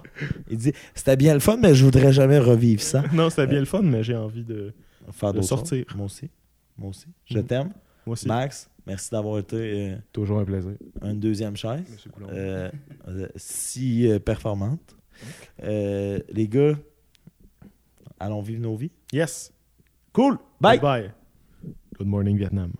Il 0.49 0.57
dit 0.57 0.71
C'était 0.95 1.17
bien 1.17 1.33
le 1.33 1.41
fun, 1.41 1.57
mais 1.57 1.75
je 1.75 1.83
voudrais 1.83 2.13
jamais 2.13 2.39
revivre 2.39 2.81
ça. 2.81 3.03
non, 3.13 3.29
c'était 3.29 3.47
bien 3.47 3.59
le 3.59 3.65
fun, 3.65 3.81
mais 3.81 4.03
j'ai 4.03 4.15
envie 4.15 4.43
de. 4.45 4.73
Faire 5.11 5.33
De 5.33 5.41
sortir. 5.41 5.83
choses. 5.89 5.97
Moi 5.97 6.05
aussi. 6.05 6.29
Moi 6.77 6.89
aussi. 6.91 7.07
Je 7.25 7.39
Mhm. 7.39 7.45
t'aime. 7.45 7.69
Moi 8.05 8.13
aussi. 8.13 8.27
Max, 8.27 8.69
merci 8.87 9.09
d'avoir 9.11 9.39
été 9.39 9.91
euh, 9.91 9.97
Toujours 10.13 10.39
un 10.39 10.45
plaisir. 10.45 10.71
une 11.03 11.19
deuxième 11.19 11.55
chaise. 11.55 11.83
Euh, 12.31 12.71
euh, 13.07 13.27
si 13.35 14.09
euh, 14.09 14.19
performante. 14.19 14.95
Euh, 15.63 16.19
les 16.29 16.47
gars, 16.47 16.75
allons 18.19 18.41
vivre 18.41 18.61
nos 18.61 18.75
vies. 18.75 18.91
Yes. 19.11 19.51
Cool. 20.13 20.37
Bye. 20.61 20.79
Bye. 20.79 21.11
Good 21.97 22.07
morning, 22.07 22.37
Vietnam. 22.37 22.71